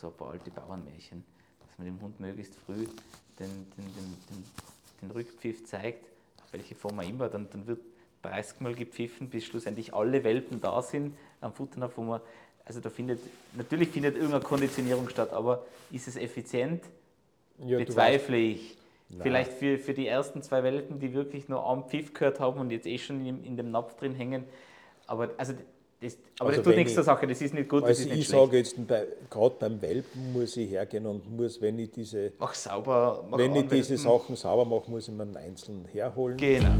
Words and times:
so 0.00 0.08
ein 0.08 0.14
paar 0.14 0.30
alte 0.30 0.50
Bauernmärchen, 0.50 1.24
dass 1.60 1.78
man 1.78 1.86
dem 1.86 2.00
Hund 2.00 2.18
möglichst 2.20 2.54
früh 2.66 2.86
den, 3.38 3.50
den, 3.76 3.94
den, 3.94 4.44
den, 5.02 5.10
Rückpfiff 5.10 5.64
zeigt, 5.66 6.04
auf 6.42 6.52
welche 6.52 6.74
Form 6.74 6.98
auch 6.98 7.08
immer, 7.08 7.28
dann, 7.28 7.48
dann 7.50 7.66
wird 7.66 7.80
30 8.22 8.60
Mal 8.60 8.74
gepfiffen, 8.74 9.30
bis 9.30 9.44
schlussendlich 9.44 9.94
alle 9.94 10.24
Welpen 10.24 10.60
da 10.60 10.82
sind 10.82 11.16
am 11.40 11.52
Futternapf, 11.52 11.96
wo 11.96 12.02
man, 12.02 12.20
also 12.64 12.80
da 12.80 12.90
findet, 12.90 13.20
natürlich 13.54 13.88
findet 13.88 14.16
irgendeine 14.16 14.44
Konditionierung 14.44 15.08
statt, 15.08 15.32
aber 15.32 15.64
ist 15.90 16.08
es 16.08 16.16
effizient? 16.16 16.84
Ja, 17.58 17.78
Bezweifle 17.78 18.36
ich. 18.36 18.76
Nein. 19.08 19.22
Vielleicht 19.22 19.52
für, 19.52 19.78
für 19.78 19.92
die 19.92 20.06
ersten 20.06 20.42
zwei 20.42 20.62
Welpen, 20.62 21.00
die 21.00 21.12
wirklich 21.12 21.48
nur 21.48 21.66
am 21.66 21.88
Pfiff 21.88 22.14
gehört 22.14 22.40
haben 22.40 22.60
und 22.60 22.70
jetzt 22.70 22.86
eh 22.86 22.96
schon 22.96 23.24
in, 23.26 23.44
in 23.44 23.56
dem 23.56 23.70
Napf 23.70 23.96
drin 23.96 24.14
hängen. 24.14 24.44
Aber, 25.06 25.30
also 25.36 25.54
das, 26.00 26.16
aber 26.38 26.48
also 26.48 26.62
das 26.62 26.64
tut 26.66 26.76
nichts 26.76 26.94
zur 26.94 27.04
Sache, 27.04 27.26
das 27.26 27.42
ist 27.42 27.52
nicht 27.52 27.68
gut. 27.68 27.84
Also 27.84 28.08
ich 28.08 28.26
sage 28.26 28.56
jetzt, 28.56 28.74
bei, 28.86 29.06
gerade 29.28 29.54
beim 29.58 29.82
Welpen 29.82 30.32
muss 30.32 30.56
ich 30.56 30.70
hergehen 30.70 31.04
und 31.06 31.30
muss, 31.36 31.60
wenn 31.60 31.78
ich 31.78 31.90
diese, 31.90 32.32
mach 32.38 32.54
sauber, 32.54 33.24
mach 33.28 33.36
wenn 33.38 33.54
ich 33.54 33.68
diese 33.68 33.98
Sachen 33.98 34.34
sauber 34.34 34.64
mache, 34.64 34.90
muss 34.90 35.08
ich 35.08 35.14
mir 35.14 35.24
einen 35.24 35.36
einzelnen 35.36 35.84
herholen. 35.86 36.38
Genau. 36.38 36.70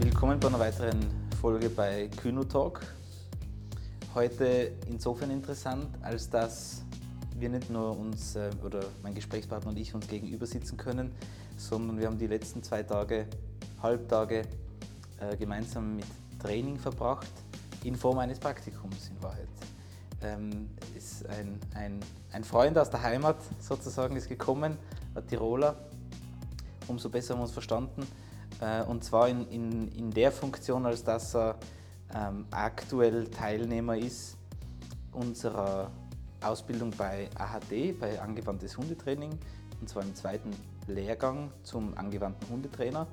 Willkommen 0.00 0.40
bei 0.40 0.48
einer 0.48 0.58
weiteren 0.58 0.98
Folge 1.40 1.68
bei 1.70 2.08
Kühno 2.20 2.42
Talk. 2.42 2.80
Heute 4.14 4.72
insofern 4.90 5.30
interessant, 5.30 5.86
als 6.02 6.28
dass 6.28 6.82
wir 7.42 7.48
nicht 7.50 7.68
nur 7.68 7.98
uns 7.98 8.36
äh, 8.36 8.50
oder 8.64 8.80
mein 9.02 9.14
Gesprächspartner 9.14 9.70
und 9.70 9.78
ich 9.78 9.94
uns 9.94 10.06
gegenüber 10.06 10.46
sitzen 10.46 10.76
können, 10.76 11.12
sondern 11.56 11.98
wir 11.98 12.06
haben 12.06 12.16
die 12.16 12.28
letzten 12.28 12.62
zwei 12.62 12.82
Tage, 12.82 13.26
Halbtage 13.82 14.42
äh, 15.18 15.36
gemeinsam 15.36 15.96
mit 15.96 16.06
Training 16.40 16.78
verbracht, 16.78 17.30
in 17.84 17.96
Form 17.96 18.18
eines 18.18 18.38
Praktikums 18.38 19.10
in 19.10 19.22
Wahrheit. 19.22 19.48
Ähm, 20.22 20.70
ist 20.96 21.26
ein, 21.28 21.58
ein, 21.74 22.00
ein 22.30 22.44
Freund 22.44 22.78
aus 22.78 22.90
der 22.90 23.02
Heimat 23.02 23.36
sozusagen 23.60 24.14
ist 24.16 24.28
gekommen, 24.28 24.78
ein 25.16 25.26
Tiroler. 25.26 25.74
Umso 26.86 27.10
besser 27.10 27.34
haben 27.34 27.40
wir 27.40 27.44
uns 27.44 27.52
verstanden 27.52 28.06
äh, 28.60 28.82
und 28.84 29.02
zwar 29.02 29.28
in, 29.28 29.48
in, 29.48 29.88
in 29.88 30.10
der 30.12 30.30
Funktion, 30.30 30.86
als 30.86 31.02
dass 31.02 31.34
er 31.34 31.56
ähm, 32.14 32.46
aktuell 32.52 33.26
Teilnehmer 33.26 33.96
ist 33.96 34.36
unserer 35.10 35.90
Ausbildung 36.44 36.90
bei 36.96 37.28
AHD, 37.38 37.98
bei 37.98 38.20
Angewandtes 38.20 38.76
Hundetraining, 38.76 39.30
und 39.80 39.88
zwar 39.88 40.02
im 40.02 40.14
zweiten 40.14 40.50
Lehrgang 40.86 41.50
zum 41.62 41.96
angewandten 41.96 42.48
Hundetrainer. 42.48 43.06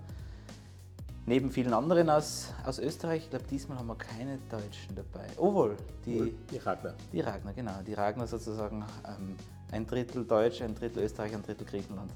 Neben 1.25 1.52
vielen 1.52 1.73
anderen 1.73 2.09
aus, 2.09 2.53
aus 2.66 2.80
Österreich, 2.80 3.25
ich 3.25 3.30
glaube, 3.30 3.45
diesmal 3.52 3.77
haben 3.77 3.88
wir 3.88 3.95
keine 3.95 4.39
Deutschen 4.49 4.95
dabei. 4.95 5.27
Oh 5.38 5.53
wohl, 5.53 5.77
die, 6.05 6.33
die 6.52 6.58
Ragnar. 6.58 6.95
Die 7.13 7.21
Ragnar, 7.21 7.53
genau. 7.53 7.81
Die 7.86 7.94
Ragnar 7.94 8.25
sozusagen 8.25 8.83
ähm, 9.05 9.36
ein 9.71 9.86
Drittel 9.86 10.25
Deutsch, 10.25 10.61
ein 10.61 10.73
Drittel 10.73 11.03
Österreich, 11.03 11.36
ein 11.36 11.43
Drittel 11.43 11.67
Griechenland. 11.67 12.11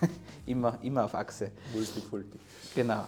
immer, 0.46 0.76
immer 0.82 1.04
auf 1.04 1.14
Achse. 1.14 1.52
Multikulti. 1.72 2.40
Genau. 2.74 3.04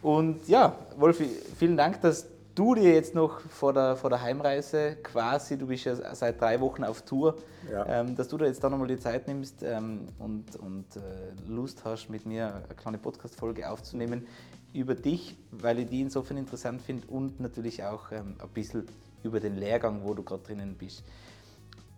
Und 0.00 0.48
ja, 0.48 0.74
Wolfi, 0.96 1.28
vielen 1.58 1.76
Dank, 1.76 2.00
dass 2.00 2.26
du 2.58 2.74
dir 2.74 2.92
jetzt 2.92 3.14
noch 3.14 3.40
vor 3.40 3.72
der, 3.72 3.96
vor 3.96 4.10
der 4.10 4.20
Heimreise 4.20 4.96
quasi, 5.02 5.56
du 5.56 5.66
bist 5.66 5.84
ja 5.84 6.14
seit 6.14 6.40
drei 6.40 6.60
Wochen 6.60 6.82
auf 6.82 7.02
Tour, 7.02 7.36
ja. 7.70 7.86
ähm, 7.86 8.16
dass 8.16 8.28
du 8.28 8.36
da 8.36 8.46
jetzt 8.46 8.62
da 8.64 8.68
nochmal 8.68 8.88
die 8.88 8.98
Zeit 8.98 9.28
nimmst 9.28 9.62
ähm, 9.62 10.06
und, 10.18 10.56
und 10.56 10.96
äh, 10.96 11.00
Lust 11.48 11.84
hast, 11.84 12.08
mit 12.08 12.26
mir 12.26 12.54
eine 12.54 12.74
kleine 12.74 12.98
Podcast-Folge 12.98 13.70
aufzunehmen 13.70 14.26
über 14.72 14.94
dich, 14.94 15.36
weil 15.50 15.78
ich 15.78 15.88
die 15.88 16.00
insofern 16.00 16.36
interessant 16.36 16.82
finde 16.82 17.06
und 17.06 17.40
natürlich 17.40 17.84
auch 17.84 18.10
ähm, 18.12 18.34
ein 18.38 18.48
bisschen 18.48 18.86
über 19.22 19.40
den 19.40 19.56
Lehrgang, 19.56 20.00
wo 20.04 20.14
du 20.14 20.22
gerade 20.22 20.42
drinnen 20.42 20.74
bist. 20.76 21.04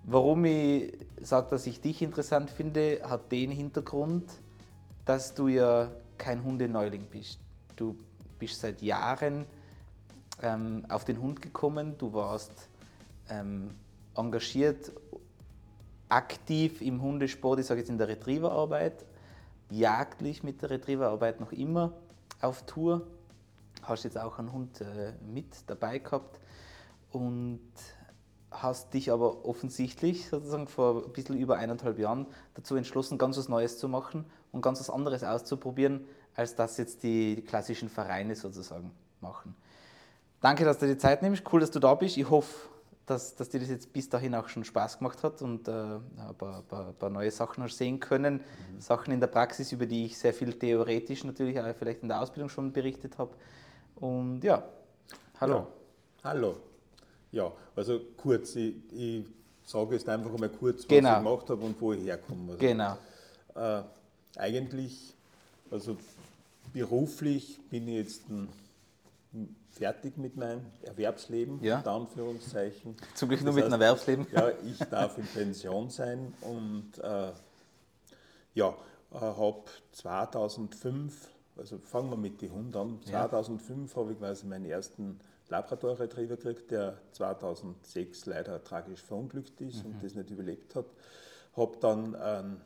Warum 0.05 0.45
ich 0.45 0.93
sage, 1.21 1.49
dass 1.51 1.67
ich 1.67 1.81
dich 1.81 2.03
interessant 2.03 2.51
finde, 2.51 3.01
hat 3.05 3.33
den 3.33 3.51
Hintergrund, 3.51 4.31
dass 5.05 5.35
du 5.35 5.49
ja 5.49 5.91
kein 6.19 6.43
Hundeneuling 6.45 7.07
bist. 7.11 7.39
Du 7.77 7.97
bist 8.39 8.61
seit 8.61 8.83
Jahren 8.83 9.47
ähm, 10.43 10.85
auf 10.89 11.05
den 11.05 11.21
Hund 11.21 11.43
gekommen, 11.43 11.97
du 11.99 12.13
warst 12.13 12.69
ähm, 13.29 13.75
engagiert, 14.15 14.93
aktiv 16.09 16.81
im 16.83 17.01
Hundesport, 17.03 17.61
ich 17.61 17.67
sage 17.67 17.81
jetzt 17.81 17.91
in 17.91 17.99
der 17.99 18.09
Retrieverarbeit, 18.09 19.05
jagdlich 19.71 20.43
mit 20.43 20.63
der 20.63 20.71
Retrieverarbeit 20.71 21.41
noch 21.41 21.53
immer 21.53 21.93
auf 22.41 22.67
Tour, 22.67 23.07
hast 23.83 24.05
jetzt 24.05 24.19
auch 24.19 24.39
einen 24.39 24.53
Hund 24.53 24.81
äh, 24.81 25.13
mit 25.33 25.47
dabei 25.69 25.99
gehabt 25.99 26.41
und 27.13 27.61
hast 28.51 28.93
dich 28.95 29.13
aber 29.13 29.45
offensichtlich 29.45 30.29
sozusagen 30.29 30.67
vor 30.67 31.05
ein 31.07 31.13
bisschen 31.13 31.39
über 31.39 31.57
eineinhalb 31.57 31.99
Jahren 31.99 32.27
dazu 32.55 32.75
entschlossen, 32.75 33.17
ganz 33.17 33.39
was 33.39 33.49
Neues 33.49 33.79
zu 33.79 33.89
machen 33.89 34.25
und 34.53 34.61
ganz 34.63 34.81
was 34.81 34.91
anderes 34.91 35.23
auszuprobieren, 35.23 36.05
als 36.35 36.57
das 36.57 36.77
jetzt 36.77 37.05
die 37.05 37.45
klassischen 37.47 37.89
Vereine 37.89 38.35
sozusagen 38.35 38.91
machen. 39.21 39.55
Danke, 40.41 40.65
dass 40.65 40.79
du 40.79 40.87
dir 40.87 40.95
die 40.95 40.99
Zeit 40.99 41.23
nimmst. 41.23 41.43
Cool, 41.53 41.61
dass 41.61 41.71
du 41.71 41.79
da 41.79 41.95
bist. 41.95 42.17
Ich 42.17 42.29
hoffe, 42.29 42.69
dass, 43.05 43.35
dass 43.35 43.51
dir 43.51 43.61
das 43.61 43.69
jetzt 43.69 43.93
bis 43.93 44.09
dahin 44.09 44.35
auch 44.35 44.49
schon 44.49 44.65
Spaß 44.65 44.99
gemacht 44.99 45.23
hat 45.23 45.43
und 45.43 45.69
äh, 45.69 45.73
ein, 45.73 46.35
paar, 46.39 46.63
paar, 46.63 46.93
paar, 46.93 47.11
neue 47.11 47.31
Sachen 47.31 47.63
hast 47.63 47.77
sehen 47.77 48.01
können. 48.01 48.35
Mhm. 48.35 48.81
Sachen 48.81 49.13
in 49.13 49.21
der 49.21 49.27
Praxis, 49.27 49.73
über 49.73 49.85
die 49.85 50.07
ich 50.07 50.19
sehr 50.19 50.33
viel 50.33 50.53
theoretisch 50.55 51.25
natürlich 51.25 51.61
auch 51.61 51.75
vielleicht 51.77 52.03
in 52.03 52.09
der 52.09 52.23
Ausbildung 52.23 52.49
schon 52.49 52.73
berichtet 52.73 53.19
habe. 53.19 53.33
Und 53.97 54.43
ja, 54.43 54.63
hallo. 55.41 55.57
Ja, 55.57 55.67
hallo. 56.25 56.57
Ja, 57.33 57.53
also 57.77 58.01
kurz, 58.17 58.57
ich, 58.57 58.75
ich 58.93 59.25
sage 59.67 59.95
jetzt 59.95 60.09
einfach 60.09 60.37
mal 60.39 60.49
kurz, 60.49 60.79
was 60.79 60.89
genau. 60.89 61.11
ich 61.11 61.19
gemacht 61.19 61.51
habe 61.51 61.63
und 61.63 61.81
wo 61.81 61.93
ich 61.93 62.05
herkomme. 62.05 62.53
Also, 62.53 62.59
genau. 62.59 62.97
Äh, 63.55 63.83
eigentlich, 64.37 65.15
also 65.71 65.97
beruflich 66.73 67.61
bin 67.69 67.87
ich 67.89 67.95
jetzt 67.95 68.31
ein 68.31 68.49
fertig 69.71 70.17
mit 70.17 70.37
meinem 70.37 70.67
Erwerbsleben, 70.83 71.63
ja. 71.63 71.79
unter 71.79 71.93
Anführungszeichen. 71.93 72.97
Zum 73.15 73.29
Glück 73.29 73.41
nur 73.43 73.49
das 73.49 73.55
mit 73.55 73.65
heißt, 73.65 73.73
einem 73.73 73.83
Erwerbsleben. 73.83 74.27
Ja, 74.33 74.51
ich 74.65 74.79
darf 74.89 75.19
in 75.19 75.27
Pension 75.27 75.91
sein 75.91 76.35
und 76.43 76.99
äh, 77.03 77.33
ja, 78.55 78.69
äh, 79.13 79.19
habe 79.19 79.65
2005, 79.93 81.29
also 81.57 81.79
fangen 81.79 82.11
wir 82.11 82.17
mit 82.17 82.43
den 82.43 82.53
Hunden 82.53 82.77
an, 82.77 83.01
2005 83.05 83.91
ja. 83.91 84.01
habe 84.01 84.13
ich 84.13 84.19
quasi 84.19 84.47
meinen 84.47 84.67
ersten 84.67 85.21
Labrador 85.49 85.99
Retriever 85.99 86.37
gekriegt, 86.37 86.71
der 86.71 86.99
2006 87.13 88.27
leider 88.27 88.63
tragisch 88.63 89.03
verunglückt 89.03 89.61
ist 89.61 89.85
mhm. 89.85 89.93
und 89.93 90.05
das 90.05 90.15
nicht 90.15 90.31
überlebt 90.31 90.75
hat. 90.75 90.87
Habe 91.57 91.77
dann 91.81 92.15
einen 92.15 92.61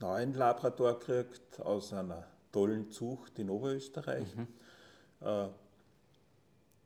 neuen 0.00 0.34
Labrador 0.34 0.98
gekriegt 0.98 1.60
aus 1.60 1.92
einer 1.92 2.24
tollen 2.52 2.90
Zucht 2.90 3.38
in 3.38 3.50
Oberösterreich. 3.50 4.34
Mhm. 4.34 4.46
Äh, 5.20 5.48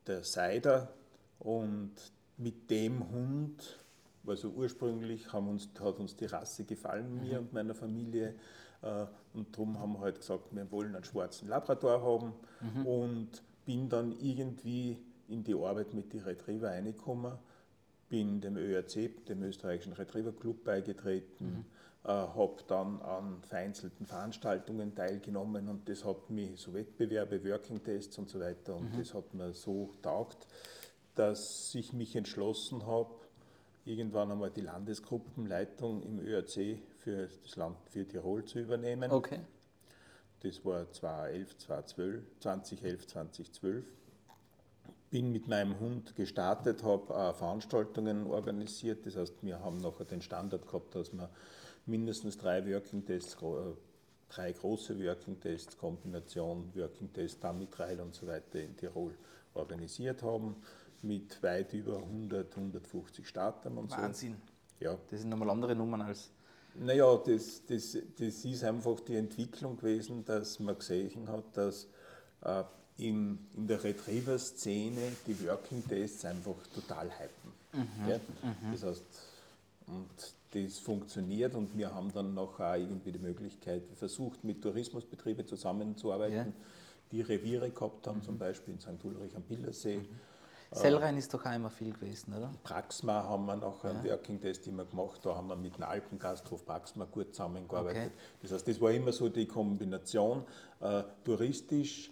der 0.06 0.24
Seider 0.24 0.92
und 1.38 1.92
mit 2.36 2.70
dem 2.70 3.08
Hund, 3.10 3.78
also 4.26 4.48
ursprünglich 4.48 5.32
haben 5.32 5.48
uns, 5.48 5.68
hat 5.80 5.98
uns 5.98 6.16
die 6.16 6.26
Rasse 6.26 6.64
gefallen, 6.64 7.20
mir 7.20 7.40
mhm. 7.40 7.46
und 7.46 7.52
meiner 7.52 7.74
Familie. 7.74 8.34
Äh, 8.82 9.06
und 9.34 9.52
darum 9.52 9.78
haben 9.78 9.94
wir 9.94 10.00
halt 10.00 10.20
gesagt, 10.20 10.44
wir 10.50 10.70
wollen 10.70 10.94
einen 10.94 11.04
schwarzen 11.04 11.48
Labrador 11.48 12.02
haben 12.02 12.32
mhm. 12.60 12.86
und 12.86 13.42
bin 13.64 13.88
dann 13.88 14.12
irgendwie 14.20 14.98
in 15.28 15.44
die 15.44 15.54
Arbeit 15.54 15.94
mit 15.94 16.12
den 16.12 16.20
Retriever 16.20 16.68
reingekommen, 16.68 17.32
bin 18.08 18.40
dem 18.40 18.56
ÖRC, 18.56 19.24
dem 19.26 19.42
österreichischen 19.42 19.92
Retriever 19.94 20.32
Club, 20.32 20.64
beigetreten. 20.64 21.46
Mhm 21.46 21.64
äh, 22.04 22.08
habe 22.08 22.56
dann 22.66 23.00
an 23.02 23.42
vereinzelten 23.42 24.06
Veranstaltungen 24.06 24.94
teilgenommen 24.94 25.68
und 25.68 25.88
das 25.88 26.04
hat 26.04 26.30
mich, 26.30 26.60
so 26.60 26.74
Wettbewerbe, 26.74 27.44
Working 27.44 27.82
Tests 27.82 28.18
und 28.18 28.28
so 28.28 28.40
weiter, 28.40 28.74
und 28.74 28.92
mhm. 28.92 28.98
das 28.98 29.14
hat 29.14 29.32
mir 29.34 29.52
so 29.52 29.90
taugt, 30.02 30.46
dass 31.14 31.74
ich 31.74 31.92
mich 31.92 32.16
entschlossen 32.16 32.86
habe, 32.86 33.14
irgendwann 33.84 34.32
einmal 34.32 34.50
die 34.50 34.62
Landesgruppenleitung 34.62 36.02
im 36.02 36.20
ÖRC 36.20 36.78
für 36.98 37.28
das 37.42 37.56
Land, 37.56 37.76
für 37.90 38.06
Tirol 38.06 38.44
zu 38.44 38.60
übernehmen. 38.60 39.10
Okay. 39.10 39.40
Das 40.40 40.64
war 40.64 40.90
2011, 40.90 41.58
2012, 41.58 42.24
2011, 42.40 43.06
2012. 43.06 43.84
Bin 45.10 45.30
mit 45.30 45.46
meinem 45.46 45.78
Hund 45.78 46.16
gestartet, 46.16 46.82
habe 46.82 47.12
äh, 47.12 47.32
Veranstaltungen 47.34 48.26
organisiert. 48.26 49.06
Das 49.06 49.16
heißt, 49.16 49.34
wir 49.42 49.60
haben 49.60 49.78
nachher 49.78 50.04
den 50.04 50.22
Standard 50.22 50.66
gehabt, 50.66 50.94
dass 50.94 51.12
wir 51.12 51.28
mindestens 51.86 52.38
drei 52.38 52.64
Working 52.72 53.04
Tests, 53.04 53.36
äh, 53.42 53.46
drei 54.28 54.52
große 54.52 54.98
Working 55.04 55.40
Tests, 55.40 55.76
Kombination 55.76 56.70
Working 56.74 57.12
Test, 57.12 57.42
Dummy-Trial 57.42 58.00
und 58.00 58.14
so 58.14 58.26
weiter 58.26 58.60
in 58.60 58.76
Tirol 58.76 59.12
organisiert 59.54 60.22
haben, 60.22 60.56
mit 61.02 61.42
weit 61.42 61.72
über 61.72 61.96
100, 61.96 62.56
150 62.56 63.26
Startern 63.26 63.78
und 63.78 63.90
Wahnsinn. 63.90 64.36
so. 64.78 64.84
Ja. 64.84 64.98
Das 65.10 65.20
sind 65.20 65.28
nochmal 65.28 65.50
andere 65.50 65.74
Nummern 65.74 66.02
als 66.02 66.30
Naja, 66.74 67.16
das, 67.16 67.62
das, 67.66 67.98
das 68.18 68.44
ist 68.44 68.64
einfach 68.64 69.00
die 69.00 69.16
Entwicklung 69.16 69.76
gewesen, 69.76 70.24
dass 70.24 70.58
man 70.58 70.78
gesehen 70.78 71.28
hat, 71.28 71.44
dass 71.56 71.86
äh, 72.42 72.64
in, 72.98 73.38
in 73.56 73.66
der 73.66 73.82
Retriever-Szene 73.82 75.00
die 75.26 75.46
Working 75.46 75.86
Tests 75.86 76.24
einfach 76.24 76.56
total 76.74 77.10
hypen. 77.10 77.52
Mhm. 77.72 78.08
Ja? 78.08 78.16
Mhm. 78.16 78.72
Das 78.72 78.82
heißt, 78.84 79.04
und 79.86 80.34
das 80.52 80.78
funktioniert 80.78 81.54
und 81.54 81.76
wir 81.76 81.94
haben 81.94 82.12
dann 82.12 82.34
noch 82.34 82.60
auch 82.60 82.74
irgendwie 82.74 83.12
die 83.12 83.18
Möglichkeit 83.18 83.82
versucht, 83.94 84.44
mit 84.44 84.62
Tourismusbetrieben 84.62 85.46
zusammenzuarbeiten, 85.46 86.36
ja. 86.36 86.64
die 87.10 87.22
Reviere 87.22 87.70
gehabt 87.70 88.06
haben, 88.06 88.18
mhm. 88.18 88.22
zum 88.22 88.38
Beispiel 88.38 88.74
in 88.74 88.80
St. 88.80 89.04
Ulrich 89.04 89.34
am 89.34 89.42
Billersee. 89.42 89.98
Mhm. 89.98 90.08
Sellrein 90.74 91.18
ist 91.18 91.32
doch 91.34 91.44
einmal 91.44 91.70
viel 91.70 91.92
gewesen, 91.92 92.34
oder? 92.34 92.50
Praxma 92.62 93.24
haben 93.24 93.44
wir 93.44 93.56
noch 93.56 93.84
einen 93.84 94.04
ja. 94.06 94.12
Working 94.12 94.40
Test 94.40 94.66
immer 94.66 94.84
gemacht, 94.86 95.20
da 95.22 95.34
haben 95.34 95.48
wir 95.48 95.56
mit 95.56 95.76
dem 95.76 95.84
Alpengasthof 95.84 96.64
Praxma 96.64 97.04
gut 97.04 97.34
zusammengearbeitet. 97.34 98.06
Okay. 98.06 98.12
Das 98.40 98.52
heißt, 98.52 98.68
das 98.68 98.80
war 98.80 98.90
immer 98.90 99.12
so 99.12 99.28
die 99.28 99.46
Kombination 99.46 100.44
äh, 100.80 101.02
touristisch, 101.24 102.10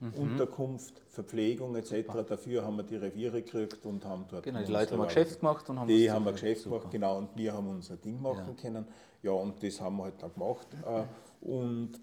mhm. 0.00 0.14
Unterkunft, 0.14 1.02
Verpflegung 1.08 1.74
etc. 1.76 2.06
Super. 2.06 2.22
Dafür 2.24 2.64
haben 2.64 2.76
wir 2.76 2.84
die 2.84 2.96
Reviere 2.96 3.42
gekriegt 3.42 3.84
und 3.84 4.04
haben 4.04 4.26
dort. 4.28 4.44
Genau, 4.44 4.62
die 4.62 4.72
Leute 4.72 4.96
haben 4.96 5.04
Geschäft 5.04 5.40
gemacht 5.40 5.68
und 5.68 5.80
haben 5.80 5.88
Die 5.88 6.10
haben 6.10 6.24
wir 6.24 6.32
Geschäft 6.32 6.62
super. 6.62 6.78
gemacht, 6.78 6.92
genau, 6.92 7.18
und 7.18 7.36
wir 7.36 7.52
haben 7.52 7.68
unser 7.68 7.96
Ding 7.96 8.20
machen 8.20 8.46
ja. 8.48 8.54
können. 8.54 8.86
Ja, 9.22 9.32
und 9.32 9.62
das 9.62 9.80
haben 9.80 9.96
wir 9.96 10.04
halt 10.04 10.22
dann 10.22 10.32
gemacht. 10.32 10.66
Äh, 10.86 11.46
und 11.46 12.00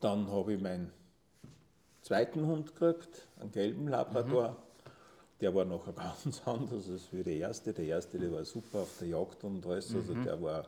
dann 0.00 0.30
habe 0.30 0.54
ich 0.54 0.60
meinen 0.60 0.90
zweiten 2.00 2.46
Hund 2.46 2.74
gekriegt, 2.74 3.26
einen 3.40 3.52
gelben 3.52 3.88
Labrador. 3.88 4.50
Mhm. 4.50 4.56
Der 5.40 5.54
war 5.54 5.64
nachher 5.64 5.92
ganz 6.24 6.42
anders 6.44 6.88
als 6.90 7.04
für 7.04 7.22
der 7.22 7.36
erste. 7.36 7.72
Der 7.72 7.84
erste, 7.86 8.18
der 8.18 8.32
war 8.32 8.44
super 8.44 8.80
auf 8.80 8.96
der 9.00 9.08
Jagd 9.08 9.44
und 9.44 9.66
alles. 9.66 9.94
Also 9.94 10.14
mhm. 10.14 10.24
der 10.24 10.40
war 10.40 10.64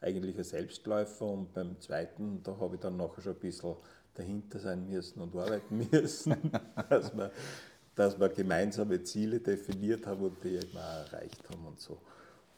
eigentlich 0.00 0.36
ein 0.36 0.44
Selbstläufer. 0.44 1.26
Und 1.26 1.52
beim 1.52 1.80
zweiten, 1.80 2.42
da 2.42 2.56
habe 2.58 2.76
ich 2.76 2.80
dann 2.80 2.96
nachher 2.96 3.22
schon 3.22 3.34
ein 3.34 3.40
bisschen 3.40 3.76
dahinter 4.14 4.58
sein 4.58 4.88
müssen 4.88 5.20
und 5.20 5.34
arbeiten 5.36 5.88
müssen, 5.92 6.36
dass, 6.88 7.16
wir, 7.16 7.30
dass 7.94 8.18
wir 8.18 8.28
gemeinsame 8.28 9.02
Ziele 9.02 9.40
definiert 9.40 10.06
haben 10.06 10.22
und 10.22 10.42
die 10.42 10.56
eben 10.56 10.76
auch 10.76 11.12
erreicht 11.12 11.48
haben 11.50 11.66
und 11.66 11.80
so. 11.80 11.98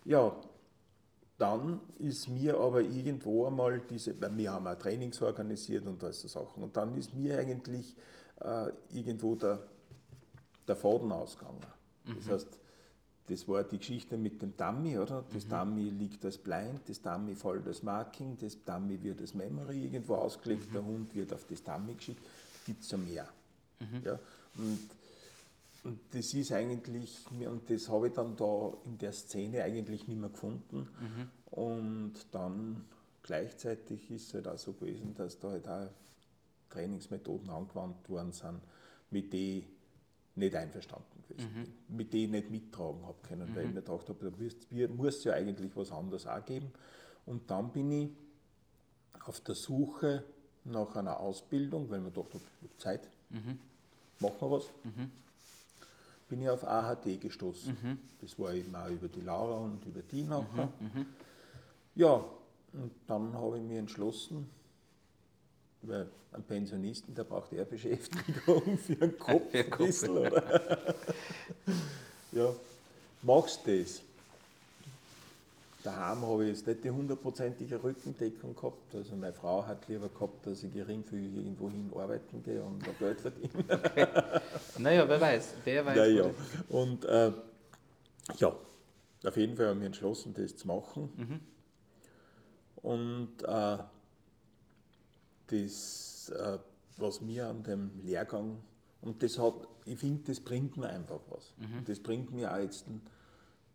Ja, 0.05 0.35
dann 1.41 1.81
ist 1.99 2.29
mir 2.29 2.59
aber 2.59 2.83
irgendwo 2.83 3.47
einmal 3.47 3.81
diese, 3.81 4.15
wir 4.21 4.53
haben 4.53 4.67
auch 4.67 4.77
Trainings 4.77 5.21
organisiert 5.23 5.87
und 5.87 6.03
all 6.05 6.13
so 6.13 6.29
Sachen, 6.29 6.63
und 6.63 6.77
dann 6.77 6.95
ist 6.97 7.15
mir 7.15 7.39
eigentlich 7.39 7.97
äh, 8.41 8.71
irgendwo 8.93 9.35
der, 9.35 9.59
der 10.69 10.77
Faden 10.77 11.11
ausgegangen. 11.11 11.61
Mhm. 12.05 12.17
Das 12.17 12.29
heißt, 12.29 12.61
das 13.31 13.47
war 13.47 13.63
die 13.63 13.79
Geschichte 13.79 14.19
mit 14.19 14.43
dem 14.43 14.57
Dummy, 14.57 14.99
oder? 14.99 15.25
Das 15.33 15.45
mhm. 15.47 15.51
Dummy 15.51 15.91
liegt 15.91 16.25
als 16.25 16.37
Blind, 16.37 16.81
das 16.89 17.01
Dummy 17.01 17.37
folgt 17.37 17.69
als 17.69 17.83
Marking, 17.83 18.37
das 18.37 18.63
Dummy 18.65 19.01
wird 19.03 19.21
als 19.21 19.35
Memory 19.35 19.85
irgendwo 19.85 20.17
ausgelegt, 20.17 20.69
mhm. 20.69 20.73
der 20.73 20.85
Hund 20.85 21.15
wird 21.15 21.33
auf 21.33 21.45
das 21.47 21.63
Dummy 21.63 21.95
geschickt, 21.95 22.23
gibt 22.67 22.83
es 22.83 22.91
ja 22.91 22.99
mehr. 22.99 23.29
Mhm. 23.79 24.03
Ja? 24.05 24.19
Und, 24.57 24.91
und, 25.85 26.01
das 26.13 26.35
ist 26.35 26.51
eigentlich, 26.51 27.25
und 27.31 27.71
das 27.71 27.89
habe 27.89 28.09
ich 28.09 28.15
dann 28.15 28.35
da 28.37 28.73
in 28.85 28.99
der 28.99 29.13
Szene 29.13 29.63
eigentlich 29.63 30.09
nicht 30.09 30.19
mehr 30.19 30.31
gefunden. 30.31 30.89
Mhm. 31.01 31.31
Und 31.53 32.15
dann 32.33 32.85
gleichzeitig 33.23 34.11
ist 34.11 34.27
es 34.29 34.35
halt 34.35 34.49
auch 34.49 34.59
so 34.59 34.73
gewesen, 34.73 35.15
dass 35.15 35.39
da 35.39 35.51
halt 35.51 35.69
auch 35.69 35.89
Trainingsmethoden 36.71 37.49
angewandt 37.49 38.09
worden 38.09 38.33
sind, 38.33 38.61
mit 39.11 39.33
denen 39.33 39.67
nicht 40.35 40.55
einverstanden 40.57 41.20
mhm. 41.39 41.97
mit 41.97 42.13
denen 42.13 42.35
ich 42.35 42.43
nicht 42.43 42.51
mittragen 42.51 43.05
habe 43.07 43.19
können, 43.23 43.51
mhm. 43.51 43.55
weil 43.57 43.65
ich 43.65 43.75
mir 43.75 43.83
gedacht 43.83 44.09
habe, 44.09 44.31
da 44.31 44.89
muss 44.89 45.17
es 45.17 45.25
ja 45.25 45.35
eigentlich 45.35 45.75
was 45.77 45.93
anderes 45.93 46.27
auch 46.27 46.45
geben. 46.45 46.73
Und 47.27 47.51
dann 47.51 47.71
bin 47.71 47.93
ich 47.93 48.11
auf 49.25 49.41
der 49.41 49.55
Suche 49.55 50.25
nach 50.65 50.95
einer 50.97 51.21
Ausbildung, 51.21 51.89
weil 51.91 52.01
mir 52.01 52.11
gedacht 52.11 52.35
habe, 52.35 52.45
Zeit, 52.79 53.09
mhm. 53.31 53.59
machen 54.19 54.37
wir 54.41 54.51
was. 54.51 54.65
Mhm. 54.85 55.11
Bin 56.29 56.43
ich 56.43 56.49
auf 56.49 56.65
AHT 56.65 57.21
gestoßen. 57.21 57.77
Mhm. 57.83 57.99
Das 58.21 58.39
war 58.39 58.53
eben 58.55 58.75
auch 58.75 58.89
über 58.89 59.09
die 59.09 59.21
Laura 59.21 59.59
und 59.65 59.85
über 59.85 60.03
die 60.03 60.23
nachher. 60.23 60.73
Mhm. 60.79 61.07
Ja, 61.95 62.25
und 62.73 62.93
dann 63.09 63.35
habe 63.35 63.59
ich 63.59 63.65
mich 63.65 63.79
entschlossen, 63.79 64.49
ein 65.89 66.43
Pensionisten, 66.47 67.15
der 67.15 67.25
braucht 67.25 67.53
eher 67.53 67.65
Beschäftigung 67.65 68.79
für 68.87 69.01
einen 69.01 69.19
Kopf, 69.19 69.51
für 69.51 69.65
Kopf. 69.65 70.09
Oder? 70.09 70.95
ja, 72.33 72.55
machst 73.23 73.67
du 73.67 73.81
das? 73.81 74.03
Daheim 75.83 76.21
habe 76.27 76.45
ich 76.45 76.57
jetzt 76.57 76.67
nicht 76.67 76.85
die 76.85 76.91
hundertprozentige 76.91 77.83
Rückendeckung 77.83 78.55
gehabt. 78.55 78.95
Also 78.95 79.17
meine 79.17 79.33
Frau 79.33 79.67
hat 79.67 79.89
lieber 79.89 80.11
gehabt, 80.11 80.47
dass 80.47 80.63
ich 80.63 80.73
geringfügig 80.73 81.35
irgendwo 81.35 81.71
hin 81.71 81.91
arbeiten 81.95 82.43
gehe 82.43 82.63
und 82.63 82.87
da 82.87 82.93
Geld 82.99 83.21
verdiene. 83.21 83.51
Okay. 83.71 84.07
Naja, 84.79 85.09
wer 85.09 85.21
weiß, 85.21 85.55
wer 85.65 85.87
weiß. 85.87 85.97
Naja. 85.97 86.31
Und 86.69 87.05
äh, 87.07 87.33
ja, 88.37 88.55
auf 89.25 89.37
jeden 89.37 89.57
Fall 89.57 89.69
haben 89.69 89.81
wir 89.81 89.87
entschlossen, 89.87 90.35
das 90.35 90.55
zu 90.55 90.67
machen. 90.67 91.09
Mhm. 91.17 91.41
Und 92.83 93.43
äh, 93.43 93.79
das, 95.51 96.31
äh, 96.31 96.59
was 96.97 97.21
mir 97.21 97.49
an 97.49 97.63
dem 97.63 97.91
Lehrgang, 98.03 98.63
und 99.03 99.23
das 99.23 99.39
hat, 99.39 99.67
ich 99.85 99.99
finde, 99.99 100.25
das 100.25 100.41
bringt 100.41 100.77
mir 100.77 100.89
einfach 100.89 101.21
was. 101.31 101.55
Mhm. 101.57 101.85
Das 101.87 102.01
bringt 102.01 102.33
mir 102.33 102.53
auch 102.53 102.59
jetzt 102.59 102.85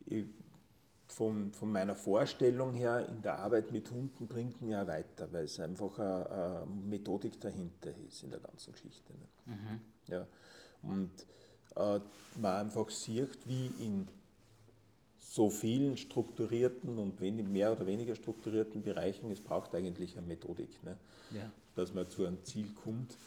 ich, 0.06 0.25
von, 1.07 1.51
von, 1.54 1.72
meiner 1.72 1.95
Vorstellung 1.95 2.74
her 2.74 3.07
in 3.07 3.22
der 3.22 3.39
Arbeit 3.39 3.72
mit 3.72 3.89
Hunden 3.92 4.27
bringt 4.27 4.62
mir 4.62 4.83
auch 4.83 4.88
weiter, 4.88 5.31
weil 5.31 5.45
es 5.45 5.60
einfach 5.60 5.98
eine, 5.98 6.30
eine 6.30 6.66
Methodik 6.66 7.39
dahinter 7.39 7.92
ist 8.07 8.24
in 8.24 8.31
der 8.31 8.39
ganzen 8.39 8.74
Geschichte. 8.74 9.13
Mhm. 9.45 9.81
Ja. 10.07 10.27
Und 10.83 11.12
äh, 11.75 12.00
man 12.39 12.66
einfach 12.66 12.89
sieht, 12.89 13.48
wie 13.48 13.68
in 13.80 14.07
so 15.35 15.49
vielen 15.49 15.97
strukturierten 15.97 16.97
und 16.97 17.19
wenig, 17.19 17.45
mehr 17.45 17.73
oder 17.73 17.85
weniger 17.85 18.15
strukturierten 18.15 18.81
Bereichen, 18.81 19.29
es 19.31 19.41
braucht 19.41 19.75
eigentlich 19.75 20.17
eine 20.17 20.25
Methodik, 20.25 20.81
ne? 20.85 20.95
ja. 21.31 21.51
dass 21.75 21.93
man 21.93 22.09
zu 22.09 22.25
einem 22.25 22.41
Ziel 22.45 22.67
kommt. 22.85 23.17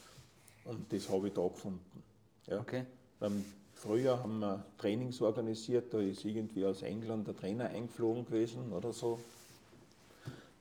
Und 0.64 0.90
das 0.90 1.10
habe 1.10 1.28
ich 1.28 1.34
da 1.34 1.46
gefunden. 1.46 2.02
Ja. 2.46 2.60
Okay. 2.60 2.86
Ähm, 3.20 3.44
früher 3.74 4.22
haben 4.22 4.38
wir 4.38 4.64
Trainings 4.78 5.20
organisiert, 5.20 5.92
da 5.92 6.00
ist 6.00 6.24
irgendwie 6.24 6.64
aus 6.64 6.80
England 6.80 7.26
der 7.26 7.36
Trainer 7.36 7.66
eingeflogen 7.66 8.24
gewesen 8.24 8.72
oder 8.72 8.94
so. 8.94 9.20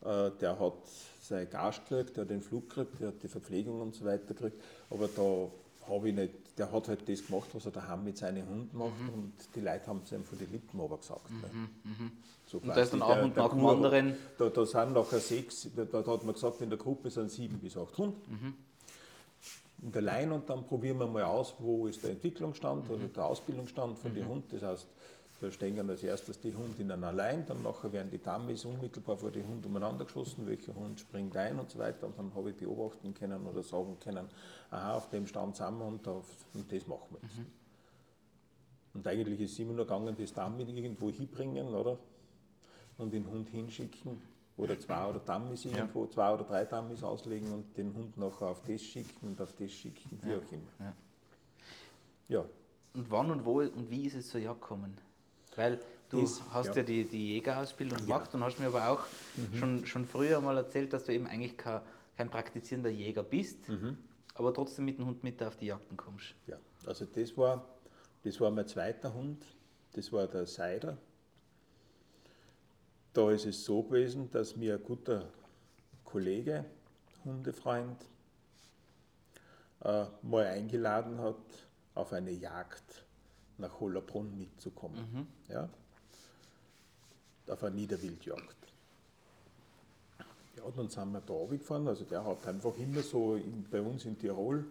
Äh, 0.03 0.31
der 0.41 0.59
hat 0.59 0.73
sein 1.21 1.49
Gage 1.49 1.79
gekriegt, 1.87 2.17
der 2.17 2.23
hat 2.23 2.29
den 2.29 2.41
Flug 2.41 2.67
gekriegt, 2.67 2.99
der 2.99 3.07
hat 3.07 3.23
die 3.23 3.29
Verpflegung 3.29 3.79
und 3.79 3.95
so 3.95 4.03
weiter 4.03 4.33
gekriegt, 4.33 4.61
aber 4.89 5.07
da 5.07 5.49
habe 5.89 6.09
ich 6.09 6.15
nicht, 6.15 6.33
der 6.57 6.71
hat 6.71 6.87
halt 6.87 7.07
das 7.07 7.25
gemacht, 7.25 7.49
was 7.53 7.65
er 7.65 7.71
daheim 7.71 8.03
mit 8.03 8.17
seinen 8.17 8.47
Hunden 8.47 8.77
macht 8.77 8.99
mhm. 8.99 9.09
und 9.09 9.33
die 9.55 9.61
Leute 9.61 9.87
haben 9.87 10.01
es 10.03 10.11
ihm 10.11 10.23
von 10.23 10.37
den 10.37 10.51
Lippen 10.51 10.79
aber 10.79 10.97
gesagt. 10.97 11.29
Ne? 11.29 11.49
Mhm. 11.51 11.69
Mhm. 11.83 12.11
So 12.45 12.57
und 12.57 12.69
da 12.69 12.75
ist 12.75 12.93
dann 12.93 13.01
auch 13.01 13.21
und 13.21 13.35
nach 13.35 13.49
dem 13.49 13.65
anderen. 13.65 14.15
Da, 14.37 14.49
da 14.49 14.65
sind 14.65 14.93
nachher 14.93 15.19
sechs, 15.19 15.69
da, 15.75 15.83
da, 15.83 16.05
hat 16.05 16.23
man 16.23 16.33
gesagt, 16.33 16.61
in 16.61 16.69
der 16.69 16.79
Gruppe 16.79 17.09
sind 17.11 17.29
sieben 17.29 17.59
bis 17.59 17.77
acht 17.77 17.97
Hunde. 17.97 18.17
Mhm. 18.27 18.53
Und 19.81 19.95
allein 19.95 20.31
und 20.31 20.49
dann 20.49 20.65
probieren 20.65 20.97
wir 20.97 21.07
mal 21.07 21.23
aus, 21.23 21.53
wo 21.59 21.87
ist 21.87 22.01
der 22.01 22.11
Entwicklungsstand 22.11 22.89
oder 22.89 23.07
der 23.07 23.25
Ausbildungsstand 23.25 23.99
von 23.99 24.13
den 24.13 24.23
mhm. 24.23 24.29
Hunden. 24.29 24.47
Das 24.51 24.63
heißt, 24.63 24.87
da 25.39 25.51
stehen 25.51 25.89
als 25.89 26.01
erstes 26.01 26.39
die 26.39 26.55
Hundinnen 26.55 27.03
allein, 27.03 27.45
dann 27.45 27.61
nachher 27.61 27.91
werden 27.93 28.09
die 28.09 28.17
Dummies 28.17 28.65
unmittelbar 28.65 29.17
vor 29.17 29.29
die 29.29 29.43
Hund 29.43 29.65
umeinander 29.65 30.05
geschossen, 30.05 30.47
welcher 30.47 30.73
Hund 30.73 30.99
springt 30.99 31.37
ein 31.37 31.59
und 31.59 31.69
so 31.69 31.77
weiter. 31.77 32.07
Und 32.07 32.17
dann 32.17 32.33
habe 32.33 32.49
ich 32.49 32.57
beobachten 32.57 33.13
können 33.13 33.45
oder 33.45 33.61
sagen 33.61 33.97
können, 33.99 34.27
aha, 34.71 34.95
auf 34.95 35.09
dem 35.09 35.27
Stand 35.27 35.55
sind 35.55 35.77
wir 35.77 35.85
und, 35.85 36.07
auf, 36.07 36.25
und 36.55 36.71
das 36.71 36.87
machen 36.87 37.07
wir 37.11 37.19
jetzt. 37.21 37.37
Mhm. 37.37 37.45
Und 38.95 39.07
eigentlich 39.07 39.39
ist 39.41 39.51
es 39.51 39.59
immer 39.59 39.73
nur 39.73 39.85
gegangen, 39.85 40.15
das 40.17 40.33
Dummy 40.33 40.63
irgendwo 40.63 41.11
hinbringen, 41.11 41.67
oder? 41.67 41.99
Und 42.97 43.13
den 43.13 43.29
Hund 43.29 43.47
hinschicken. 43.49 44.19
Oder 44.57 44.79
zwei 44.79 45.07
oder 45.07 45.19
Dummies 45.19 45.65
irgendwo, 45.65 46.05
ja. 46.05 46.09
zwei 46.09 46.33
oder 46.33 46.43
drei 46.43 46.65
Dummies 46.65 47.03
auslegen 47.03 47.51
und 47.53 47.77
den 47.77 47.93
Hund 47.93 48.17
nachher 48.17 48.47
auf 48.47 48.63
das 48.63 48.81
schicken 48.81 49.27
und 49.27 49.39
auf 49.39 49.53
das 49.53 49.71
schicken, 49.71 50.17
wie 50.23 50.31
ja. 50.31 50.37
auch 50.37 50.51
immer. 50.51 50.71
Ja. 50.79 50.93
ja. 52.27 52.45
Und 52.95 53.11
wann 53.11 53.29
und 53.29 53.45
wo 53.45 53.59
und 53.59 53.91
wie 53.91 54.07
ist 54.07 54.15
es 54.15 54.29
zur 54.29 54.41
Jagd 54.41 54.61
gekommen? 54.61 54.97
Weil 55.57 55.79
du 56.09 56.21
das, 56.21 56.41
hast 56.51 56.67
ja, 56.67 56.75
ja 56.77 56.83
die, 56.83 57.03
die 57.03 57.33
Jägerausbildung 57.33 57.99
gemacht 57.99 58.33
und 58.33 58.43
hast 58.43 58.59
mir 58.59 58.67
aber 58.67 58.87
auch 58.89 59.01
mhm. 59.35 59.57
schon, 59.57 59.85
schon 59.85 60.05
früher 60.05 60.39
mal 60.39 60.55
erzählt, 60.55 60.93
dass 60.93 61.03
du 61.03 61.13
eben 61.13 61.27
eigentlich 61.27 61.57
kein, 61.57 61.81
kein 62.15 62.29
praktizierender 62.29 62.89
Jäger 62.89 63.23
bist, 63.23 63.67
mhm. 63.67 63.97
aber 64.35 64.53
trotzdem 64.53 64.85
mit 64.85 64.99
dem 64.99 65.07
Hund 65.07 65.23
mit 65.23 65.41
auf 65.43 65.57
die 65.57 65.65
Jagden 65.65 65.97
kommst. 65.97 66.35
Ja, 66.45 66.57
also 66.85 67.05
das 67.05 67.35
war, 67.35 67.65
das 68.23 68.39
war 68.39 68.51
mein 68.51 68.67
zweiter 68.67 69.13
Hund, 69.13 69.43
das 69.93 70.13
war 70.13 70.27
der 70.27 70.45
Seider. 70.45 70.97
Da 73.13 73.31
ist 73.31 73.45
es 73.45 73.65
so 73.65 73.81
gewesen, 73.81 74.29
dass 74.29 74.55
mir 74.55 74.75
ein 74.75 74.83
guter 74.83 75.27
Kollege, 76.03 76.65
Hundefreund, 77.25 77.97
äh, 79.83 80.05
mal 80.21 80.45
eingeladen 80.45 81.19
hat 81.19 81.35
auf 81.95 82.13
eine 82.13 82.31
Jagd 82.31 82.86
nach 83.57 83.79
Hollerbrunn 83.79 84.37
mitzukommen. 84.37 84.97
Mhm. 85.11 85.53
Ja? 85.53 85.69
Auf 87.47 87.63
eine 87.63 87.75
Niederwildjagd. 87.75 88.55
Ja, 90.57 90.63
dann 90.75 90.89
sind 90.89 91.11
wir 91.11 91.21
da 91.21 91.33
runtergefahren. 91.33 91.87
Also 91.87 92.03
der 92.05 92.25
hat 92.25 92.47
einfach 92.47 92.75
immer 92.77 93.01
so 93.01 93.35
in, 93.35 93.65
bei 93.69 93.81
uns 93.81 94.05
in 94.05 94.17
Tirol 94.17 94.65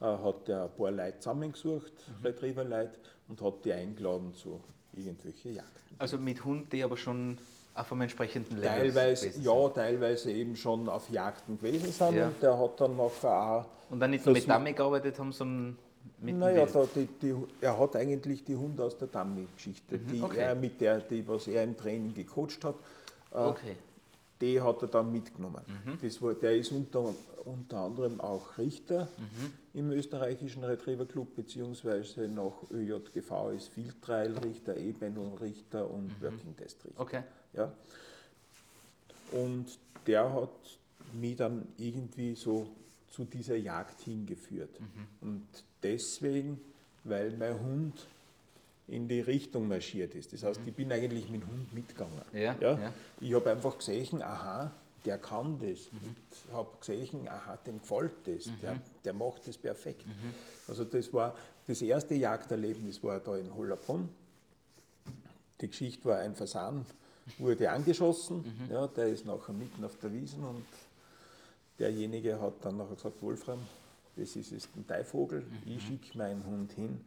äh, 0.00 0.04
hat 0.04 0.48
der 0.48 0.64
ein 0.64 0.70
paar 0.76 0.90
Leute 0.90 1.18
zusammengesucht, 1.18 1.92
mhm. 1.92 2.26
Retriever-Leute, 2.26 2.98
und 3.28 3.40
hat 3.40 3.64
die 3.64 3.72
eingeladen 3.72 4.34
zu 4.34 4.60
irgendwelchen 4.92 5.54
Jagden. 5.54 5.96
Also 5.98 6.18
mit 6.18 6.44
Hund, 6.44 6.72
die 6.72 6.82
aber 6.84 6.96
schon 6.96 7.38
auf 7.74 7.92
einem 7.92 8.02
entsprechenden 8.02 8.56
Level 8.56 8.92
Teilweise, 8.92 9.40
ja, 9.40 9.68
teilweise 9.68 10.32
eben 10.32 10.56
schon 10.56 10.88
auf 10.88 11.10
Jagden 11.10 11.58
gewesen 11.58 11.92
sind 11.92 12.14
ja. 12.14 12.28
und 12.28 12.42
der 12.42 12.58
hat 12.58 12.80
dann 12.80 12.96
nachher 12.96 13.30
auch. 13.30 13.66
Und 13.90 14.00
dann 14.00 14.10
nicht 14.10 14.24
nur 14.24 14.34
mit 14.34 14.48
Dummy 14.48 14.72
gearbeitet 14.72 15.18
haben, 15.18 15.32
sondern 15.32 15.78
mit 16.20 16.36
Naja, 16.36 16.66
da, 16.66 16.86
die, 16.94 17.06
die, 17.20 17.34
er 17.60 17.78
hat 17.78 17.96
eigentlich 17.96 18.44
die 18.44 18.56
Hunde 18.56 18.84
aus 18.84 18.96
der 18.96 19.08
Dummy-Geschichte, 19.08 19.98
mhm, 19.98 20.24
okay. 20.24 20.54
mit 20.54 20.80
der, 20.80 21.00
die, 21.00 21.26
was 21.26 21.48
er 21.48 21.64
im 21.64 21.76
Training 21.76 22.14
gecoacht 22.14 22.64
hat. 22.64 22.76
Äh, 23.32 23.38
okay 23.38 23.76
die 24.40 24.60
hat 24.60 24.82
er 24.82 24.88
dann 24.88 25.12
mitgenommen. 25.12 25.62
Mhm. 25.66 25.98
Das 26.02 26.20
war, 26.20 26.34
der 26.34 26.56
ist 26.56 26.72
unter, 26.72 27.14
unter 27.44 27.78
anderem 27.78 28.20
auch 28.20 28.58
Richter 28.58 29.08
mhm. 29.16 29.52
im 29.74 29.90
österreichischen 29.92 30.64
Retriever 30.64 31.06
Club, 31.06 31.34
beziehungsweise 31.36 32.28
nach 32.28 32.52
ÖJGV 32.70 33.52
ist 33.56 33.68
Field 33.68 34.00
Trial 34.02 34.36
Richter, 34.38 34.76
E-Bendel 34.76 35.34
Richter 35.40 35.90
und 35.90 36.08
mhm. 36.08 36.24
Working 36.24 36.56
Test 36.56 36.84
Richter. 36.84 37.00
Okay. 37.00 37.22
Ja. 37.54 37.72
Und 39.32 39.66
der 40.06 40.32
hat 40.32 40.50
mich 41.12 41.36
dann 41.36 41.66
irgendwie 41.78 42.34
so 42.34 42.68
zu 43.10 43.24
dieser 43.24 43.56
Jagd 43.56 44.00
hingeführt. 44.02 44.80
Mhm. 44.80 45.28
Und 45.28 45.46
deswegen, 45.82 46.60
weil 47.04 47.36
mein 47.36 47.58
Hund 47.60 48.06
in 48.88 49.08
die 49.08 49.20
Richtung 49.20 49.66
marschiert 49.68 50.14
ist. 50.14 50.32
Das 50.32 50.44
heißt, 50.44 50.60
ich 50.64 50.74
bin 50.74 50.92
eigentlich 50.92 51.28
mit 51.28 51.42
dem 51.42 51.48
Hund 51.48 51.72
mitgegangen. 51.72 52.20
Ja, 52.32 52.54
ja? 52.60 52.78
ja. 52.78 52.92
Ich 53.20 53.34
habe 53.34 53.50
einfach 53.50 53.76
gesehen, 53.78 54.22
aha, 54.22 54.70
der 55.04 55.18
kann 55.18 55.58
das. 55.58 55.92
Mhm. 55.92 56.16
Ich 56.30 56.52
habe 56.52 56.68
gesehen, 56.78 57.28
aha, 57.28 57.56
dem 57.66 57.80
gefällt 57.80 58.12
das. 58.26 58.46
Mhm. 58.46 58.60
Der, 58.62 58.78
der 59.04 59.12
macht 59.12 59.48
das 59.48 59.58
perfekt. 59.58 60.06
Mhm. 60.06 60.34
Also 60.68 60.84
das 60.84 61.12
war 61.12 61.34
das 61.66 61.82
erste 61.82 62.14
Jagderlebnis 62.14 63.02
war 63.02 63.18
da 63.18 63.36
in 63.36 63.52
Hollabrunn. 63.54 64.08
Die 65.60 65.68
Geschichte 65.68 66.04
war, 66.04 66.18
ein 66.18 66.34
Fasan 66.34 66.86
wurde 67.38 67.70
angeschossen, 67.70 68.36
mhm. 68.36 68.72
ja, 68.72 68.86
der 68.86 69.08
ist 69.08 69.26
nachher 69.26 69.52
mitten 69.52 69.84
auf 69.84 69.96
der 69.98 70.12
Wiesen 70.12 70.44
und 70.44 70.64
derjenige 71.78 72.40
hat 72.40 72.64
dann 72.64 72.76
nachher 72.76 72.94
gesagt, 72.94 73.22
Wolfram, 73.22 73.60
das 74.16 74.36
ist 74.36 74.50
jetzt 74.50 74.68
ein 74.76 74.86
Teivogel, 74.86 75.40
mhm. 75.40 75.72
ich 75.72 75.82
schicke 75.82 76.18
meinen 76.18 76.44
Hund 76.44 76.72
hin 76.72 77.00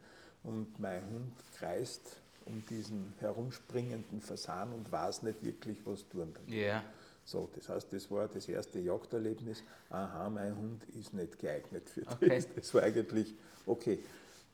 und 0.43 0.79
mein 0.79 1.01
Hund 1.09 1.33
kreist 1.57 2.17
um 2.45 2.63
diesen 2.69 3.13
herumspringenden 3.19 4.21
Fasan 4.21 4.73
und 4.73 4.91
weiß 4.91 5.23
nicht 5.23 5.43
wirklich, 5.43 5.77
was 5.85 6.07
tun 6.09 6.33
kann. 6.33 6.51
Yeah. 6.51 6.83
So, 7.23 7.47
das 7.53 7.69
heißt, 7.69 7.93
das 7.93 8.09
war 8.09 8.27
das 8.27 8.47
erste 8.47 8.79
Jagderlebnis. 8.79 9.63
Aha, 9.91 10.29
mein 10.29 10.55
Hund 10.55 10.83
ist 10.99 11.13
nicht 11.13 11.38
geeignet 11.38 11.88
für 11.88 12.01
okay. 12.07 12.29
das. 12.29 12.47
Das 12.55 12.73
war 12.73 12.83
eigentlich 12.83 13.35
okay. 13.67 13.99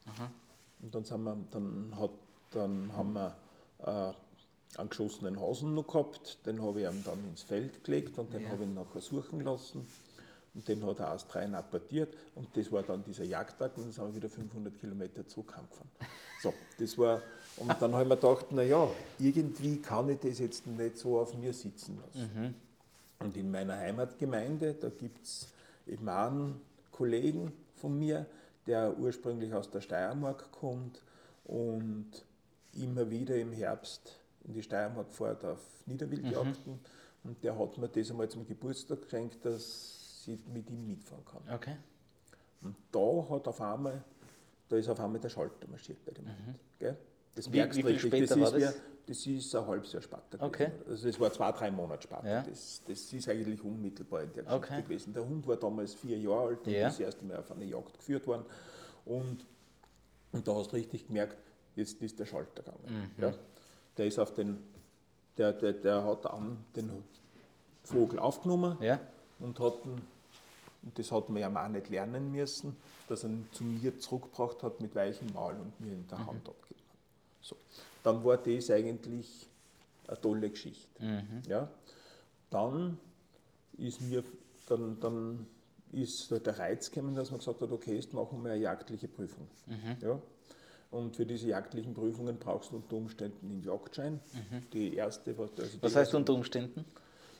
Aha. 0.07 0.29
Und 0.81 0.93
dann, 0.93 1.05
sind 1.05 1.23
wir, 1.23 1.37
dann, 1.51 1.93
hat, 1.97 2.11
dann 2.51 2.91
haben 2.93 3.13
wir 3.13 3.35
äh, 3.79 4.13
einen 4.77 4.89
geschossenen 4.89 5.39
Hasen 5.39 5.73
noch 5.73 5.87
gehabt, 5.87 6.45
den 6.45 6.61
habe 6.61 6.81
ich 6.81 6.87
ihm 6.87 7.01
dann 7.05 7.23
ins 7.29 7.43
Feld 7.43 7.83
gelegt 7.83 8.17
und 8.19 8.33
den 8.33 8.43
ja. 8.43 8.49
habe 8.49 8.63
ich 8.65 8.69
nachher 8.69 9.01
suchen 9.01 9.39
lassen. 9.41 9.87
Und 10.55 10.67
den 10.67 10.85
hat 10.85 10.99
er 10.99 11.11
aus 11.11 11.27
dreien 11.27 11.53
apportiert 11.53 12.15
und 12.33 12.47
das 12.55 12.71
war 12.71 12.81
dann 12.81 13.03
dieser 13.03 13.25
Jagdtag 13.25 13.75
und 13.75 13.83
dann 13.83 13.91
sind 13.91 14.05
wir 14.05 14.15
wieder 14.15 14.29
500 14.29 14.79
Kilometer 14.79 15.27
Zug 15.27 15.53
heimgefahren. 15.55 15.89
So, 16.41 16.53
das 16.79 16.97
war, 16.97 17.21
und 17.57 17.69
dann 17.81 17.91
habe 17.91 18.03
ich 18.03 18.09
mir 18.09 18.15
gedacht, 18.15 18.51
naja, 18.53 18.89
irgendwie 19.19 19.81
kann 19.81 20.07
ich 20.09 20.19
das 20.19 20.39
jetzt 20.39 20.65
nicht 20.65 20.97
so 20.97 21.19
auf 21.19 21.35
mir 21.37 21.51
sitzen 21.51 21.99
lassen. 21.99 22.31
Mhm. 22.33 22.53
Und 23.19 23.35
in 23.35 23.51
meiner 23.51 23.75
Heimatgemeinde, 23.75 24.75
da 24.75 24.89
gibt 24.89 25.25
es 25.25 25.49
eben 25.87 26.07
einen 26.07 26.61
Kollegen 26.91 27.51
von 27.75 27.99
mir, 27.99 28.25
der 28.65 28.97
ursprünglich 28.97 29.53
aus 29.53 29.69
der 29.69 29.81
Steiermark 29.81 30.51
kommt 30.53 31.01
und 31.43 32.11
immer 32.73 33.09
wieder 33.09 33.35
im 33.35 33.51
Herbst 33.51 34.19
in 34.45 34.53
die 34.53 34.63
Steiermark 34.63 35.11
fährt 35.11 35.43
auf 35.43 35.59
Niederwildjagden. 35.85 36.73
Mhm. 36.73 36.79
Und 37.23 37.43
der 37.43 37.57
hat 37.57 37.77
mir 37.77 37.89
das 37.89 38.09
einmal 38.09 38.29
zum 38.29 38.47
Geburtstag 38.47 39.01
geschenkt, 39.01 39.43
dass 39.43 40.04
sie 40.25 40.39
mit 40.53 40.69
ihm 40.69 40.85
mitfahren 40.87 41.23
kann. 41.25 41.55
Okay. 41.55 41.77
Und 42.61 42.75
da 42.91 43.29
hat 43.29 43.47
auf 43.47 43.61
einmal, 43.61 44.03
da 44.67 44.75
ist 44.75 44.89
auf 44.89 44.99
einmal 44.99 45.19
der 45.19 45.29
Schalter 45.29 45.67
marschiert 45.67 46.03
bei 46.03 46.11
dem 46.11 46.25
mhm. 46.25 46.55
Gell? 46.79 46.97
Das 47.35 47.51
wie, 47.51 47.57
merkst 47.57 47.85
wie 47.85 47.99
später 47.99 48.35
das, 48.35 48.53
ist, 48.53 48.63
das? 48.63 48.81
das 49.05 49.27
ist 49.27 49.55
ein 49.55 49.67
halbes 49.67 49.91
Jahr 49.91 50.01
später 50.01 50.41
okay. 50.41 50.65
gewesen. 50.65 50.89
Also 50.89 51.09
es 51.09 51.19
war 51.19 51.31
zwei, 51.31 51.51
drei 51.51 51.71
Monate 51.71 52.03
später. 52.03 52.27
Ja. 52.27 52.41
Das, 52.41 52.81
das 52.87 53.13
ist 53.13 53.29
eigentlich 53.29 53.63
unmittelbar 53.63 54.23
in 54.23 54.33
der 54.33 54.43
Geschichte 54.43 54.73
okay. 54.73 54.81
gewesen. 54.81 55.13
Der 55.13 55.27
Hund 55.27 55.45
war 55.45 55.57
damals 55.57 55.93
vier 55.93 56.17
Jahre 56.17 56.47
alt 56.47 56.65
und 56.65 56.73
ja. 56.73 56.87
ist 56.87 56.99
das 56.99 57.05
erste 57.05 57.25
Mal 57.25 57.37
auf 57.37 57.51
eine 57.51 57.65
Jagd 57.65 57.97
geführt 57.97 58.25
worden. 58.25 58.45
Und, 59.05 59.45
und 60.31 60.47
da 60.47 60.55
hast 60.55 60.71
du 60.71 60.77
richtig 60.77 61.07
gemerkt, 61.07 61.37
jetzt 61.75 62.01
ist 62.01 62.17
der 62.19 62.25
Schalter 62.25 62.63
gegangen. 62.63 63.11
Mhm. 63.17 63.23
Ja? 63.23 63.33
Der 63.97 64.07
ist 64.07 64.17
auf 64.17 64.33
den, 64.33 64.57
der, 65.37 65.53
der, 65.53 65.73
der 65.73 66.03
hat 66.03 66.25
an 66.25 66.65
den 66.75 67.03
Vogel 67.83 68.17
aufgenommen 68.17 68.77
ja. 68.81 68.99
und 69.39 69.59
hat 69.59 69.85
ihn 69.85 70.01
und 70.85 70.97
das 70.97 71.11
hat 71.11 71.29
man 71.29 71.41
ja 71.41 71.65
auch 71.65 71.67
nicht 71.67 71.89
lernen 71.89 72.31
müssen, 72.31 72.75
dass 73.09 73.23
er 73.23 73.31
zu 73.51 73.63
mir 73.63 73.97
zurückgebracht 73.99 74.63
hat 74.63 74.79
mit 74.81 74.95
weichem 74.95 75.33
Maul 75.33 75.53
und 75.53 75.79
mir 75.81 75.93
in 75.93 76.07
der 76.07 76.19
mhm. 76.19 76.27
Hand 76.27 76.47
abgegeben 76.47 76.87
hat. 76.89 76.97
So. 77.41 77.57
Dann 78.03 78.23
war 78.23 78.37
das 78.37 78.69
eigentlich 78.69 79.47
eine 80.07 80.21
tolle 80.21 80.49
Geschichte. 80.49 81.03
Mhm. 81.03 81.41
Ja. 81.47 81.67
Dann 82.51 82.97
ist 83.77 84.01
mir 84.01 84.23
dann, 84.67 84.99
dann 84.99 85.47
ist 85.91 86.31
der 86.31 86.59
Reiz 86.59 86.91
gekommen, 86.91 87.15
dass 87.15 87.31
man 87.31 87.39
gesagt 87.39 87.61
hat, 87.61 87.71
okay, 87.71 87.95
jetzt 87.95 88.13
machen 88.13 88.43
wir 88.43 88.51
eine 88.51 88.61
jagdliche 88.61 89.07
Prüfung. 89.07 89.47
Mhm. 89.67 89.97
Ja. 90.01 90.19
Und 90.91 91.15
für 91.15 91.25
diese 91.25 91.47
jagdlichen 91.47 91.93
Prüfungen 91.93 92.37
brauchst 92.37 92.71
du 92.71 92.77
unter 92.77 92.95
Umständen 92.95 93.49
einen 93.49 93.63
Jagdschein. 93.63 94.13
Mhm. 94.33 94.69
Die 94.71 94.95
erste, 94.95 95.37
was, 95.37 95.49
also 95.57 95.77
was 95.81 95.95
heißt 95.95 96.15
unter 96.15 96.33
Umständen? 96.33 96.85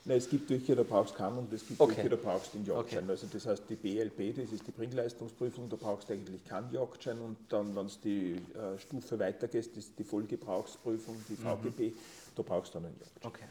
Nein, 0.07 0.17
es 0.17 0.29
gibt 0.29 0.51
welche, 0.51 0.75
da 0.75 0.83
brauchst 0.83 1.15
du 1.15 1.17
keinen 1.17 1.39
und 1.39 1.51
es 1.51 1.67
gibt 1.67 1.79
okay. 1.79 1.95
welche, 1.97 2.09
da 2.09 2.15
brauchst 2.15 2.53
du 2.53 2.59
den 2.59 2.65
Jagdschein. 2.67 3.03
Okay. 3.03 3.11
Also 3.11 3.27
das 3.33 3.47
heißt, 3.47 3.63
die 3.67 3.75
BLP, 3.75 4.35
das 4.35 4.51
ist 4.51 4.67
die 4.67 4.71
Bringleistungsprüfung, 4.71 5.67
da 5.67 5.77
brauchst 5.77 6.09
du 6.09 6.13
eigentlich 6.13 6.43
keinen 6.45 6.71
Jagdschein 6.71 7.19
und 7.19 7.37
dann, 7.49 7.75
wenn 7.75 7.87
du 7.87 7.93
die 8.03 8.33
äh, 8.55 8.77
Stufe 8.77 9.17
weitergehst, 9.17 9.71
das 9.71 9.85
ist 9.85 9.97
die 9.97 10.03
Vollgebrauchsprüfung, 10.03 11.15
die 11.27 11.35
VGB, 11.35 11.89
mhm. 11.89 11.93
da 12.35 12.43
brauchst 12.43 12.75
du 12.75 12.79
dann 12.79 12.85
einen 12.85 12.99
Jagdschein. 12.99 13.31
Okay. 13.31 13.45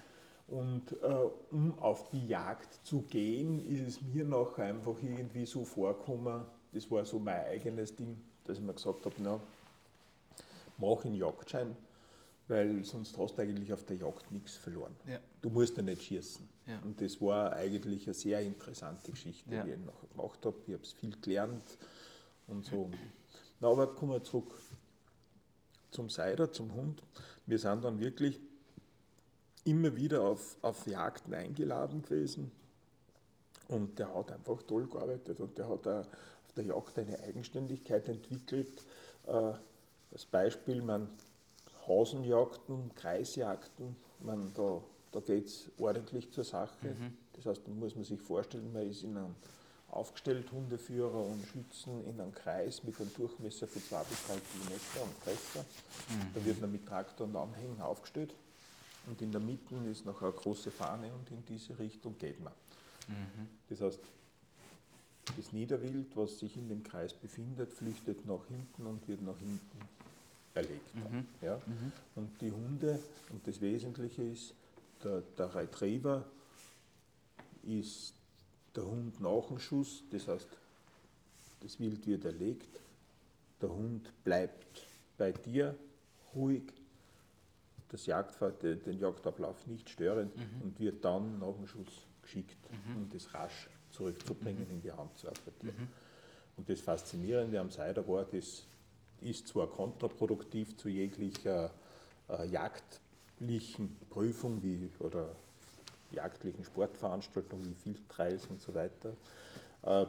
Und 0.46 0.92
äh, 1.02 1.30
um 1.50 1.76
auf 1.80 2.08
die 2.10 2.28
Jagd 2.28 2.86
zu 2.86 3.02
gehen, 3.02 3.66
ist 3.68 3.96
es 3.96 4.02
mir 4.02 4.24
noch 4.24 4.56
einfach 4.58 4.94
irgendwie 5.02 5.46
so 5.46 5.64
vorgekommen, 5.64 6.42
das 6.72 6.88
war 6.88 7.04
so 7.04 7.18
mein 7.18 7.46
eigenes 7.46 7.96
Ding, 7.96 8.16
dass 8.44 8.58
ich 8.58 8.62
mir 8.62 8.74
gesagt 8.74 9.04
habe, 9.04 9.14
na, 9.18 9.40
mach 10.78 11.04
einen 11.04 11.16
Jagdschein 11.16 11.74
weil 12.48 12.84
sonst 12.84 13.16
hast 13.16 13.36
du 13.36 13.42
eigentlich 13.42 13.72
auf 13.72 13.84
der 13.84 13.96
Jagd 13.96 14.30
nichts 14.30 14.56
verloren. 14.56 14.94
Ja. 15.06 15.18
Du 15.40 15.50
musst 15.50 15.76
ja 15.76 15.82
nicht 15.82 16.02
schießen. 16.02 16.46
Ja. 16.66 16.78
Und 16.80 17.00
das 17.00 17.20
war 17.20 17.52
eigentlich 17.52 18.06
eine 18.06 18.14
sehr 18.14 18.40
interessante 18.40 19.10
Geschichte, 19.10 19.54
ja. 19.54 19.64
die 19.64 19.70
ich 19.70 19.78
nachher 19.78 20.08
gemacht 20.08 20.44
habe. 20.44 20.56
Ich 20.66 20.74
habe 20.74 20.82
es 20.82 20.92
viel 20.92 21.16
gelernt 21.20 21.78
und 22.46 22.66
so. 22.66 22.90
Na, 23.60 23.68
aber 23.68 23.94
kommen 23.94 24.12
wir 24.12 24.24
zurück 24.24 24.54
zum 25.90 26.10
Seider, 26.10 26.52
zum 26.52 26.74
Hund. 26.74 27.02
Wir 27.46 27.58
sind 27.58 27.84
dann 27.84 28.00
wirklich 28.00 28.40
immer 29.64 29.96
wieder 29.96 30.22
auf, 30.22 30.56
auf 30.60 30.86
Jagden 30.86 31.34
eingeladen 31.34 32.02
gewesen 32.02 32.50
und 33.68 33.98
der 33.98 34.14
hat 34.14 34.32
einfach 34.32 34.62
toll 34.62 34.86
gearbeitet 34.86 35.40
und 35.40 35.56
der 35.56 35.68
hat 35.68 35.86
auf 35.86 36.52
der 36.56 36.64
Jagd 36.64 36.98
eine 36.98 37.18
Eigenständigkeit 37.20 38.08
entwickelt. 38.08 38.84
Äh, 39.26 39.52
als 40.12 40.26
Beispiel, 40.26 40.82
man 40.82 41.08
Hasenjagden, 41.86 42.94
Kreisjagden, 42.94 43.96
man, 44.20 44.52
da, 44.54 44.80
da 45.12 45.20
geht 45.20 45.46
es 45.46 45.70
ordentlich 45.78 46.30
zur 46.32 46.44
Sache. 46.44 46.88
Mhm. 46.88 47.16
Das 47.34 47.46
heißt, 47.46 47.62
da 47.66 47.72
muss 47.72 47.94
man 47.94 48.04
sich 48.04 48.20
vorstellen, 48.20 48.72
man 48.72 48.88
ist 48.88 49.02
in 49.02 49.16
einem 49.16 49.34
aufgestellt, 49.90 50.50
Hundeführer 50.50 51.24
und 51.24 51.44
Schützen 51.46 52.04
in 52.06 52.20
einem 52.20 52.32
Kreis 52.32 52.82
mit 52.82 53.00
einem 53.00 53.14
Durchmesser 53.14 53.66
von 53.68 53.82
zwei 53.82 54.02
bis 54.04 54.26
drei 54.26 54.38
Kilometer 54.52 55.02
und 55.02 55.14
Fässer. 55.22 55.64
Mhm. 56.10 56.34
Da 56.34 56.44
wird 56.44 56.60
man 56.60 56.72
mit 56.72 56.86
Traktor 56.86 57.26
und 57.26 57.36
Anhängen 57.36 57.80
aufgestellt 57.80 58.34
und 59.06 59.20
in 59.22 59.30
der 59.30 59.40
Mitte 59.40 59.74
ist 59.90 60.04
noch 60.04 60.20
eine 60.22 60.32
große 60.32 60.70
Fahne 60.70 61.12
und 61.12 61.30
in 61.30 61.44
diese 61.46 61.78
Richtung 61.78 62.16
geht 62.18 62.42
man. 62.42 62.52
Mhm. 63.08 63.48
Das 63.68 63.80
heißt, 63.80 64.00
das 65.36 65.52
Niederwild, 65.52 66.16
was 66.16 66.38
sich 66.38 66.56
in 66.56 66.68
dem 66.68 66.82
Kreis 66.82 67.14
befindet, 67.14 67.72
flüchtet 67.72 68.26
nach 68.26 68.44
hinten 68.46 68.86
und 68.86 69.06
wird 69.08 69.22
nach 69.22 69.38
hinten 69.38 69.78
erlegt. 70.54 70.94
Mhm. 70.94 71.26
Ja? 71.42 71.56
Mhm. 71.66 71.92
Und 72.14 72.40
die 72.40 72.50
Hunde, 72.50 72.98
und 73.30 73.46
das 73.46 73.60
Wesentliche 73.60 74.22
ist, 74.22 74.54
der, 75.02 75.22
der 75.36 75.54
Retriever 75.54 76.24
ist 77.62 78.14
der 78.74 78.86
Hund 78.86 79.20
nach 79.20 79.48
dem 79.48 79.58
Schuss, 79.58 80.02
das 80.10 80.28
heißt, 80.28 80.48
das 81.60 81.80
Wild 81.80 82.06
wird 82.06 82.24
erlegt, 82.24 82.80
der 83.60 83.70
Hund 83.70 84.10
bleibt 84.24 84.86
bei 85.16 85.32
dir 85.32 85.74
ruhig, 86.34 86.62
das 87.88 88.06
Jagdfahrt, 88.06 88.62
den 88.62 88.98
Jagdablauf 88.98 89.66
nicht 89.66 89.88
stören 89.88 90.30
mhm. 90.34 90.62
und 90.62 90.80
wird 90.80 91.04
dann 91.04 91.38
nach 91.38 91.54
dem 91.54 91.66
Schuss 91.66 92.06
geschickt, 92.22 92.56
mhm. 92.70 92.96
um 92.96 93.08
das 93.08 93.32
rasch 93.32 93.68
zurückzubringen, 93.90 94.68
in 94.68 94.80
die 94.80 94.90
Hand 94.90 95.16
zu 95.16 95.28
apportieren. 95.28 95.88
Und 96.56 96.68
das 96.68 96.80
Faszinierende 96.80 97.58
am 97.60 97.70
Cider 97.70 98.06
war, 98.06 98.24
das 98.24 98.64
ist 99.24 99.48
zwar 99.48 99.68
kontraproduktiv 99.68 100.76
zu 100.76 100.88
jeglicher 100.88 101.70
äh, 102.28 102.46
jagdlichen 102.46 103.96
Prüfung 104.10 104.62
wie, 104.62 104.90
oder 105.00 105.34
jagdlichen 106.10 106.64
Sportveranstaltungen 106.64 107.70
wie 107.70 107.74
Fieldtrials 107.74 108.46
und 108.46 108.60
so 108.60 108.74
weiter, 108.74 109.16
äh, 109.82 110.06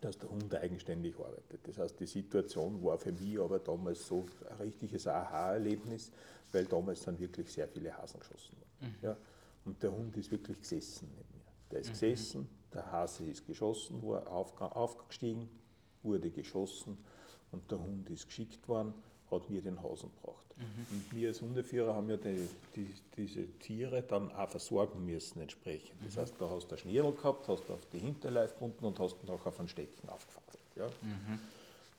dass 0.00 0.18
der 0.18 0.30
Hund 0.30 0.54
eigenständig 0.54 1.14
arbeitet. 1.18 1.60
Das 1.64 1.78
heißt, 1.78 2.00
die 2.00 2.06
Situation 2.06 2.82
war 2.82 2.98
für 2.98 3.12
mich 3.12 3.38
aber 3.38 3.58
damals 3.58 4.06
so 4.06 4.26
ein 4.48 4.56
richtiges 4.56 5.06
Aha-Erlebnis, 5.06 6.10
weil 6.52 6.64
damals 6.64 7.02
dann 7.02 7.18
wirklich 7.18 7.52
sehr 7.52 7.68
viele 7.68 7.96
Hasen 7.96 8.18
geschossen 8.18 8.56
wurden. 8.56 8.92
Mhm. 8.92 8.96
Ja? 9.02 9.16
Und 9.66 9.82
der 9.82 9.92
Hund 9.92 10.16
ist 10.16 10.30
wirklich 10.30 10.58
gesessen 10.58 11.10
neben 11.14 11.28
mir. 11.34 11.44
Der 11.70 11.80
ist 11.80 11.88
mhm. 11.88 11.92
gesessen, 11.92 12.48
der 12.72 12.90
Hase 12.90 13.24
ist 13.24 13.46
geschossen, 13.46 14.02
war 14.02 14.26
aufgestiegen, 14.30 15.48
wurde 16.02 16.30
geschossen 16.30 16.96
und 17.52 17.70
der 17.70 17.78
Hund 17.78 18.08
ist 18.10 18.26
geschickt 18.26 18.68
worden, 18.68 18.94
hat 19.30 19.48
mir 19.48 19.62
den 19.62 19.82
Hasen 19.82 20.10
gebracht. 20.10 20.44
Mhm. 20.56 20.86
Und 20.90 21.14
wir 21.14 21.28
als 21.28 21.40
Hundeführer 21.40 21.94
haben 21.94 22.10
ja 22.10 22.16
die, 22.16 22.48
die, 22.76 22.94
diese 23.16 23.46
Tiere 23.58 24.02
dann 24.02 24.32
auch 24.32 24.48
versorgen 24.48 25.04
müssen 25.06 25.40
entsprechend. 25.40 25.94
Das 26.04 26.16
mhm. 26.16 26.20
heißt, 26.20 26.34
da 26.38 26.50
hast 26.50 26.66
du 26.66 26.70
eine 26.70 26.78
Schnierl 26.78 27.12
gehabt, 27.12 27.48
hast 27.48 27.68
du 27.68 27.74
auf 27.74 27.86
die 27.86 27.98
Hinterleif 27.98 28.54
gebunden 28.54 28.84
und 28.84 28.98
hast 28.98 29.22
noch 29.24 29.46
auf 29.46 29.60
ein 29.60 29.68
Stecken 29.68 30.08
aufgefahren. 30.08 30.46
Ja? 30.76 30.86
Mhm. 31.02 31.38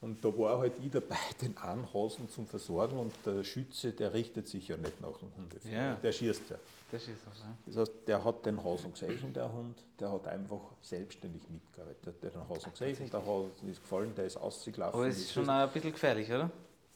Und 0.01 0.25
da 0.25 0.35
war 0.35 0.57
halt 0.57 0.73
ich 0.83 0.89
dabei, 0.89 1.15
den 1.41 1.55
einen 1.57 1.87
Hasen 1.93 2.27
zum 2.29 2.47
Versorgen 2.47 2.97
und 2.97 3.13
der 3.23 3.43
Schütze, 3.43 3.91
der 3.91 4.13
richtet 4.13 4.47
sich 4.47 4.67
ja 4.67 4.77
nicht 4.77 4.99
nach 4.99 5.15
dem 5.17 5.29
Hundeführer, 5.37 5.75
ja. 5.75 5.95
der 5.95 6.11
schießt 6.11 6.49
ja. 6.49 6.57
Der 6.91 6.99
schießt 6.99 7.27
auch, 7.29 7.39
ja. 7.39 7.55
Das 7.67 7.77
heißt, 7.77 7.91
der 8.07 8.23
hat 8.23 8.45
den 8.45 8.63
Hasen 8.63 8.91
gesehen, 8.91 9.31
der 9.33 9.53
Hund, 9.53 9.77
der 9.99 10.11
hat 10.11 10.27
einfach 10.27 10.59
selbstständig 10.81 11.43
mitgearbeitet. 11.49 12.15
Der 12.21 12.33
hat 12.33 12.35
den 12.35 12.49
Hasen 12.49 12.71
gesehen, 12.71 13.09
der 13.09 13.25
Hasen 13.25 13.69
ist 13.71 13.81
gefallen, 13.81 14.13
der 14.15 14.25
ist 14.25 14.37
ausgelaufen. 14.37 14.99
Aber 14.99 15.07
es 15.07 15.19
ist 15.19 15.31
schon 15.31 15.47
ein 15.47 15.69
bisschen 15.69 15.91
gefährlich, 15.91 16.27
oder? 16.29 16.49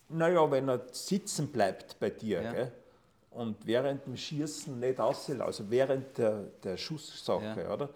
Naja, 0.09 0.51
wenn 0.51 0.67
er 0.67 0.81
sitzen 0.91 1.47
bleibt 1.47 1.99
bei 1.99 2.09
dir 2.09 2.41
ja. 2.41 2.51
gell, 2.51 2.71
und 3.31 3.65
während 3.65 4.05
dem 4.05 4.17
Schießen 4.17 4.79
nicht 4.79 4.99
aussehen, 4.99 5.41
also 5.41 5.69
während 5.69 6.17
der, 6.17 6.43
der 6.63 6.77
Schusssache, 6.77 7.61
ja. 7.61 7.73
oder? 7.73 7.89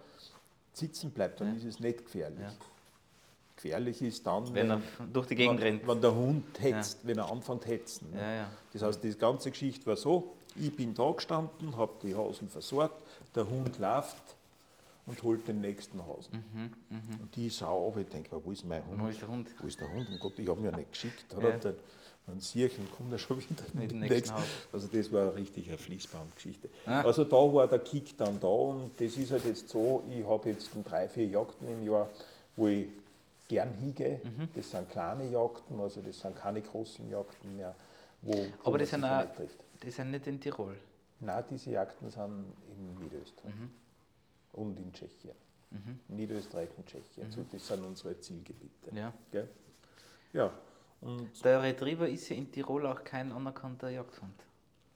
Sitzen 0.72 1.10
bleibt, 1.10 1.40
dann 1.40 1.48
ja. 1.48 1.54
ist 1.56 1.64
es 1.64 1.80
nicht 1.80 2.04
gefährlich. 2.04 2.46
Gefährlich 3.62 4.00
ist 4.00 4.26
dann, 4.26 4.46
wenn, 4.54 4.68
wenn, 4.68 4.70
er 4.70 4.82
durch 5.12 5.26
die 5.26 5.34
Gegend 5.34 5.60
wenn, 5.60 5.66
rennt. 5.66 5.86
Wenn 5.86 6.00
der 6.00 6.14
Hund 6.14 6.44
hetzt, 6.60 7.06
wenn 7.06 7.18
er 7.18 7.30
anfängt 7.30 7.62
zu 7.62 7.68
hetzen. 7.68 8.10
Ne? 8.12 8.46
Das 8.72 8.82
heißt, 8.82 9.02
die 9.02 9.12
ganze 9.14 9.50
Geschichte 9.50 9.86
war 9.86 9.96
so, 9.96 10.32
ich 10.56 10.74
bin 10.74 10.94
da 10.94 11.10
gestanden, 11.10 11.76
habe 11.76 11.92
die 12.02 12.14
Hasen 12.14 12.48
versorgt, 12.48 13.02
der 13.34 13.48
Hund 13.48 13.78
läuft 13.78 14.36
und 15.06 15.22
holt 15.22 15.46
den 15.46 15.60
nächsten 15.60 16.00
Hasen. 16.06 16.44
Mhm, 16.52 16.72
mh. 16.88 17.00
Und 17.20 17.36
die 17.36 17.48
Sau, 17.48 17.88
aber 17.88 18.00
ich 18.00 18.08
denke, 18.08 18.40
wo 18.42 18.50
ist 18.50 18.64
mein 18.64 18.84
Hund? 18.86 19.02
Wo 19.02 19.08
ist 19.08 19.20
der 19.20 19.28
Hund? 19.28 19.48
Wo 19.60 19.66
ist 19.66 19.80
der 19.80 19.92
Hund? 19.92 20.08
Um 20.08 20.18
Gott, 20.18 20.38
ich 20.38 20.48
habe 20.48 20.60
ihn 20.60 20.64
ja 20.64 20.76
nicht 20.76 20.92
geschickt. 20.92 21.34
Oder? 21.36 21.50
Ja 21.50 21.72
dann 22.30 22.40
sehe 22.40 22.66
ich 22.66 22.78
und 22.78 22.90
komme 22.92 23.10
da 23.10 23.18
schon 23.18 23.38
wieder 23.38 23.64
mit 23.72 23.90
dem 23.90 24.00
nächsten 24.00 24.34
Haus. 24.34 24.42
Also 24.72 24.88
das 24.92 25.12
war 25.12 25.34
richtig 25.34 25.68
eine 25.68 25.78
Fließbandgeschichte. 25.78 26.68
Ah. 26.86 27.02
Also 27.02 27.24
da 27.24 27.36
war 27.36 27.66
der 27.66 27.80
Kick 27.80 28.16
dann 28.16 28.38
da 28.40 28.46
und 28.46 28.92
das 28.98 29.16
ist 29.16 29.32
halt 29.32 29.44
jetzt 29.44 29.68
so, 29.68 30.02
ich 30.08 30.24
habe 30.24 30.50
jetzt 30.50 30.70
drei, 30.84 31.08
vier 31.08 31.26
Jagden 31.26 31.68
im 31.68 31.84
Jahr, 31.84 32.08
wo 32.56 32.68
ich 32.68 32.86
gern 33.50 33.74
hingehe. 33.74 34.20
Mhm. 34.22 34.48
Das 34.54 34.70
sind 34.70 34.88
kleine 34.88 35.28
Jagden, 35.28 35.80
also 35.80 36.00
das 36.00 36.20
sind 36.20 36.36
keine 36.36 36.62
großen 36.62 37.10
Jagden 37.10 37.56
mehr. 37.56 37.74
Wo, 38.22 38.46
Aber 38.64 38.78
das 38.78 38.90
sind, 38.90 39.04
auch, 39.04 39.24
die 39.82 39.90
sind 39.90 40.12
nicht 40.12 40.26
in 40.26 40.40
Tirol? 40.40 40.76
Nein, 41.18 41.44
diese 41.50 41.70
Jagden 41.70 42.10
sind 42.10 42.44
in 42.70 42.94
Niederösterreich 43.00 43.54
mhm. 43.54 43.70
und 44.52 44.78
in 44.78 44.92
Tschechien. 44.92 45.34
Mhm. 45.70 46.16
Niederösterreich 46.16 46.68
und 46.76 46.86
Tschechien. 46.86 47.26
Mhm. 47.26 47.32
So, 47.32 47.44
das 47.50 47.66
sind 47.66 47.84
unsere 47.84 48.18
Zielgebiete. 48.20 48.94
Ja. 48.94 49.12
Gell? 49.32 49.48
ja. 50.32 50.52
Und 51.00 51.44
der 51.44 51.62
Retriever 51.62 52.08
ist 52.08 52.28
ja 52.28 52.36
in 52.36 52.52
Tirol 52.52 52.86
auch 52.86 53.02
kein 53.02 53.32
anerkannter 53.32 53.88
Jagdhund. 53.88 54.34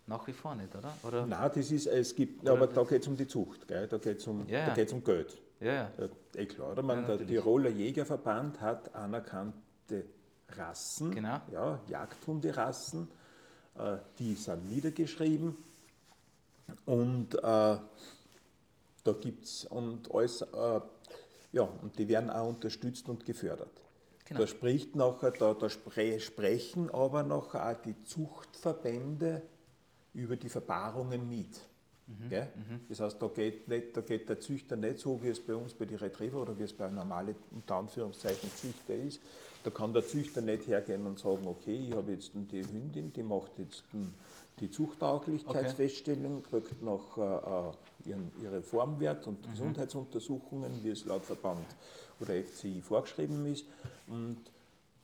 Nach 0.07 0.27
wie 0.27 0.35
vor 0.35 0.55
nicht, 0.55 0.75
oder? 0.77 0.93
oder? 1.03 1.27
Nein, 1.27 1.51
das 1.55 1.71
ist, 1.71 1.87
es 1.87 2.15
gibt, 2.15 2.47
aber 2.47 2.67
da 2.67 2.85
geht 2.85 3.03
es 3.03 3.09
um 3.09 3.17
die 3.17 3.27
Zucht, 3.27 3.67
gell? 3.67 3.89
da 3.89 3.97
geht 3.97 4.19
es 4.19 4.27
um, 4.27 4.47
ja, 4.47 4.77
ja. 4.77 4.93
um 4.93 5.03
Geld. 5.03 5.39
Ja, 5.61 5.91
ja. 5.97 6.09
eh 6.35 6.47
klar, 6.47 6.73
oder? 6.73 6.83
Man, 6.83 7.07
der 7.07 7.27
Tiroler 7.27 7.71
Jägerverband 7.71 8.61
hat 8.61 8.95
anerkannte 8.95 10.05
Rassen, 10.51 11.13
genau. 11.13 11.41
ja, 11.51 11.81
Jagdhunderassen, 11.89 13.09
äh, 13.77 13.97
die 14.19 14.35
sind 14.35 14.71
niedergeschrieben 14.71 15.57
und 16.87 17.35
äh, 17.35 17.39
da 19.05 19.13
gibt 19.21 19.45
es 19.45 19.65
und 19.67 20.13
alles, 20.15 20.43
äh, 20.43 20.81
ja, 21.53 21.63
und 21.63 21.99
die 21.99 22.09
werden 22.09 22.31
auch 22.31 22.49
unterstützt 22.49 23.09
und 23.09 23.25
gefördert. 23.25 23.83
Genau. 24.27 24.41
Da 24.41 24.47
spricht 24.47 24.97
nachher, 24.97 25.33
da, 25.33 25.55
da 25.55 25.69
sprechen 25.69 26.91
aber 26.91 27.23
noch 27.23 27.55
auch 27.55 27.75
die 27.83 28.03
Zuchtverbände 28.05 29.43
über 30.15 30.37
die 30.37 30.49
Verpaarungen 30.49 31.29
mit. 31.29 31.61
Mhm. 32.07 32.29
Mhm. 32.29 32.81
Das 32.89 33.01
heißt, 33.01 33.21
da 33.21 33.29
geht, 33.29 33.67
nicht, 33.69 33.97
da 33.97 34.01
geht 34.03 34.29
der 34.29 34.39
Züchter 34.39 34.77
nicht 34.77 34.99
so, 34.99 35.23
wie 35.23 35.29
es 35.29 35.41
bei 35.41 35.55
uns 35.55 35.73
bei 35.73 35.87
den 35.87 35.97
Retriever 35.97 36.43
oder 36.43 36.59
wie 36.59 36.65
es 36.65 36.73
bei 36.73 36.87
einem 36.87 36.97
normalen, 36.97 37.35
unter 37.51 37.77
Anführungszeichen, 37.77 38.51
Züchter 38.55 38.95
ist. 38.95 39.21
Da 39.63 39.71
kann 39.71 39.95
der 39.95 40.07
Züchter 40.07 40.43
nicht 40.43 40.67
hergehen 40.67 41.07
und 41.07 41.19
sagen, 41.19 41.47
okay, 41.47 41.87
ich 41.89 41.95
habe 41.95 42.13
jetzt 42.13 42.33
die 42.35 42.63
Hündin, 42.63 43.13
die 43.13 43.23
macht 43.23 43.59
jetzt 43.59 43.85
die 44.61 44.71
Zuchttauglichkeitsfeststellung, 44.71 46.39
okay. 46.39 46.61
kriegt 46.61 46.83
noch 46.83 47.17
äh, 47.17 48.09
ihren, 48.09 48.31
ihre 48.43 48.63
Formwert 48.63 49.27
und 49.27 49.45
mhm. 49.47 49.51
Gesundheitsuntersuchungen, 49.53 50.71
wie 50.83 50.91
es 50.91 51.07
laut 51.07 51.25
Verband 51.25 51.67
oder 52.21 52.35
FCI 52.35 52.83
vorgeschrieben 52.83 53.47
ist. 53.47 53.65
Und 54.07 54.39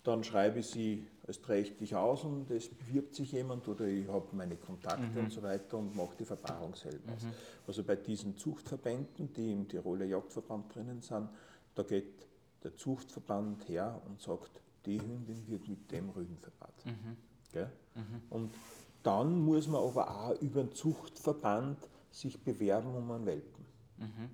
dann 0.03 0.25
schreibe 0.25 0.61
ich 0.61 0.67
sie 0.67 1.07
als 1.27 1.41
trächtig 1.41 1.95
aus 1.95 2.25
und 2.25 2.51
es 2.51 2.69
bewirbt 2.69 3.15
sich 3.15 3.33
jemand 3.33 3.69
oder 3.69 3.87
ich 3.87 4.09
habe 4.09 4.27
meine 4.33 4.57
Kontakte 4.57 5.07
mhm. 5.07 5.25
und 5.25 5.33
so 5.33 5.43
weiter 5.43 5.79
und 5.79 5.95
mache 5.95 6.17
die 6.19 6.25
Verpaarung 6.25 6.75
selber. 6.75 7.13
Mhm. 7.13 7.33
Also 7.67 7.85
bei 7.85 7.97
diesen 7.97 8.37
Zuchtverbänden, 8.37 9.33
die 9.33 9.53
im 9.53 9.69
Tiroler 9.69 10.07
Jagdverband 10.07 10.75
drinnen 10.75 11.03
sind, 11.03 11.29
da 11.75 11.83
geht 11.83 12.27
der 12.65 12.77
Zuchtverband 12.77 13.69
her 13.69 14.01
und 14.07 14.21
sagt, 14.21 14.61
die 14.87 15.01
Hündin 15.01 15.47
wird 15.47 15.69
mit 15.69 15.91
dem 15.91 16.11
Rüden 16.11 16.39
verpaart. 16.39 16.87
Mhm. 16.87 17.17
mhm. 17.95 18.23
Und 18.31 18.55
dann 19.03 19.41
muss 19.41 19.67
man 19.67 19.83
aber 19.83 20.11
auch 20.11 20.41
über 20.41 20.63
den 20.63 20.75
Zuchtverband 20.75 21.79
sich 22.11 22.43
bewerben 22.43 22.95
um 22.95 23.11
einen 23.11 23.27
Welpen. 23.27 23.65
Mhm. 23.99 24.31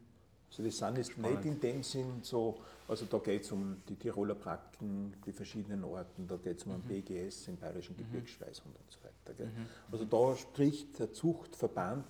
Also 0.50 0.62
das 0.62 0.76
sind 0.76 0.96
jetzt 0.96 1.12
Spannend. 1.12 1.44
nicht 1.44 1.54
in 1.54 1.61
dem 1.61 1.82
Sinn 1.82 2.20
so, 2.22 2.61
also 2.88 3.04
da 3.06 3.18
geht 3.18 3.42
es 3.42 3.52
um 3.52 3.82
die 3.88 3.96
Tiroler 3.96 4.35
Pracken, 4.35 5.14
die 5.26 5.32
verschiedenen 5.32 5.85
Orten, 5.85 6.26
da 6.26 6.37
geht 6.37 6.59
es 6.59 6.64
um 6.64 6.72
mhm. 6.72 6.82
einen 6.88 7.02
BGS, 7.02 7.46
den 7.46 7.56
Bayerischen 7.56 7.94
mhm. 7.96 7.98
Gebirgsschweißhund 7.98 8.74
und 8.74 8.90
so 8.90 8.98
weiter. 9.02 9.44
Mhm. 9.44 9.66
Also 9.90 10.04
da 10.04 10.37
spricht 10.37 10.98
der 10.98 11.12
Zuchtverband 11.12 12.06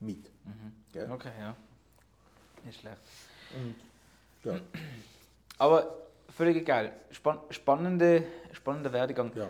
mit. 0.00 0.30
Mhm. 0.44 1.12
Okay, 1.12 1.32
ja. 1.38 1.56
Nicht 2.64 2.80
schlecht. 2.80 2.98
Und, 3.54 3.74
ja. 4.44 4.60
Aber 5.58 6.06
völlig 6.28 6.56
egal. 6.56 6.92
Spann 7.10 7.38
spannende, 7.50 8.24
spannender 8.52 8.92
Werdegang. 8.92 9.32
Ja. 9.34 9.48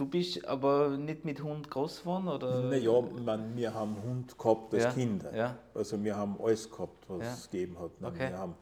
Du 0.00 0.06
bist 0.06 0.46
aber 0.46 0.96
nicht 0.96 1.26
mit 1.26 1.42
Hund 1.42 1.70
groß 1.70 2.00
geworden? 2.00 2.28
Oder? 2.28 2.62
Naja, 2.62 3.02
man, 3.22 3.54
wir 3.54 3.74
haben 3.74 3.96
Hund 4.02 4.38
gehabt 4.38 4.72
als 4.72 4.84
ja, 4.84 4.92
Kinder. 4.92 5.36
Ja. 5.36 5.56
Also 5.74 6.02
wir 6.02 6.16
haben 6.16 6.38
alles 6.42 6.70
gehabt, 6.70 7.04
was 7.06 7.22
ja. 7.22 7.32
es 7.34 7.50
gegeben 7.50 7.76
hat. 7.78 7.90
Okay. 8.02 8.30
Wir 8.30 8.38
haben 8.38 8.54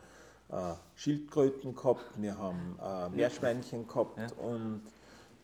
äh, 0.48 0.74
Schildkröten 0.96 1.77
gehabt, 1.77 2.07
wir 2.16 2.37
haben 2.37 2.77
äh, 2.83 3.09
Meerschweinchen 3.11 3.87
gehabt 3.87 4.18
und 4.37 4.83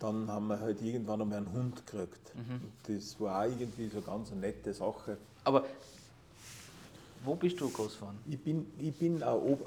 dann 0.01 0.27
haben 0.27 0.49
wir 0.49 0.59
halt 0.59 0.83
irgendwann 0.83 1.23
einmal 1.23 1.39
einen 1.39 1.53
Hund 1.53 1.87
gekriegt. 1.87 2.35
Mhm. 2.35 2.73
Das 2.89 3.21
war 3.21 3.45
auch 3.45 3.49
irgendwie 3.49 3.87
so 3.87 4.01
ganz 4.01 4.33
eine 4.33 4.41
nette 4.41 4.75
Sache. 4.75 5.17
Aber 5.45 5.65
wo 7.25 7.35
bist 7.35 7.61
du 7.61 7.71
groß 7.71 7.97
geworden? 7.97 8.19
Ich 8.27 8.39
bin, 8.39 8.67
ich 8.79 8.95
bin, 8.95 9.23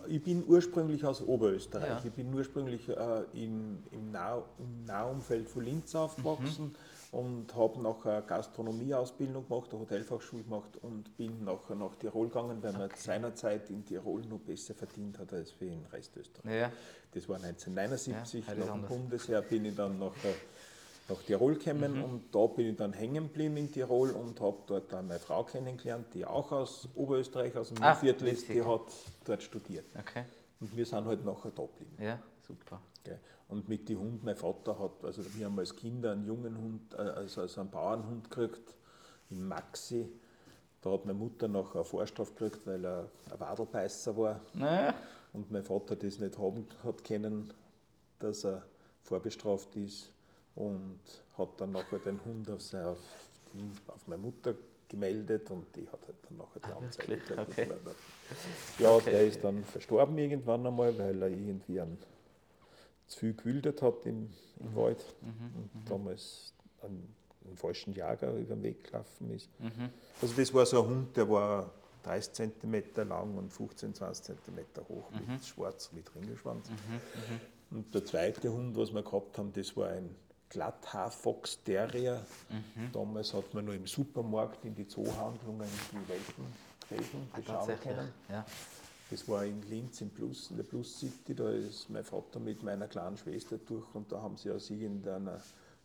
ich 0.07 0.23
bin 0.23 0.43
ursprünglich 0.47 1.03
aus 1.03 1.21
Oberösterreich. 1.21 1.89
Ja. 1.89 2.01
Ich 2.03 2.11
bin 2.11 2.33
ursprünglich 2.33 2.87
äh, 2.89 3.23
in, 3.33 3.83
im, 3.91 4.11
nah, 4.11 4.43
im 4.59 4.85
Nahumfeld 4.85 5.49
von 5.49 5.63
Linz 5.63 5.95
aufgewachsen 5.95 6.75
mhm. 7.11 7.19
und 7.19 7.55
habe 7.55 7.81
nachher 7.81 8.21
Gastronomieausbildung 8.21 9.47
gemacht, 9.47 9.69
eine 9.71 9.81
Hotelfachschule 9.81 10.43
gemacht 10.43 10.77
und 10.81 11.15
bin 11.17 11.43
nachher 11.43 11.75
nach 11.75 11.95
Tirol 11.95 12.27
gegangen, 12.27 12.61
weil 12.61 12.71
okay. 12.71 12.79
man 12.79 12.89
seinerzeit 12.95 13.69
in 13.69 13.85
Tirol 13.85 14.21
noch 14.21 14.39
besser 14.39 14.73
verdient 14.73 15.17
hat 15.19 15.33
als 15.33 15.59
wir 15.59 15.71
in 15.71 15.85
Restösterreich. 15.85 16.53
Ja. 16.53 16.71
Das 17.11 17.27
war 17.27 17.37
1979. 17.37 18.45
Ja, 18.47 18.53
nach 18.55 18.73
dem 18.73 18.83
Bundesheer 18.83 19.41
bin 19.41 19.65
ich 19.65 19.75
dann 19.75 19.97
nachher 19.97 20.33
nach 21.09 21.21
Tirol 21.23 21.55
gekommen 21.55 21.97
mhm. 21.97 22.03
und 22.03 22.35
da 22.35 22.45
bin 22.47 22.69
ich 22.69 22.75
dann 22.75 22.93
hängen 22.93 23.27
geblieben 23.27 23.57
in 23.57 23.71
Tirol 23.71 24.11
und 24.11 24.39
habe 24.41 24.57
dort 24.67 24.91
dann 24.91 25.07
meine 25.07 25.19
Frau 25.19 25.43
kennengelernt, 25.43 26.07
die 26.13 26.25
auch 26.25 26.51
aus 26.51 26.87
Oberösterreich, 26.95 27.55
aus 27.55 27.69
dem 27.69 27.77
Viertel 27.95 28.27
ist, 28.27 28.49
die 28.49 28.63
hat 28.63 28.81
dort 29.25 29.43
studiert. 29.43 29.85
Okay. 29.97 30.25
Und 30.59 30.75
wir 30.75 30.85
sind 30.85 31.05
halt 31.05 31.23
nachher 31.23 31.51
da 31.51 31.63
geblieben. 31.63 31.95
Ja, 31.99 32.19
super. 32.45 32.81
Okay. 33.05 33.17
Und 33.47 33.69
mit 33.69 33.87
dem 33.87 33.99
Hund, 33.99 34.23
mein 34.23 34.35
Vater 34.35 34.77
hat, 34.77 35.03
also 35.03 35.23
wir 35.35 35.45
haben 35.45 35.57
als 35.57 35.75
Kinder 35.75 36.11
einen 36.11 36.25
jungen 36.25 36.57
Hund, 36.57 36.93
äh, 36.93 36.97
also, 36.97 37.41
also 37.41 37.61
einen 37.61 37.69
Bauernhund 37.69 38.29
gekriegt, 38.29 38.75
in 39.29 39.47
Maxi. 39.47 40.09
Da 40.81 40.91
hat 40.91 41.05
meine 41.05 41.17
Mutter 41.17 41.47
noch 41.47 41.75
eine 41.75 41.83
Vorstrafe 41.83 42.33
gekriegt, 42.33 42.65
weil 42.65 42.85
er 42.85 43.09
ein 43.31 43.39
Wadelbeißer 43.39 44.17
war. 44.17 44.41
Naja. 44.53 44.93
Und 45.33 45.51
mein 45.51 45.63
Vater 45.63 45.95
das 45.95 46.19
nicht 46.19 46.37
haben 46.37 46.67
hat 46.83 47.03
können, 47.03 47.53
dass 48.19 48.43
er 48.43 48.63
vorbestraft 49.03 49.75
ist 49.75 50.11
und 50.57 50.99
hat 51.37 51.49
dann 51.61 51.71
nachher 51.71 51.99
den 51.99 52.19
Hund 52.25 52.49
auf, 52.49 52.61
seine, 52.61 52.89
auf, 52.89 52.97
auf 53.87 54.07
meine 54.07 54.21
Mutter 54.21 54.55
gemeldet 54.89 55.49
und 55.51 55.65
die 55.75 55.87
hat 55.87 55.99
halt 56.07 56.17
dann 56.27 56.37
nachher 56.37 56.59
die 56.59 56.71
Ah, 56.71 56.77
Anzeige 56.77 57.09
wirklich? 57.09 57.27
gekriegt. 57.55 57.59
Okay. 57.59 57.71
Ja, 58.79 58.91
Okay. 58.91 59.11
der 59.11 59.27
ist 59.27 59.43
dann 59.43 59.63
verstorben 59.63 60.17
irgendwann 60.17 60.65
einmal, 60.65 60.97
weil 60.97 61.21
er 61.21 61.27
irgendwie 61.29 61.79
an, 61.79 61.97
zu 63.07 63.19
viel 63.19 63.33
gewildert 63.35 63.81
hat 63.81 64.05
im, 64.05 64.29
im 64.59 64.75
Wald 64.75 65.03
Mhm, 65.21 65.55
und 65.55 65.89
damals 65.89 66.53
an 66.81 67.07
einen 67.45 67.55
falschen 67.57 67.93
Jager 67.93 68.33
über 68.33 68.55
den 68.55 68.63
Weg 68.63 68.83
gelaufen 68.85 69.29
ist. 69.33 69.49
Mhm. 69.59 69.89
Also 70.21 70.33
das 70.35 70.53
war 70.53 70.65
so 70.65 70.81
ein 70.83 70.89
Hund, 70.89 71.15
der 71.17 71.29
war 71.29 71.71
30 72.03 72.33
cm 72.61 72.83
lang 73.07 73.37
und 73.37 73.51
15, 73.53 73.93
20 73.93 74.25
cm 74.25 74.65
hoch, 74.89 75.09
Mhm. 75.11 75.33
mit 75.33 75.45
schwarz, 75.45 75.91
mit 75.93 76.13
Ringelschwanz. 76.15 76.69
Und 77.71 77.93
der 77.93 78.03
zweite 78.05 78.51
Hund, 78.51 78.75
was 78.77 78.93
wir 78.93 79.03
gehabt 79.03 79.37
haben, 79.37 79.51
das 79.53 79.75
war 79.77 79.89
ein 79.89 80.13
Glatthaar-Fox 80.49 81.63
Terrier. 81.63 82.25
Mhm. 82.49 82.91
Damals 82.93 83.33
hat 83.33 83.53
man 83.53 83.65
nur 83.65 83.73
im 83.75 83.85
Supermarkt 83.87 84.63
in 84.65 84.75
die 84.75 84.87
Zoohandlungen 84.87 85.67
die 85.91 86.09
Welpen 86.09 86.45
gelesen, 86.89 87.27
Ah, 87.33 87.37
beschauen 87.37 87.57
tatsächlich. 87.57 87.95
können. 87.95 88.13
Ja. 88.29 88.45
Das 89.09 89.27
war 89.29 89.45
in 89.45 89.61
Linz 89.69 90.01
im 90.01 90.09
Plus, 90.09 90.51
in 90.51 90.57
der 90.57 90.63
Plus 90.63 90.99
City, 90.99 91.33
da 91.33 91.49
ist 91.49 91.89
mein 91.89 92.03
Vater 92.03 92.39
mit 92.39 92.61
meiner 92.63 92.87
kleinen 92.87 93.15
Schwester 93.17 93.57
durch 93.57 93.85
und 93.95 94.11
da 94.11 94.21
haben 94.21 94.35
sie 94.35 94.51
aus 94.51 94.69
irgendeiner 94.69 95.39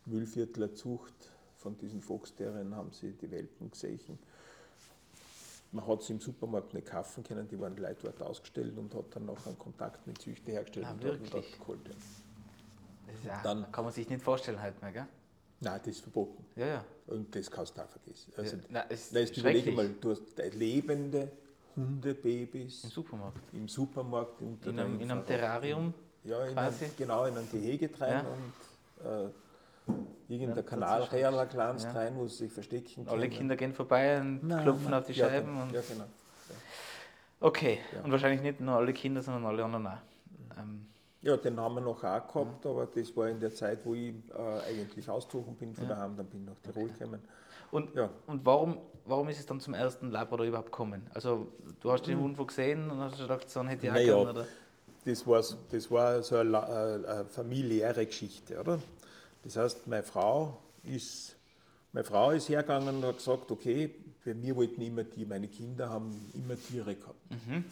Müllviertler 0.05 0.73
Zucht 0.75 1.13
von 1.57 1.77
diesen 1.77 2.01
Foxterrieren 2.01 2.75
haben 2.75 2.91
sie 2.91 3.11
die 3.13 3.31
Welpen 3.31 3.71
gesehen. 3.71 4.19
Man 5.71 5.87
hat 5.87 6.03
sie 6.03 6.13
im 6.13 6.19
Supermarkt 6.19 6.73
nicht 6.73 6.87
kaufen 6.87 7.23
können, 7.23 7.47
die 7.47 7.57
waren 7.59 7.77
Leute 7.77 7.97
dort 8.03 8.21
ausgestellt 8.21 8.77
und 8.77 8.93
hat 8.93 9.05
dann 9.15 9.25
noch 9.25 9.45
einen 9.47 9.57
Kontakt 9.57 10.05
mit 10.05 10.21
Züchter 10.21 10.51
hergestellt 10.51 10.85
Ah, 10.85 10.91
und 10.91 11.03
hat 11.05 11.33
dort 11.33 11.59
geholt. 11.59 11.79
Ja. 13.23 13.33
Ja, 13.33 13.41
Dann- 13.43 13.71
kann 13.71 13.83
man 13.83 13.93
sich 13.93 14.09
nicht 14.09 14.21
vorstellen 14.23 14.61
halt 14.61 14.81
mehr, 14.81 14.91
gell? 14.91 15.05
Nein, 15.59 15.79
das 15.79 15.87
ist 15.95 16.01
verboten. 16.01 16.45
Ja, 16.55 16.65
ja. 16.65 16.85
Und 17.07 17.33
das 17.35 17.49
kannst 17.49 17.77
du 17.77 17.81
auch 17.81 17.87
vergessen. 17.89 18.33
Also, 18.37 18.57
ja. 18.57 18.61
Nein, 18.69 18.83
es 18.89 19.11
Nein, 19.11 19.23
ist 19.23 19.37
überlege 19.37 19.71
schrecklich. 19.71 19.75
mal, 19.75 19.95
du 20.01 20.11
hast 20.11 20.37
lebende 20.55 21.31
Hundebabys 21.75 22.83
Im 22.83 22.89
Supermarkt. 22.89 23.37
im 23.53 23.67
Supermarkt 23.67 24.41
In 24.41 24.79
einem, 24.79 24.99
in 24.99 25.09
einem 25.11 25.25
Terrarium. 25.25 25.93
Ja, 26.23 26.45
in 26.45 26.53
quasi. 26.53 26.85
ein, 26.85 26.91
genau, 26.97 27.25
in 27.25 27.37
ein 27.37 27.49
Gehege 27.51 27.89
rein 27.99 28.11
Ja. 28.13 28.21
und 28.21 29.05
äh, 29.05 30.33
irgendein 30.33 30.55
Ja, 30.79 30.99
ein 31.41 31.49
kleines 31.49 31.83
Ja. 31.83 31.91
rein, 31.91 32.15
wo 32.15 32.27
sie 32.27 32.37
sich 32.45 32.51
verstecken 32.51 33.07
Alle 33.07 33.21
können. 33.21 33.31
Kinder 33.31 33.55
gehen 33.55 33.73
vorbei 33.73 34.19
und 34.21 34.43
Nein, 34.47 34.63
klopfen 34.63 34.85
nein, 34.85 34.93
auf 34.95 35.05
die 35.07 35.13
ja, 35.13 35.27
Scheiben. 35.27 35.47
genau, 35.47 35.63
Und 35.63 35.71
Ja, 35.73 35.81
genau. 35.81 36.05
okay, 37.39 37.79
Ja. 37.93 38.01
und 38.03 38.11
wahrscheinlich 38.11 38.41
nicht 38.41 38.59
nur 38.61 38.75
alle 38.75 38.93
Kinder, 38.93 39.21
sondern 39.21 39.45
alle 39.45 39.63
anderen 39.65 39.87
auch. 39.87 39.97
Ähm, 40.57 40.85
Ja, 41.23 41.37
den 41.37 41.57
haben 41.57 41.75
wir 41.75 41.81
noch 41.81 42.03
auch 42.03 42.27
gehabt, 42.27 42.65
aber 42.65 42.85
das 42.85 43.15
war 43.15 43.29
in 43.29 43.39
der 43.39 43.53
Zeit, 43.55 43.85
wo 43.85 43.93
ich 43.93 44.13
äh, 44.37 44.67
eigentlich 44.67 45.09
ausgezogen 45.09 45.55
bin 45.55 45.73
von 45.73 45.87
Ja. 45.87 45.95
daheim, 45.95 46.17
dann 46.17 46.25
bin 46.27 46.41
ich 46.41 46.47
nach 46.47 46.59
Tirol 46.59 46.89
gekommen. 46.89 47.21
und 47.71 47.95
Ja, 47.95 48.09
und 48.27 48.45
warum, 48.45 48.77
warum 49.05 49.29
ist 49.29 49.39
es 49.39 49.45
dann 49.45 49.61
zum 49.61 49.73
ersten 49.73 50.11
Labrador 50.11 50.45
überhaupt 50.45 50.71
gekommen? 50.73 51.01
Also, 51.13 51.47
du 51.79 51.91
hast 51.91 52.03
den 52.07 52.17
Hm. 52.17 52.23
Hund 52.25 52.37
wo 52.37 52.45
gesehen 52.45 52.91
und 52.91 52.99
hast 52.99 53.17
gedacht, 53.17 53.49
so 53.49 53.61
einen 53.61 53.69
hätte 53.69 53.85
ich 53.85 53.91
auch 53.91 53.95
Naja, 53.95 54.15
gern, 54.15 54.27
oder? 54.35 54.47
das 55.05 55.25
war, 55.25 55.41
so- 55.41 55.55
das 55.71 55.89
war 55.89 56.21
so 56.23 56.35
eine, 56.37 56.57
äh, 56.57 57.07
eine 57.09 57.25
familiäre 57.25 58.05
Geschichte, 58.05 58.59
oder? 58.59 58.79
Das 59.43 59.55
heißt, 59.55 59.87
meine 59.87 60.03
Frau 60.03 60.57
ist, 60.83 61.37
meine 61.93 62.03
Frau 62.03 62.31
ist 62.31 62.49
hergegangen 62.49 62.97
und 62.97 63.05
hat 63.05 63.17
gesagt, 63.17 63.49
okay, 63.49 63.95
bei 64.25 64.33
mir 64.33 64.57
wollten 64.57 64.81
immer 64.81 65.03
die, 65.05 65.25
meine 65.25 65.47
Kinder 65.47 65.89
haben 65.89 66.13
immer 66.33 66.57
Tiere 66.57 66.95
gehabt. 66.95 67.15
Mhm. 67.47 67.63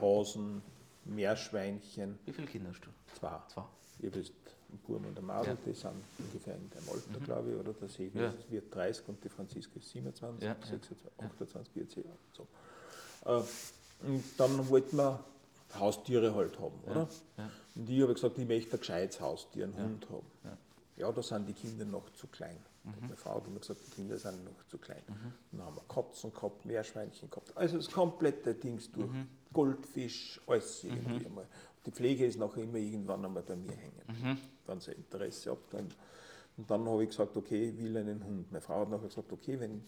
Hasen, 0.00 0.62
Meerschweinchen, 1.10 2.18
Wie 2.24 2.32
viele 2.32 2.46
Kinder 2.46 2.70
hast 2.70 2.80
du? 2.80 2.90
zwei. 3.18 3.38
Zwei. 3.48 3.62
Habe 3.62 4.16
jetzt 4.18 4.32
einen 4.70 4.78
Buben 4.86 5.04
und 5.06 5.16
eine 5.18 5.26
Madel, 5.26 5.48
Ja. 5.48 5.54
Mhm. 5.54 5.58
die 5.66 5.72
sind 5.74 5.92
ungefähr 6.18 6.54
in 6.54 6.70
deinem 6.70 6.88
Alter, 6.88 7.20
glaube 7.24 7.50
ich, 7.50 7.56
oder 7.56 7.72
der 7.72 7.88
Sevi 7.88 8.18
Ja. 8.20 8.32
wird 8.48 8.74
30 8.74 9.08
und 9.08 9.22
die 9.24 9.28
Franziska 9.28 9.72
ist 9.78 9.90
27, 9.90 10.42
Ja, 10.42 10.48
ja. 10.50 10.66
26, 10.66 11.10
28, 11.18 11.72
40 11.72 12.04
Jahre. 12.04 12.16
So. 12.32 12.46
Äh, 13.26 13.42
Und 14.06 14.24
dann 14.38 14.68
wollten 14.70 14.96
wir 14.96 15.20
Haustiere 15.78 16.34
halt 16.34 16.58
haben, 16.58 16.80
oder? 16.86 17.08
ja. 17.36 17.50
Und 17.76 17.88
ich 17.90 18.02
habe 18.02 18.14
gesagt, 18.14 18.38
ich 18.38 18.48
möchte 18.48 18.76
ein 18.76 18.80
gescheites 18.80 19.20
Haustier, 19.20 19.64
einen 19.64 19.76
Hund 19.76 20.08
haben. 20.08 20.26
Ja. 20.44 20.56
Ja, 20.96 21.12
da 21.12 21.22
sind 21.22 21.46
die 21.48 21.52
Kinder 21.52 21.84
noch 21.84 22.10
zu 22.14 22.26
klein. 22.28 22.58
Mhm. 22.84 22.94
Meine 23.00 23.16
Frau 23.16 23.36
hat 23.36 23.46
immer 23.46 23.60
gesagt, 23.60 23.80
die 23.86 23.90
Kinder 23.90 24.16
sind 24.16 24.44
noch 24.44 24.66
zu 24.68 24.78
klein. 24.78 25.02
Dann 25.52 25.62
haben 25.62 25.76
wir 25.76 25.82
Katzen 25.88 26.32
gehabt, 26.32 26.64
Meerschweinchen 26.64 27.28
gehabt. 27.30 27.56
Also 27.56 27.76
das 27.76 27.90
komplette 27.90 28.54
Dings 28.54 28.90
durch. 28.90 29.10
Mhm. 29.10 29.28
Goldfisch, 29.52 30.40
alles 30.46 30.84
irgendwie 30.84 31.26
einmal. 31.26 31.46
Die 31.84 31.90
Pflege 31.90 32.26
ist 32.26 32.38
nachher 32.38 32.62
immer 32.62 32.78
irgendwann 32.78 33.24
einmal 33.24 33.42
bei 33.42 33.56
mir 33.56 33.72
hängen. 33.72 34.02
Mhm. 34.22 34.38
Dann 34.66 34.80
sein 34.80 34.94
Interesse 34.96 35.50
ab. 35.50 35.58
Dann, 35.70 35.88
und 36.56 36.70
dann 36.70 36.86
habe 36.88 37.02
ich 37.02 37.10
gesagt, 37.10 37.36
okay, 37.36 37.70
ich 37.70 37.78
will 37.78 37.96
einen 37.96 38.24
Hund. 38.24 38.50
Meine 38.52 38.60
Frau 38.60 38.80
hat 38.80 38.90
nachher 38.90 39.08
gesagt, 39.08 39.32
okay, 39.32 39.58
wenn 39.58 39.82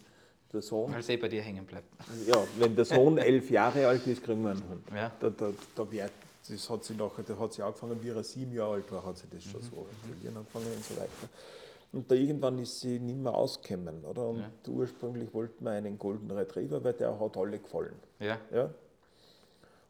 der 0.51 0.61
Sohn, 0.61 0.91
Weil 0.91 0.99
es 0.99 1.09
eh 1.09 1.17
bei 1.17 1.27
dir 1.29 1.41
hängen 1.41 1.65
bleibt. 1.65 1.87
ja, 2.27 2.43
wenn 2.57 2.75
der 2.75 2.85
Sohn 2.85 3.17
elf 3.19 3.49
Jahre 3.49 3.87
alt 3.87 4.05
ist, 4.05 4.23
kriegen 4.23 4.43
wir 4.43 4.51
einen 4.51 4.67
Hund. 4.69 4.83
Ja. 4.93 5.11
Da, 5.19 5.29
da, 5.29 5.51
da 5.75 5.91
wär, 5.91 6.09
das 6.47 6.69
hat 6.69 6.83
sie 6.83 6.93
nachher, 6.93 7.23
da 7.23 7.37
hat 7.39 7.53
sie 7.53 7.63
angefangen, 7.63 8.03
wie 8.03 8.09
er 8.09 8.23
sieben 8.23 8.53
Jahre 8.53 8.73
alt 8.73 8.91
war, 8.91 9.05
hat 9.05 9.17
sie 9.17 9.27
das 9.31 9.43
schon 9.43 9.61
so 9.61 9.87
entwickeln 10.03 10.35
angefangen 10.37 10.67
und 10.75 10.83
so 10.83 10.95
weiter. 10.97 11.29
Und 11.93 12.09
da 12.09 12.15
irgendwann 12.15 12.57
ist 12.57 12.79
sie 12.81 12.99
nicht 12.99 13.19
mehr 13.19 13.33
ausgekommen, 13.35 14.03
oder? 14.03 14.27
Und 14.27 14.39
Ja. 14.39 14.49
ursprünglich 14.67 15.31
wollten 15.33 15.63
wir 15.63 15.71
einen 15.71 15.97
Golden 15.99 16.29
Retriever, 16.31 16.83
weil 16.83 16.93
der 16.93 17.17
hat 17.19 17.37
alle 17.37 17.59
gefallen. 17.59 17.95
Ja. 18.19 18.39
Ja? 18.51 18.73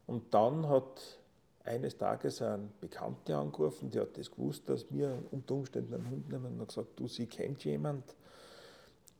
Und 0.06 0.32
dann 0.34 0.68
hat 0.68 1.18
eines 1.64 1.96
Tages 1.96 2.42
ein 2.42 2.70
Bekannter 2.78 3.38
angerufen, 3.38 3.90
der 3.90 4.02
hat 4.02 4.18
das 4.18 4.30
gewusst, 4.30 4.68
dass 4.68 4.84
wir 4.92 5.18
unter 5.30 5.54
Umständen 5.54 5.94
einen 5.94 6.10
Hund 6.10 6.28
nehmen 6.28 6.52
und 6.52 6.60
hat 6.60 6.68
gesagt, 6.68 6.88
du, 7.00 7.08
sie 7.08 7.26
kennt 7.26 7.64
jemand, 7.64 8.04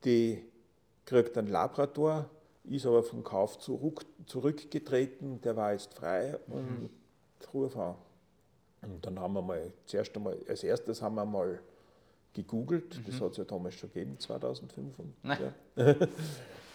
die 0.04 0.44
kriegt 1.06 1.38
einen 1.38 1.48
Labrador, 1.48 2.28
ist 2.64 2.84
aber 2.84 3.02
vom 3.02 3.24
Kauf 3.24 3.58
zurück, 3.60 4.04
zurückgetreten, 4.26 5.40
der 5.40 5.56
war 5.56 5.72
jetzt 5.72 5.94
frei 5.94 6.38
und 6.48 6.90
ruf 7.54 7.76
an. 7.78 7.94
Und 8.82 9.06
dann 9.06 9.18
haben 9.18 9.32
wir 9.32 9.42
mal, 9.42 9.72
zuerst 9.86 10.14
einmal, 10.14 10.36
als 10.46 10.62
erstes 10.62 11.00
haben 11.00 11.14
wir 11.14 11.24
mal 11.24 11.58
gegoogelt, 12.34 13.00
das 13.06 13.20
hat 13.20 13.32
es 13.32 13.36
ja 13.38 13.44
damals 13.44 13.74
schon 13.74 13.92
gegeben, 13.92 14.18
2005. 14.18 14.98
Und, 14.98 15.14
ja. 15.24 15.52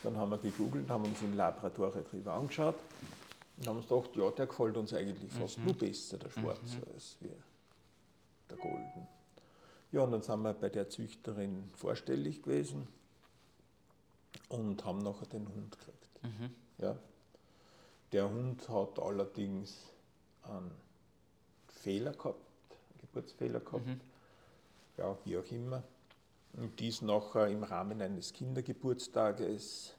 dann 0.03 0.17
haben 0.17 0.31
wir 0.31 0.37
gegoogelt, 0.37 0.89
haben 0.89 1.03
uns 1.05 1.19
den 1.19 1.35
Labrador 1.35 1.93
Retriever 1.93 2.33
angeschaut 2.33 2.75
und 3.57 3.67
haben 3.67 3.77
uns 3.77 3.87
gedacht, 3.87 4.15
ja, 4.15 4.31
der 4.31 4.47
gefällt 4.47 4.77
uns 4.77 4.93
eigentlich 4.93 5.31
fast 5.31 5.59
nur 5.59 5.73
besser, 5.73 6.17
der 6.17 6.29
Schwarze, 6.29 6.77
als 6.93 7.17
wir, 7.19 7.35
der 8.49 8.57
Golden. 8.57 9.07
Ja, 9.91 10.01
und 10.01 10.11
dann 10.11 10.21
sind 10.21 10.41
wir 10.41 10.53
bei 10.53 10.69
der 10.69 10.89
Züchterin 10.89 11.69
vorstellig 11.75 12.43
gewesen 12.43 12.87
und 14.49 14.85
haben 14.85 14.99
nachher 14.99 15.25
den 15.27 15.47
Hund 15.47 15.77
gekriegt. 15.77 16.23
Mhm. 16.23 16.49
Ja. 16.77 16.95
Der 18.11 18.29
Hund 18.29 18.67
hat 18.69 18.99
allerdings 18.99 19.77
einen 20.43 20.71
Fehler 21.67 22.11
gehabt, 22.13 22.39
einen 22.69 23.01
Geburtsfehler 23.01 23.59
gehabt, 23.59 23.85
Mhm. 23.85 23.99
Ja, 24.99 25.17
wie 25.25 25.37
auch 25.37 25.51
immer. 25.51 25.83
Und 26.53 26.79
dies 26.79 27.01
nachher 27.01 27.47
im 27.47 27.63
Rahmen 27.63 28.01
eines 28.01 28.33
Kindergeburtstages 28.33 29.93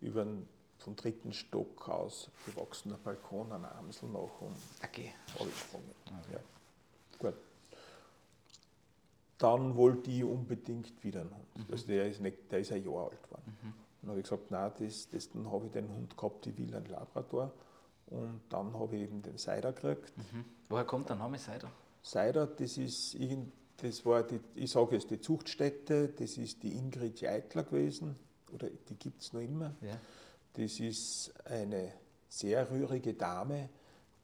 über 0.00 0.22
einen 0.22 0.48
vom 0.78 0.96
dritten 0.96 1.32
Stock 1.32 1.88
aus 1.88 2.28
gewachsener 2.44 2.98
Balkon 2.98 3.52
an 3.52 3.62
der 3.62 3.74
Amsel 3.76 4.08
nach 4.08 4.40
und 4.40 4.56
Okay. 4.82 5.12
abgesprungen. 5.38 5.90
Ja. 6.32 6.40
Gut. 7.18 7.34
Dann 9.38 9.76
wollte 9.76 10.10
ich 10.10 10.24
unbedingt 10.24 11.02
wieder 11.04 11.20
einen 11.20 11.30
Hund. 11.30 11.70
Also 11.70 11.86
der 11.86 12.08
ist, 12.08 12.20
nicht, 12.20 12.50
der 12.50 12.60
ist 12.60 12.72
ein 12.72 12.84
Jahr 12.84 13.10
alt 13.10 13.22
geworden. 13.22 13.56
Dann 14.00 14.10
habe 14.10 14.18
ich 14.20 14.24
gesagt, 14.24 14.50
nein, 14.50 14.72
das, 14.78 15.08
das, 15.10 15.30
dann 15.30 15.50
habe 15.50 15.66
ich 15.66 15.72
den 15.72 15.88
Hund 15.88 16.16
gehabt, 16.16 16.46
ich 16.48 16.58
will 16.58 16.74
einen 16.74 16.86
Labrador. 16.86 17.52
Und 18.08 18.40
dann 18.48 18.74
habe 18.74 18.96
ich 18.96 19.02
eben 19.02 19.22
den 19.22 19.38
Seider 19.38 19.72
gekriegt. 19.72 20.12
Mhm. 20.18 20.44
Woher 20.68 20.84
kommt 20.84 21.08
der 21.08 21.16
Name 21.16 21.38
Seider? 21.38 21.70
Seider, 22.02 22.46
das 22.46 22.76
ist 22.76 23.14
irgend, 23.14 23.52
das 23.82 24.04
war 24.06 24.22
die, 24.22 24.40
ich 24.54 24.70
sage 24.70 24.94
jetzt 24.96 25.10
die 25.10 25.20
Zuchtstätte, 25.20 26.08
das 26.08 26.38
ist 26.38 26.62
die 26.62 26.72
Ingrid 26.76 27.20
Jeitler 27.20 27.64
gewesen, 27.64 28.16
oder 28.52 28.68
die 28.88 28.94
gibt 28.94 29.22
es 29.22 29.32
noch 29.32 29.40
immer. 29.40 29.74
Ja. 29.80 29.96
Das 30.54 30.78
ist 30.80 31.32
eine 31.44 31.92
sehr 32.28 32.70
rührige 32.70 33.14
Dame, 33.14 33.68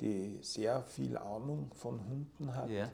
die 0.01 0.39
sehr 0.43 0.83
viel 0.83 1.17
Ahnung 1.17 1.71
von 1.75 1.99
Hunden 2.09 2.55
hat 2.55 2.71
Ja. 2.71 2.89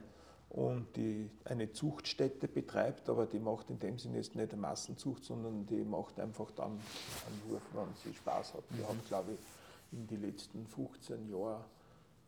und 0.49 0.87
die 0.95 1.29
eine 1.43 1.71
Zuchtstätte 1.71 2.47
betreibt, 2.47 3.09
aber 3.09 3.27
die 3.27 3.39
macht 3.39 3.69
in 3.69 3.77
dem 3.79 3.99
Sinne 3.99 4.17
jetzt 4.17 4.35
nicht 4.35 4.51
eine 4.51 4.61
Massenzucht, 4.61 5.23
sondern 5.23 5.65
die 5.67 5.83
macht 5.83 6.19
einfach 6.19 6.49
dann 6.51 6.71
einen 6.71 7.41
Wurf, 7.51 7.61
wenn 7.73 7.93
sie 8.03 8.13
Spaß 8.17 8.55
hat. 8.55 8.63
Wir 8.71 8.87
haben, 8.87 8.99
glaube 9.07 9.33
ich, 9.33 9.39
in 9.97 10.07
den 10.07 10.21
letzten 10.21 10.65
15 10.65 11.29
Jahren 11.29 11.63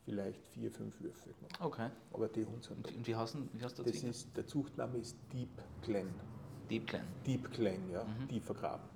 vielleicht 0.07 0.41
vier, 0.53 0.71
fünf 0.71 1.01
Würfe 1.01 1.29
gemacht. 1.33 1.59
Okay. 1.61 1.89
Aber 2.13 2.29
die 2.29 2.45
Hunde 2.45 2.65
sind 2.65 2.87
Und, 2.87 3.05
wie 3.07 3.13
heißt, 3.13 3.35
denn- 3.35 3.49
wie 3.51 3.61
heißt 3.61 3.77
der 3.77 3.85
Das 3.85 4.03
ist, 4.03 4.37
der 4.37 4.47
Zuchtname 4.47 4.97
ist 4.99 5.17
Deep 5.33 5.49
Glen. 5.81 6.09
Deep 6.69 6.87
Clan. 6.87 7.03
Deep 7.25 7.51
Glen, 7.51 7.91
ja, 7.91 8.05
Mhm. 8.05 8.29
tief 8.29 8.45
vergraben. 8.45 8.87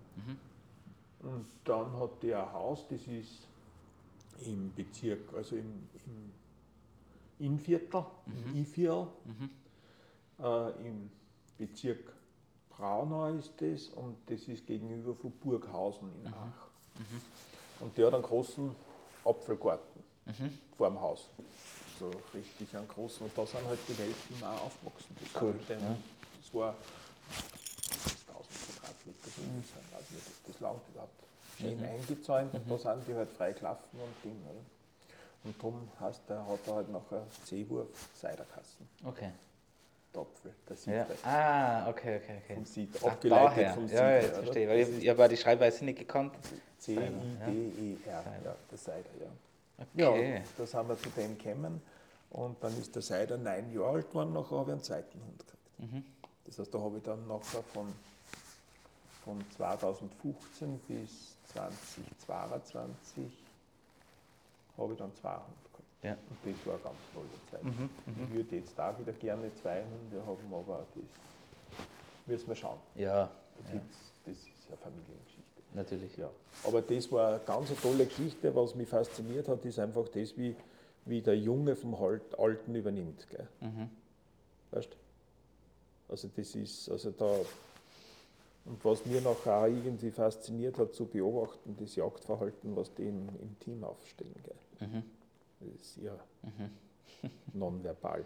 Und 1.20 1.46
dann 1.66 1.92
hat 2.00 2.24
der 2.24 2.48
ein 2.48 2.54
Haus, 2.54 2.88
das 2.90 3.06
ist 3.08 3.46
im 4.46 4.74
Bezirk, 4.74 5.34
also 5.36 5.58
im, 5.58 5.88
im 6.06 6.32
Innviertel, 7.46 8.06
mhm. 8.26 8.34
im 8.48 8.56
I-Viertel, 8.56 9.08
mhm. 9.26 9.50
äh, 10.40 10.88
im 10.88 11.12
Bezirk 11.58 12.14
Braunau 12.70 13.34
ist 13.36 13.54
das 13.62 13.90
und 13.90 14.16
das 14.28 14.48
ist 14.48 14.66
gegenüber 14.66 15.14
von 15.14 15.32
Burghausen 15.32 16.10
in 16.16 16.22
mhm. 16.30 16.34
Ach. 16.34 16.68
Mhm. 16.98 17.22
Und 17.86 17.98
der 17.98 18.08
hat 18.08 18.14
einen 18.16 18.24
großen 18.24 18.72
Apfelgarten 19.26 19.91
mhm. 20.26 20.58
vor 20.78 20.90
dem 20.90 21.00
Haus. 21.00 21.28
So 22.00 22.12
richtig 22.34 22.76
einen 22.76 22.88
großen. 22.88 23.26
Und 23.26 23.38
da 23.38 23.46
sind 23.46 23.66
halt 23.66 23.80
die 23.88 23.98
Welpen 23.98 24.44
auch 24.44 24.66
aufgewachsen. 24.66 25.16
Das, 25.20 25.42
cool. 25.42 25.56
Ja. 25.70 25.76
das 25.76 26.54
war 26.54 26.76
1000 28.28 28.52
Quadratmeter, 28.82 29.30
so 29.36 29.42
mhm. 29.42 29.64
also 29.94 30.16
das, 30.16 30.34
das 30.48 30.60
langt 30.60 30.82
überhaupt 30.90 31.12
schön 31.60 31.78
mhm. 31.78 31.86
eingezäunt 31.86 32.54
und 32.54 32.70
da 32.70 32.78
sind 32.78 33.08
die 33.08 33.14
halt 33.14 33.30
frei 33.30 33.54
gelaufen 33.54 33.86
und 33.94 34.24
Ding. 34.24 34.40
Oder? 34.50 34.62
Und 35.44 35.58
darum 35.58 35.88
heißt 36.00 36.22
der, 36.30 36.46
hat 36.48 36.60
er 36.68 36.76
halt 36.76 36.92
nachher 36.92 37.26
Seewurf 37.46 37.88
Seiderkassen. 38.16 38.88
Okay. 39.04 39.32
Topfel, 40.14 40.54
der 40.68 40.76
Siedler. 40.76 41.08
Ja. 41.24 41.86
Ah, 41.86 41.90
okay, 41.90 42.20
okay, 42.22 42.42
okay. 42.44 42.88
Vom 42.92 43.10
Ach, 43.10 43.14
abgeleitet 43.14 43.58
daher. 43.58 43.74
vom 43.74 43.88
Siedler. 43.88 44.10
Ja, 44.10 44.22
jetzt 44.22 44.34
verstehe, 44.36 44.70
weil 44.70 44.80
ich, 44.80 45.04
ich 45.04 45.10
habe 45.10 45.30
die 45.30 45.38
Schreibweise 45.38 45.86
nicht 45.86 46.00
gekannt. 46.00 46.34
C-I-D-E-R, 46.80 48.24
ja, 48.44 48.56
der 48.70 48.78
Seider, 48.78 49.10
ja. 49.20 49.28
Okay. 49.96 50.36
Ja, 50.36 50.42
da 50.58 50.66
sind 50.66 50.90
wir 50.90 50.98
zu 50.98 51.10
dem 51.10 51.38
gekommen 51.38 51.82
und 52.32 52.64
dann 52.64 52.78
ist 52.78 52.96
der 52.96 53.02
Seider 53.02 53.38
neun 53.38 53.72
Jahre 53.72 53.96
alt 53.96 54.10
geworden, 54.10 54.34
nachher 54.34 54.58
habe 54.58 54.72
ich 54.72 54.74
einen 54.74 54.84
zweiten 54.84 55.20
Hund 55.20 55.40
gekriegt. 55.40 55.94
Mhm. 55.94 56.06
Das 56.46 56.60
heißt, 56.60 56.74
da 56.74 56.80
habe 56.80 56.98
ich 56.98 57.04
dann 57.04 57.28
nachher 57.28 57.64
von, 57.74 57.88
von 59.24 59.44
2015 59.58 60.80
bis 60.88 61.38
2022 61.54 63.32
habe 64.78 64.94
ich 64.94 65.00
dann 65.00 65.16
zwei 65.16 65.34
Hunde 65.34 65.70
gehabt. 65.72 66.04
Ja. 66.04 66.12
Und 66.14 66.38
das 66.44 66.66
war 66.66 66.74
eine 66.74 66.84
ganz 66.84 66.98
tolle 67.14 67.28
Zeit. 67.52 67.64
Mhm, 67.64 67.90
mhm, 68.06 68.24
ich 68.24 68.34
würde 68.34 68.56
jetzt 68.56 68.80
auch 68.80 69.00
wieder 69.00 69.14
gerne 69.14 69.52
zwei 69.56 69.84
Hunde 69.84 70.26
haben, 70.26 70.54
aber 70.54 70.86
das 70.96 71.04
müssen 72.26 72.48
wir 72.48 72.56
schauen. 72.56 72.80
Ja. 72.96 73.30
Das, 73.58 73.74
ja. 73.74 73.82
das 74.26 74.36
ist 74.36 74.68
eine 74.68 74.78
Familiengeschichte. 74.78 75.31
Natürlich. 75.74 76.18
Ja. 76.18 76.30
Aber 76.66 76.82
das 76.82 77.12
war 77.12 77.30
eine 77.30 77.40
ganz 77.46 77.70
tolle 77.82 78.06
Geschichte. 78.06 78.54
Was 78.56 78.76
mich 78.76 78.90
fasziniert 78.90 79.48
hat, 79.48 79.64
ist 79.66 79.80
einfach 79.80 80.08
das, 80.10 80.38
wie, 80.38 80.56
wie 81.06 81.22
der 81.22 81.38
Junge 81.38 81.76
vom 81.76 81.96
Alten 82.38 82.76
übernimmt. 82.76 83.28
Gell? 83.30 83.48
Mhm. 83.62 83.90
Weißt 84.72 84.90
Also 86.10 86.30
das 86.36 86.56
ist, 86.56 86.90
also 86.90 87.12
da, 87.12 87.36
und 88.66 88.84
was 88.86 89.06
mir 89.06 89.22
nachher 89.22 89.58
auch 89.58 89.66
irgendwie 89.66 90.12
fasziniert 90.12 90.78
hat, 90.78 90.94
zu 90.94 91.06
beobachten, 91.06 91.76
das 91.80 91.96
Jagdverhalten, 91.96 92.76
was 92.76 92.94
die 92.94 93.04
im, 93.04 93.30
im 93.42 93.60
Team 93.60 93.84
aufstellen. 93.84 94.36
Gell? 94.44 94.88
Mhm. 94.88 95.04
Das 95.60 95.82
ist 95.82 95.98
ja 95.98 96.14
mhm. 96.44 97.30
nonverbal. 97.54 98.26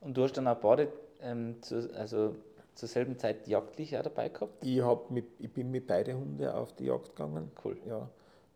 Und 0.00 0.16
du 0.16 0.24
hast 0.24 0.34
dann 0.34 0.46
auch 0.46 0.58
beide, 0.58 0.92
ähm, 1.20 1.60
zu, 1.62 1.90
also 1.94 2.34
zur 2.74 2.88
selben 2.88 3.18
Zeit 3.18 3.46
jagdlich 3.46 3.96
auch 3.96 4.02
dabei 4.02 4.28
gehabt? 4.28 4.64
Ich, 4.64 4.82
mit, 5.10 5.26
ich 5.38 5.52
bin 5.52 5.70
mit 5.70 5.86
beiden 5.86 6.16
Hunden 6.16 6.46
auf 6.46 6.74
die 6.74 6.86
Jagd 6.86 7.16
gegangen. 7.16 7.50
Cool. 7.64 7.76
Ja, 7.86 8.08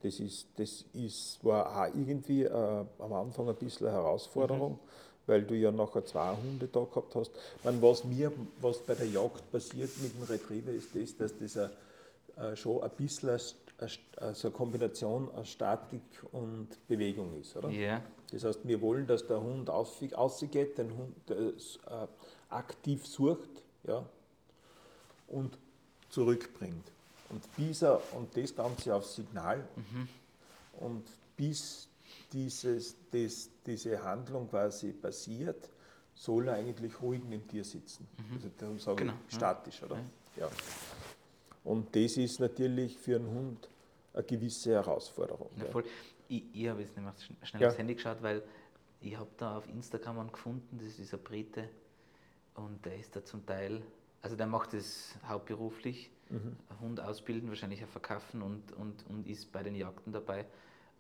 das, 0.03 0.21
ist, 0.21 0.49
das 0.57 0.85
ist, 0.93 1.45
war 1.45 1.87
auch 1.89 1.95
irgendwie 1.95 2.45
äh, 2.45 2.85
am 2.99 3.13
Anfang 3.13 3.49
ein 3.49 3.57
bisschen 3.57 3.87
eine 3.87 3.97
Herausforderung. 3.97 4.73
Mhm 4.73 5.07
weil 5.27 5.43
du 5.43 5.55
ja 5.55 5.73
nachher 5.73 6.05
zwei 6.05 6.35
Hunde 6.37 6.69
da 6.69 6.85
gehabt 6.85 7.15
hast. 7.15 7.33
Meine, 7.65 7.83
was 7.83 8.05
mir, 8.05 8.33
was 8.61 8.79
bei 8.79 8.95
der 8.95 9.09
Jagd 9.09 9.51
passiert 9.51 9.91
mit 10.01 10.15
dem 10.15 10.23
Retriever, 10.23 10.71
ist 10.71 10.95
das, 10.95 11.17
dass 11.17 11.39
das 11.39 11.57
a, 11.57 11.71
a, 12.37 12.57
schon 12.57 12.83
ein 12.83 12.91
bisschen 12.91 13.31
eine, 13.31 13.91
also 14.17 14.49
eine 14.49 14.57
Kombination 14.57 15.31
aus 15.33 15.49
Statik 15.49 16.03
und 16.33 16.69
Bewegung 16.87 17.39
ist, 17.41 17.57
oder? 17.57 17.69
Yeah. 17.69 18.03
Das 18.31 18.45
heißt, 18.45 18.61
wir 18.67 18.81
wollen, 18.81 19.07
dass 19.07 19.27
der 19.27 19.41
Hund 19.41 19.71
ausgeht, 19.71 20.79
den 20.79 20.97
Hund 20.97 21.31
äh, 21.31 22.07
aktiv 22.49 23.07
sucht, 23.07 23.63
ja, 23.87 24.05
und 25.29 25.57
zurückbringt. 26.11 26.93
Und 27.29 27.57
bis 27.57 27.83
er, 27.83 28.01
und 28.15 28.37
das 28.37 28.55
Ganze 28.55 28.95
auf 28.95 29.05
Signal, 29.05 29.67
mhm. 29.77 30.09
und 30.81 31.05
bis 31.37 31.89
dieses, 32.33 32.97
das, 33.11 33.51
diese 33.65 34.03
Handlung 34.03 34.49
quasi 34.49 34.93
passiert, 34.93 35.69
soll 36.15 36.49
er 36.49 36.55
eigentlich 36.55 37.01
ruhig 37.01 37.23
neben 37.29 37.47
dir 37.49 37.65
sitzen. 37.65 38.07
Mhm. 38.17 38.35
Also 38.35 38.51
darum 38.57 38.79
sage 38.79 38.97
genau. 38.97 39.15
ich 39.29 39.35
statisch, 39.35 39.83
oder? 39.83 39.97
Ja. 40.37 40.47
ja. 40.47 40.51
Und 41.65 41.95
das 41.95 42.17
ist 42.17 42.39
natürlich 42.41 42.97
für 42.97 43.17
einen 43.17 43.29
Hund 43.29 43.69
eine 44.15 44.23
gewisse 44.23 44.73
Herausforderung. 44.73 45.51
Ja, 45.59 45.67
voll. 45.67 45.85
Ich, 46.29 46.45
ich 46.53 46.69
habe 46.69 46.81
jetzt 46.81 46.97
nicht 46.97 47.05
mehr 47.05 47.15
schnell 47.43 47.63
ja. 47.63 47.69
aufs 47.69 47.79
Handy 47.79 47.95
geschaut, 47.95 48.23
weil 48.23 48.43
ich 49.01 49.17
habe 49.17 49.31
da 49.37 49.59
auf 49.59 49.69
Instagram 49.69 50.21
einen 50.21 50.33
gefunden, 50.33 50.79
das 50.79 50.89
ist 50.89 50.99
dieser 50.99 51.19
Brite, 51.19 51.69
und 52.57 52.85
der 52.85 52.99
ist 52.99 53.15
da 53.15 53.25
zum 53.25 53.45
Teil, 53.47 53.83
also 54.23 54.37
der 54.37 54.47
macht 54.47 54.73
das 54.73 55.15
hauptberuflich, 55.27 56.11
mhm. 56.31 56.57
Hund 56.81 57.01
ausbilden, 57.01 57.49
wahrscheinlich 57.49 57.85
auch 57.85 57.89
verkaufen 57.89 58.43
und, 58.43 58.73
und, 58.73 59.07
und 59.09 59.27
ist 59.27 59.53
bei 59.53 59.63
den 59.63 59.75
Jagden 59.75 60.13
dabei. 60.13 60.47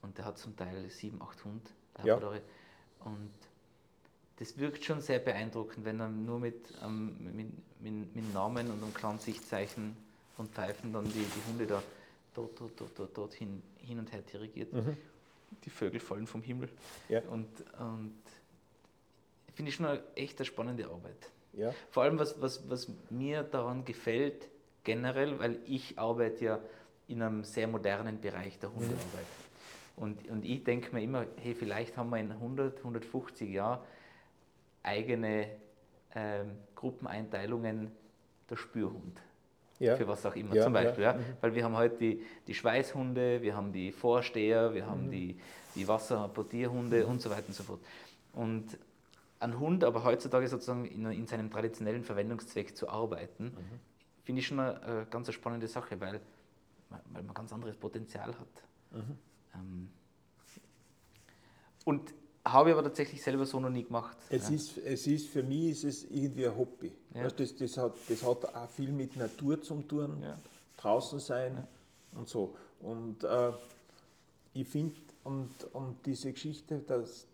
Und 0.02 0.18
der 0.18 0.26
hat 0.26 0.38
zum 0.38 0.56
Teil 0.56 0.88
sieben, 0.90 1.20
acht 1.22 1.44
Hund. 1.44 1.68
Ja. 2.04 2.20
Und 3.00 3.30
das 4.38 4.58
wirkt 4.58 4.84
schon 4.84 5.00
sehr 5.00 5.18
beeindruckend, 5.18 5.84
wenn 5.84 5.98
er 5.98 6.08
nur 6.08 6.38
mit, 6.38 6.72
ähm, 6.82 7.16
mit, 7.34 7.46
mit, 7.80 8.14
mit, 8.14 8.34
Namen 8.34 8.70
und 8.70 8.82
einem 8.82 8.92
kleinen 8.92 9.18
Sichtzeichen 9.18 9.96
und 10.36 10.50
Pfeifen 10.50 10.92
dann 10.92 11.04
die, 11.04 11.24
die 11.24 11.50
Hunde 11.50 11.66
da 11.66 11.82
dort, 12.34 12.60
dort, 12.60 12.78
dort, 12.78 12.98
dort, 12.98 13.16
dort 13.16 13.34
hin, 13.34 13.62
hin 13.78 13.98
und 13.98 14.12
her 14.12 14.20
dirigiert. 14.20 14.72
Mhm. 14.72 14.96
Die 15.64 15.70
Vögel 15.70 16.00
fallen 16.00 16.26
vom 16.26 16.42
Himmel. 16.42 16.68
Ja. 17.08 17.22
Und, 17.22 17.48
und 17.78 18.14
finde 19.54 19.70
ich 19.70 19.74
schon 19.74 19.86
eine 19.86 20.02
echt 20.14 20.38
eine 20.38 20.44
spannende 20.44 20.84
Arbeit. 20.86 21.30
Ja. 21.56 21.72
Vor 21.90 22.02
allem, 22.04 22.18
was, 22.18 22.40
was, 22.40 22.68
was 22.68 22.88
mir 23.10 23.42
daran 23.42 23.84
gefällt, 23.84 24.48
generell, 24.84 25.38
weil 25.38 25.58
ich 25.66 25.98
arbeite 25.98 26.44
ja 26.44 26.58
in 27.08 27.22
einem 27.22 27.44
sehr 27.44 27.66
modernen 27.66 28.20
Bereich 28.20 28.58
der 28.58 28.72
Hundearbeit. 28.72 29.00
Mhm. 29.96 30.02
Und, 30.02 30.28
und 30.28 30.44
ich 30.44 30.62
denke 30.62 30.94
mir 30.94 31.02
immer, 31.02 31.26
hey, 31.36 31.54
vielleicht 31.54 31.96
haben 31.96 32.10
wir 32.10 32.18
in 32.18 32.30
100, 32.30 32.78
150 32.78 33.50
Jahren 33.50 33.80
eigene 34.82 35.48
ähm, 36.14 36.52
Gruppeneinteilungen 36.74 37.90
der 38.48 38.56
Spürhund. 38.56 39.20
Ja. 39.78 39.96
Für 39.96 40.08
was 40.08 40.24
auch 40.24 40.34
immer, 40.36 40.54
ja, 40.54 40.62
zum 40.62 40.72
Beispiel. 40.72 41.04
Ja. 41.04 41.14
Mhm. 41.14 41.24
Weil 41.40 41.54
wir 41.54 41.64
haben 41.64 41.76
heute 41.76 41.96
die, 41.96 42.22
die 42.46 42.54
Schweißhunde, 42.54 43.42
wir 43.42 43.56
haben 43.56 43.72
die 43.72 43.92
Vorsteher, 43.92 44.72
wir 44.74 44.86
haben 44.86 45.06
mhm. 45.06 45.10
die, 45.10 45.40
die 45.74 45.88
Wasserportierhunde 45.88 47.04
mhm. 47.04 47.10
und 47.10 47.22
so 47.22 47.30
weiter 47.30 47.44
und 47.48 47.54
so 47.54 47.62
fort. 47.62 47.80
Und 48.32 48.78
ein 49.46 49.58
Hund, 49.58 49.84
aber 49.84 50.04
heutzutage 50.04 50.48
sozusagen 50.48 50.84
in, 50.84 51.04
in 51.10 51.26
seinem 51.26 51.50
traditionellen 51.50 52.04
Verwendungszweck 52.04 52.76
zu 52.76 52.88
arbeiten, 52.88 53.44
mhm. 53.44 53.80
finde 54.24 54.40
ich 54.40 54.46
schon 54.46 54.60
eine, 54.60 54.82
eine 54.82 55.06
ganz 55.06 55.32
spannende 55.32 55.68
Sache, 55.68 56.00
weil, 56.00 56.20
weil 56.90 57.22
man 57.22 57.34
ganz 57.34 57.52
anderes 57.52 57.76
Potenzial 57.76 58.28
hat. 58.28 58.62
Mhm. 58.92 59.18
Ähm, 59.54 59.88
und 61.84 62.14
habe 62.44 62.70
ich 62.70 62.74
aber 62.74 62.84
tatsächlich 62.84 63.22
selber 63.22 63.44
so 63.44 63.58
noch 63.58 63.70
nie 63.70 63.84
gemacht. 63.84 64.16
Es, 64.28 64.48
ja. 64.48 64.54
ist, 64.54 64.78
es 64.78 65.06
ist, 65.06 65.28
für 65.28 65.42
mich 65.42 65.70
ist 65.70 65.84
es 65.84 66.04
irgendwie 66.10 66.46
ein 66.46 66.56
Hobby. 66.56 66.92
Ja. 67.14 67.24
Weißt, 67.24 67.40
das, 67.40 67.56
das, 67.56 67.76
hat, 67.76 67.92
das 68.08 68.22
hat 68.22 68.54
auch 68.54 68.70
viel 68.70 68.92
mit 68.92 69.16
Natur 69.16 69.60
zu 69.60 69.82
tun, 69.82 70.22
ja. 70.22 70.38
draußen 70.76 71.18
sein 71.18 71.66
und 72.12 72.28
so. 72.28 72.54
Und 72.80 73.24
äh, 73.24 73.52
ich 74.54 74.68
finde, 74.68 74.94
und, 75.24 75.50
und 75.72 76.06
diese 76.06 76.32
Geschichte, 76.32 76.78
dass 76.78 77.26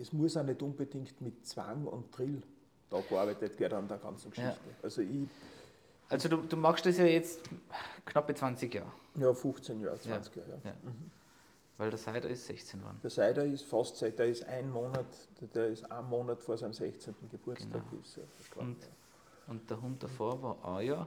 es 0.00 0.12
muss 0.12 0.36
auch 0.36 0.44
nicht 0.44 0.62
unbedingt 0.62 1.20
mit 1.20 1.46
Zwang 1.46 1.86
und 1.86 2.16
Drill 2.16 2.42
da 2.90 3.00
gearbeitet 3.00 3.58
werden 3.58 3.78
an 3.78 3.88
der 3.88 3.98
ganzen 3.98 4.30
Geschichte. 4.30 4.58
Also 4.82 5.02
ich 5.02 5.28
also 6.08 6.28
du, 6.28 6.36
du 6.36 6.56
machst 6.56 6.86
das 6.86 6.98
ja 6.98 7.04
jetzt 7.04 7.40
knappe 8.04 8.34
20 8.34 8.72
Jahre. 8.72 8.92
Ja, 9.16 9.32
15 9.32 9.80
Jahre, 9.80 9.98
20 9.98 10.36
Jahre. 10.36 10.60
Ja. 10.64 10.72
Mhm. 10.82 11.10
Weil 11.78 11.90
der 11.90 11.98
Seider 11.98 12.30
ist 12.30 12.46
16 12.46 12.80
geworden. 12.80 12.98
Der 13.02 13.10
Seider 13.10 13.44
ist 13.44 13.64
fast, 13.64 14.00
der 14.00 14.26
ist 14.26 14.44
ein 14.44 14.70
Monat, 14.70 15.06
der 15.54 15.68
ist 15.68 15.90
ein 15.90 16.04
Monat 16.06 16.40
vor 16.40 16.56
seinem 16.56 16.72
16. 16.72 17.14
Geburtstag. 17.30 17.82
Genau. 17.90 18.02
Ist, 18.02 18.20
und, 18.56 18.76
und 19.48 19.68
der 19.68 19.82
Hund 19.82 20.02
davor 20.02 20.42
war 20.42 20.64
auch 20.64 20.80
ja. 20.80 21.06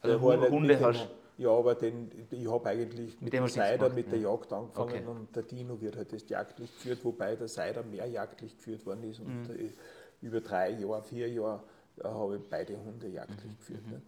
Also 0.00 0.30
der 0.30 0.50
Hunde 0.50 0.80
hast 0.80 1.00
dem, 1.00 1.08
Ja, 1.38 1.50
aber 1.50 1.74
den, 1.76 2.10
ich 2.30 2.50
habe 2.50 2.68
eigentlich 2.68 3.14
mit, 3.14 3.22
mit 3.22 3.32
dem 3.32 3.48
Seider 3.48 3.88
mit 3.90 4.10
der 4.10 4.18
Jagd 4.18 4.52
angefangen 4.52 4.90
okay. 4.90 5.06
und 5.06 5.34
der 5.34 5.44
Dino 5.44 5.80
wird 5.80 5.96
halt 5.96 6.12
jetzt 6.12 6.28
jagdlich 6.28 6.70
geführt, 6.74 7.04
wobei 7.04 7.36
der 7.36 7.48
Seider 7.48 7.82
mehr 7.84 8.06
jagdlich 8.06 8.56
geführt 8.56 8.84
worden 8.84 9.04
ist 9.04 9.20
und 9.20 9.48
mhm. 9.48 9.72
über 10.20 10.40
drei 10.40 10.70
Jahre, 10.70 11.02
vier 11.02 11.28
Jahre 11.28 11.62
habe 12.02 12.36
ich 12.36 12.42
beide 12.48 12.76
Hunde 12.76 13.08
jagdlich 13.08 13.52
mhm. 13.52 13.56
geführt. 13.56 13.86
Mhm. 13.86 13.92
Ne? 13.92 14.02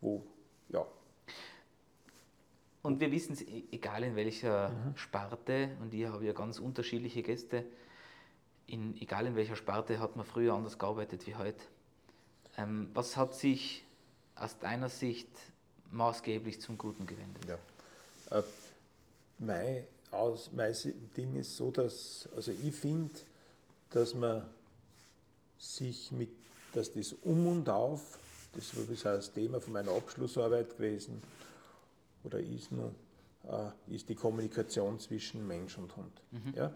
Wo, 0.00 0.22
ja, 0.68 0.86
und 2.86 3.00
wir 3.00 3.10
wissen 3.10 3.32
es, 3.32 3.44
egal 3.72 4.04
in 4.04 4.14
welcher 4.14 4.68
mhm. 4.68 4.96
Sparte, 4.96 5.70
und 5.80 5.92
ich 5.92 6.06
habe 6.06 6.24
ja 6.24 6.32
ganz 6.32 6.60
unterschiedliche 6.60 7.20
Gäste, 7.20 7.64
in, 8.68 8.96
egal 9.00 9.26
in 9.26 9.34
welcher 9.34 9.56
Sparte 9.56 9.98
hat 9.98 10.14
man 10.14 10.24
früher 10.24 10.54
anders 10.54 10.78
gearbeitet 10.78 11.26
wie 11.26 11.34
heute. 11.34 11.64
Ähm, 12.56 12.88
was 12.94 13.16
hat 13.16 13.34
sich 13.34 13.84
aus 14.36 14.60
deiner 14.60 14.88
Sicht 14.88 15.28
maßgeblich 15.92 16.60
zum 16.60 16.78
Guten 16.78 17.06
gewendet? 17.06 17.44
Ja. 17.46 18.38
Äh, 18.38 18.42
mein, 19.38 19.84
aus, 20.10 20.50
mein 20.52 20.74
Ding 21.16 21.36
ist 21.36 21.56
so, 21.56 21.70
dass, 21.70 22.28
also 22.34 22.52
ich 22.52 22.74
finde, 22.74 23.14
dass 23.90 24.14
man 24.14 24.42
sich 25.58 26.12
mit, 26.12 26.30
dass 26.72 26.92
das 26.92 27.14
Um 27.24 27.46
und 27.46 27.68
Auf, 27.68 28.18
das 28.54 28.72
ist 28.74 29.04
das 29.04 29.32
Thema 29.32 29.60
von 29.60 29.72
meiner 29.72 29.92
Abschlussarbeit 29.92 30.76
gewesen, 30.76 31.22
oder 32.24 32.40
ist 32.40 32.72
nur, 32.72 32.92
äh, 33.48 33.94
ist 33.94 34.08
die 34.08 34.14
Kommunikation 34.14 34.98
zwischen 34.98 35.46
Mensch 35.46 35.78
und 35.78 35.96
Hund. 35.96 36.12
Mhm. 36.32 36.54
Ja? 36.54 36.72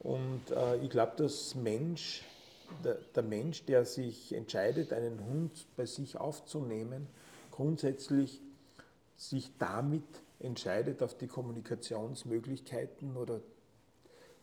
Und 0.00 0.50
äh, 0.50 0.76
ich 0.84 0.90
glaube, 0.90 1.12
dass 1.16 1.54
Mensch, 1.54 2.22
der, 2.84 2.98
der, 3.14 3.22
Mensch, 3.22 3.64
der 3.64 3.84
sich 3.84 4.34
entscheidet, 4.34 4.92
einen 4.92 5.24
Hund 5.24 5.66
bei 5.76 5.86
sich 5.86 6.18
aufzunehmen, 6.18 7.06
grundsätzlich 7.54 8.40
sich 9.16 9.52
damit 9.58 10.02
entscheidet, 10.40 11.02
auf 11.02 11.16
die 11.16 11.28
Kommunikationsmöglichkeiten 11.28 13.16
oder 13.16 13.40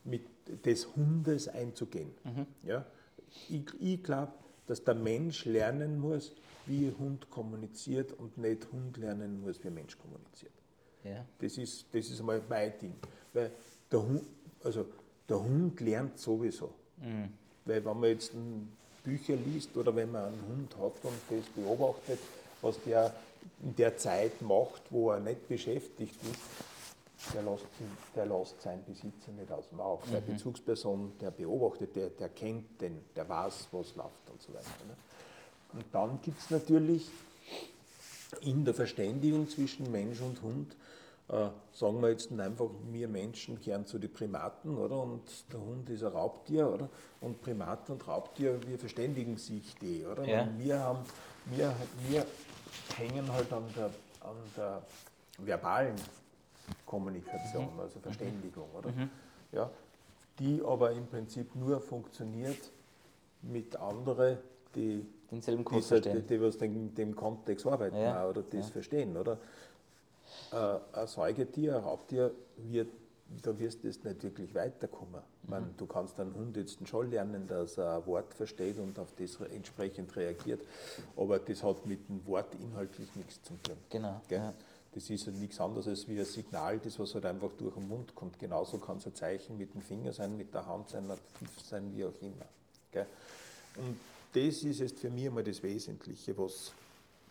mit 0.06 0.24
des 0.65 0.95
Hundes 0.95 1.50
einzugehen. 1.50 2.12
Mhm. 2.24 2.45
Ja? 2.63 2.86
Ich, 3.50 3.65
ich 3.82 4.02
glaube, 4.02 4.32
dass 4.65 4.86
der 4.86 4.95
Mensch 4.95 5.43
lernen 5.43 6.00
muss, 6.00 6.32
wie 6.65 6.93
Hund 6.97 7.30
kommuniziert 7.30 8.13
und 8.13 8.38
nicht 8.38 8.71
Hund 8.71 8.95
lernen 8.95 9.41
muss, 9.41 9.62
wie 9.62 9.69
Mensch 9.69 9.97
kommuniziert. 9.97 10.54
Ja. 11.04 11.26
Das, 11.39 11.58
ist, 11.58 11.88
das 11.91 12.10
ist 12.10 12.19
einmal 12.21 12.41
mein 12.47 12.71
Ding. 12.80 12.93
Weil 13.34 13.52
der 13.91 14.02
Hund, 14.02 14.24
also 14.63 14.86
der 15.28 15.43
Hund 15.43 15.82
lernt 15.82 16.17
sowieso. 16.17 16.74
Mhm. 16.97 17.34
Weil 17.65 17.84
wenn 17.84 18.00
man 18.00 18.10
jetzt 18.10 18.32
Bücher 19.04 19.36
liest 19.36 19.76
oder 19.76 19.93
wenn 19.93 20.12
man 20.12 20.26
einen 20.26 20.47
Hund 20.47 20.76
hat 20.78 21.04
und 21.04 21.13
das 21.30 21.45
beobachtet, 21.56 22.19
was 22.62 22.82
der 22.86 23.13
in 23.63 23.76
der 23.76 23.97
Zeit 23.97 24.41
macht, 24.41 24.82
wo 24.89 25.12
er 25.12 25.19
nicht 25.19 25.47
beschäftigt 25.47 26.15
ist, 26.24 27.34
der 27.34 27.43
lässt, 27.43 27.65
der 28.15 28.26
lässt 28.26 28.62
seinen 28.62 28.84
Besitzer 28.84 29.32
nicht 29.38 29.52
aus 29.52 29.69
dem 29.69 29.80
Auge. 29.80 30.08
Mhm. 30.08 30.12
Der 30.12 30.21
Bezugsperson, 30.21 31.13
der 31.19 31.32
beobachtet, 31.32 31.95
der, 31.95 32.10
der 32.10 32.30
kennt 32.30 32.82
den, 32.82 33.04
der 33.15 33.28
weiß, 33.28 33.67
was 33.71 33.95
läuft 33.95 34.30
und 34.32 34.41
so 34.41 34.54
weiter. 34.54 34.67
Ne? 34.88 34.95
Und 35.74 35.86
dann 35.91 36.19
gibt 36.21 36.39
es 36.39 36.50
natürlich 36.50 37.10
in 38.41 38.65
der 38.65 38.74
Verständigung 38.74 39.47
zwischen 39.50 39.91
Mensch 39.91 40.21
und 40.21 40.41
Hund, 40.41 40.76
äh, 41.30 41.47
sagen 41.74 42.02
wir 42.02 42.10
jetzt 42.10 42.32
einfach, 42.32 42.69
wir 42.91 43.08
Menschen 43.08 43.60
gehören 43.62 43.86
zu 43.86 44.00
den 44.00 44.12
Primaten, 44.12 44.78
oder? 44.78 45.02
Und 45.02 45.21
der 45.52 45.60
Hund 45.60 45.89
ist 45.89 46.04
ein 46.04 46.12
Raubtier, 46.12 46.67
oder? 46.67 46.89
Und 47.21 47.41
Primaten 47.41 47.93
und 47.93 48.08
Raubtier, 48.08 48.60
wir 48.67 48.80
verständigen 48.80 49.38
sich 49.38 49.76
die, 49.76 50.06
oder? 50.06 50.26
Ja. 50.26 50.47
wir 50.58 50.80
haben, 50.80 51.00
wir, 51.45 51.74
wir 52.10 52.26
hängen 52.98 53.32
halt 53.32 53.52
an 53.54 53.64
der, 53.76 53.86
an 54.22 54.36
der 54.56 54.82
verbalen 55.38 55.96
Kommunikation, 56.86 57.74
mhm. 57.74 57.80
also 57.80 58.00
Verständigung, 58.00 58.70
oder? 58.78 58.90
Mhm. 58.90 59.10
Ja, 59.52 59.70
die 60.40 60.62
aber 60.66 60.92
im 60.92 61.08
Prinzip 61.08 61.56
nur 61.56 61.80
funktioniert 61.82 62.72
mit 63.42 63.76
anderen, 63.76 64.38
die 64.76 65.06
denselben 65.30 65.64
Code 65.64 65.82
verstehen. 65.82 66.24
Die, 66.28 66.38
die 66.38 66.42
was 66.42 66.56
in 66.58 66.94
dem 66.96 67.16
Kontext 67.16 67.66
arbeiten 67.66 67.98
ja. 67.98 68.28
oder 68.28 68.42
das 68.44 68.68
ja. 68.68 68.72
verstehen, 68.72 69.18
oder? 69.18 69.38
Äh, 70.52 71.00
ein 71.00 71.08
Säugetier, 71.08 71.78
ein 71.78 71.84
Raubtier, 71.84 72.32
wird, 72.58 72.90
da 73.41 73.58
wirst 73.58 73.84
du 73.84 73.88
jetzt 73.88 74.04
nicht 74.04 74.24
wirklich 74.24 74.54
weiterkommen. 74.54 75.22
Mhm. 75.44 75.50
Meine, 75.50 75.70
du 75.78 75.86
kannst 75.86 76.20
einen 76.20 76.34
Hund 76.36 76.58
jetzt 76.58 76.86
schon 76.88 77.10
lernen, 77.10 77.48
dass 77.48 77.78
er 77.78 77.98
ein 77.98 78.06
Wort 78.06 78.34
versteht 78.34 78.78
und 78.80 78.98
auf 79.00 79.13
das 79.17 79.39
entsprechend 79.52 80.15
reagiert, 80.15 80.62
aber 81.15 81.39
das 81.39 81.63
hat 81.63 81.86
mit 81.86 82.08
dem 82.10 82.26
Wort 82.28 82.54
inhaltlich 82.56 83.15
nichts 83.15 83.41
zu 83.44 83.54
tun. 83.63 83.78
Genau. 83.89 84.22
Ja. 84.30 84.54
Das 84.94 85.10
ist 85.10 85.26
halt 85.26 85.38
nichts 85.38 85.60
anderes 85.62 85.88
als 85.88 86.08
wie 86.10 86.20
ein 86.20 86.26
Signal, 86.26 86.78
das 86.80 87.00
was 87.00 87.13
halt 87.15 87.26
einfach 87.26 87.52
durch 87.58 87.76
den 87.76 87.88
Mund 87.88 88.13
kommt. 88.13 88.38
Genauso 88.38 88.78
kann 88.78 88.98
es 88.98 89.08
ein 89.08 89.15
Zeichen 89.15 89.58
mit 89.58 89.74
dem 89.74 89.82
Finger 89.82 90.12
sein, 90.12 90.36
mit 90.36 90.54
der 90.54 90.67
Hand 90.67 90.89
sein, 90.89 91.10
ein 91.10 91.17
Pfiff 91.36 91.62
sein, 91.62 91.96
wie 91.96 92.04
auch 92.04 92.22
immer. 92.22 92.46
Gell? 92.91 93.06
Und 93.78 93.98
das 94.34 94.63
ist 94.63 94.80
jetzt 94.80 95.00
für 95.00 95.10
mich 95.10 95.28
einmal 95.28 95.46
das 95.46 95.63
Wesentliche, 95.63 96.38
was, 96.38 96.74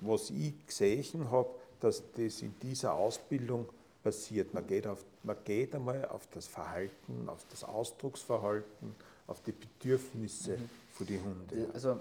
was 0.00 0.30
ich 0.30 0.54
gesehen 0.66 1.30
habe, 1.30 1.50
dass 1.80 2.02
das 2.16 2.40
in 2.40 2.54
dieser 2.62 2.94
Ausbildung 2.94 3.68
passiert. 4.02 4.54
Man 4.54 4.66
geht, 4.66 4.86
auf, 4.86 5.04
man 5.22 5.36
geht 5.44 5.74
einmal 5.74 6.06
auf 6.06 6.26
das 6.28 6.46
Verhalten, 6.46 7.28
auf 7.28 7.44
das 7.50 7.64
Ausdrucksverhalten, 7.64 8.94
auf 9.26 9.42
die 9.42 9.52
Bedürfnisse 9.52 10.56
mhm. 10.56 10.70
von 10.92 11.06
den 11.06 11.24
Hunden. 11.24 11.70
Also 11.72 12.00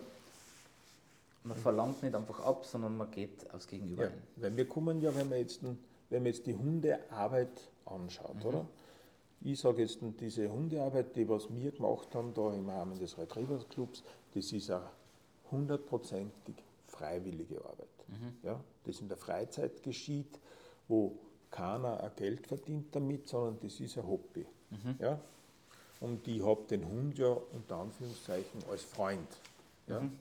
man 1.43 1.57
verlangt 1.57 2.03
nicht 2.03 2.15
einfach 2.15 2.39
ab, 2.41 2.65
sondern 2.65 2.97
man 2.97 3.09
geht 3.11 3.51
aufs 3.53 3.67
Gegenüber 3.67 4.05
ja, 4.05 4.11
Weil 4.37 4.55
wir 4.55 4.67
kommen 4.67 5.01
ja, 5.01 5.15
wenn 5.15 5.29
man 5.29 5.39
jetzt, 5.39 5.61
wenn 5.63 6.23
man 6.23 6.25
jetzt 6.25 6.45
die 6.45 6.55
Hundearbeit 6.55 7.69
anschaut, 7.85 8.35
mhm. 8.35 8.45
oder? 8.45 8.65
Ich 9.41 9.59
sage 9.59 9.81
jetzt, 9.83 9.99
diese 10.19 10.51
Hundearbeit, 10.51 11.15
die 11.15 11.27
was 11.29 11.47
wir 11.53 11.71
gemacht 11.71 12.13
haben, 12.13 12.33
da 12.33 12.53
im 12.53 12.67
Rahmen 12.67 12.99
des 12.99 13.17
Retrievers 13.17 13.67
Clubs, 13.69 14.03
das 14.33 14.51
ist 14.51 14.69
eine 14.69 14.83
hundertprozentig 15.49 16.55
freiwillige 16.87 17.63
Arbeit. 17.63 17.87
Mhm. 18.07 18.37
Ja, 18.43 18.59
das 18.83 18.99
in 18.99 19.07
der 19.07 19.17
Freizeit 19.17 19.81
geschieht, 19.81 20.39
wo 20.89 21.17
keiner 21.51 22.03
ein 22.03 22.11
Geld 22.15 22.47
verdient 22.47 22.95
damit, 22.95 23.27
sondern 23.27 23.59
das 23.61 23.79
ist 23.79 23.97
ein 23.97 24.07
Hobby. 24.07 24.45
Mhm. 24.69 24.95
Ja? 24.99 25.19
Und 25.99 26.27
ich 26.27 26.43
habe 26.43 26.63
den 26.69 26.87
Hund 26.87 27.17
ja 27.17 27.35
unter 27.53 27.77
Anführungszeichen 27.77 28.63
als 28.69 28.83
Freund 28.83 29.27
ja? 29.87 29.99
Mhm. 29.99 30.11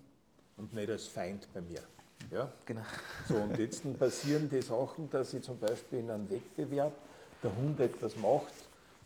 und 0.56 0.72
nicht 0.72 0.90
als 0.90 1.06
Feind 1.06 1.48
bei 1.52 1.60
mir. 1.60 1.80
Ja? 2.30 2.52
Genau. 2.64 2.82
So, 3.28 3.36
und 3.36 3.56
jetzt 3.58 3.82
passieren 3.98 4.48
die 4.50 4.62
Sachen, 4.62 5.08
dass 5.10 5.32
ich 5.34 5.42
zum 5.42 5.58
Beispiel 5.58 6.00
in 6.00 6.10
einem 6.10 6.28
Wettbewerb 6.28 6.92
der 7.42 7.54
Hund 7.56 7.78
etwas 7.80 8.16
macht, 8.16 8.52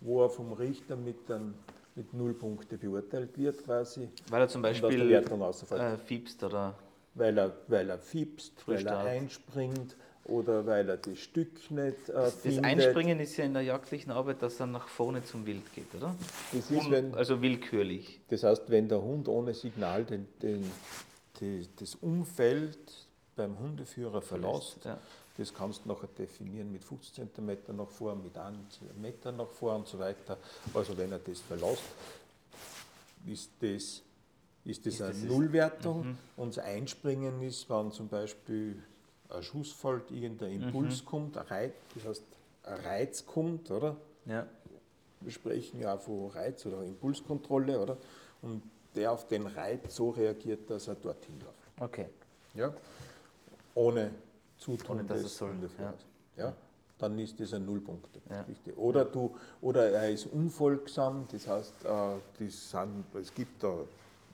wo 0.01 0.23
er 0.23 0.31
vom 0.31 0.53
Richter 0.53 0.97
mit 0.97 1.31
einem 1.31 1.55
mit 1.95 2.15
null 2.15 2.35
Punkte 2.35 2.79
beurteilt 2.79 3.37
wird 3.37 3.65
quasi. 3.65 4.09
Weil 4.29 4.43
er 4.43 4.49
zum 4.49 4.63
Beispiel 4.63 5.13
äh, 5.13 5.97
fiebst 5.99 6.43
oder? 6.43 6.75
Weil 7.15 7.37
er, 7.37 7.53
weil 7.69 7.91
er 7.91 7.99
fiebst, 7.99 8.67
weil 8.67 8.87
er 8.87 9.01
einspringt 9.01 9.97
oder 10.25 10.65
weil 10.67 10.89
er 10.89 10.97
das 10.97 11.19
Stück 11.19 11.71
nicht 11.71 12.09
äh, 12.09 12.13
das, 12.13 12.35
findet. 12.37 12.65
Das 12.65 12.71
Einspringen 12.71 13.21
ist 13.21 13.37
ja 13.37 13.45
in 13.45 13.55
der 13.55 13.63
jagdlichen 13.63 14.13
Arbeit, 14.13 14.43
dass 14.43 14.61
er 14.61 14.67
nach 14.67 14.89
vorne 14.89 15.25
zum 15.25 15.47
Wild 15.47 15.73
geht, 15.75 15.95
oder? 15.95 16.15
Das 16.53 16.71
ist, 16.71 16.91
wenn, 16.91 17.15
also 17.15 17.43
willkürlich. 17.43 18.21
Das 18.29 18.45
heißt, 18.45 18.71
wenn 18.71 18.89
der 18.89 19.03
Hund 19.03 19.29
ohne 19.29 19.55
Signal 19.55 20.05
den, 20.05 20.29
den, 20.41 20.71
die, 21.41 21.69
das 21.77 21.97
Umfeld 21.97 22.79
beim 23.35 23.59
Hundeführer 23.59 24.23
verlässt, 24.23 24.85
ja. 24.85 24.99
Das 25.39 25.55
kannst 25.55 25.85
du 25.85 25.89
nachher 25.89 26.09
definieren 26.09 26.71
mit 26.71 26.85
50 26.85 27.15
cm 27.35 27.77
nach 27.77 27.89
vor, 27.89 28.15
mit 28.15 28.37
1 28.37 28.81
Meter 29.01 29.33
nach 29.33 29.49
vor 29.49 29.75
und 29.77 29.89
so 29.89 29.99
weiter. 29.99 30.37
Also 30.75 30.97
wenn 30.99 31.11
er 31.11 31.19
das 31.19 31.41
verlässt, 31.41 31.83
ist 33.27 33.51
das, 33.61 34.03
ist 34.65 34.87
das 34.87 34.95
ist 34.95 35.03
eine 35.03 35.13
das 35.13 35.23
Nullwertung. 35.23 36.07
Mhm. 36.07 36.19
Und 36.37 36.57
das 36.57 36.65
Einspringen 36.65 37.41
ist, 37.41 37.69
wenn 37.71 37.91
zum 37.93 38.09
Beispiel 38.09 38.83
ein 39.33 39.43
Schuss 39.43 39.73
fällt, 39.73 40.11
irgendein 40.11 40.63
Impuls 40.63 41.03
mhm. 41.03 41.07
kommt, 41.07 41.39
ein 41.39 41.47
Reiz, 41.47 41.73
das 41.95 42.05
heißt 42.05 42.25
ein 42.65 42.81
Reiz 42.81 43.27
kommt, 43.27 43.71
oder? 43.71 43.97
Ja. 44.27 44.47
Wir 45.21 45.33
sprechen 45.33 45.81
ja 45.81 45.97
von 45.97 46.31
Reiz 46.31 46.65
oder 46.67 46.83
Impulskontrolle, 46.83 47.81
oder? 47.81 47.97
Und 48.43 48.63
der 48.95 49.13
auf 49.13 49.27
den 49.29 49.47
Reiz 49.47 49.95
so 49.95 50.11
reagiert, 50.11 50.69
dass 50.69 50.89
er 50.89 50.97
dorthin 50.97 51.39
läuft. 51.41 51.81
Okay. 51.81 52.09
Ja? 52.55 52.73
Ohne 53.75 54.11
zutun 54.59 54.99
Ohne, 54.99 55.05
dass 55.05 55.21
es 55.21 55.37
soll. 55.37 55.55
Ja. 55.79 55.95
ja. 56.37 56.55
dann 56.99 57.19
ist 57.19 57.39
das 57.41 57.55
ein 57.55 57.65
Nullpunkt. 57.65 58.09
Ja. 58.29 58.45
Oder, 58.77 59.05
du, 59.05 59.35
oder 59.61 59.91
er 59.91 60.11
ist 60.11 60.27
unfolgsam, 60.27 61.27
das 61.31 61.47
heißt, 61.47 61.85
äh, 61.85 61.89
das 62.39 62.71
sind, 62.71 63.05
es 63.15 63.33
gibt 63.33 63.63
da 63.63 63.79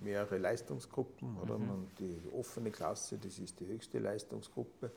mehrere 0.02 0.38
Leistungsgruppen, 0.38 1.36
oder? 1.38 1.58
Mhm. 1.58 1.88
Die 1.98 2.20
offene 2.32 2.70
Klasse, 2.70 3.18
das 3.18 3.38
ist 3.38 3.58
die 3.60 3.66
höchste 3.66 3.98
Leistungsgruppe. 3.98 4.90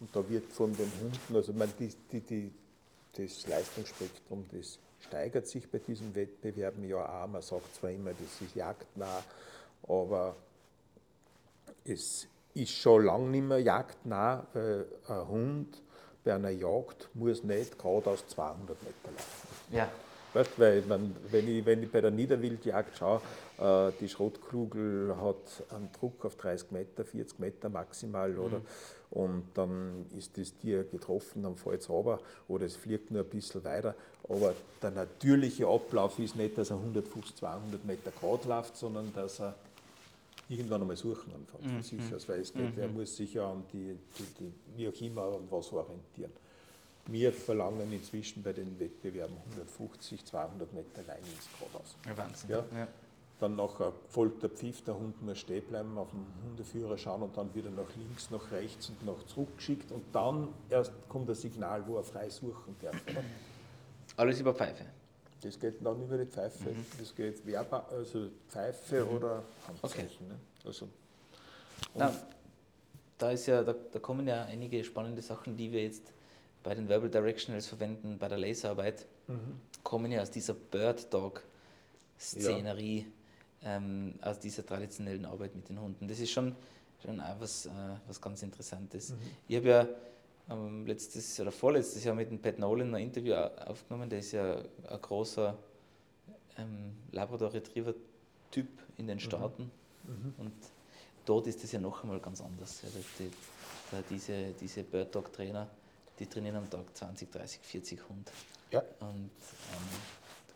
Und 0.00 0.14
da 0.14 0.28
wird 0.28 0.50
von 0.52 0.74
den 0.74 0.90
Hunden, 1.00 1.36
also 1.36 1.52
man, 1.52 1.72
die, 1.78 1.92
die, 2.10 2.20
die, 2.20 2.52
das 3.16 3.46
Leistungsspektrum, 3.46 4.46
das 4.52 4.78
steigert 5.00 5.46
sich 5.46 5.68
bei 5.68 5.78
diesen 5.78 6.14
Wettbewerben 6.14 6.88
ja 6.88 7.24
auch. 7.24 7.26
Man 7.26 7.42
sagt 7.42 7.74
zwar 7.74 7.90
immer, 7.90 8.10
das 8.10 8.40
ist 8.40 8.54
jagdnah, 8.54 9.22
aber 9.88 10.36
es 11.84 12.26
ist 12.54 12.72
schon 12.72 13.04
lange 13.04 13.28
nicht 13.28 13.44
mehr 13.44 13.60
jagdnah, 13.60 14.46
weil 14.52 14.86
ein 15.08 15.28
Hund 15.28 15.82
bei 16.24 16.34
einer 16.34 16.50
Jagd 16.50 17.08
muss 17.14 17.42
nicht 17.44 17.78
gerade 17.78 18.10
aus 18.10 18.26
200 18.28 18.68
Meter 18.82 18.94
laufen. 19.04 19.48
Ja. 19.70 19.90
Weißt, 20.32 20.58
weil 20.58 20.82
man, 20.82 21.16
wenn, 21.30 21.48
ich, 21.48 21.64
wenn 21.64 21.82
ich 21.82 21.90
bei 21.90 22.00
der 22.00 22.10
Niederwildjagd 22.10 22.96
schaue, 22.96 23.18
äh, 23.18 23.20
die 23.60 24.08
Schrotkugel 24.08 25.14
hat 25.20 25.74
einen 25.74 25.90
Druck 25.92 26.24
auf 26.24 26.36
30 26.36 26.70
Meter, 26.70 27.04
40 27.04 27.38
Meter 27.38 27.68
maximal, 27.68 28.38
oder? 28.38 28.58
Mhm. 28.58 28.64
Und 29.10 29.44
dann 29.54 30.06
ist 30.16 30.38
das 30.38 30.56
Tier 30.56 30.84
getroffen, 30.84 31.42
dann 31.42 31.56
fällt 31.56 31.80
es 31.80 31.90
runter 31.90 32.20
oder 32.48 32.64
es 32.64 32.76
fliegt 32.76 33.10
nur 33.10 33.22
ein 33.22 33.28
bisschen 33.28 33.64
weiter. 33.64 33.94
Aber 34.28 34.54
der 34.80 34.92
natürliche 34.92 35.66
Ablauf 35.66 36.18
ist 36.20 36.36
nicht, 36.36 36.56
dass 36.56 36.70
er 36.70 36.76
150, 36.76 37.34
200 37.36 37.84
Meter 37.84 38.12
gerade 38.12 38.48
läuft, 38.48 38.76
sondern 38.76 39.12
dass 39.12 39.40
er 39.40 39.56
irgendwann 40.48 40.82
einmal 40.82 40.96
suchen 40.96 41.32
von 41.46 41.76
mhm. 41.76 41.82
sich 41.82 42.00
aus, 42.14 42.28
weil 42.28 42.40
es 42.40 42.52
geht, 42.52 42.76
mhm. 42.76 42.82
er 42.82 42.88
muss 42.88 43.16
sich 43.16 43.34
ja 43.34 43.50
an 43.50 43.64
die, 43.72 43.96
die, 44.18 44.24
die, 44.38 44.52
wie 44.76 44.88
auch 44.88 45.00
immer 45.00 45.22
an 45.22 45.46
was 45.50 45.72
orientieren. 45.72 46.32
Wir 47.06 47.32
verlangen 47.32 47.92
inzwischen 47.92 48.42
bei 48.42 48.52
den 48.52 48.78
Wettbewerben 48.78 49.36
150, 49.50 50.24
200 50.24 50.72
Meter 50.72 51.02
Leine 51.06 51.26
ins 51.26 51.48
Geradeaus. 51.58 51.96
Ja, 52.06 52.16
Wahnsinn. 52.16 52.50
Ja. 52.50 52.64
ja. 52.76 52.88
Dann 53.40 53.56
nachher 53.56 53.92
folgt 54.08 54.42
der 54.42 54.50
Pfiff, 54.50 54.82
der 54.82 54.94
Hund 54.94 55.22
muss 55.22 55.38
stehen 55.38 55.64
bleiben, 55.64 55.96
auf 55.96 56.10
den 56.10 56.26
Hundeführer 56.44 56.98
schauen 56.98 57.22
und 57.22 57.34
dann 57.36 57.54
wieder 57.54 57.70
nach 57.70 57.88
links, 57.96 58.30
nach 58.30 58.52
rechts 58.52 58.90
und 58.90 59.04
nach 59.06 59.24
zurückgeschickt. 59.24 59.90
Und 59.92 60.04
dann 60.12 60.48
erst 60.68 60.92
kommt 61.08 61.26
das 61.28 61.40
Signal, 61.40 61.86
wo 61.86 61.96
er 61.96 62.04
frei 62.04 62.28
suchen 62.28 62.76
darf. 62.82 62.96
Alles 64.16 64.40
über 64.40 64.54
Pfeife? 64.54 64.84
Das 65.40 65.58
geht 65.58 65.84
dann 65.84 66.02
über 66.02 66.18
die 66.18 66.26
Pfeife. 66.26 66.68
Mhm. 66.68 66.84
Das 66.98 67.14
geht 67.14 67.46
Werbe, 67.46 67.82
also 67.88 68.28
Pfeife 68.46 69.06
mhm. 69.06 69.16
oder 69.16 69.42
Handzeichen. 69.66 70.06
Okay. 70.06 70.28
Ne? 70.28 70.38
Also, 70.66 70.88
Na, 71.94 72.14
da, 73.16 73.30
ist 73.30 73.46
ja, 73.46 73.62
da, 73.62 73.74
da 73.90 73.98
kommen 74.00 74.28
ja 74.28 74.44
einige 74.44 74.84
spannende 74.84 75.22
Sachen, 75.22 75.56
die 75.56 75.72
wir 75.72 75.82
jetzt 75.82 76.12
bei 76.62 76.74
den 76.74 76.90
Verbal 76.90 77.08
Directionals 77.08 77.68
verwenden, 77.68 78.18
bei 78.18 78.28
der 78.28 78.36
Laserarbeit, 78.36 79.06
mhm. 79.28 79.60
kommen 79.82 80.12
ja 80.12 80.20
aus 80.20 80.30
dieser 80.30 80.52
Bird 80.52 81.10
Dog 81.10 81.42
Szenerie. 82.18 82.98
Ja 82.98 83.06
ähm, 83.64 84.14
aus 84.22 84.38
dieser 84.38 84.64
traditionellen 84.64 85.24
Arbeit 85.24 85.54
mit 85.54 85.68
den 85.68 85.80
Hunden. 85.80 86.08
Das 86.08 86.18
ist 86.18 86.30
schon, 86.30 86.54
schon 87.04 87.20
auch 87.20 87.40
was, 87.40 87.66
äh, 87.66 87.70
was 88.06 88.20
ganz 88.20 88.42
Interessantes. 88.42 89.10
Mhm. 89.10 89.16
Ich 89.48 89.56
habe 89.56 89.68
ja 89.68 89.88
ähm, 90.50 90.86
letztes 90.86 91.38
oder 91.40 91.52
vorletztes 91.52 92.04
Jahr 92.04 92.14
mit 92.14 92.30
dem 92.30 92.40
Pat 92.40 92.58
Nolan 92.58 92.94
ein 92.94 93.02
Interview 93.04 93.34
aufgenommen, 93.34 94.08
der 94.08 94.18
ist 94.20 94.32
ja 94.32 94.56
ein 94.56 95.00
großer 95.00 95.56
ähm, 96.58 96.96
Labrador 97.12 97.52
Retriever 97.52 97.94
Typ 98.50 98.68
in 98.96 99.06
den 99.06 99.16
mhm. 99.16 99.20
Staaten. 99.20 99.70
Mhm. 100.04 100.34
Und 100.38 100.52
dort 101.24 101.46
ist 101.46 101.62
das 101.62 101.72
ja 101.72 101.80
noch 101.80 102.02
einmal 102.02 102.18
ganz 102.20 102.40
anders. 102.40 102.82
Ja, 102.82 102.88
die, 103.18 103.24
die, 103.24 104.14
diese, 104.14 104.52
diese 104.60 104.82
Bird 104.82 105.14
Dog 105.14 105.32
Trainer, 105.32 105.68
die 106.18 106.26
trainieren 106.26 106.56
am 106.56 106.68
Tag 106.68 106.84
20, 106.96 107.30
30, 107.30 107.60
40 107.62 108.08
Hunde. 108.08 108.32
Ja. 108.72 108.82
Und 109.00 109.30
ähm, 109.30 109.30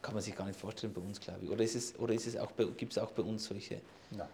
kann 0.05 0.13
man 0.13 0.23
sich 0.23 0.37
gar 0.37 0.47
nicht 0.47 0.61
vorstellen 0.61 0.93
bei 0.93 1.01
uns, 1.01 1.19
glaube 1.19 1.45
ich. 1.45 1.51
Oder, 1.51 1.65
ist 1.65 1.75
es, 1.75 1.99
oder 1.99 2.13
ist 2.13 2.27
es 2.27 2.37
auch 2.37 2.51
gibt 2.77 2.93
es 2.93 2.99
auch 2.99 3.11
bei 3.13 3.23
uns 3.23 3.47
solche? 3.47 3.81
Nein. 4.11 4.29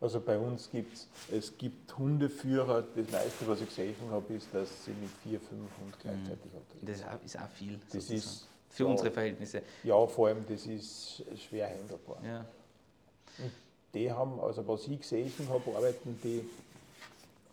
Also 0.00 0.20
bei 0.20 0.38
uns 0.38 0.70
gibt 0.70 0.94
es, 0.94 1.08
es 1.30 1.58
gibt 1.58 1.98
Hundeführer, 1.98 2.82
das 2.94 3.10
meiste, 3.10 3.46
was 3.48 3.60
ich 3.60 3.68
gesehen 3.68 3.96
habe, 4.08 4.32
ist, 4.32 4.46
dass 4.52 4.84
sie 4.84 4.92
mit 4.92 5.10
vier, 5.22 5.40
fünf 5.40 5.68
Hunden 5.78 5.92
gleichzeitig 6.00 6.52
mhm. 6.52 6.86
Das 6.86 7.00
ist 7.24 7.38
auch 7.38 7.48
viel. 7.48 7.80
Das 7.92 8.08
ist 8.08 8.46
für 8.70 8.84
ja, 8.84 8.88
unsere 8.88 9.10
Verhältnisse. 9.10 9.62
Ja, 9.82 10.06
vor 10.06 10.28
allem, 10.28 10.44
das 10.48 10.64
ist 10.66 11.24
schwer 11.36 11.68
handelbar. 11.68 12.18
Ja. 12.24 12.46
Die 13.92 14.12
haben, 14.12 14.38
also 14.38 14.66
was 14.66 14.86
ich 14.86 15.00
gesehen 15.00 15.32
habe, 15.48 15.76
arbeiten 15.76 16.18
die 16.22 16.38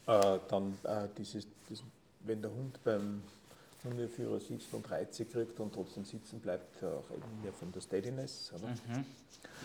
äh, 0.05 0.39
dann 0.47 0.77
äh, 0.83 1.07
dieses, 1.17 1.47
das, 1.67 1.81
wenn 2.19 2.39
der 2.39 2.51
Hund 2.51 2.79
beim 2.83 3.23
Hundeführer 3.87 4.39
sitzt 4.39 4.73
und 4.73 4.89
Reize 4.89 5.25
kriegt 5.25 5.59
und 5.59 5.73
trotzdem 5.73 6.05
sitzen 6.05 6.39
bleibt, 6.39 6.83
auch 6.83 7.09
eben 7.11 7.41
mehr 7.41 7.53
von 7.53 7.71
der 7.71 7.81
Steadiness. 7.81 8.51
Mhm. 8.53 9.05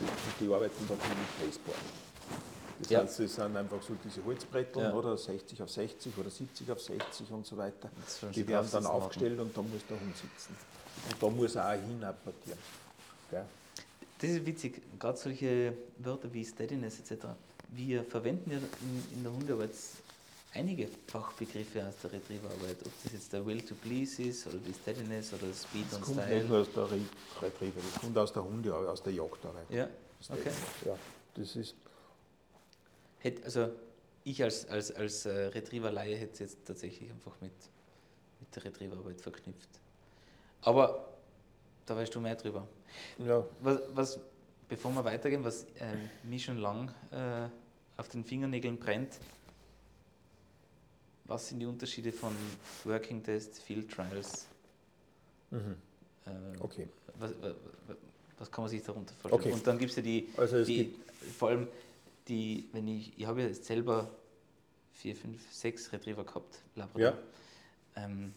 Und 0.00 0.10
die 0.40 0.52
arbeiten 0.52 0.88
dann 0.88 0.98
viel 0.98 1.16
mit 1.16 1.50
Baseboard. 1.50 1.78
Das 2.80 2.90
ja. 2.90 3.00
heißt, 3.00 3.20
es 3.20 3.34
sind 3.34 3.56
einfach 3.56 3.80
so 3.80 3.94
diese 4.04 4.24
Holzbretteln, 4.24 4.86
ja. 4.86 4.92
oder 4.92 5.16
60 5.16 5.62
auf 5.62 5.70
60 5.70 6.18
oder 6.18 6.30
70 6.30 6.70
auf 6.70 6.80
60 6.80 7.30
und 7.30 7.46
so 7.46 7.56
weiter. 7.56 7.90
Die 8.34 8.46
werden 8.46 8.68
dann 8.72 8.86
aufgestellt 8.86 9.36
machen. 9.36 9.48
und 9.48 9.56
da 9.56 9.62
muss 9.62 9.86
der 9.88 10.00
Hund 10.00 10.16
sitzen. 10.16 10.56
Und 11.10 11.22
da 11.22 11.28
muss 11.28 11.54
er 11.54 11.68
auch 11.68 11.80
hinapportieren. 11.80 12.58
Das 13.30 14.30
ist 14.30 14.46
witzig, 14.46 14.82
gerade 15.00 15.18
solche 15.18 15.76
Wörter 15.98 16.32
wie 16.32 16.44
Steadiness 16.44 17.00
etc. 17.00 17.26
Wir 17.70 18.04
verwenden 18.04 18.52
ja 18.52 18.58
in, 18.58 19.16
in 19.16 19.22
der 19.24 19.32
Hundearbeit 19.32 19.70
einige 20.54 20.88
Fachbegriffe 21.06 21.86
aus 21.86 21.94
der 22.02 22.12
Retrieverarbeit, 22.12 22.76
ob 22.84 22.92
das 23.02 23.12
jetzt 23.12 23.32
der 23.32 23.44
Will 23.44 23.62
to 23.62 23.74
Please 23.74 24.22
ist 24.22 24.46
oder 24.46 24.58
die 24.58 24.72
Steadiness 24.72 25.32
oder 25.32 25.48
das 25.48 25.62
Speed 25.62 25.86
das 25.86 25.94
und 25.94 26.04
kommt 26.04 26.20
Style. 26.20 26.36
Nicht 26.36 26.48
nur 26.48 26.60
aus 26.60 26.72
der 26.74 26.90
Retriever, 27.42 27.80
das 27.92 28.00
kommt 28.00 28.18
aus 28.18 28.32
der 28.32 28.44
Hunde, 28.44 28.74
aus 28.74 29.02
der 29.02 29.12
Jagdarbeit. 29.12 29.70
Ja, 29.70 29.88
okay. 30.28 30.50
Ja, 30.84 30.98
das 31.34 31.56
ist. 31.56 31.74
Hätt, 33.18 33.44
also 33.44 33.70
ich 34.24 34.42
als, 34.42 34.68
als, 34.68 34.92
als 34.92 35.26
äh, 35.26 35.30
Retriever-Laie 35.30 36.16
hätte 36.16 36.32
es 36.32 36.38
jetzt 36.40 36.66
tatsächlich 36.66 37.10
einfach 37.10 37.40
mit, 37.40 37.52
mit 38.40 38.54
der 38.54 38.64
Retrieverarbeit 38.64 39.20
verknüpft. 39.20 39.68
Aber 40.62 41.08
da 41.86 41.96
weißt 41.96 42.14
du 42.14 42.20
mehr 42.20 42.36
drüber. 42.36 42.66
Ja. 43.18 43.44
Was, 43.60 43.78
was 43.94 44.20
bevor 44.68 44.92
wir 44.92 45.04
weitergehen, 45.04 45.44
was 45.44 45.64
äh, 45.64 45.96
mich 46.22 46.44
schon 46.44 46.58
lang 46.58 46.92
äh, 47.10 47.48
auf 47.96 48.08
den 48.08 48.24
Fingernägeln 48.24 48.78
brennt, 48.78 49.18
was 51.24 51.48
sind 51.48 51.60
die 51.60 51.66
Unterschiede 51.66 52.12
von 52.12 52.34
Working 52.84 53.22
Test, 53.22 53.60
Field 53.60 53.90
Trials? 53.90 54.46
Mhm. 55.50 55.76
Äh, 56.26 56.30
okay. 56.60 56.88
Was, 57.18 57.30
was, 58.38 58.50
kann 58.50 58.64
man 58.64 58.70
sich 58.70 58.82
darunter 58.82 59.14
vorstellen? 59.14 59.40
Okay. 59.40 59.52
Und 59.52 59.66
dann 59.66 59.78
gibt 59.78 59.90
es 59.90 59.96
ja 59.96 60.02
die, 60.02 60.28
also 60.36 60.64
die 60.64 60.94
vor 61.38 61.50
allem 61.50 61.68
die, 62.28 62.68
wenn 62.72 62.88
ich, 62.88 63.18
ich 63.18 63.26
habe 63.26 63.42
ja 63.42 63.48
jetzt 63.48 63.64
selber 63.64 64.10
vier, 64.92 65.16
fünf, 65.16 65.52
sechs 65.52 65.92
Retriever 65.92 66.24
gehabt, 66.24 66.62
Labrador. 66.76 67.18
Ja. 67.96 68.04
Ähm, 68.04 68.32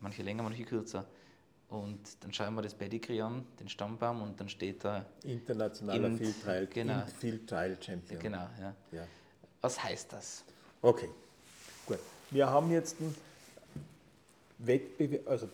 manche 0.00 0.22
länger, 0.22 0.42
manche 0.42 0.64
kürzer. 0.64 1.06
Und 1.68 2.00
dann 2.20 2.32
schauen 2.32 2.54
wir 2.54 2.62
das 2.62 2.74
Pedigree 2.74 3.20
an, 3.20 3.44
den 3.58 3.68
Stammbaum, 3.68 4.22
und 4.22 4.38
dann 4.38 4.48
steht 4.48 4.84
da. 4.84 5.04
Internationaler 5.24 6.06
Int, 6.06 6.18
Field 6.18 6.42
Trial, 6.42 6.66
genau, 6.66 7.06
Field 7.18 7.48
Trial 7.48 7.76
Champion. 7.80 8.20
Genau, 8.20 8.48
ja. 8.60 8.74
ja. 8.92 9.06
Was 9.60 9.82
heißt 9.82 10.12
das? 10.12 10.44
Okay. 10.82 11.08
Wir 12.30 12.48
haben 12.48 12.70
jetzt 12.70 12.96
Wettbewer 14.58 15.20
also 15.26 15.48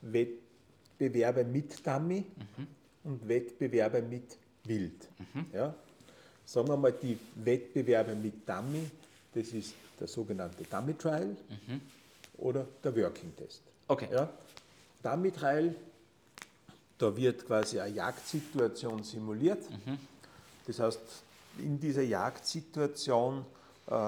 Wettbewerbe 0.00 1.44
mit 1.44 1.86
Dummy 1.86 2.24
mhm. 2.36 2.66
und 3.04 3.28
Wettbewerbe 3.28 4.02
mit 4.02 4.36
Wild. 4.64 5.08
Mhm. 5.18 5.46
Ja? 5.52 5.74
Sagen 6.44 6.68
wir 6.68 6.76
mal, 6.76 6.92
die 6.92 7.18
Wettbewerbe 7.36 8.14
mit 8.14 8.48
Dummy, 8.48 8.90
das 9.34 9.48
ist 9.48 9.74
der 9.98 10.08
sogenannte 10.08 10.64
Dummy 10.64 10.94
Trial 10.94 11.36
mhm. 11.48 11.80
oder 12.38 12.66
der 12.82 12.96
Working 12.96 13.34
Test. 13.36 13.62
Okay. 13.86 14.08
Ja? 14.10 14.28
Dummy 15.02 15.30
Trial, 15.30 15.74
da 16.98 17.16
wird 17.16 17.46
quasi 17.46 17.80
eine 17.80 17.94
Jagdsituation 17.94 19.02
simuliert. 19.02 19.68
Mhm. 19.70 19.98
Das 20.66 20.80
heißt, 20.80 21.00
in 21.58 21.80
dieser 21.80 22.02
Jagdsituation 22.02 23.44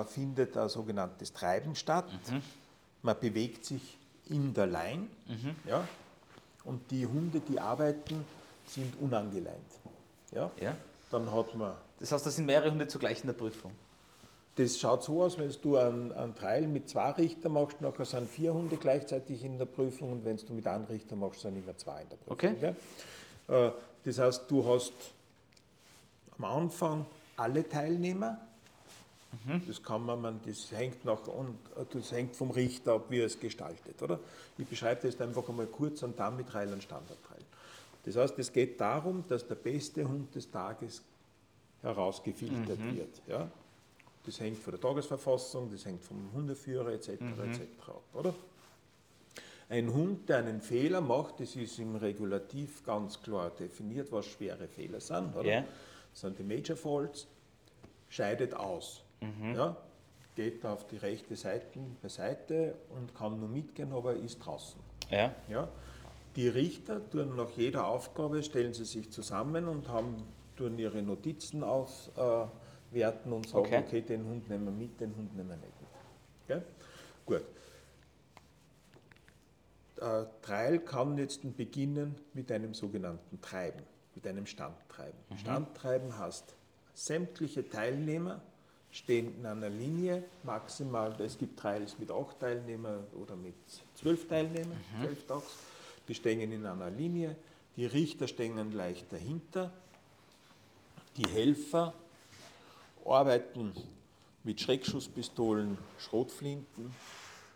findet 0.06 0.56
ein 0.56 0.68
sogenanntes 0.68 1.32
Treiben 1.32 1.74
statt. 1.74 2.06
Mhm. 2.30 2.42
Man 3.02 3.18
bewegt 3.18 3.64
sich 3.64 3.98
in 4.28 4.52
der 4.54 4.66
Line. 4.66 5.08
Mhm. 5.26 5.56
Ja? 5.66 5.86
Und 6.64 6.90
die 6.90 7.06
Hunde, 7.06 7.40
die 7.40 7.58
arbeiten, 7.58 8.24
sind 8.66 8.94
unangeleint. 9.00 9.58
Ja? 10.32 10.50
ja? 10.60 10.76
Dann 11.10 11.30
hat 11.32 11.54
man. 11.54 11.74
Das 11.98 12.12
heißt, 12.12 12.24
da 12.24 12.30
sind 12.30 12.46
mehrere 12.46 12.70
Hunde 12.70 12.86
zugleich 12.86 13.20
in 13.20 13.26
der 13.26 13.34
Prüfung. 13.34 13.72
Das 14.56 14.78
schaut 14.78 15.02
so 15.02 15.22
aus, 15.22 15.38
wenn 15.38 15.54
du 15.62 15.76
einen, 15.76 16.12
einen 16.12 16.72
mit 16.72 16.88
zwei 16.88 17.10
Richter 17.12 17.48
machst, 17.48 17.80
nachher 17.80 18.04
sind 18.04 18.28
vier 18.28 18.52
Hunde 18.52 18.76
gleichzeitig 18.76 19.44
in 19.44 19.58
der 19.58 19.64
Prüfung 19.64 20.12
und 20.12 20.24
wenn 20.24 20.36
du 20.36 20.52
mit 20.52 20.66
einem 20.66 20.84
Richter 20.84 21.16
machst, 21.16 21.40
sind 21.40 21.56
immer 21.56 21.76
zwei 21.76 22.02
in 22.02 22.08
der 22.08 22.16
Prüfung. 22.16 22.32
Okay. 22.32 22.74
Ja? 23.48 23.66
Äh, 23.66 23.72
das 24.04 24.18
heißt, 24.18 24.50
du 24.50 24.66
hast 24.66 24.92
am 26.36 26.44
Anfang 26.44 27.06
alle 27.36 27.66
Teilnehmer, 27.68 28.38
Mhm. 29.32 29.62
Das 29.66 29.82
kann 29.82 30.04
man, 30.04 30.20
man, 30.20 30.40
das 30.44 30.72
hängt 30.72 31.04
nach 31.04 31.26
und 31.28 31.56
das 31.92 32.12
hängt 32.12 32.34
vom 32.34 32.50
Richter 32.50 32.94
ab, 32.94 33.06
wie 33.10 33.20
er 33.20 33.26
es 33.26 33.38
gestaltet, 33.38 34.02
oder? 34.02 34.18
Ich 34.58 34.66
beschreibe 34.66 35.06
das 35.06 35.20
einfach 35.20 35.48
einmal 35.48 35.66
kurz 35.66 36.02
und 36.02 36.18
dann 36.18 36.36
mit 36.36 36.52
Reil 36.52 36.72
und 36.72 36.82
Standardteil. 36.82 37.44
Das 38.04 38.16
heißt, 38.16 38.38
es 38.38 38.52
geht 38.52 38.80
darum, 38.80 39.24
dass 39.28 39.46
der 39.46 39.54
beste 39.54 40.08
Hund 40.08 40.34
des 40.34 40.50
Tages 40.50 41.02
herausgefiltert 41.82 42.78
mhm. 42.78 42.96
wird. 42.96 43.22
Ja? 43.26 43.50
Das 44.26 44.40
hängt 44.40 44.58
von 44.58 44.72
der 44.72 44.80
Tagesverfassung, 44.80 45.70
das 45.70 45.84
hängt 45.84 46.02
vom 46.02 46.30
Hundeführer 46.34 46.92
etc. 46.92 47.20
Mhm. 47.20 47.50
etc. 47.50 47.60
ab, 47.88 48.02
oder? 48.12 48.34
Ein 49.68 49.92
Hund, 49.92 50.28
der 50.28 50.38
einen 50.38 50.60
Fehler 50.60 51.00
macht, 51.00 51.38
das 51.38 51.54
ist 51.54 51.78
im 51.78 51.94
Regulativ 51.94 52.84
ganz 52.84 53.22
klar 53.22 53.50
definiert, 53.50 54.10
was 54.10 54.26
schwere 54.26 54.66
Fehler 54.66 54.98
sind, 55.00 55.36
oder? 55.36 55.44
Yeah. 55.44 55.64
Das 56.10 56.22
sind 56.22 56.38
die 56.40 56.42
Major 56.42 56.76
Faults, 56.76 57.28
scheidet 58.08 58.52
aus. 58.52 59.04
Mhm. 59.20 59.54
Ja, 59.54 59.76
geht 60.34 60.64
auf 60.64 60.86
die 60.86 60.96
rechte 60.96 61.36
Seite 61.36 61.80
beiseite 62.02 62.74
und 62.90 63.14
kann 63.14 63.38
nur 63.38 63.48
mitgehen, 63.48 63.92
aber 63.92 64.14
ist 64.14 64.38
draußen. 64.38 64.80
Ja. 65.10 65.34
Ja. 65.48 65.68
Die 66.36 66.48
Richter 66.48 67.08
tun 67.10 67.36
nach 67.36 67.50
jeder 67.50 67.86
Aufgabe, 67.86 68.42
stellen 68.42 68.72
sie 68.72 68.84
sich 68.84 69.10
zusammen 69.10 69.66
und 69.66 69.88
haben, 69.88 70.22
tun 70.56 70.78
ihre 70.78 71.02
Notizen 71.02 71.64
auswerten 71.64 72.52
äh, 72.94 73.34
und 73.34 73.48
sagen, 73.48 73.66
okay. 73.66 73.82
okay. 73.86 74.02
den 74.02 74.24
Hund 74.24 74.48
nehmen 74.48 74.64
wir 74.66 74.72
mit, 74.72 75.00
den 75.00 75.14
Hund 75.16 75.36
nehmen 75.36 75.50
wir 75.50 75.56
nicht 75.56 75.80
mit. 75.80 76.56
Okay? 76.56 76.62
Gut. 77.26 77.44
Äh, 80.00 80.24
Trial 80.40 80.78
kann 80.78 81.18
jetzt 81.18 81.56
beginnen 81.56 82.14
mit 82.32 82.50
einem 82.52 82.72
sogenannten 82.72 83.40
Treiben, 83.40 83.82
mit 84.14 84.26
einem 84.26 84.46
Standtreiben. 84.46 85.18
Mhm. 85.28 85.36
Standtreiben 85.36 86.18
heißt, 86.18 86.54
sämtliche 86.94 87.68
Teilnehmer 87.68 88.40
stehen 88.90 89.38
in 89.38 89.46
einer 89.46 89.68
Linie, 89.68 90.24
maximal, 90.42 91.14
es 91.20 91.38
gibt 91.38 91.58
Trails 91.58 91.98
mit 91.98 92.10
acht 92.10 92.40
Teilnehmern 92.40 93.04
oder 93.20 93.36
mit 93.36 93.54
zwölf 93.94 94.26
Teilnehmern, 94.26 94.78
mhm. 94.96 95.04
zwölf 95.04 95.26
Tags, 95.26 95.56
die 96.08 96.14
stehen 96.14 96.52
in 96.52 96.66
einer 96.66 96.90
Linie, 96.90 97.36
die 97.76 97.86
Richter 97.86 98.26
stehen 98.26 98.72
leicht 98.72 99.12
dahinter, 99.12 99.72
die 101.16 101.26
Helfer 101.28 101.94
arbeiten 103.04 103.72
mit 104.42 104.60
Schreckschusspistolen, 104.60 105.78
Schrotflinten, 105.98 106.92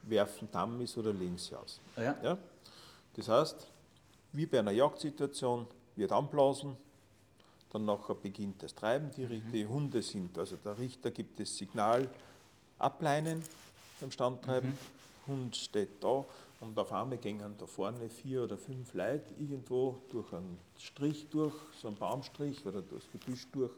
werfen 0.03 0.49
Dummies 0.51 0.97
oder 0.97 1.13
legen 1.13 1.39
sie 1.39 1.55
aus. 1.57 1.81
Ja. 1.97 2.17
ja. 2.23 2.39
Das 3.17 3.29
heißt, 3.29 3.67
wie 4.33 4.47
bei 4.47 4.59
einer 4.59 4.73
Jagdsituation 4.73 5.67
wird 5.97 6.13
anblasen, 6.13 6.77
dann 7.75 7.85
nachher 7.85 8.15
beginnt 8.15 8.63
das 8.63 8.75
Treiben. 8.75 9.11
Die, 9.17 9.27
mhm. 9.27 9.53
die, 9.53 9.67
Hunde 9.67 10.01
sind, 10.01 10.39
also 10.39 10.57
der 10.57 10.79
Richter 10.79 11.11
gibt 11.11 11.41
das 11.41 11.57
Signal, 11.57 12.09
ableinen 12.79 13.43
beim 14.01 14.11
Standtreiben. 14.11 14.71
Mhm. 14.71 15.33
Hund 15.33 15.57
steht 15.57 16.03
da 16.03 16.25
und 16.61 16.79
auf 16.79 16.93
einmal 16.93 17.19
gehen 17.19 17.41
da 17.59 17.67
vorne 17.67 18.09
vier 18.09 18.45
oder 18.45 18.57
fünf 18.57 18.95
Leute 18.95 19.35
irgendwo 19.39 19.97
durch 20.11 20.33
einen 20.33 20.59
Strich 20.79 21.27
durch, 21.31 21.55
so 21.81 21.89
einen 21.89 21.97
Baumstrich 21.97 22.65
oder 22.67 22.83
durchs 22.83 23.11
Gebüsch 23.11 23.47
durch, 23.53 23.73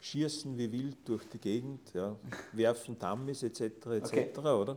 schießen 0.00 0.56
wie 0.56 0.70
wild 0.70 0.96
durch 1.04 1.28
die 1.28 1.38
Gegend, 1.38 1.92
ja, 1.94 2.14
werfen 2.52 2.98
Dummies 2.98 3.42
etc. 3.42 3.60
etc. 3.60 3.88
Okay. 3.88 4.38
oder? 4.38 4.76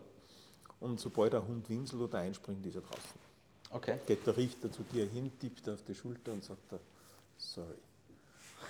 Und 0.79 0.99
sobald 0.99 1.33
der 1.33 1.47
Hund 1.47 1.69
winselt 1.69 2.01
oder 2.01 2.19
einspringt, 2.19 2.65
ist 2.65 2.75
er 2.75 2.81
draußen. 2.81 3.27
Okay. 3.69 3.99
Geht 4.05 4.25
der 4.25 4.37
Richter 4.37 4.71
zu 4.71 4.83
dir 4.83 5.05
hin, 5.05 5.31
tippt 5.39 5.67
auf 5.69 5.83
die 5.83 5.95
Schulter 5.95 6.33
und 6.33 6.43
sagt, 6.43 6.61
sorry. 7.37 7.75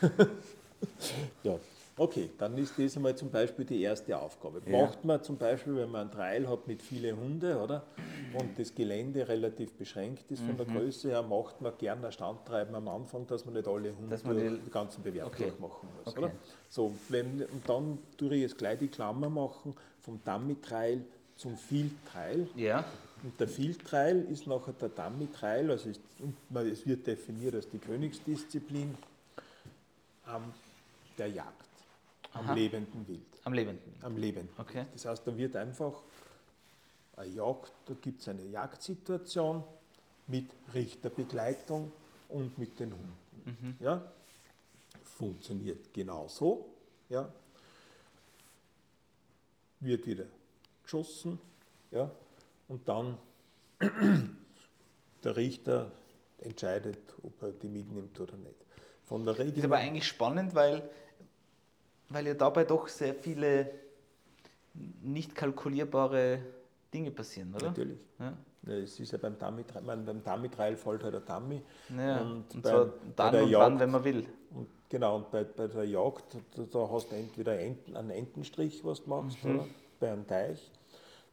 ja, 1.43 1.59
okay, 1.97 2.29
dann 2.37 2.57
ist 2.57 2.77
das 2.77 2.95
einmal 2.95 3.15
zum 3.15 3.29
Beispiel 3.29 3.65
die 3.65 3.81
erste 3.81 4.17
Aufgabe. 4.17 4.61
Ja. 4.65 4.85
Macht 4.85 5.03
man 5.03 5.23
zum 5.23 5.37
Beispiel, 5.37 5.75
wenn 5.75 5.91
man 5.91 6.01
einen 6.01 6.11
Trail 6.11 6.47
hat 6.47 6.67
mit 6.67 6.81
vielen 6.81 7.17
Hunden, 7.17 7.55
oder? 7.57 7.83
Und 8.39 8.57
das 8.59 8.73
Gelände 8.73 9.27
relativ 9.27 9.73
beschränkt 9.73 10.31
ist 10.31 10.41
von 10.41 10.53
mhm. 10.53 10.57
der 10.57 10.65
Größe 10.67 11.09
her, 11.09 11.23
macht 11.23 11.61
man 11.61 11.73
gerne 11.77 12.07
ein 12.07 12.11
Standtreiben 12.11 12.75
am 12.75 12.87
Anfang, 12.87 13.25
dass 13.27 13.45
man 13.45 13.55
nicht 13.55 13.67
alle 13.67 13.95
Hunde 13.95 14.17
die, 14.17 14.65
die 14.65 14.71
ganzen 14.71 15.01
Bewerb 15.01 15.27
okay. 15.27 15.43
durchmachen 15.43 15.89
muss. 15.97 16.13
Okay. 16.13 16.25
Oder? 16.25 16.31
So, 16.69 16.93
wenn, 17.09 17.43
und 17.43 17.67
dann 17.67 17.97
tue 18.17 18.35
ich 18.35 18.41
jetzt 18.41 18.57
gleich 18.57 18.79
die 18.79 18.87
Klammer 18.87 19.29
machen 19.29 19.75
vom 20.01 20.19
Dummy-Trail 20.23 21.03
zum 21.35 21.55
Field-Trail. 21.55 22.47
Ja. 22.55 22.85
Und 23.23 23.39
der 23.39 23.47
Field-Trail 23.47 24.27
ist 24.29 24.45
nachher 24.45 24.73
der 24.73 24.89
Dummy-Trail, 24.89 25.71
also 25.71 25.89
ist, 25.89 26.01
es 26.53 26.85
wird 26.85 27.07
definiert 27.07 27.55
als 27.55 27.69
die 27.69 27.79
Königsdisziplin 27.79 28.95
ähm, 30.33 30.53
der 31.17 31.27
Jagd, 31.29 31.67
am 32.33 32.53
lebenden 32.55 33.07
Wild. 33.07 33.25
Am 33.43 33.53
lebenden? 33.53 33.93
Am 34.01 34.17
lebenden. 34.17 34.53
Okay. 34.57 34.85
Das 34.93 35.05
heißt, 35.05 35.25
da 35.25 35.35
wird 35.35 35.55
einfach 35.55 36.03
eine 37.15 37.31
Jagd, 37.31 37.71
da 37.85 37.93
gibt 37.95 38.21
es 38.21 38.27
eine 38.27 38.43
Jagdsituation 38.43 39.63
mit 40.27 40.49
Richterbegleitung 40.73 41.91
und 42.29 42.57
mit 42.57 42.79
den 42.79 42.91
Hunden. 42.91 43.17
Mhm. 43.45 43.75
Ja? 43.79 44.11
Funktioniert 45.03 45.93
genauso. 45.93 46.65
Ja? 47.09 47.31
Wird 49.79 50.05
wieder 50.05 50.25
geschossen 50.83 51.39
ja? 51.91 52.11
und 52.67 52.87
dann 52.87 53.17
der 55.23 55.35
Richter 55.35 55.91
entscheidet, 56.39 56.99
ob 57.23 57.41
er 57.41 57.51
die 57.51 57.67
mitnimmt 57.67 58.19
oder 58.19 58.37
nicht 58.37 58.66
von 59.07 59.25
der 59.25 59.37
Regel. 59.37 59.51
Das 59.51 59.59
ist 59.59 59.65
aber 59.65 59.77
eigentlich 59.77 60.05
spannend, 60.05 60.53
weil, 60.53 60.87
weil 62.09 62.27
ja 62.27 62.33
dabei 62.33 62.65
doch 62.65 62.87
sehr 62.87 63.15
viele 63.15 63.71
nicht 65.01 65.33
kalkulierbare 65.33 66.39
Dinge 66.93 67.11
passieren, 67.11 67.53
oder? 67.55 67.67
Natürlich. 67.67 67.99
Ja. 68.19 68.33
Ja, 68.67 68.73
es 68.73 68.99
ist 68.99 69.11
ja 69.11 69.17
beim 69.17 69.37
Dummy-Trail, 69.37 69.81
beim 69.81 70.23
Dummy-Trail 70.23 70.75
fällt 70.75 71.03
halt 71.03 71.13
der 71.13 71.21
Dummy. 71.21 71.61
Ja, 71.95 72.21
und, 72.21 72.53
und 72.53 72.61
bei, 72.61 72.69
zwar 72.69 72.85
dann 73.15 73.31
bei 73.31 73.43
und 73.43 73.49
Jagd, 73.49 73.63
wann, 73.63 73.79
wenn 73.79 73.91
man 73.91 74.03
will. 74.03 74.25
Und 74.53 74.67
genau, 74.89 75.15
und 75.15 75.31
bei, 75.31 75.45
bei 75.45 75.67
der 75.67 75.85
Jagd, 75.85 76.35
da, 76.55 76.63
da 76.63 76.89
hast 76.91 77.09
du 77.09 77.15
entweder 77.15 77.57
Enten, 77.57 77.95
einen 77.95 78.09
Entenstrich, 78.09 78.83
was 78.83 79.03
du 79.03 79.09
machst, 79.09 79.41
mhm. 79.43 79.55
oder? 79.55 79.67
Bei 80.01 80.11
einem 80.11 80.27
Teich. 80.27 80.69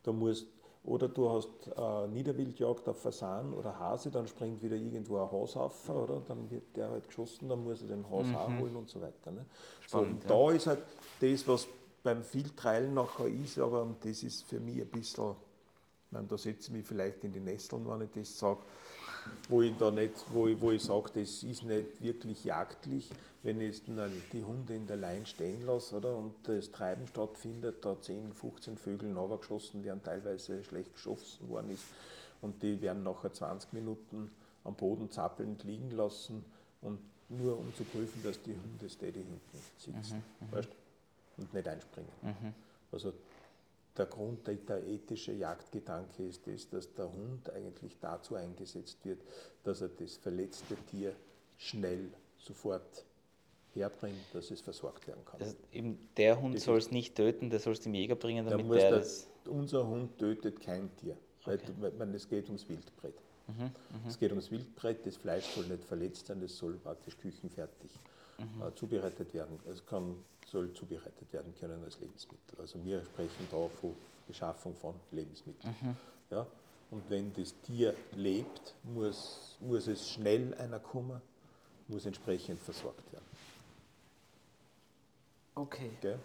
Da 0.05 0.13
musst 0.13 0.47
oder 0.85 1.09
du 1.09 1.31
hast 1.31 1.49
äh, 1.77 2.09
Niederwildjagd 2.09 2.89
auf 2.89 3.01
Fasan 3.01 3.55
oder 3.55 3.79
Hase, 3.79 4.11
dann 4.11 4.29
springt 4.29 4.63
wieder 4.63 4.77
irgendwo 4.77 5.19
ein 5.19 5.31
Hase 5.33 5.61
auf, 5.61 5.89
oder? 5.89 6.21
Dann 6.29 6.51
wird 6.51 6.77
der 6.77 6.91
halt 6.91 7.07
geschossen, 7.07 7.49
dann 7.49 7.65
muss 7.65 7.81
er 7.83 7.89
den 7.89 8.09
Hase 8.09 8.29
mhm. 8.29 8.37
auch 8.37 8.59
holen 8.61 8.77
und 8.77 8.89
so 8.89 9.01
weiter. 9.01 9.31
Ne? 9.31 9.47
Spannend, 9.81 10.23
so, 10.23 10.35
und 10.35 10.41
ja. 10.43 10.49
da 10.49 10.55
ist 10.55 10.67
halt 10.67 10.83
das, 11.21 11.49
was 11.49 11.67
beim 12.03 12.23
Vieltreilen 12.23 12.93
nachher 12.93 13.27
ist, 13.27 13.59
aber 13.59 13.89
das 14.03 14.23
ist 14.23 14.45
für 14.45 14.61
mich 14.61 14.81
ein 14.81 14.89
bisschen, 14.89 15.31
ich 15.31 16.13
meine, 16.13 16.27
da 16.29 16.37
setze 16.37 16.69
ich 16.69 16.71
mich 16.71 16.87
vielleicht 16.87 17.25
in 17.25 17.33
die 17.33 17.41
Nesseln, 17.41 17.89
wenn 17.89 18.03
ich 18.03 18.11
das 18.11 18.39
sage, 18.39 18.61
wo 19.49 19.63
ich 19.63 19.77
da 19.77 19.91
nicht, 19.91 20.15
wo 20.33 20.47
ich, 20.47 20.61
wo 20.61 20.71
ich 20.71 20.83
sage, 20.83 21.11
das 21.15 21.43
ist 21.43 21.65
nicht 21.65 22.03
wirklich 22.03 22.45
jagdlich, 22.45 23.11
wenn 23.43 23.61
ich 23.61 23.83
die 23.85 24.43
Hunde 24.43 24.75
in 24.75 24.87
der 24.87 24.97
Leine 24.97 25.27
stehen 25.27 25.67
lasse 25.67 25.97
oder, 25.97 26.17
und 26.17 26.35
das 26.45 26.71
Treiben 26.71 27.07
stattfindet, 27.07 27.85
da 27.85 28.01
10, 28.01 28.33
15 28.33 28.79
Vögel 28.79 29.15
geschossen 29.39 29.85
werden, 29.85 30.03
teilweise 30.03 30.65
schlecht 30.65 30.95
geschossen 30.95 31.49
worden 31.49 31.71
ist 31.71 31.85
und 32.41 32.63
die 32.63 32.81
werden 32.81 33.03
nachher 33.03 33.33
20 33.33 33.73
Minuten 33.73 34.31
am 34.65 34.75
Boden 34.75 35.11
zappelnd 35.11 35.63
liegen 35.65 35.91
lassen 35.91 36.45
und 36.81 36.99
nur 37.29 37.59
um 37.59 37.75
zu 37.75 37.85
prüfen, 37.85 38.23
dass 38.23 38.41
die 38.43 38.55
Hunde 38.55 38.89
steady 38.89 39.21
hinten 39.25 39.59
sitzen 39.79 40.23
mhm, 40.41 40.47
mhm. 40.47 40.53
weißt? 40.53 40.69
und 41.37 41.55
nicht 41.55 41.69
einspringen. 41.69 42.11
Mhm. 42.23 42.55
Also 42.93 43.13
der 43.97 44.07
Grund, 44.07 44.47
der 44.47 44.87
ethische 44.87 45.33
Jagdgedanke 45.33 46.27
ist, 46.27 46.47
ist, 46.49 46.73
dass 46.73 46.93
der 46.95 47.13
Hund 47.13 47.51
eigentlich 47.51 47.97
dazu 48.01 48.35
eingesetzt 48.35 49.05
wird, 49.05 49.21
dass 49.63 49.81
er 49.83 49.89
das 49.89 50.17
verletzte 50.17 50.77
Tier 50.91 51.15
schnell 51.57 52.11
sofort 52.39 53.05
herbringt, 53.73 54.27
dass 54.33 54.51
es 54.51 54.61
versorgt 54.61 55.07
werden 55.07 55.25
kann. 55.25 55.41
Also 55.41 55.57
eben 55.73 55.99
der 56.17 56.41
Hund 56.41 56.61
soll 56.61 56.79
es 56.79 56.91
nicht 56.91 57.15
töten, 57.15 57.51
der 57.51 57.61
soll 57.61 57.73
es 57.73 57.81
dem 57.81 57.95
Jäger 57.95 58.17
bringen, 58.17 58.47
damit 58.47 58.71
der, 58.71 58.91
der 58.91 58.91
das... 58.99 59.29
Unser 59.47 59.87
Hund 59.87 60.19
tötet 60.19 60.61
kein 60.61 60.95
Tier, 60.97 61.17
okay. 61.45 61.59
weil, 61.79 61.99
weil 61.99 62.15
es 62.15 62.29
geht 62.29 62.47
ums 62.47 62.69
Wildbrett. 62.69 63.15
Mhm, 63.47 63.65
mhm, 63.65 64.09
es 64.09 64.19
geht 64.19 64.31
ums 64.31 64.51
Wildbrett, 64.51 65.07
das 65.07 65.17
Fleisch 65.17 65.45
soll 65.55 65.67
nicht 65.67 65.85
verletzt 65.85 66.27
sein, 66.27 66.41
das 66.41 66.57
soll 66.57 66.75
praktisch 66.75 67.17
küchenfertig 67.19 67.91
mhm. 68.39 68.63
äh, 68.63 68.75
zubereitet 68.75 69.33
werden. 69.35 69.59
Es 69.71 69.85
kann, 69.87 70.17
soll 70.47 70.73
zubereitet 70.73 71.33
werden 71.33 71.55
können 71.59 71.83
als 71.85 71.99
Lebensmittel. 72.01 72.61
Also 72.61 72.85
wir 72.85 73.05
sprechen 73.05 73.47
da 73.51 73.69
von 73.81 73.95
Beschaffung 74.27 74.75
von 74.75 74.95
Lebensmitteln. 75.11 75.75
Mhm. 75.81 75.97
Ja? 76.31 76.47
Und 76.91 77.09
wenn 77.11 77.33
das 77.35 77.55
Tier 77.63 77.95
lebt, 78.15 78.75
muss, 78.83 79.57
muss 79.61 79.87
es 79.87 80.09
schnell 80.09 80.55
einer 80.55 80.79
kommen, 80.79 81.21
muss 81.89 82.07
entsprechend 82.07 82.61
versorgt 82.61 83.13
werden. 83.13 83.25
Okay. 85.57 85.91
Gell? 86.01 86.19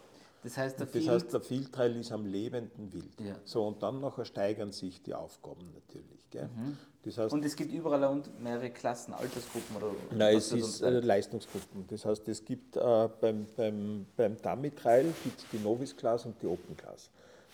Das 0.44 0.58
heißt, 0.58 0.80
der, 0.80 0.88
das 0.88 1.08
heißt, 1.08 1.34
der 1.34 1.42
Vielteil 1.42 1.96
ist 1.98 2.12
am 2.12 2.26
lebenden 2.26 2.94
Wild. 2.94 3.20
Ja. 3.20 3.36
So, 3.44 3.68
und 3.68 3.84
dann 3.84 4.00
nachher 4.00 4.24
steigern 4.24 4.72
sich 4.72 5.02
die 5.02 5.14
Aufgaben 5.14 5.70
natürlich. 5.74 6.20
Mhm. 6.34 6.78
Das 7.04 7.18
heißt, 7.18 7.34
und 7.34 7.44
es 7.46 7.56
gibt 7.56 7.74
überall 7.74 8.22
mehrere 8.42 8.70
Klassen, 8.70 9.14
Altersgruppen 9.14 9.78
oder 9.78 9.92
Nein, 10.12 10.38
es 10.38 10.52
ist 10.52 10.82
äh, 10.82 11.00
Leistungsgruppen. 11.00 11.88
Das 11.88 12.06
heißt, 12.06 12.28
es 12.28 12.44
gibt 12.44 12.76
äh, 12.76 13.10
beim, 13.22 13.48
beim, 13.56 14.06
beim 14.16 14.42
Dummy-Trail 14.42 15.14
gibt 15.24 15.46
die 15.52 15.60
Novice-Class 15.60 16.26
und 16.26 16.42
die 16.42 16.48
Open-Class. 16.48 17.10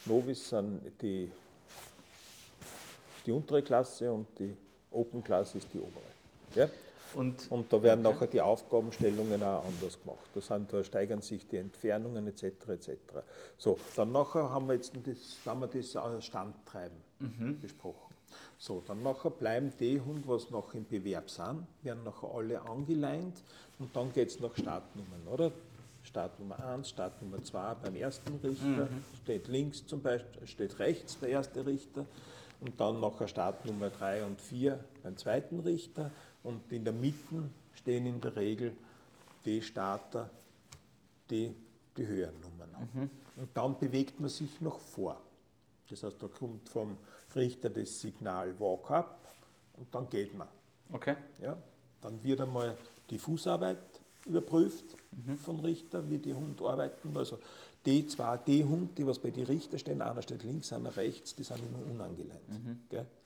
Novice 0.05 0.49
sind 0.49 0.81
die, 1.01 1.31
die 3.25 3.31
untere 3.31 3.61
Klasse 3.61 4.11
und 4.11 4.27
die 4.37 4.55
Open-Class 4.91 5.55
ist 5.55 5.67
die 5.73 5.79
obere. 5.79 6.03
Ja? 6.55 6.67
Und, 7.15 7.49
und 7.49 7.71
da 7.71 7.81
werden 7.81 8.01
nachher 8.01 8.27
die 8.27 8.41
Aufgabenstellungen 8.41 9.41
auch 9.41 9.63
anders 9.65 9.99
gemacht. 10.01 10.29
Da, 10.33 10.41
sind, 10.41 10.71
da 10.71 10.83
steigern 10.83 11.21
sich 11.21 11.47
die 11.47 11.57
Entfernungen 11.57 12.27
etc. 12.27 12.43
etc. 12.67 12.91
So, 13.57 13.77
dann 13.95 14.11
nachher 14.11 14.49
haben 14.49 14.67
wir 14.67 14.75
jetzt 14.75 14.91
das, 15.03 15.37
haben 15.45 15.61
wir 15.61 15.67
das 15.67 15.95
äh, 15.95 16.21
Standtreiben 16.21 16.97
mhm. 17.19 17.59
besprochen. 17.61 18.15
So, 18.57 18.83
dann 18.85 19.01
nachher 19.03 19.29
bleiben 19.29 19.71
die 19.79 19.99
Hunde, 19.99 20.27
was 20.27 20.49
noch 20.49 20.73
im 20.73 20.85
Bewerb 20.85 21.29
sind, 21.29 21.65
werden 21.83 22.03
nachher 22.03 22.29
alle 22.33 22.61
angeleint 22.61 23.41
und 23.79 23.95
dann 23.95 24.11
geht 24.11 24.29
es 24.29 24.39
nach 24.39 24.55
Startnummern, 24.55 25.27
oder? 25.31 25.51
Startnummer 26.03 26.63
1, 26.63 26.89
Startnummer 26.89 27.43
2 27.43 27.75
beim 27.75 27.95
ersten 27.95 28.35
Richter, 28.43 28.85
mhm. 28.85 29.03
steht 29.23 29.47
links 29.47 29.85
zum 29.85 30.01
Beispiel, 30.01 30.47
steht 30.47 30.79
rechts 30.79 31.19
der 31.19 31.29
erste 31.29 31.65
Richter 31.65 32.05
und 32.61 32.79
dann 32.79 32.99
nachher 32.99 33.27
Startnummer 33.27 33.89
3 33.89 34.23
und 34.25 34.39
4 34.39 34.79
beim 35.03 35.17
zweiten 35.17 35.59
Richter 35.61 36.11
und 36.45 36.71
in 36.71 36.83
der 36.83 36.93
Mitte 36.93 37.49
stehen 37.73 38.05
in 38.05 38.21
der 38.21 38.35
Regel 38.35 38.73
die 39.43 39.61
Starter, 39.61 40.29
die, 41.29 41.53
die 41.97 42.07
höheren 42.07 42.39
Nummern 42.39 42.73
haben. 42.73 42.89
Mhm. 42.93 43.09
Und 43.37 43.49
dann 43.53 43.77
bewegt 43.77 44.19
man 44.19 44.29
sich 44.29 44.61
noch 44.61 44.79
vor. 44.79 45.19
Das 45.89 46.03
heißt, 46.03 46.21
da 46.21 46.27
kommt 46.27 46.69
vom 46.69 46.97
Richter 47.35 47.69
das 47.69 47.99
Signal 47.99 48.59
Walk 48.59 48.89
up 48.91 49.19
und 49.77 49.93
dann 49.93 50.09
geht 50.09 50.35
man. 50.37 50.47
Okay. 50.91 51.15
Ja, 51.41 51.57
dann 52.01 52.23
wird 52.23 52.41
einmal 52.41 52.77
die 53.09 53.17
Fußarbeit 53.17 53.77
überprüft 54.25 54.85
mhm. 55.11 55.37
von 55.37 55.59
Richter, 55.59 56.09
wie 56.09 56.17
die 56.17 56.33
Hunde 56.33 56.63
arbeiten. 56.63 57.15
Also 57.17 57.39
die 57.85 58.07
zwei, 58.07 58.37
die 58.37 58.63
Hunde, 58.63 58.93
die 58.97 59.05
was 59.05 59.19
bei 59.19 59.29
den 59.29 59.45
Richter 59.45 59.77
stehen, 59.77 60.01
einer 60.01 60.21
steht 60.21 60.43
links, 60.43 60.73
einer 60.73 60.95
rechts, 60.95 61.35
die 61.35 61.43
sind 61.43 61.59
immer 61.59 61.91
unangeleint. 61.91 62.49
Mhm. 62.49 62.79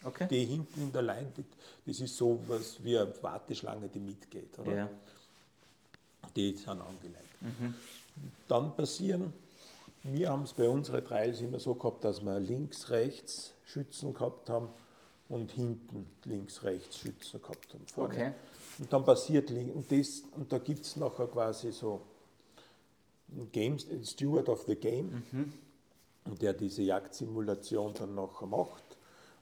Okay. 0.04 0.28
Die 0.30 0.46
hinten 0.46 0.82
in 0.82 0.92
der 0.92 1.02
Leine, 1.02 1.32
das 1.86 2.00
ist 2.00 2.18
so 2.18 2.40
was 2.48 2.84
wie 2.84 2.98
eine 2.98 3.14
Warteschlange, 3.22 3.88
die 3.88 4.00
mitgeht. 4.00 4.58
Oder? 4.60 4.76
Ja. 4.76 4.90
Die 6.36 6.56
sind 6.56 6.70
angeleint. 6.70 7.42
Mhm. 7.42 7.74
Dann 8.48 8.76
passieren, 8.76 9.34
wir 10.04 10.30
haben 10.30 10.44
es 10.44 10.54
bei 10.54 10.68
unseren 10.68 11.04
Trials 11.04 11.42
immer 11.42 11.60
so 11.60 11.76
gehabt, 11.76 12.04
dass 12.04 12.22
wir 12.22 12.40
links, 12.40 12.90
rechts 12.90 13.54
Schützen 13.66 14.14
gehabt 14.14 14.50
haben 14.50 14.70
und 15.30 15.52
hinten 15.52 16.08
links, 16.26 16.64
rechts 16.64 16.98
Schützen 16.98 17.42
gehabt 17.42 17.74
haben. 17.74 17.86
Vorne. 17.88 18.14
Okay. 18.14 18.32
Und 18.80 18.92
dann 18.92 19.04
passiert 19.04 19.52
und, 19.52 19.92
das, 19.92 20.24
und 20.36 20.52
da 20.52 20.58
gibt 20.58 20.86
es 20.86 20.96
nachher 20.96 21.28
quasi 21.28 21.72
so 21.72 22.02
Games, 23.52 23.86
Steward 24.04 24.50
of 24.50 24.64
the 24.64 24.76
Game, 24.76 25.24
mhm. 25.32 25.54
der 26.40 26.54
diese 26.54 26.82
Jagdsimulation 26.84 27.94
dann 27.94 28.16
nachher 28.16 28.48
macht. 28.48 28.84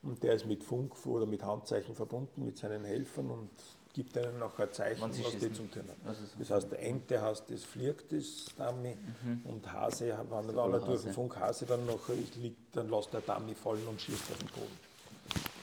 Und 0.03 0.23
der 0.23 0.33
ist 0.33 0.45
mit 0.45 0.63
Funk 0.63 0.93
oder 1.05 1.25
mit 1.25 1.43
Handzeichen 1.43 1.95
verbunden 1.95 2.45
mit 2.45 2.57
seinen 2.57 2.85
Helfern 2.85 3.29
und 3.29 3.49
gibt 3.93 4.15
einem 4.15 4.37
nachher 4.37 4.65
ein 4.65 4.73
Zeichen, 4.73 5.01
was 5.01 5.15
die 5.15 5.51
zum 5.53 5.71
tun 5.71 5.83
hat. 5.87 6.15
Das 6.37 6.51
heißt, 6.51 6.71
der 6.71 6.83
Ente 6.83 7.19
heißt, 7.19 7.45
das 7.49 7.63
fliegt, 7.63 8.11
das 8.11 8.45
Dummy, 8.55 8.95
mhm. 9.23 9.41
und 9.45 9.73
Hase, 9.73 10.15
wenn 10.29 10.55
er 10.55 10.63
alle 10.63 10.79
durch 10.79 11.01
den 11.01 11.13
Funk 11.13 11.35
Hase 11.35 11.65
dann 11.65 11.83
nachher 11.87 12.13
liegt, 12.35 12.75
dann 12.75 12.89
lässt 12.89 13.11
der 13.11 13.21
Dummy 13.21 13.55
fallen 13.55 13.87
und 13.87 13.99
schießt 13.99 14.31
auf 14.31 14.37
den 14.37 14.49
Boden. 14.49 14.77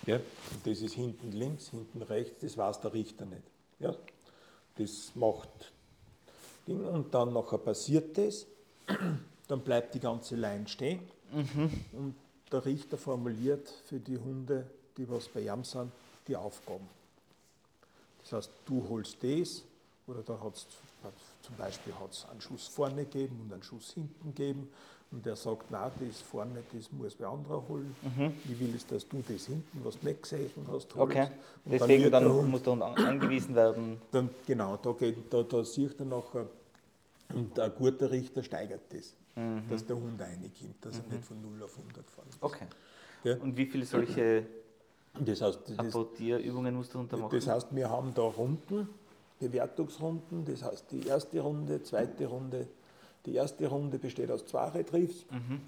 Ja? 0.07 0.17
Und 0.17 0.67
das 0.67 0.81
ist 0.81 0.95
hinten 0.95 1.31
links, 1.31 1.69
hinten 1.69 2.03
rechts, 2.03 2.41
das 2.41 2.59
weiß 2.59 2.81
der 2.81 2.93
Richter 2.93 3.25
nicht. 3.25 3.45
Ja? 3.79 3.95
Das 4.79 5.13
macht 5.15 5.73
Ding 6.67 6.85
und 6.87 7.15
dann 7.15 7.33
nachher 7.33 7.59
passiert 7.59 8.17
das, 8.17 8.47
dann 9.49 9.61
bleibt 9.61 9.95
die 9.95 10.01
ganze 10.01 10.37
Line 10.37 10.67
stehen 10.69 11.01
mhm. 11.33 11.71
und 11.93 12.15
der 12.51 12.65
Richter 12.65 12.97
formuliert 12.97 13.69
für 13.87 13.99
die 13.99 14.17
Hunde, 14.17 14.67
die 14.97 15.09
was 15.09 15.29
bei 15.29 15.41
ihm 15.41 15.65
sind, 15.65 15.91
die 16.29 16.37
Aufgaben. 16.37 16.89
Das 18.23 18.33
heißt, 18.33 18.51
du 18.65 18.87
holst 18.89 19.19
das 19.23 19.63
oder 20.07 20.23
da 20.23 20.39
hat 20.41 20.55
es 20.55 20.67
zum 21.43 21.57
Beispiel 21.57 21.93
hat's 22.01 22.27
einen 22.31 22.41
Schuss 22.41 22.67
vorne 22.67 23.05
gegeben 23.05 23.41
und 23.43 23.53
einen 23.53 23.63
Schuss 23.63 23.93
hinten 23.93 24.35
gegeben 24.35 24.71
und 25.15 25.25
der 25.25 25.37
sagt, 25.37 25.71
nein, 25.71 25.91
das 26.01 26.21
vorne, 26.21 26.63
das 26.73 26.91
muss 26.91 27.15
wer 27.19 27.29
anderer 27.29 27.63
holen. 27.69 27.95
Mhm. 28.03 28.33
Ich 28.51 28.59
will 28.59 28.75
es, 28.75 28.85
dass 28.87 29.09
du 29.09 29.23
das 29.27 29.47
hinten, 29.47 29.81
was 29.85 29.99
du 29.99 30.07
nicht 30.07 30.23
gesehen 30.23 30.51
hast, 30.67 30.69
holst. 30.73 30.97
Okay, 30.97 31.29
und 31.65 31.73
deswegen 31.73 32.11
dann, 32.11 32.25
dann 32.25 32.51
muss 32.51 32.63
dann 32.63 32.83
angewiesen 32.83 33.55
werden. 33.55 34.01
Dann, 34.11 34.29
genau, 34.45 34.77
da, 34.77 34.93
geht, 34.93 35.33
da, 35.33 35.43
da 35.45 35.65
sieht 35.65 36.01
er 36.01 36.07
nachher, 36.07 36.47
und 37.33 37.59
ein 37.59 37.73
guter 37.79 38.11
Richter 38.11 38.43
steigert 38.43 38.83
das, 38.91 39.15
mhm. 39.37 39.63
dass 39.71 39.87
der 39.87 39.97
Hund 39.97 40.21
reinkommt, 40.21 40.77
dass 40.81 40.97
mhm. 40.97 41.03
er 41.11 41.17
nicht 41.17 41.25
von 41.25 41.41
0 41.41 41.63
auf 41.63 41.79
100 41.79 42.11
fahren 42.11 42.27
muss. 42.27 42.39
Okay. 42.41 42.67
Ja? 43.23 43.37
Und 43.37 43.57
wie 43.57 43.67
viele 43.67 43.87
solche 43.87 44.45
das 45.19 45.41
heißt, 45.41 45.61
das 45.69 45.79
Apportierübungen 45.79 46.75
musst 46.75 46.93
du 46.93 46.99
untermachen? 46.99 47.31
Das 47.33 47.47
heißt, 47.47 47.69
wir 47.75 47.89
haben 47.89 48.13
da 48.15 48.23
Runden, 48.23 48.89
Bewertungsrunden, 49.39 50.45
das 50.45 50.65
heißt 50.65 50.91
die 50.91 51.07
erste 51.07 51.39
Runde, 51.41 51.83
zweite 51.85 52.27
Runde, 52.27 52.67
die 53.27 53.35
erste 53.35 53.67
Runde 53.67 53.99
besteht 53.99 54.31
aus 54.31 54.47
zwei 54.47 54.69
Retriefs, 54.69 55.25
mhm. 55.31 55.61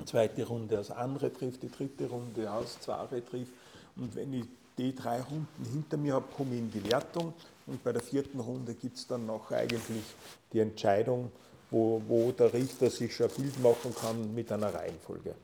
die 0.00 0.04
zweite 0.04 0.44
Runde 0.46 0.78
aus 0.78 0.90
einem 0.90 1.16
Retrief, 1.16 1.58
die 1.58 1.70
dritte 1.70 2.06
Runde 2.06 2.50
aus 2.50 2.80
zwei 2.80 3.02
Retrief. 3.04 3.48
Und 3.96 4.14
wenn 4.16 4.32
ich 4.32 4.44
die 4.76 4.94
drei 4.94 5.20
Runden 5.20 5.64
hinter 5.72 5.96
mir 5.96 6.14
habe, 6.14 6.26
komme 6.36 6.54
ich 6.54 6.60
in 6.60 6.70
die 6.70 6.90
Wertung. 6.90 7.32
Und 7.66 7.82
bei 7.82 7.92
der 7.92 8.02
vierten 8.02 8.40
Runde 8.40 8.74
gibt 8.74 8.96
es 8.96 9.06
dann 9.06 9.26
noch 9.26 9.50
eigentlich 9.50 10.04
die 10.52 10.60
Entscheidung, 10.60 11.30
wo, 11.70 12.02
wo 12.08 12.32
der 12.32 12.52
Richter 12.52 12.90
sich 12.90 13.14
schon 13.14 13.28
ein 13.28 13.36
Bild 13.36 13.62
machen 13.62 13.94
kann 13.94 14.34
mit 14.34 14.50
einer 14.52 14.74
Reihenfolge. 14.74 15.34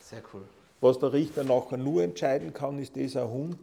Sehr 0.00 0.22
cool. 0.32 0.42
Was 0.80 0.98
der 0.98 1.12
Richter 1.12 1.44
nachher 1.44 1.76
nur 1.76 2.02
entscheiden 2.02 2.52
kann, 2.52 2.78
ist 2.78 2.96
dieser 2.96 3.28
Hund, 3.28 3.58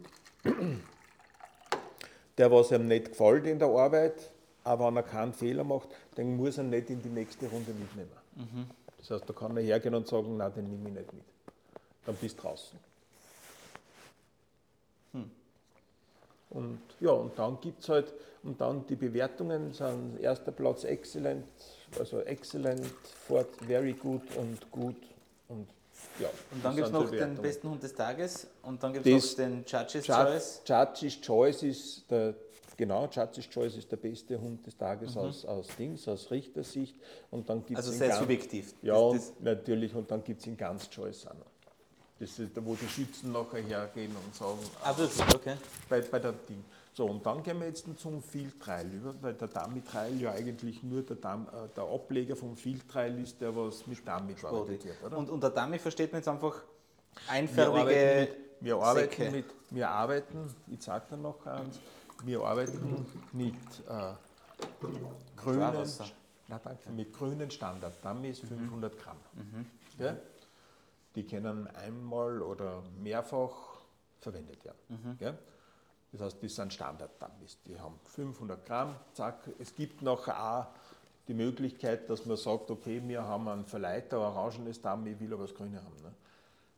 der 2.38 2.52
was 2.52 2.70
ihm 2.70 2.86
nicht 2.86 3.10
gefällt 3.10 3.46
in 3.46 3.58
der 3.58 3.68
Arbeit, 3.68 4.30
aber 4.64 4.86
wenn 4.86 4.96
er 4.96 5.02
keinen 5.02 5.32
Fehler 5.32 5.64
macht, 5.64 5.88
dann 6.16 6.36
muss 6.36 6.58
er 6.58 6.64
nicht 6.64 6.90
in 6.90 7.02
die 7.02 7.08
nächste 7.08 7.46
Runde 7.46 7.72
mitnehmen. 7.72 8.10
Mhm. 8.34 8.66
Das 8.98 9.10
heißt, 9.10 9.28
da 9.28 9.32
kann 9.32 9.56
er 9.56 9.62
hergehen 9.62 9.94
und 9.94 10.08
sagen, 10.08 10.36
nein, 10.36 10.52
den 10.54 10.68
nehme 10.68 10.88
ich 10.88 10.94
nicht 10.96 11.12
mit. 11.12 11.22
Dann 12.04 12.16
bist 12.16 12.38
du 12.38 12.42
draußen. 12.42 12.78
Hm. 15.12 15.30
Und 16.50 16.80
ja, 17.00 17.10
und 17.10 17.38
dann 17.38 17.60
gibt 17.60 17.82
es 17.82 17.88
halt, 17.88 18.12
und 18.42 18.60
dann 18.60 18.86
die 18.86 18.96
Bewertungen 18.96 19.72
sind 19.72 20.18
erster 20.20 20.52
Platz 20.52 20.84
excellent, 20.84 21.46
also 21.98 22.20
excellent, 22.20 22.86
fort, 23.26 23.48
very 23.66 23.92
good 23.92 24.22
und 24.36 24.70
gut 24.70 24.96
und 25.48 25.68
ja. 26.18 26.28
Und 26.50 26.64
dann 26.64 26.76
gibt 26.76 26.86
es 26.88 26.92
noch 26.92 27.10
den 27.10 27.36
besten 27.36 27.70
Hund 27.70 27.82
des 27.82 27.94
Tages 27.94 28.46
und 28.62 28.82
dann 28.82 28.92
gibt 28.92 29.06
es 29.06 29.36
noch 29.36 29.44
den 29.44 29.64
Judge's 29.66 30.04
Choice. 30.04 30.62
Judge's 30.64 31.20
Choice 31.20 31.62
ist 31.62 32.10
der 32.10 32.34
Genau, 32.76 33.08
Judge's 33.10 33.48
Choice 33.48 33.76
ist 33.76 33.90
der 33.90 33.96
beste 33.96 34.38
Hund 34.40 34.66
des 34.66 34.76
Tages 34.76 35.14
mhm. 35.14 35.20
aus, 35.22 35.44
aus 35.44 35.68
Dings, 35.78 36.06
aus 36.08 36.30
Richtersicht. 36.30 36.94
Und 37.30 37.48
dann 37.48 37.64
gibt's 37.64 37.86
also 37.86 37.92
sehr 37.92 38.08
ganz, 38.08 38.20
subjektiv. 38.20 38.74
Ja, 38.82 38.94
und 38.96 39.20
natürlich, 39.42 39.94
und 39.94 40.10
dann 40.10 40.22
gibt 40.22 40.40
es 40.40 40.46
in 40.46 40.56
ganz 40.56 40.88
Choice 40.90 41.24
noch. 41.24 41.46
Das 42.18 42.38
ist 42.38 42.56
da, 42.56 42.64
wo 42.64 42.74
die 42.74 42.88
Schützen 42.88 43.32
nachher 43.32 43.60
hergehen 43.60 44.14
und 44.24 44.34
sagen, 44.34 44.58
ah, 44.82 44.94
das, 44.96 45.20
okay. 45.34 45.54
bei, 45.88 46.00
bei 46.00 46.18
der 46.18 46.32
Ding. 46.32 46.64
So, 46.94 47.04
und 47.04 47.26
dann 47.26 47.42
gehen 47.42 47.60
wir 47.60 47.66
jetzt 47.66 47.86
zum 47.98 48.22
Field 48.22 48.58
Trial 48.58 48.86
über, 48.90 49.14
weil 49.20 49.34
der 49.34 49.48
Dummy 49.48 49.82
Trial 49.82 50.18
ja 50.18 50.32
eigentlich 50.32 50.82
nur 50.82 51.02
der, 51.02 51.16
Dam, 51.16 51.46
äh, 51.48 51.68
der 51.76 51.84
Ableger 51.84 52.36
vom 52.36 52.56
Field 52.56 52.88
Trial 52.88 53.18
ist, 53.18 53.38
der 53.38 53.54
was 53.54 53.86
mit 53.86 53.98
Dummy 53.98 54.34
arbeitet. 54.42 54.96
Oder? 55.04 55.18
Und 55.18 55.28
unter 55.28 55.50
Dummy 55.50 55.78
versteht 55.78 56.10
man 56.12 56.20
jetzt 56.20 56.28
einfach 56.28 56.62
einförmige 57.28 57.86
wir 57.86 57.96
arbeiten 57.96 58.30
mit, 58.30 58.36
wir 58.60 58.78
arbeiten, 58.78 59.32
mit, 59.32 59.44
wir 59.70 59.88
arbeiten 59.90 60.54
ich 60.68 60.80
zeige 60.80 61.04
dann 61.10 61.22
noch 61.22 61.44
eins, 61.44 61.78
wir 62.26 62.42
arbeiten 62.42 63.06
mit 63.32 63.54
äh, 63.88 64.12
grünen, 65.36 65.88
na, 66.48 66.58
danke, 66.58 66.90
mit 66.90 67.12
grünen 67.12 67.50
Standard. 67.50 68.04
Dummies 68.04 68.40
500 68.40 68.92
mhm. 68.92 68.98
Gramm. 68.98 69.16
Mhm. 69.34 69.66
Ja? 69.98 70.16
Die 71.14 71.26
können 71.26 71.66
einmal 71.68 72.42
oder 72.42 72.82
mehrfach 73.02 73.78
verwendet 74.20 74.64
werden. 74.64 74.78
Mhm. 74.88 75.16
Ja? 75.20 75.34
Das 76.12 76.20
heißt, 76.20 76.42
das 76.42 76.54
sind 76.54 76.72
Standard-Dummies. 76.72 77.58
Die 77.66 77.78
haben 77.78 77.98
500 78.04 78.64
Gramm, 78.64 78.96
zack. 79.12 79.48
Es 79.58 79.74
gibt 79.74 80.02
noch 80.02 80.28
auch 80.28 80.66
die 81.28 81.34
Möglichkeit, 81.34 82.08
dass 82.08 82.24
man 82.26 82.36
sagt, 82.36 82.70
okay, 82.70 83.02
wir 83.04 83.22
haben 83.22 83.48
einen 83.48 83.66
Verleiter, 83.66 84.18
ein 84.18 84.36
orangenes 84.36 84.80
Dummy, 84.80 85.10
ich 85.10 85.20
will 85.20 85.32
aber 85.32 85.42
das 85.42 85.54
Grüne 85.54 85.82
haben. 85.82 86.02
Ne? 86.02 86.12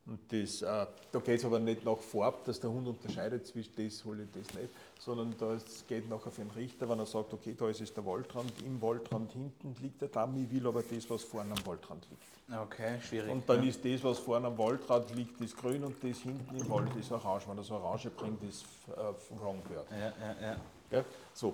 Und 0.08 0.20
das, 0.32 0.62
äh, 0.62 0.86
da 1.12 1.18
geht 1.18 1.38
es 1.38 1.44
aber 1.44 1.58
nicht 1.58 1.84
nach 1.84 1.98
Farb, 1.98 2.42
dass 2.44 2.58
der 2.58 2.70
Hund 2.70 2.88
unterscheidet 2.88 3.46
zwischen 3.46 3.72
das 3.76 4.02
hole 4.06 4.22
ich 4.22 4.30
das 4.30 4.58
nicht, 4.58 4.70
sondern 4.98 5.34
das 5.38 5.86
geht 5.86 6.08
nachher 6.08 6.30
für 6.30 6.40
den 6.40 6.50
Richter, 6.52 6.88
wenn 6.88 6.98
er 6.98 7.04
sagt, 7.04 7.34
okay, 7.34 7.54
da 7.56 7.68
ist 7.68 7.82
es 7.82 7.92
der 7.92 8.06
Waldrand, 8.06 8.50
im 8.64 8.80
Waldrand 8.80 9.30
hinten 9.32 9.76
liegt 9.82 10.00
der 10.00 10.08
Damm, 10.08 10.34
ich 10.42 10.50
will 10.50 10.66
aber 10.66 10.82
das, 10.82 11.10
was 11.10 11.22
vorne 11.22 11.52
am 11.52 11.66
Waldrand 11.66 12.06
liegt. 12.08 12.22
Okay, 12.58 12.98
schwierig. 13.02 13.30
Und 13.30 13.46
dann 13.46 13.62
ja. 13.62 13.68
ist 13.68 13.84
das, 13.84 14.02
was 14.02 14.18
vorne 14.18 14.46
am 14.46 14.56
Waldrand 14.56 15.14
liegt, 15.14 15.38
das 15.42 15.54
grün 15.54 15.84
und 15.84 16.02
das 16.02 16.18
hinten 16.20 16.56
im 16.56 16.70
Wald 16.70 16.96
ist 16.96 17.12
orange. 17.12 17.46
Wenn 17.46 17.58
das 17.58 17.70
Orange 17.70 18.08
bringt, 18.08 18.42
ist 18.42 18.64
äh, 18.96 19.38
wrong 19.38 19.60
bird. 19.68 19.86
Ja, 19.90 19.98
ja, 19.98 20.36
ja. 20.40 20.56
ja. 20.90 21.04
So. 21.34 21.52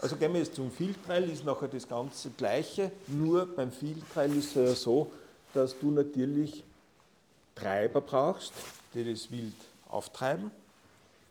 Also 0.00 0.16
gehen 0.16 0.32
wir 0.32 0.40
jetzt 0.40 0.54
zum 0.54 0.70
Filtrail, 0.70 1.28
ist 1.28 1.44
nachher 1.44 1.68
das 1.68 1.86
ganze 1.86 2.30
Gleiche, 2.30 2.90
nur 3.08 3.44
beim 3.44 3.70
Filtrail 3.70 4.34
ist 4.34 4.56
es 4.56 4.68
ja 4.70 4.74
so, 4.74 5.12
dass 5.52 5.78
du 5.78 5.90
natürlich 5.90 6.64
Treiber 7.60 8.00
brauchst, 8.00 8.52
die 8.94 9.10
das 9.10 9.30
Wild 9.30 9.54
auftreiben. 9.88 10.50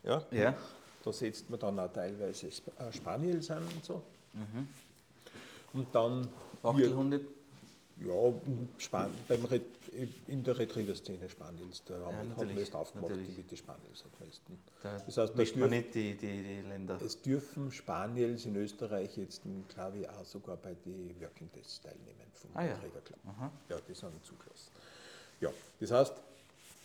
Ja? 0.03 0.23
ja. 0.31 0.55
Da 1.03 1.13
setzt 1.13 1.49
man 1.49 1.59
dann 1.59 1.79
auch 1.79 1.91
teilweise 1.91 2.47
äh, 2.47 2.93
Spaniels 2.93 3.49
an 3.51 3.63
und 3.63 3.85
so. 3.85 4.01
Mhm. 4.33 4.67
Und 5.73 5.87
dann. 5.93 6.27
Wachtelhunde? 6.61 7.21
Ja, 8.01 8.33
Span 8.77 9.11
beim 9.27 9.45
in 10.27 10.43
der 10.43 10.57
Retriever-Szene 10.57 11.27
Spaniels, 11.29 11.83
da 11.85 11.97
ja, 11.97 12.05
haben 12.05 12.55
wir 12.55 12.61
es 12.63 12.73
aufgemacht, 12.73 13.11
natürlich. 13.11 13.45
die 13.45 13.57
Spaniels 13.57 14.03
am 14.03 14.25
meisten. 14.25 14.59
Da 14.83 14.97
das 14.97 15.17
heißt, 15.17 15.33
da 15.33 15.37
dürfen, 15.37 15.59
man 15.59 15.69
nicht 15.71 15.95
die, 15.95 16.15
die, 16.15 16.43
die, 16.43 16.61
Länder. 16.61 17.01
Es 17.01 17.21
dürfen 17.21 17.71
Spaniels 17.71 18.45
in 18.45 18.55
Österreich 18.55 19.17
jetzt, 19.17 19.41
ich, 19.99 20.09
auch 20.09 20.25
sogar 20.25 20.57
bei 20.57 20.75
den 20.85 21.19
Working 21.19 21.51
Tests 21.51 21.81
teilnehmen 21.81 22.31
vom 22.33 22.51
ah, 22.53 22.61
Retriever 22.61 23.01
Club. 23.01 23.19
Ja. 23.25 23.51
ja, 23.69 23.77
die 23.87 23.93
sind 23.93 24.23
zugelassen. 24.23 24.71
Ja, 25.41 25.49
das 25.79 25.91
heißt, 25.91 26.13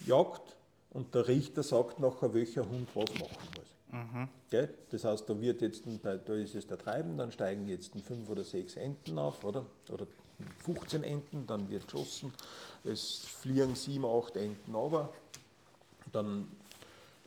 Jagd 0.06 0.56
und 0.90 1.14
der 1.14 1.28
Richter 1.28 1.62
sagt 1.62 1.98
nachher, 1.98 2.32
welcher 2.34 2.68
Hund 2.68 2.88
was 2.94 3.12
machen 3.18 3.48
muss. 3.56 3.74
Mhm. 3.90 4.28
Das 4.90 5.04
heißt, 5.04 5.28
da 5.28 5.40
wird 5.40 5.62
jetzt, 5.62 5.84
da 6.02 6.34
ist 6.34 6.54
es 6.54 6.66
der 6.66 6.78
Treiben, 6.78 7.16
dann 7.16 7.32
steigen 7.32 7.68
jetzt 7.68 7.92
fünf 8.06 8.28
oder 8.28 8.44
sechs 8.44 8.76
Enten 8.76 9.18
auf, 9.18 9.44
oder? 9.44 9.64
Oder 9.90 10.06
15 10.64 11.04
Enten, 11.04 11.46
dann 11.46 11.68
wird 11.70 11.84
geschossen, 11.86 12.32
es 12.84 13.18
fliegen 13.18 13.74
sieben, 13.74 14.04
acht 14.04 14.36
Enten 14.36 14.74
aber, 14.74 15.12
dann 16.12 16.48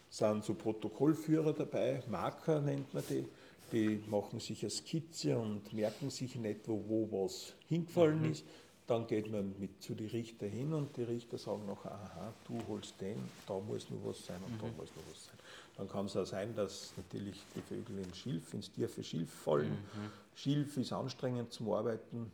sind 0.09 0.43
so 0.43 0.53
Protokollführer 0.53 1.53
dabei, 1.53 2.03
Marker 2.09 2.61
nennt 2.61 2.93
man 2.93 3.03
die, 3.09 3.25
die 3.71 4.03
machen 4.09 4.39
sich 4.39 4.61
eine 4.63 4.69
Skizze 4.69 5.37
und 5.37 5.73
merken 5.73 6.09
sich 6.09 6.35
in 6.35 6.45
etwa, 6.45 6.71
wo 6.71 7.07
was 7.11 7.53
hingefallen 7.67 8.23
mhm. 8.23 8.31
ist. 8.31 8.45
Dann 8.87 9.05
geht 9.05 9.29
man 9.29 9.53
mit 9.59 9.83
zu 9.83 9.95
den 9.95 10.07
Richter 10.07 10.47
hin 10.47 10.73
und 10.73 10.95
die 10.95 11.03
Richter 11.03 11.37
sagen 11.37 11.65
noch, 11.65 11.85
aha, 11.85 12.33
du 12.47 12.57
holst 12.69 12.99
den, 13.01 13.17
da 13.45 13.59
muss 13.59 13.89
nur 13.89 14.05
was 14.05 14.25
sein 14.25 14.41
und 14.45 14.53
mhm. 14.53 14.59
da 14.59 14.67
muss 14.67 14.95
nur 14.95 15.05
was 15.11 15.25
sein. 15.25 15.37
Dann 15.75 15.89
kann 15.89 16.05
es 16.05 16.15
auch 16.15 16.25
sein, 16.25 16.55
dass 16.55 16.93
natürlich 16.95 17.43
die 17.55 17.61
Vögel 17.61 17.99
ins 17.99 18.17
Schilf, 18.17 18.53
ins 18.53 18.71
tiefe 18.71 19.03
Schilf 19.03 19.29
fallen. 19.29 19.71
Mhm. 19.71 20.11
Schilf 20.35 20.77
ist 20.77 20.93
anstrengend 20.93 21.51
zum 21.51 21.71
Arbeiten, 21.71 22.31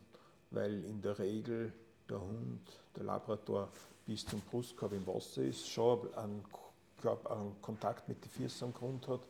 weil 0.50 0.84
in 0.84 1.02
der 1.02 1.18
Regel 1.18 1.72
der 2.08 2.20
Hund, 2.20 2.60
der 2.96 3.04
Labrador 3.04 3.68
bis 4.06 4.24
zum 4.24 4.40
Brustkorb 4.40 4.92
im 4.92 5.06
Wasser 5.06 5.42
ist, 5.42 5.68
schon 5.68 6.12
einen, 6.14 6.44
einen 7.02 7.62
Kontakt 7.62 8.08
mit 8.08 8.24
den 8.24 8.30
Füßen 8.30 8.68
am 8.68 8.74
Grund 8.74 9.08
hat. 9.08 9.20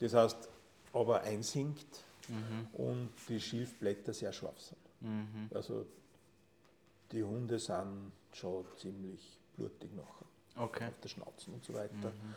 Das 0.00 0.14
heißt, 0.14 0.48
aber 0.92 1.22
einsinkt 1.22 2.04
mhm. 2.28 2.66
und 2.72 3.10
die 3.28 3.40
Schilfblätter 3.40 4.12
sehr 4.12 4.32
scharf 4.32 4.60
sind. 4.60 4.78
Mhm. 5.00 5.50
Also 5.54 5.86
die 7.12 7.22
Hunde 7.22 7.58
sind 7.58 8.12
schon 8.32 8.64
ziemlich 8.78 9.38
blutig 9.56 9.90
nachher. 9.94 10.26
Okay. 10.56 10.86
Auf 10.86 11.00
der 11.02 11.08
Schnauze 11.08 11.50
und 11.50 11.64
so 11.64 11.74
weiter. 11.74 11.94
Mhm. 11.94 12.34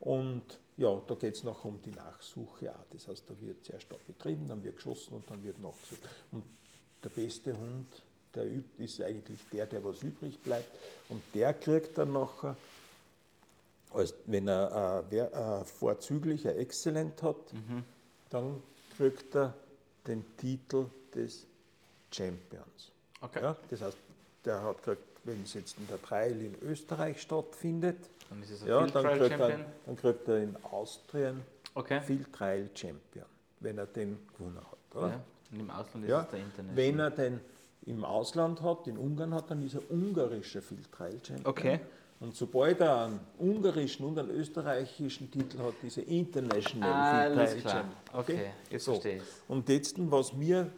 Und 0.00 0.42
ja, 0.76 1.00
da 1.06 1.14
geht 1.14 1.34
es 1.34 1.44
noch 1.44 1.64
um 1.64 1.80
die 1.82 1.90
Nachsuche 1.90 2.74
auch. 2.74 2.84
Das 2.90 3.08
heißt, 3.08 3.24
da 3.28 3.40
wird 3.40 3.64
zuerst 3.64 3.90
da 3.90 3.96
betrieben, 4.06 4.48
dann 4.48 4.62
wird 4.62 4.76
geschossen 4.76 5.14
und 5.14 5.30
dann 5.30 5.42
wird 5.42 5.58
nachgesucht. 5.60 6.02
Und 6.32 6.44
der 7.02 7.10
beste 7.10 7.56
Hund, 7.56 7.86
der 8.34 8.46
übt, 8.46 8.82
ist 8.82 9.00
eigentlich 9.00 9.38
der, 9.52 9.66
der 9.66 9.84
was 9.84 10.02
übrig 10.02 10.38
bleibt. 10.40 10.68
Und 11.08 11.22
der 11.34 11.54
kriegt 11.54 11.96
dann 11.96 12.12
nachher, 12.12 12.56
als 13.92 14.14
wenn 14.26 14.48
er 14.48 15.04
äh, 15.10 15.18
äh, 15.18 15.64
vorzüglich 15.64 16.48
ein 16.48 16.56
Exzellent 16.56 17.22
hat, 17.22 17.52
mhm. 17.52 17.84
dann 18.30 18.62
kriegt 18.96 19.34
er 19.36 19.54
den 20.06 20.24
Titel 20.36 20.86
des 21.14 21.46
Champions. 22.10 22.93
Okay. 23.24 23.42
Ja, 23.42 23.56
das 23.70 23.80
heißt, 23.80 23.96
der 24.44 24.62
hat 24.62 24.76
gekriegt, 24.78 25.02
wenn 25.24 25.42
es 25.42 25.54
jetzt 25.54 25.78
in 25.78 25.86
der 25.88 26.00
Trail 26.02 26.40
in 26.40 26.54
Österreich 26.62 27.20
stattfindet, 27.20 27.96
dann 28.28 28.42
ist 28.42 28.50
es 28.50 28.62
ein 28.62 28.68
ja, 28.68 28.80
Field 28.80 28.94
dann 28.94 29.18
kriegt. 29.18 29.40
Er, 29.40 29.60
dann 29.86 29.96
kriegt 29.96 30.28
er 30.28 30.42
in 30.42 30.56
Austrien 30.70 31.42
okay. 31.74 32.00
Field 32.00 32.32
Trail 32.32 32.68
Champion, 32.74 33.26
wenn 33.60 33.78
er 33.78 33.86
den 33.86 34.18
gewonnen 34.36 34.58
hat. 34.58 34.96
Oder? 34.96 35.08
Ja, 35.08 35.20
und 35.52 35.60
im 35.60 35.70
Ausland 35.70 36.04
ist 36.04 36.10
ja, 36.10 36.22
es 36.22 36.30
der 36.30 36.38
International. 36.40 36.76
Wenn 36.76 36.98
er 36.98 37.10
den 37.10 37.40
im 37.86 38.04
Ausland 38.04 38.62
hat, 38.62 38.86
in 38.86 38.96
Ungarn 38.98 39.34
hat, 39.34 39.50
dann 39.50 39.64
ist 39.64 39.74
er 39.74 39.90
ungarischer 39.90 40.62
Field 40.62 40.90
Trail 40.92 41.18
Champion. 41.22 41.46
Okay. 41.46 41.80
Und 42.20 42.34
sobald 42.34 42.80
er 42.80 43.04
einen 43.04 43.20
ungarischen 43.38 44.06
und 44.06 44.18
einen 44.18 44.30
österreichischen 44.30 45.30
Titel 45.30 45.58
hat, 45.58 45.74
ist 45.82 45.98
er 45.98 46.06
International 46.06 46.90
ah, 46.90 47.46
Field 47.46 47.62
Trail 47.62 47.72
Champion. 47.72 47.96
Okay, 48.12 48.32
okay 48.32 48.50
jetzt 48.70 48.84
so. 48.84 48.92
verstehe 48.92 49.16
ich 49.16 49.22
Und 49.48 49.68
jetzt, 49.68 49.96
was 50.10 50.32
mir 50.32 50.70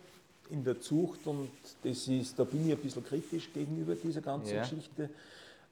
in 0.50 0.64
der 0.64 0.80
Zucht, 0.80 1.26
und 1.26 1.50
das 1.82 2.08
ist, 2.08 2.38
da 2.38 2.44
bin 2.44 2.66
ich 2.66 2.74
ein 2.74 2.80
bisschen 2.80 3.04
kritisch 3.04 3.52
gegenüber 3.52 3.94
dieser 3.94 4.20
ganzen 4.20 4.54
ja. 4.54 4.62
Geschichte, 4.62 5.10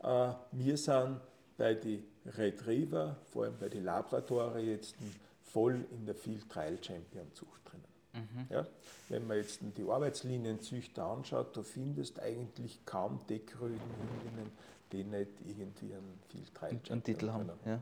äh, 0.03 0.29
wir 0.53 0.77
sind 0.77 1.21
bei 1.57 1.75
den 1.75 2.05
Retriever, 2.27 3.17
vor 3.33 3.45
allem 3.45 3.55
bei 3.59 3.69
den 3.69 3.85
Labradore 3.85 4.61
jetzt 4.61 4.95
voll 5.43 5.85
in 5.91 6.07
der 6.07 6.15
Field 6.15 6.49
Trial 6.51 6.79
Champion 6.83 7.27
Zucht 7.35 7.61
drinnen. 7.65 7.85
Mhm. 8.13 8.55
Ja, 8.55 8.67
wenn 9.09 9.27
man 9.27 9.37
jetzt 9.37 9.61
die 9.77 9.89
Arbeitslinienzüchter 9.89 11.05
anschaut, 11.05 11.57
da 11.57 11.63
findest 11.63 12.21
eigentlich 12.21 12.79
kaum 12.85 13.21
Deckröden 13.29 13.79
Hündinnen, 13.79 14.51
die 14.93 15.05
nicht 15.05 15.31
irgendwie 15.47 15.95
einen 15.95 16.19
Field 16.29 16.55
Trial 16.55 16.71
Champion 16.71 16.93
einen 16.93 17.05
Titel 17.05 17.31
haben. 17.31 17.51
Ja. 17.65 17.73
ja. 17.73 17.81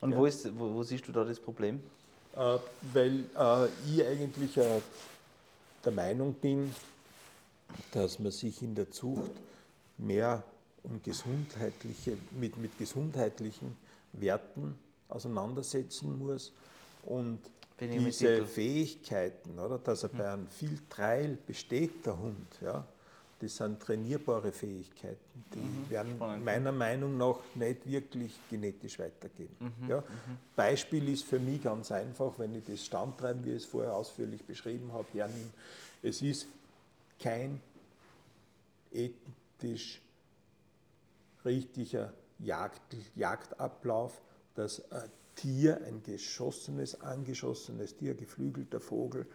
Und. 0.00 0.16
Wo, 0.16 0.26
ist, 0.26 0.58
wo, 0.58 0.74
wo, 0.74 0.82
siehst 0.82 1.06
du 1.06 1.12
da 1.12 1.24
das 1.24 1.38
Problem? 1.38 1.80
Äh, 2.34 2.58
weil 2.92 3.24
äh, 3.38 3.66
ich 3.88 4.04
eigentlich 4.04 4.56
äh, 4.56 4.80
der 5.86 5.92
Meinung 5.92 6.34
bin, 6.34 6.74
dass 7.92 8.18
man 8.18 8.32
sich 8.32 8.62
in 8.62 8.74
der 8.74 8.90
Zucht 8.90 9.30
mehr 9.98 10.42
um 10.82 11.02
gesundheitliche, 11.02 12.16
mit, 12.32 12.56
mit 12.58 12.76
gesundheitlichen 12.78 13.76
Werten 14.12 14.78
auseinandersetzen 15.08 16.18
muss 16.18 16.52
und 17.04 17.38
diese 17.80 18.46
Fähigkeiten, 18.46 19.58
oder, 19.58 19.78
dass 19.78 20.02
er 20.02 20.08
bei 20.08 20.32
einem 20.32 20.48
viel 20.48 20.78
Trail 20.88 21.38
besteht, 21.46 22.06
der 22.06 22.18
Hund, 22.18 22.46
ja, 22.62 22.86
das 23.38 23.56
sind 23.56 23.80
trainierbare 23.80 24.50
Fähigkeiten, 24.50 25.44
die 25.52 25.58
mhm. 25.58 25.90
werden 25.90 26.16
Spannend. 26.16 26.44
meiner 26.44 26.72
Meinung 26.72 27.18
nach 27.18 27.38
nicht 27.54 27.86
wirklich 27.86 28.32
genetisch 28.48 28.98
weitergehen. 28.98 29.54
Mhm. 29.58 29.88
Ja? 29.88 30.00
Mhm. 30.00 30.38
Beispiel 30.54 31.08
ist 31.10 31.24
für 31.24 31.38
mich 31.38 31.62
ganz 31.62 31.92
einfach, 31.92 32.38
wenn 32.38 32.54
ich 32.54 32.64
das 32.64 32.84
Standtreiben, 32.84 33.44
wie 33.44 33.50
ich 33.50 33.64
es 33.64 33.66
vorher 33.66 33.94
ausführlich 33.94 34.42
beschrieben 34.44 34.92
habe, 34.92 35.06
hernehme. 35.12 35.50
Es 36.02 36.22
ist 36.22 36.46
kein 37.20 37.60
ethisch 38.90 40.00
richtiger 41.44 42.12
Jagd, 42.38 42.96
Jagdablauf, 43.14 44.20
dass 44.54 44.90
ein 44.90 45.10
Tier, 45.34 45.82
ein 45.86 46.02
geschossenes, 46.02 47.00
angeschossenes 47.02 47.96
Tier, 47.96 48.14
geflügelter 48.14 48.80
Vogel, 48.80 49.26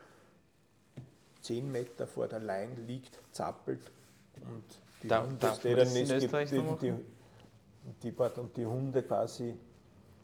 zehn 1.41 1.71
Meter 1.71 2.07
vor 2.07 2.27
der 2.27 2.39
Leine 2.39 2.75
liegt, 2.75 3.17
zappelt 3.31 3.91
und 4.35 4.63
die 5.03 5.07
da, 5.07 5.23
Hunde, 5.23 5.53
die, 5.63 5.75
dann 5.75 5.93
nicht, 5.93 6.11
die, 6.11 6.27
die, 8.01 8.11
und 8.11 8.57
die 8.57 8.65
Hunde 8.65 9.03
quasi 9.03 9.55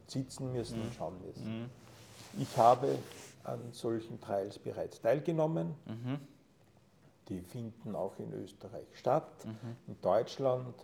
sitzen 0.07 0.53
müssen 0.53 0.79
mhm. 0.79 0.85
und 0.85 0.93
schauen 0.93 1.21
müssen. 1.25 1.61
Mhm. 1.61 1.69
Ich 2.39 2.57
habe 2.57 2.97
an 3.43 3.71
solchen 3.71 4.19
Trials 4.21 4.59
bereits 4.59 5.01
teilgenommen. 5.01 5.73
Mhm. 5.85 6.19
Die 7.29 7.41
finden 7.41 7.95
auch 7.95 8.17
in 8.19 8.31
Österreich 8.33 8.87
statt. 8.93 9.45
Mhm. 9.45 9.75
In 9.87 10.01
Deutschland 10.01 10.75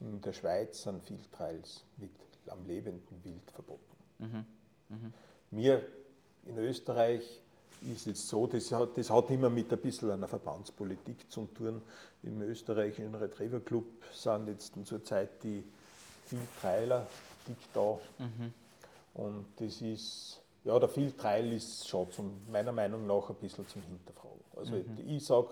in 0.00 0.20
der 0.20 0.32
Schweiz 0.32 0.82
sind 0.82 1.04
Filtrials 1.04 1.84
mit 1.96 2.10
am 2.48 2.64
lebenden 2.66 3.22
Wild 3.24 3.50
verboten. 3.50 3.96
Mhm. 4.18 4.44
Mhm. 4.88 5.12
Mir 5.50 5.86
in 6.44 6.58
Österreich 6.58 7.41
ist 7.90 8.06
es 8.06 8.28
so, 8.28 8.46
das 8.46 8.70
hat, 8.72 8.96
das 8.96 9.10
hat 9.10 9.30
immer 9.30 9.50
mit 9.50 9.72
ein 9.72 9.78
bisschen 9.78 10.10
einer 10.10 10.28
Verbandspolitik 10.28 11.30
zu 11.30 11.46
tun. 11.46 11.82
Im 12.22 12.42
österreichischen 12.42 13.14
Retriever 13.14 13.60
Club 13.60 13.84
sind 14.12 14.48
jetzt 14.48 14.74
zurzeit 14.84 15.42
die 15.42 15.64
Filtrailer 16.26 17.06
dick 17.48 17.56
da. 17.74 17.98
Mhm. 18.18 18.52
Und 19.14 19.46
das 19.56 19.80
ist, 19.82 20.40
ja, 20.64 20.78
der 20.78 20.88
Filtrail 20.88 21.52
ist 21.52 21.88
schon 21.88 22.06
meiner 22.50 22.72
Meinung 22.72 23.06
nach 23.06 23.28
ein 23.30 23.36
bisschen 23.36 23.66
zum 23.68 23.82
Hinterfragen. 23.82 24.40
Also 24.56 24.72
mhm. 24.72 25.16
ich 25.16 25.24
sage, 25.24 25.48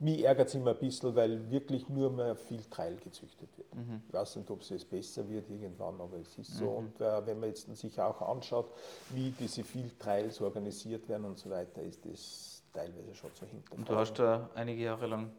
mich 0.00 0.24
ärgert 0.24 0.48
es 0.48 0.54
immer 0.54 0.70
ein 0.70 0.78
bisschen, 0.78 1.14
weil 1.14 1.50
wirklich 1.50 1.88
nur 1.88 2.10
mehr 2.10 2.36
viel 2.36 2.62
Trail 2.64 2.96
gezüchtet 2.96 3.48
wird. 3.56 3.74
Mhm. 3.74 4.02
Ich 4.06 4.14
weiß 4.14 4.36
nicht, 4.36 4.50
ob 4.50 4.60
es 4.60 4.68
jetzt 4.68 4.88
besser 4.88 5.28
wird 5.28 5.50
irgendwann, 5.50 6.00
aber 6.00 6.18
es 6.18 6.38
ist 6.38 6.56
so. 6.56 6.70
Mhm. 6.70 6.76
Und 6.76 7.00
äh, 7.00 7.26
wenn 7.26 7.40
man 7.40 7.48
jetzt 7.48 7.74
sich 7.76 8.00
auch 8.00 8.20
anschaut, 8.22 8.70
wie 9.10 9.30
diese 9.30 9.64
viel 9.64 9.90
Trails 9.98 10.40
organisiert 10.40 11.08
werden 11.08 11.24
und 11.24 11.38
so 11.38 11.50
weiter, 11.50 11.82
ist 11.82 12.04
das 12.04 12.62
teilweise 12.72 13.14
schon 13.14 13.30
so 13.34 13.46
hinterfragen. 13.46 13.78
Und 13.78 13.88
du 13.88 13.96
hast 13.96 14.18
da 14.18 14.50
einige 14.54 14.82
Jahre 14.82 15.06
lang 15.06 15.30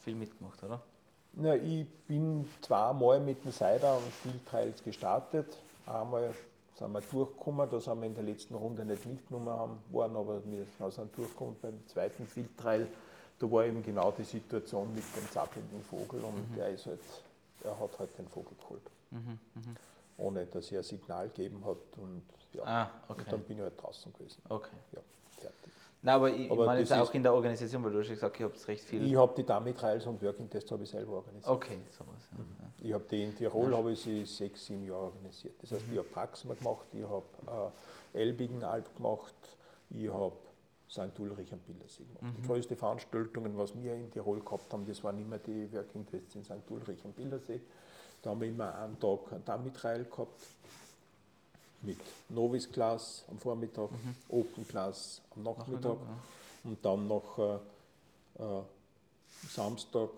viel 0.00 0.14
mitgemacht, 0.14 0.62
oder? 0.64 0.82
Ja, 1.34 1.54
ich 1.54 1.86
bin 2.06 2.46
zweimal 2.60 3.20
mit 3.20 3.44
dem 3.44 3.52
Seider 3.52 3.96
und 3.96 4.12
viel 4.12 4.38
Trails 4.50 4.82
gestartet. 4.82 5.56
Einmal 5.86 6.34
sind 6.74 6.92
wir 6.92 7.00
durchgekommen, 7.00 7.70
da 7.70 7.80
sind 7.80 8.00
wir 8.00 8.06
in 8.06 8.14
der 8.14 8.24
letzten 8.24 8.54
Runde 8.54 8.84
nicht 8.84 9.06
mitgenommen 9.06 9.48
haben, 9.48 9.78
waren 9.90 10.16
aber 10.16 10.42
wir 10.44 10.66
sind 10.90 11.16
durchgekommen 11.16 11.56
beim 11.62 11.86
zweiten 11.86 12.26
Filtrail. 12.26 12.86
Da 13.42 13.50
war 13.50 13.64
eben 13.64 13.82
genau 13.82 14.12
die 14.12 14.22
Situation 14.22 14.94
mit 14.94 15.02
dem 15.16 15.28
zappelnden 15.28 15.82
Vogel 15.82 16.20
und 16.22 16.48
mhm. 16.52 16.54
der 16.54 16.68
ist 16.68 16.86
halt, 16.86 17.00
er 17.64 17.76
hat 17.76 17.98
halt 17.98 18.16
den 18.16 18.28
Vogel 18.28 18.56
geholt. 18.56 18.82
Mhm. 19.10 19.40
Mhm. 19.54 19.76
Ohne 20.16 20.46
dass 20.46 20.70
er 20.70 20.78
ein 20.78 20.84
Signal 20.84 21.26
gegeben 21.26 21.64
hat 21.64 21.78
und 21.96 22.22
ja. 22.52 22.62
Ah, 22.64 22.90
okay. 23.08 23.22
Und 23.24 23.32
dann 23.32 23.40
bin 23.40 23.56
ich 23.56 23.64
halt 23.64 23.82
draußen 23.82 24.12
gewesen. 24.12 24.40
Okay. 24.48 24.76
Ja, 24.92 25.00
fertig. 25.40 25.72
Nein, 26.02 26.14
aber 26.14 26.30
ich, 26.30 26.52
aber 26.52 26.66
meine 26.66 26.80
jetzt 26.80 26.92
auch 26.92 27.12
in 27.12 27.24
der 27.24 27.34
Organisation, 27.34 27.82
weil 27.82 27.90
du 27.90 28.04
schon 28.04 28.14
gesagt 28.14 28.34
hast, 28.34 28.40
ich 28.40 28.44
habe 28.44 28.68
recht 28.68 28.84
viel. 28.84 29.06
Ich 29.06 29.16
habe 29.16 29.34
die 29.36 29.42
Dummy 29.42 29.72
Trials 29.72 30.06
und 30.06 30.22
Working 30.22 30.48
Tests 30.48 30.70
habe 30.70 30.84
ich 30.84 30.90
selber 30.90 31.12
organisiert. 31.14 31.52
Okay, 31.52 31.78
sowas. 31.90 32.28
Ja. 32.30 32.38
Mhm. 32.38 32.86
Ich 32.86 32.92
habe 32.92 33.04
die 33.10 33.24
in 33.24 33.34
Tirol 33.34 33.72
ja. 33.72 33.76
habe 33.76 33.90
ich 33.90 34.00
sie 34.00 34.24
sechs, 34.24 34.66
sieben 34.66 34.86
Jahre 34.86 35.06
organisiert. 35.06 35.54
Das 35.60 35.72
heißt, 35.72 35.84
mhm. 35.88 35.94
ich 35.94 35.98
habe 35.98 36.08
Praxima 36.08 36.54
gemacht, 36.54 36.86
ich 36.92 37.02
habe 37.02 37.72
äh, 38.14 38.20
Elbigenalp 38.20 38.96
gemacht, 38.96 39.34
ich 39.90 40.08
habe 40.08 40.32
St. 40.92 41.18
Ulrich 41.18 41.50
am 41.52 41.58
Bildersee 41.60 42.04
gemacht. 42.04 42.22
Mhm. 42.22 42.42
Die 42.42 42.46
größte 42.46 42.76
Veranstaltungen, 42.76 43.56
was 43.56 43.74
wir 43.74 43.94
in 43.94 44.10
Tirol 44.10 44.40
gehabt 44.40 44.70
haben, 44.72 44.86
das 44.86 45.02
waren 45.02 45.18
immer 45.18 45.38
die 45.38 45.72
Working 45.72 46.06
Tests 46.06 46.34
in 46.34 46.44
St. 46.44 46.70
Ulrich 46.70 47.02
am 47.04 47.12
Bildersee. 47.12 47.60
Da 48.20 48.30
haben 48.30 48.40
wir 48.42 48.48
immer 48.48 48.74
einen 48.74 49.00
Tag 49.00 49.32
ein 49.32 49.44
Dummy-Trial 49.44 50.04
gehabt 50.04 50.40
mit 51.80 51.98
Novice 52.28 52.70
Class 52.70 53.24
am 53.28 53.38
Vormittag, 53.38 53.90
mhm. 53.90 54.14
Open 54.28 54.68
Class 54.68 55.22
am 55.34 55.42
Nachmittag 55.42 55.96
ja. 55.96 56.18
und 56.64 56.84
dann 56.84 57.08
noch 57.08 57.38
äh, 57.38 57.54
äh, 58.42 58.62
Samstag 59.48 60.10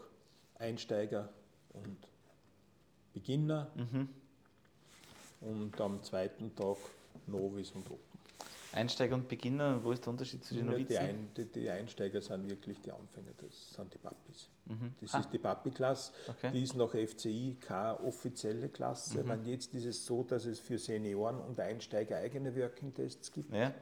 Einsteiger 0.59 1.29
und 1.73 1.97
Beginner 3.15 3.69
mhm. 3.75 4.09
und 5.41 5.81
am 5.81 6.03
zweiten 6.03 6.55
Tag 6.55 6.77
Novice 7.27 7.73
und 7.75 7.87
Open. 7.87 8.14
Einsteiger 8.75 9.15
und 9.15 9.29
Beginner, 9.29 9.83
wo 9.85 9.93
ist 9.93 10.05
der 10.05 10.11
Unterschied 10.11 10.45
zu 10.45 10.55
den 10.55 10.67
Novizen? 10.67 10.89
Die, 10.89 10.97
Ein, 10.99 11.29
die, 11.55 11.71
Einsteiger 11.71 12.21
sind 12.21 12.49
wirklich 12.49 12.81
die 12.81 12.91
Anfänger, 12.91 13.31
das 13.39 13.73
sind 13.73 13.95
die 13.95 13.99
Papis. 13.99 14.49
Mhm. 14.67 14.95
Das 15.01 15.15
ah. 15.15 15.21
ist 15.21 15.33
die 15.33 15.39
Papi-Klasse, 15.39 16.13
okay. 16.29 16.51
die 16.53 16.65
ist 16.65 16.75
nach 16.75 16.91
FCI 16.91 17.57
keine 17.61 18.01
offizielle 18.01 18.69
Klasse. 18.69 19.21
Mhm. 19.21 19.29
Meine, 19.29 19.43
jetzt 19.45 19.75
ist 19.75 19.85
es 19.85 20.05
so, 20.05 20.25
dass 20.25 20.45
es 20.47 20.59
für 20.59 20.79
Senioren 20.79 21.39
und 21.41 21.61
Einsteiger 21.61 22.17
eigene 22.17 22.55
Working-Tests 22.57 23.31
gibt. 23.31 23.55
Ja. 23.55 23.73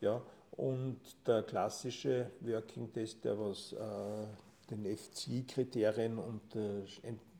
Ja, 0.00 0.22
und 0.52 0.98
der 1.26 1.42
klassische 1.42 2.30
Working-Test, 2.40 3.24
der 3.24 3.38
was 3.38 3.72
äh, 3.72 4.26
den 4.70 4.96
FCI-Kriterien 4.96 6.18
unter, 6.18 6.82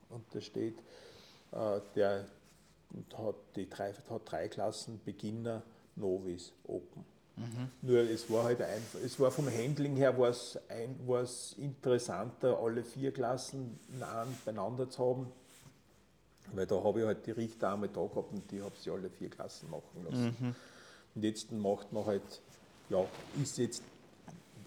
untersteht, 0.09 0.78
äh, 1.53 1.81
der 1.95 2.26
hat, 3.16 3.37
die 3.57 3.68
drei, 3.68 3.93
hat 3.93 4.22
drei 4.24 4.49
Klassen, 4.49 5.01
Beginner, 5.05 5.62
Novice, 6.01 6.53
Open. 6.66 7.05
Mhm. 7.36 7.70
Nur 7.82 7.98
es 8.01 8.28
war 8.30 8.44
halt 8.44 8.61
einfach, 8.61 8.98
es 9.05 9.18
war 9.18 9.30
vom 9.30 9.46
Handling 9.46 9.96
her 9.96 10.18
war 10.18 10.28
es, 10.28 10.59
ein, 10.68 10.98
war 11.07 11.22
es 11.22 11.55
interessanter, 11.59 12.59
alle 12.59 12.82
vier 12.82 13.12
Klassen 13.12 13.78
nah 13.98 14.26
beieinander 14.44 14.90
zu 14.90 15.05
haben, 15.05 15.32
weil 16.53 16.66
da 16.66 16.82
habe 16.82 17.01
ich 17.01 17.07
halt 17.07 17.26
die 17.26 17.30
Richter 17.30 17.72
einmal 17.72 17.88
da 17.88 18.05
gehabt 18.07 18.32
und 18.32 18.51
die 18.51 18.61
habe 18.61 18.74
sie 18.78 18.90
alle 18.90 19.09
vier 19.09 19.30
Klassen 19.30 19.70
machen 19.70 20.05
lassen. 20.05 20.36
Mhm. 20.38 20.55
Und 21.14 21.24
jetzt 21.24 21.51
macht 21.53 21.92
man 21.92 22.05
halt, 22.07 22.42
ja, 22.88 23.05
ist 23.42 23.59
jetzt, 23.59 23.82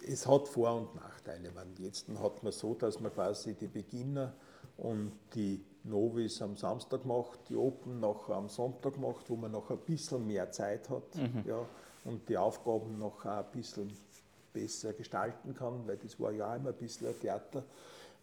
es 0.05 0.27
hat 0.27 0.47
Vor- 0.47 0.75
und 0.75 0.95
Nachteile. 0.95 1.51
Man, 1.51 1.67
jetzt 1.77 2.07
hat 2.21 2.43
man 2.43 2.51
so, 2.51 2.73
dass 2.73 2.99
man 2.99 3.13
quasi 3.13 3.53
die 3.53 3.67
Beginner 3.67 4.33
und 4.77 5.11
die 5.35 5.63
Novis 5.83 6.41
am 6.41 6.55
Samstag 6.55 7.05
macht, 7.05 7.49
die 7.49 7.55
Open 7.55 7.99
nachher 7.99 8.35
am 8.35 8.49
Sonntag 8.49 8.97
macht, 8.97 9.29
wo 9.29 9.35
man 9.35 9.51
noch 9.51 9.69
ein 9.69 9.77
bisschen 9.79 10.25
mehr 10.25 10.49
Zeit 10.51 10.89
hat 10.89 11.15
mhm. 11.15 11.43
ja, 11.45 11.65
und 12.05 12.27
die 12.29 12.37
Aufgaben 12.37 12.97
noch 12.97 13.25
ein 13.25 13.45
bisschen 13.51 13.91
besser 14.53 14.93
gestalten 14.93 15.53
kann, 15.53 15.85
weil 15.87 15.97
das 15.97 16.19
war 16.19 16.31
ja 16.31 16.55
immer 16.55 16.69
ein 16.69 16.75
bisschen 16.75 17.07
ein 17.07 17.19
Theater, 17.19 17.63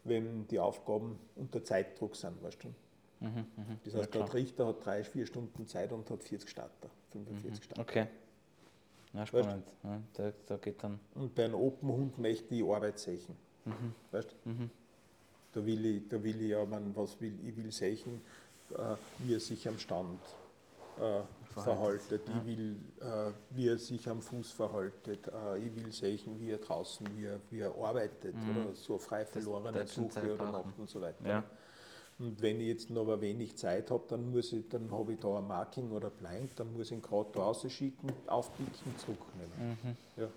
wenn 0.05 0.47
die 0.47 0.59
Aufgaben 0.59 1.19
unter 1.37 1.63
Zeitdruck 1.63 2.17
sind, 2.17 2.43
weißt 2.43 2.65
du. 2.65 2.69
Mhm, 3.21 3.29
mh. 3.29 3.47
Das 3.85 3.95
heißt, 3.95 4.15
ja, 4.15 4.25
der 4.25 4.35
Richter 4.35 4.67
hat 4.67 4.87
drei, 4.87 5.05
vier 5.05 5.27
Stunden 5.27 5.67
Zeit 5.67 5.93
und 5.93 6.09
hat 6.09 6.23
40 6.23 6.49
Starter, 6.49 6.89
45 7.13 7.51
mhm. 7.51 7.63
Starter. 7.63 7.83
Okay. 7.83 8.07
Ja, 9.13 9.27
spannend. 9.27 9.67
Ja, 9.83 10.01
da, 10.15 10.33
da, 10.47 10.57
geht 10.57 10.83
dann. 10.83 11.01
Und 11.15 11.35
bei 11.35 11.45
einem 11.45 11.57
Open-Hund 11.57 12.19
möchte 12.19 12.55
ich 12.55 12.65
Arbeit 12.65 12.99
sehen. 12.99 13.37
Mhm. 13.65 13.95
Weißt 14.13 14.31
du? 14.45 14.49
Mhm. 14.49 14.71
Da 15.53 15.65
will 15.65 15.85
ich, 15.85 16.09
da 16.09 16.23
will 16.23 16.41
ich 16.41 16.51
ja, 16.51 16.65
man, 16.65 16.95
was 16.95 17.21
will, 17.21 17.39
ich 17.45 17.57
will 17.57 17.73
sehen, 17.73 18.21
äh, 18.71 18.97
wie 19.19 19.35
er 19.35 19.41
sich 19.41 19.67
am 19.69 19.79
Stand 19.79 20.21
äh, 20.99 21.23
verhaltet, 21.61 22.23
ja. 22.29 22.35
ich 22.39 22.47
will, 22.47 22.77
äh, 23.01 23.33
wie 23.51 23.69
er 23.69 23.79
sich 23.79 24.09
am 24.09 24.23
Fuß 24.23 24.53
verhaltet, 24.53 25.27
äh, 25.29 25.59
ich 25.59 25.75
will 25.75 25.93
sehen, 25.93 26.39
wie 26.39 26.51
er 26.51 26.59
draußen, 26.59 27.07
wie 27.17 27.25
er, 27.25 27.41
wie 27.51 27.61
er 27.61 27.75
arbeitet 27.75 28.35
mhm. 28.35 28.67
oder 28.67 28.75
so 28.75 28.99
frei 28.99 29.25
verlorene 29.25 29.87
Suche 29.87 30.35
oder 30.35 30.53
macht 30.53 30.79
und 30.79 30.89
so 30.89 31.01
weiter. 31.01 31.27
Ja. 31.27 31.45
Und 32.19 32.41
wenn 32.43 32.61
ich 32.61 32.67
jetzt 32.67 32.91
noch 32.91 33.03
aber 33.03 33.21
wenig 33.23 33.57
Zeit 33.57 33.91
habe, 33.91 34.05
dann 34.09 34.31
muss 34.31 34.53
ich, 34.53 34.69
dann 34.69 34.91
habe 34.91 35.15
ich 35.15 35.21
da 35.21 35.39
ein 35.39 35.47
Marking 35.47 35.91
oder 35.91 36.11
Blind, 36.11 36.51
dann 36.57 36.73
muss 36.75 36.87
ich 36.87 36.93
ihn 36.93 37.03
gerade 37.03 37.31
da 37.33 37.41
rausschicken, 37.41 38.13
aufpicken, 38.27 38.97
zurücknehmen. 38.99 39.79
Mhm. 39.83 39.97
Ja. 40.17 40.29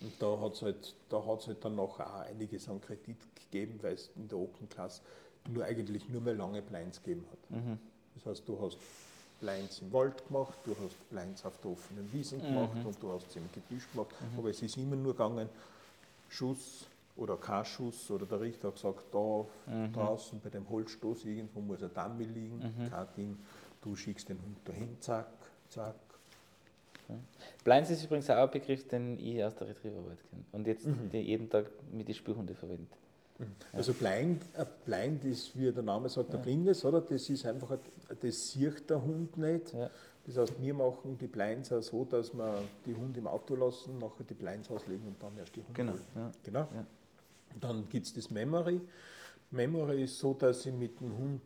Und 0.00 0.12
da 0.18 0.40
hat 0.40 0.54
es 0.54 0.62
halt, 0.62 0.94
halt 1.10 1.64
dann 1.64 1.76
noch 1.76 2.00
auch 2.00 2.20
einiges 2.20 2.68
an 2.68 2.80
Kredit 2.80 3.18
gegeben, 3.34 3.78
weil 3.82 3.94
es 3.94 4.10
in 4.16 4.28
der 4.28 4.38
Open 4.38 4.68
Class 4.68 5.02
nur 5.48 5.64
eigentlich 5.64 6.08
nur 6.08 6.20
mehr 6.20 6.34
lange 6.34 6.62
Blinds 6.62 7.02
gegeben 7.02 7.26
hat. 7.30 7.50
Mhm. 7.50 7.78
Das 8.14 8.26
heißt, 8.26 8.48
du 8.48 8.60
hast 8.60 8.78
Blinds 9.40 9.80
im 9.80 9.92
Wald 9.92 10.26
gemacht, 10.26 10.58
du 10.64 10.74
hast 10.82 11.10
Blinds 11.10 11.44
auf 11.44 11.58
der 11.58 11.70
offenen 11.70 12.12
Wiesen 12.12 12.40
gemacht 12.40 12.74
mhm. 12.74 12.86
und 12.86 13.02
du 13.02 13.12
hast 13.12 13.28
es 13.28 13.36
im 13.36 13.48
Gebüsch 13.52 13.90
gemacht. 13.92 14.10
Mhm. 14.20 14.38
Aber 14.38 14.50
es 14.50 14.62
ist 14.62 14.76
immer 14.76 14.96
nur 14.96 15.12
gegangen, 15.12 15.48
Schuss 16.28 16.86
oder 17.16 17.36
kein 17.36 17.64
Schuss 17.64 18.10
oder 18.10 18.26
der 18.26 18.40
Richter 18.40 18.68
hat 18.68 18.76
gesagt, 18.76 19.04
da 19.12 19.44
mhm. 19.66 19.92
draußen 19.92 20.40
bei 20.40 20.50
dem 20.50 20.68
Holzstoß 20.68 21.24
irgendwo 21.24 21.60
muss 21.60 21.82
ein 21.82 21.92
Dummy 21.92 22.24
liegen, 22.24 22.58
mhm. 22.58 22.90
kein 22.90 23.06
Ding, 23.16 23.38
du 23.82 23.96
schickst 23.96 24.28
den 24.28 24.40
Hund 24.40 24.58
dahin, 24.64 24.96
zack, 25.00 25.28
zack, 25.68 25.96
Blinds 27.64 27.90
ist 27.90 28.04
übrigens 28.04 28.30
auch 28.30 28.36
ein 28.36 28.50
Begriff, 28.50 28.86
den 28.88 29.18
ich 29.18 29.42
aus 29.44 29.54
der 29.54 29.68
Retrieverarbeit 29.68 30.18
kenne 30.28 30.44
und 30.52 30.66
jetzt 30.66 30.86
mhm. 30.86 31.10
jeden 31.12 31.50
Tag 31.50 31.66
mit 31.92 32.08
den 32.08 32.14
Spürhunde 32.14 32.54
verwende. 32.54 32.86
Mhm. 33.38 33.46
Also 33.72 33.92
blind, 33.94 34.42
äh, 34.56 34.64
blind 34.84 35.24
ist, 35.24 35.56
wie 35.58 35.70
der 35.72 35.82
Name 35.82 36.08
sagt, 36.08 36.28
ja. 36.28 36.36
der 36.36 36.42
Blindes, 36.42 36.84
oder? 36.84 37.00
Das 37.00 37.28
ist 37.28 37.46
einfach, 37.46 37.78
das 38.20 38.50
sieht 38.50 38.88
der 38.88 39.02
Hund 39.02 39.36
nicht. 39.36 39.72
Ja. 39.72 39.90
Das 40.26 40.36
heißt, 40.36 40.60
wir 40.60 40.74
machen 40.74 41.16
die 41.18 41.26
Blinds 41.26 41.72
auch 41.72 41.82
so, 41.82 42.04
dass 42.04 42.32
wir 42.34 42.62
die 42.86 42.94
Hunde 42.94 43.18
im 43.20 43.26
Auto 43.26 43.56
lassen, 43.56 43.98
nachher 43.98 44.24
die 44.28 44.34
Blinds 44.34 44.70
auslegen 44.70 45.06
und 45.06 45.22
dann 45.22 45.36
erst 45.38 45.56
die 45.56 45.60
Hunde 45.60 45.72
genau. 45.72 45.94
Ja. 46.14 46.30
genau. 46.42 46.68
Dann 47.60 47.88
gibt 47.88 48.06
es 48.06 48.14
das 48.14 48.30
Memory. 48.30 48.80
Memory 49.50 50.04
ist 50.04 50.18
so, 50.18 50.34
dass 50.34 50.64
ich 50.66 50.72
mit 50.72 51.00
dem 51.00 51.16
Hund 51.16 51.42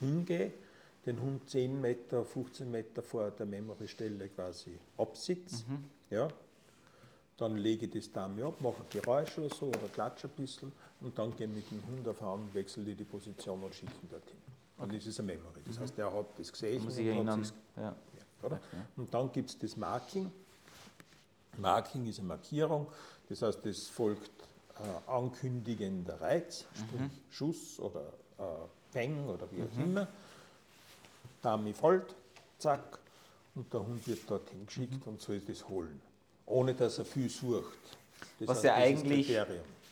hingehe 0.00 0.52
den 1.06 1.20
Hund 1.20 1.48
10 1.48 1.80
Meter, 1.80 2.24
15 2.24 2.70
Meter 2.70 3.02
vor 3.02 3.30
der 3.30 3.46
Memory-Stelle 3.46 4.28
quasi 4.28 4.78
absitze. 4.98 5.64
Mhm. 5.68 5.84
Ja. 6.10 6.28
Dann 7.36 7.56
lege 7.56 7.86
ich 7.86 7.92
das 7.92 8.10
Dummy 8.12 8.42
ab, 8.42 8.60
mache 8.60 8.82
ein 8.82 8.88
Geräusch 8.90 9.38
oder 9.38 9.54
so 9.54 9.66
oder 9.66 9.88
klatsche 9.92 10.26
ein 10.26 10.34
bisschen 10.36 10.72
und 11.00 11.18
dann 11.18 11.36
gehe 11.36 11.46
ich 11.46 11.54
mit 11.54 11.70
dem 11.70 11.86
Hund 11.86 12.08
auf 12.08 12.22
an, 12.22 12.48
wechsle 12.52 12.94
die 12.94 13.04
Position 13.04 13.62
und 13.62 13.74
schicke 13.74 13.92
ihn 14.02 14.08
dorthin. 14.10 14.36
Und 14.78 14.92
das 14.92 15.06
ist 15.06 15.20
ein 15.20 15.26
Memory. 15.26 15.60
Das 15.66 15.76
mhm. 15.76 15.82
heißt, 15.82 15.98
er 15.98 16.12
hat 16.12 16.26
das 16.38 16.52
gesehen. 16.52 16.84
Muss 16.84 16.98
ich 16.98 17.06
erinnern. 17.06 17.46
Ja. 17.76 17.94
Ja. 18.42 18.60
Und 18.96 19.12
dann 19.12 19.32
gibt 19.32 19.50
es 19.50 19.58
das 19.58 19.76
Marking. 19.76 20.30
Marking 21.58 22.06
ist 22.06 22.18
eine 22.18 22.28
Markierung, 22.28 22.86
das 23.28 23.42
heißt, 23.42 23.64
es 23.66 23.88
folgt 23.88 24.30
äh, 24.78 25.10
ankündigender 25.10 26.20
Reiz, 26.20 26.66
mhm. 26.92 27.10
Schuss 27.30 27.80
oder 27.80 28.12
äh, 28.38 28.42
Peng 28.92 29.26
oder 29.26 29.50
wie 29.50 29.62
auch 29.62 29.76
mhm. 29.76 29.84
immer. 29.84 30.08
Dummy 31.46 31.72
folgt, 31.72 32.16
zack, 32.58 32.98
und 33.54 33.72
der 33.72 33.86
Hund 33.86 34.06
wird 34.08 34.28
dorthin 34.28 34.66
geschickt 34.66 35.06
mhm. 35.06 35.12
und 35.12 35.20
soll 35.20 35.38
das 35.38 35.68
holen, 35.68 36.00
ohne 36.44 36.74
dass 36.74 36.98
er 36.98 37.04
viel 37.04 37.30
sucht. 37.30 37.78
Das 38.40 38.48
was, 38.48 38.62
ja 38.64 38.74
eigentlich, 38.74 39.32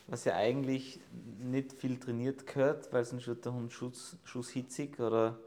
was 0.07 0.25
ja 0.25 0.35
eigentlich 0.35 0.99
nicht 1.39 1.71
viel 1.71 1.97
trainiert 1.97 2.45
gehört, 2.45 2.91
weil 2.91 3.05
sonst 3.05 3.27
wird 3.27 3.45
der 3.45 3.53
Hund 3.53 3.71
schuss, 3.71 4.17
schusshitzig 4.25 4.99
oder 4.99 5.39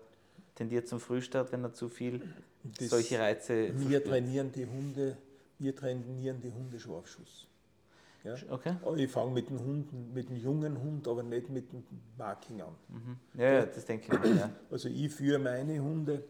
tendiert 0.54 0.88
zum 0.88 0.98
Frühstart, 0.98 1.52
wenn 1.52 1.62
er 1.62 1.74
zu 1.74 1.90
viel 1.90 2.22
das 2.64 2.88
solche 2.88 3.18
Reize 3.18 3.70
Wir 3.88 4.02
trainieren 4.02 4.50
die 4.50 4.64
Hunde, 4.64 5.18
wir 5.58 5.76
trainieren 5.76 6.40
die 6.40 6.50
Hunde 6.50 6.80
schon 6.80 6.94
auf 6.94 7.06
Schuss. 7.06 7.46
Ja? 8.28 8.52
Okay. 8.52 8.76
Ich 8.96 9.10
fange 9.10 9.32
mit 9.32 9.48
dem 9.48 9.58
Hund, 9.58 10.14
mit 10.14 10.28
dem 10.28 10.36
jungen 10.36 10.80
Hund, 10.80 11.08
aber 11.08 11.22
nicht 11.22 11.48
mit 11.48 11.72
dem 11.72 11.82
Marking 12.16 12.60
an. 12.60 12.74
Mhm. 12.88 13.16
Ja, 13.40 13.52
ja, 13.52 13.66
das 13.66 13.84
denke 13.84 14.14
ich. 14.14 14.20
Mir, 14.20 14.36
ja. 14.36 14.50
Also 14.70 14.88
ich 14.88 15.12
führe 15.12 15.38
meine 15.38 15.80
Hunde 15.80 16.24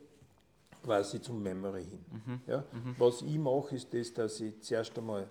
quasi 0.82 1.20
zum 1.20 1.42
Memory 1.42 1.84
hin. 1.84 2.04
Mhm. 2.10 2.40
Ja? 2.46 2.58
Mhm. 2.72 2.94
Was 2.98 3.22
ich 3.22 3.38
mache, 3.38 3.74
ist 3.74 3.92
das, 3.92 4.14
dass 4.14 4.40
ich 4.40 4.60
zuerst 4.62 4.96
einmal 4.98 5.28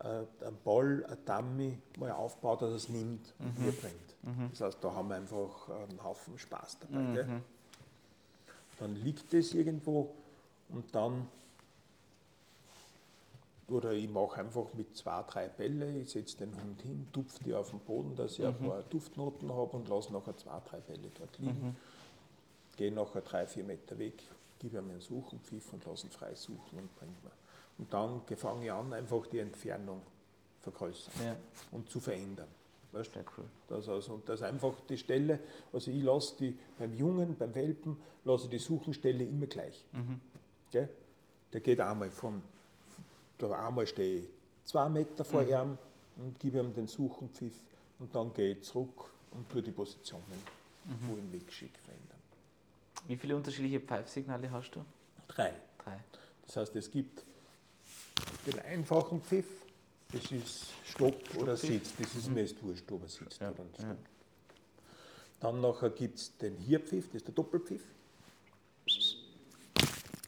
äh, 0.00 0.06
einen 0.46 0.58
Ball, 0.64 1.04
ein 1.06 1.18
Dummy 1.24 1.78
mal 1.98 2.12
aufbaue, 2.12 2.58
dass 2.58 2.70
es 2.70 2.88
nimmt 2.88 3.34
und 3.38 3.58
mhm. 3.58 3.64
mir 3.64 3.72
bringt. 3.72 3.94
Mhm. 4.22 4.50
Das 4.50 4.60
heißt, 4.60 4.78
da 4.82 4.94
haben 4.94 5.08
wir 5.08 5.16
einfach 5.16 5.68
einen 5.68 6.02
Haufen 6.02 6.38
Spaß 6.38 6.78
dabei. 6.80 7.24
Mhm. 7.24 7.42
Dann 8.78 8.94
liegt 8.96 9.32
es 9.34 9.54
irgendwo 9.54 10.14
und 10.68 10.94
dann 10.94 11.28
oder 13.68 13.92
ich 13.92 14.08
mache 14.08 14.40
einfach 14.40 14.72
mit 14.74 14.96
zwei, 14.96 15.22
drei 15.22 15.48
Bälle, 15.48 15.98
ich 15.98 16.10
setze 16.10 16.38
den 16.38 16.54
Hund 16.62 16.82
hin, 16.82 17.06
tupfe 17.12 17.42
die 17.44 17.54
auf 17.54 17.70
den 17.70 17.80
Boden, 17.80 18.14
dass 18.16 18.32
ich 18.32 18.40
mhm. 18.40 18.46
ein 18.46 18.58
paar 18.58 18.82
Duftnoten 18.82 19.52
habe 19.52 19.76
und 19.76 19.88
lasse 19.88 20.12
nachher 20.12 20.36
zwei, 20.36 20.60
drei 20.68 20.80
Bälle 20.80 21.10
dort 21.18 21.38
liegen. 21.38 21.68
Mhm. 21.68 21.76
Gehe 22.76 22.92
nachher 22.92 23.20
drei, 23.20 23.46
vier 23.46 23.64
Meter 23.64 23.98
weg, 23.98 24.22
gebe 24.58 24.78
ihm 24.78 24.90
einen 24.90 25.00
Suchenpfiff 25.00 25.72
und 25.72 25.84
lasse 25.86 26.06
ihn 26.06 26.10
frei 26.10 26.34
suchen 26.34 26.78
und 26.78 26.96
bringe 26.96 27.12
mir. 27.22 27.30
Und 27.78 27.92
dann 27.92 28.22
fange 28.36 28.64
ich 28.66 28.72
an, 28.72 28.92
einfach 28.92 29.26
die 29.26 29.38
Entfernung 29.38 30.02
vergrößern 30.60 31.12
ja. 31.24 31.36
und 31.70 31.90
zu 31.90 32.00
verändern. 32.00 32.48
Weißt? 32.92 33.14
Ja, 33.16 33.22
cool. 33.38 33.44
das 33.68 33.88
also, 33.88 34.14
und 34.14 34.28
das 34.28 34.42
einfach 34.42 34.74
die 34.88 34.98
Stelle, 34.98 35.40
also 35.72 35.90
ich 35.90 36.02
lasse 36.02 36.36
die 36.38 36.58
beim 36.78 36.94
Jungen, 36.94 37.36
beim 37.36 37.54
Welpen, 37.54 37.96
lasse 38.24 38.48
die 38.48 38.58
Suchenstelle 38.58 39.24
immer 39.24 39.46
gleich. 39.46 39.84
Mhm. 39.92 40.20
Der 40.72 41.60
geht 41.60 41.80
einmal 41.80 42.10
von 42.10 42.42
da 43.48 43.66
einmal 43.66 43.86
stehe 43.86 44.20
ich 44.20 44.28
zwei 44.64 44.88
Meter 44.88 45.24
vor 45.24 45.42
mhm. 45.42 45.48
ihm 45.48 45.78
und 46.16 46.38
gebe 46.38 46.58
ihm 46.58 46.74
den 46.74 46.86
Suchenpfiff 46.86 47.54
und 47.98 48.14
dann 48.14 48.32
gehe 48.34 48.52
ich 48.52 48.62
zurück 48.62 49.10
und 49.32 49.48
tue 49.50 49.62
die 49.62 49.70
Positionen, 49.70 50.24
mhm. 50.84 51.08
wo 51.08 51.16
ich 51.16 51.22
ihn 51.22 51.32
wegschicke, 51.32 51.78
verändern. 51.80 52.18
Wie 53.06 53.16
viele 53.16 53.36
unterschiedliche 53.36 53.80
Pfeifsignale 53.80 54.50
hast 54.50 54.70
du? 54.72 54.84
Drei. 55.28 55.52
Drei. 55.78 55.98
Das 56.46 56.56
heißt, 56.56 56.76
es 56.76 56.90
gibt 56.90 57.24
den 58.46 58.58
einfachen 58.60 59.20
Pfiff, 59.22 59.46
das 60.12 60.30
ist 60.30 60.66
Stopp 60.84 61.16
oder 61.36 61.56
Sitz, 61.56 61.92
das 61.98 62.14
ist 62.14 62.28
mhm. 62.28 62.34
mir 62.34 62.40
jetzt 62.42 62.62
wurscht, 62.62 62.90
ob 62.92 63.02
er 63.02 63.08
sitzt 63.08 63.40
ja. 63.40 63.50
oder 63.50 63.64
nicht. 63.64 63.80
Ja. 63.80 63.96
Dann 65.40 65.60
nachher 65.60 65.90
gibt 65.90 66.18
es 66.18 66.36
den 66.36 66.56
Hierpfiff, 66.56 67.06
das 67.06 67.16
ist 67.16 67.26
der 67.26 67.34
Doppelpfiff. 67.34 67.82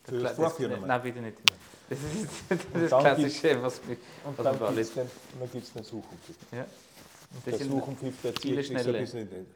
Für 0.05 0.21
das 0.21 0.37
Vorführen? 0.37 0.87
Nein, 0.87 1.03
bitte 1.03 1.21
nicht. 1.21 1.39
Das 1.89 1.99
ist 1.99 2.28
das, 2.49 2.59
das 2.72 2.89
Klassische, 2.89 3.62
was 3.62 3.85
mich 3.85 3.99
Und 4.24 4.39
was 4.39 4.45
dann 4.45 4.74
gibt 4.74 4.80
es 4.80 4.93
den, 4.93 5.11
den. 5.53 6.59
Ja. 6.59 6.66
Und 7.35 7.47
der 7.47 7.59
Suchenpfiff, 7.59 8.22
der 8.22 8.35
zieht 8.35 8.57
sich 8.57 8.82
so 8.82 8.91
ein 8.91 9.01
bisschen 9.01 9.20
in 9.20 9.30
den. 9.30 9.47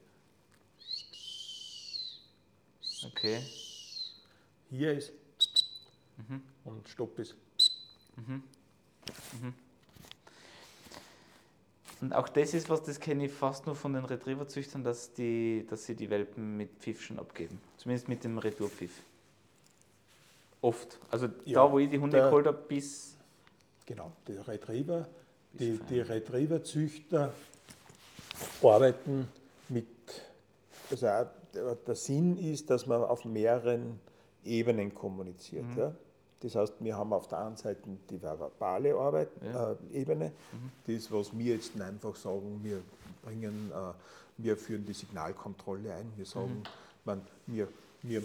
Okay. 3.07 3.41
Hier 4.71 4.93
ist 4.93 5.13
mhm. 6.29 6.43
und 6.65 6.89
Stopp 6.89 7.19
ist. 7.19 7.35
Mhm. 8.17 8.43
Mhm. 9.41 9.55
Und 12.01 12.13
auch 12.13 12.29
das 12.29 12.55
ist 12.55 12.69
was, 12.69 12.83
das 12.83 13.01
kenne 13.01 13.27
ich 13.27 13.33
fast 13.33 13.67
nur 13.67 13.75
von 13.75 13.93
den 13.93 14.05
Retriever-Züchtern, 14.05 14.85
dass, 14.85 15.13
die, 15.15 15.67
dass 15.69 15.87
sie 15.87 15.97
die 15.97 16.11
Welpen 16.11 16.57
mit 16.57 16.71
Pfiff 16.79 17.03
schon 17.03 17.19
abgeben. 17.19 17.61
Zumindest 17.77 18.09
mit 18.09 18.23
dem 18.23 18.39
Retourpfiff. 18.39 18.93
Oft. 20.61 20.99
Also 21.11 21.29
ja, 21.45 21.65
da, 21.65 21.73
wo 21.73 21.79
ich 21.79 21.91
die 21.91 21.99
Hunde 21.99 22.19
geholt 22.19 22.47
habe, 22.47 22.59
bis. 22.59 23.17
Genau, 23.87 24.13
der 24.27 24.47
Retriever, 24.47 25.09
die, 25.55 25.79
die 25.89 26.01
Retriever-Züchter 26.01 27.33
arbeiten 28.63 29.29
mit. 29.69 29.87
Also 30.91 31.07
der 31.87 31.95
Sinn 31.95 32.37
ist, 32.37 32.71
dass 32.71 32.87
man 32.87 33.03
auf 33.03 33.25
mehreren 33.25 33.99
Ebenen 34.45 34.95
kommuniziert. 34.95 35.65
Mhm. 35.65 35.79
Ja? 35.79 35.95
Das 36.41 36.55
heißt, 36.55 36.75
wir 36.81 36.97
haben 36.97 37.13
auf 37.13 37.27
der 37.29 37.39
einen 37.39 37.57
Seite 37.57 37.83
die 38.11 38.23
verbale 38.23 38.95
Arbeit, 38.95 39.29
ja. 39.43 39.73
äh, 39.73 39.77
Ebene, 39.93 40.33
mhm. 40.53 40.71
das, 40.87 41.11
was 41.11 41.37
wir 41.37 41.55
jetzt 41.57 41.81
einfach 41.81 42.15
sagen, 42.15 42.61
wir 42.63 42.81
bringen, 43.23 43.73
äh, 43.73 43.93
wir 44.37 44.57
führen 44.57 44.85
die 44.87 44.93
Signalkontrolle 44.93 45.93
ein, 45.95 46.13
wir 46.17 46.27
sagen, 46.27 46.59
mhm. 46.59 46.63
man, 47.05 47.23
wir, 47.47 47.69
wir 48.03 48.23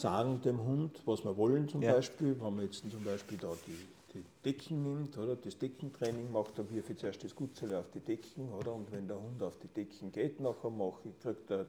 sagen 0.00 0.40
dem 0.42 0.62
Hund, 0.62 1.00
was 1.04 1.24
wir 1.24 1.36
wollen 1.36 1.68
zum 1.68 1.82
ja. 1.82 1.92
Beispiel, 1.92 2.36
wenn 2.40 2.56
man 2.56 2.64
jetzt 2.64 2.88
zum 2.90 3.04
Beispiel 3.04 3.38
da 3.38 3.52
die, 3.66 3.86
die 4.14 4.24
Decken 4.44 4.82
nimmt, 4.82 5.16
oder 5.18 5.36
das 5.36 5.58
Deckentraining 5.58 6.32
macht, 6.32 6.58
dann 6.58 6.70
wirf 6.70 6.90
ich 6.90 6.98
zuerst 6.98 7.22
das 7.24 7.34
Gutzele 7.34 7.78
auf 7.78 7.90
die 7.92 8.00
Decken, 8.00 8.52
oder? 8.52 8.72
Und 8.74 8.90
wenn 8.92 9.06
der 9.06 9.20
Hund 9.20 9.42
auf 9.42 9.58
die 9.58 9.68
Decken 9.68 10.12
geht, 10.12 10.40
nachher 10.40 10.70
mache 10.70 11.08
ich, 11.08 11.20
kriegt 11.20 11.50
er 11.50 11.66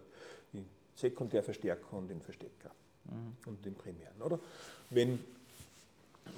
den 0.53 0.65
Sekundärverstärker 0.95 1.93
und 1.97 2.07
den 2.09 2.21
Verstecker 2.21 2.71
mhm. 3.05 3.35
und 3.45 3.65
den 3.65 3.75
primären, 3.75 4.21
oder? 4.21 4.39
Wenn, 4.89 5.19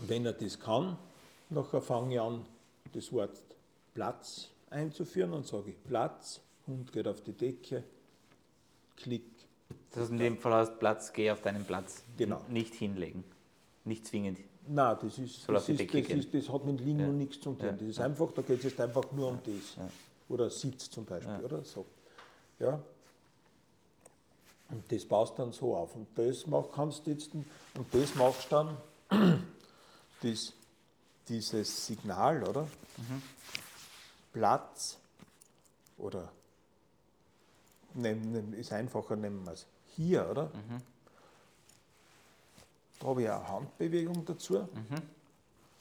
wenn 0.07 0.25
er 0.25 0.33
das 0.33 0.59
kann, 0.59 0.97
nachher 1.49 1.81
fange 1.81 2.15
ich 2.15 2.21
an, 2.21 2.45
das 2.93 3.11
Wort 3.13 3.41
Platz 3.93 4.49
einzuführen 4.69 5.33
und 5.33 5.45
sage 5.45 5.71
ich 5.71 5.83
Platz, 5.83 6.41
Hund 6.67 6.91
geht 6.91 7.07
auf 7.07 7.21
die 7.21 7.33
Decke, 7.33 7.83
Klick. 9.01 9.40
Das 9.93 10.09
in 10.09 10.17
dem 10.17 10.37
Fall 10.37 10.53
heißt 10.53 10.79
Platz, 10.79 11.11
geh 11.11 11.31
auf 11.31 11.41
deinen 11.41 11.65
Platz. 11.65 12.03
Genau. 12.17 12.41
Nicht 12.47 12.73
hinlegen. 12.75 13.23
Nicht 13.83 14.07
zwingend. 14.07 14.39
Nein, 14.67 14.97
das, 15.01 15.17
ist, 15.17 15.49
das, 15.49 15.69
ist, 15.69 15.93
das, 15.93 16.07
ist, 16.07 16.33
das 16.33 16.49
hat 16.49 16.65
mit 16.65 16.79
Liegen 16.79 16.99
ja. 16.99 17.07
nichts 17.07 17.39
zu 17.39 17.53
tun. 17.53 17.57
Ja. 17.65 17.71
Das 17.71 17.81
ist 17.81 17.99
einfach, 17.99 18.31
da 18.31 18.41
geht 18.41 18.59
es 18.59 18.63
jetzt 18.65 18.79
einfach 18.79 19.11
nur 19.11 19.29
um 19.29 19.39
das. 19.43 19.75
Ja. 19.75 19.89
Oder 20.29 20.49
Sitz 20.49 20.89
zum 20.89 21.03
Beispiel, 21.03 21.43
oder 21.43 21.63
so. 21.63 21.85
Ja. 22.59 22.79
Und 24.69 24.89
das 24.89 25.03
baust 25.03 25.37
dann 25.37 25.51
so 25.51 25.75
auf. 25.75 25.95
Und 25.95 26.07
das 26.15 26.47
mach, 26.47 26.71
kannst 26.73 27.05
du 27.05 27.11
jetzt, 27.11 27.33
und 27.33 27.85
das 27.91 28.15
machst 28.15 28.49
dann 28.51 28.77
das, 30.21 30.53
dieses 31.27 31.87
Signal, 31.87 32.43
oder? 32.43 32.61
Mhm. 32.61 33.21
Platz 34.31 34.97
oder 35.97 36.31
nehm, 37.95 38.53
ist 38.53 38.71
einfacher, 38.71 39.17
nehmen 39.17 39.43
wir 39.43 39.51
es 39.51 39.65
hier, 39.95 40.29
oder? 40.29 40.45
Mhm. 40.45 40.81
Da 42.99 43.07
habe 43.07 43.23
ich 43.23 43.29
eine 43.29 43.47
Handbewegung 43.47 44.25
dazu 44.25 44.59
mhm. 44.59 45.01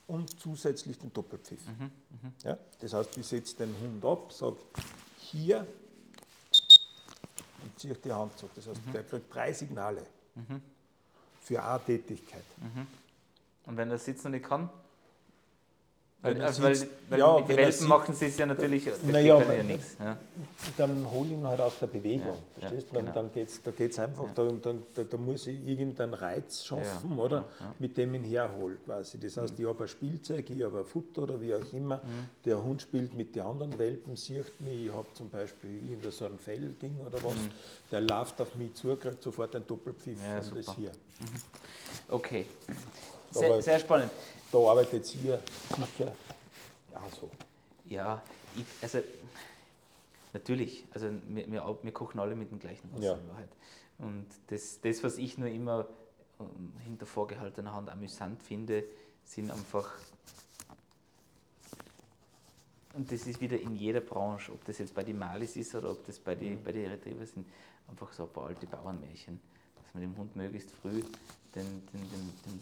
und 0.07 0.41
zusätzlich 0.41 0.99
den 0.99 1.13
Doppelpfiff. 1.13 1.67
Mhm. 1.67 1.85
mhm. 1.85 2.33
Ja? 2.43 2.57
Das 2.81 2.93
heißt, 2.95 3.17
ich 3.19 3.27
setze 3.27 3.57
den 3.57 3.75
Hund 3.81 4.05
ab, 4.05 4.33
sage 4.33 4.57
hier 5.19 5.67
und 7.63 7.79
ziehe 7.79 7.95
die 7.95 8.13
Hand 8.13 8.39
zurück. 8.39 8.53
Das 8.55 8.67
heißt, 8.67 8.87
mhm. 8.87 8.93
der 8.93 9.05
kriegt 9.05 9.35
drei 9.35 9.53
Signale 9.53 10.03
mhm. 10.35 10.63
für 11.43 11.63
eine 11.63 11.85
Tätigkeit. 11.85 12.45
Und 13.67 13.77
wenn 13.77 13.91
er 13.91 13.99
sitzen 13.99 14.31
nicht 14.31 14.47
kann? 14.47 14.71
Weil, 16.23 16.43
also 16.43 16.63
weil, 16.63 16.77
weil 17.09 17.19
ja, 17.19 17.39
mit 17.39 17.49
den 17.49 17.57
Welpen 17.57 17.89
machen 17.89 18.15
sie 18.15 18.27
es 18.27 18.37
ja 18.37 18.45
natürlich, 18.45 18.87
naja, 19.05 19.41
ja 19.41 19.63
nichts. 19.63 19.97
Ja. 19.99 20.19
Dann 20.77 21.11
hole 21.11 21.29
ich 21.29 21.33
ihn 21.33 21.47
halt 21.47 21.61
aus 21.61 21.79
der 21.81 21.87
Bewegung. 21.87 22.27
Ja, 22.27 22.69
verstehst 22.69 22.89
ja, 22.93 23.01
genau. 23.01 23.13
dann 23.13 23.33
geht's, 23.33 23.63
da 23.63 23.71
geht 23.71 23.93
es 23.93 23.99
einfach 23.99 24.25
ja. 24.25 24.33
darum, 24.35 24.61
dann, 24.61 24.83
da, 24.95 25.03
da, 25.05 25.17
muss 25.17 25.47
ich 25.47 25.67
irgendeinen 25.67 26.13
Reiz 26.13 26.63
schaffen, 26.63 27.19
oder? 27.19 27.47
Mit 27.79 27.97
dem 27.97 28.15
ich 28.15 28.21
ihn 28.21 28.29
herhole 28.29 28.77
quasi. 28.85 29.19
Das 29.19 29.39
heißt, 29.39 29.59
mhm. 29.59 29.65
ich 29.65 29.69
habe 29.71 29.85
ein 29.85 29.89
Spielzeug, 29.89 30.51
ich 30.51 30.63
habe 30.63 30.81
ein 30.81 30.85
Futter 30.85 31.23
oder 31.23 31.41
wie 31.41 31.55
auch 31.55 31.73
immer. 31.73 31.97
Mhm. 31.97 32.29
Der 32.45 32.63
Hund 32.63 32.83
spielt 32.83 33.15
mit 33.15 33.35
den 33.35 33.43
anderen 33.43 33.79
Welpen, 33.79 34.15
sieht 34.15 34.61
mich, 34.61 34.87
ich 34.87 34.93
habe 34.93 35.09
zum 35.15 35.31
Beispiel 35.31 35.71
irgendein 35.89 36.13
so 36.13 36.27
ein 36.27 36.39
Fellding 36.39 36.99
oder 37.01 37.17
was. 37.25 37.35
Mhm. 37.35 37.51
Der 37.91 38.03
läuft 38.03 38.39
auf 38.43 38.55
mich 38.57 38.75
zu, 38.75 38.95
kriegt 38.97 39.23
sofort 39.23 39.57
einen 39.57 39.67
Doppelpfiff 39.67 40.19
und 40.19 40.59
das 40.59 40.77
hier. 40.77 40.91
Mhm. 40.91 41.27
Okay. 42.11 42.45
Sehr, 43.31 43.63
sehr 43.63 43.79
spannend 43.79 44.11
da 44.53 44.59
arbeitet 44.59 45.15
ihr 45.17 45.41
sicher 45.77 46.13
auch 46.95 47.13
so. 47.13 47.31
Ja, 47.87 48.23
ich, 48.57 48.65
also 48.83 48.99
natürlich, 50.33 50.85
also 50.93 51.11
wir, 51.29 51.51
wir, 51.51 51.79
wir, 51.83 51.93
kochen 51.93 52.21
alle 52.21 52.35
mit 52.35 52.51
dem 52.51 52.59
gleichen 52.59 52.93
Wasser 52.93 53.05
ja. 53.05 53.15
in 53.15 53.29
Wahrheit. 53.29 53.49
Und 53.99 54.27
das, 54.49 54.81
das, 54.81 55.03
was 55.03 55.19
ich 55.19 55.39
nur 55.39 55.49
immer 55.49 55.87
ähm, 56.41 56.73
hinter 56.85 57.07
vorgehaltener 57.07 57.75
Hand 57.75 57.91
amüsant 57.91 58.43
finde, 58.43 58.85
sind 59.25 59.51
einfach, 59.51 59.93
und 62.95 63.11
das 63.13 63.27
ist 63.27 63.41
wieder 63.41 63.61
in 63.61 63.77
jeder 63.77 64.01
Branche, 64.01 64.53
ob 64.53 64.65
das 64.65 64.79
jetzt 64.79 64.95
bei 64.95 65.05
den 65.05 65.19
Malis 65.19 65.57
ist 65.57 65.75
oder 65.75 65.91
ob 65.91 66.05
das 66.07 66.19
bei 66.19 66.35
den 66.35 66.55
mhm. 66.55 66.65
bei 66.65 66.73
die 66.73 66.85
Retriever 66.85 67.27
sind, 67.27 67.47
einfach 67.89 68.13
so 68.13 68.25
ein 68.25 68.31
paar 68.31 68.47
alte 68.47 68.67
Bauernmärchen, 68.67 69.41
dass 69.77 69.95
man 69.95 70.03
dem 70.03 70.17
Hund 70.17 70.35
möglichst 70.35 70.71
früh 70.71 71.03
den, 71.55 71.67
den, 71.93 72.11
den, 72.11 72.33
den, 72.47 72.61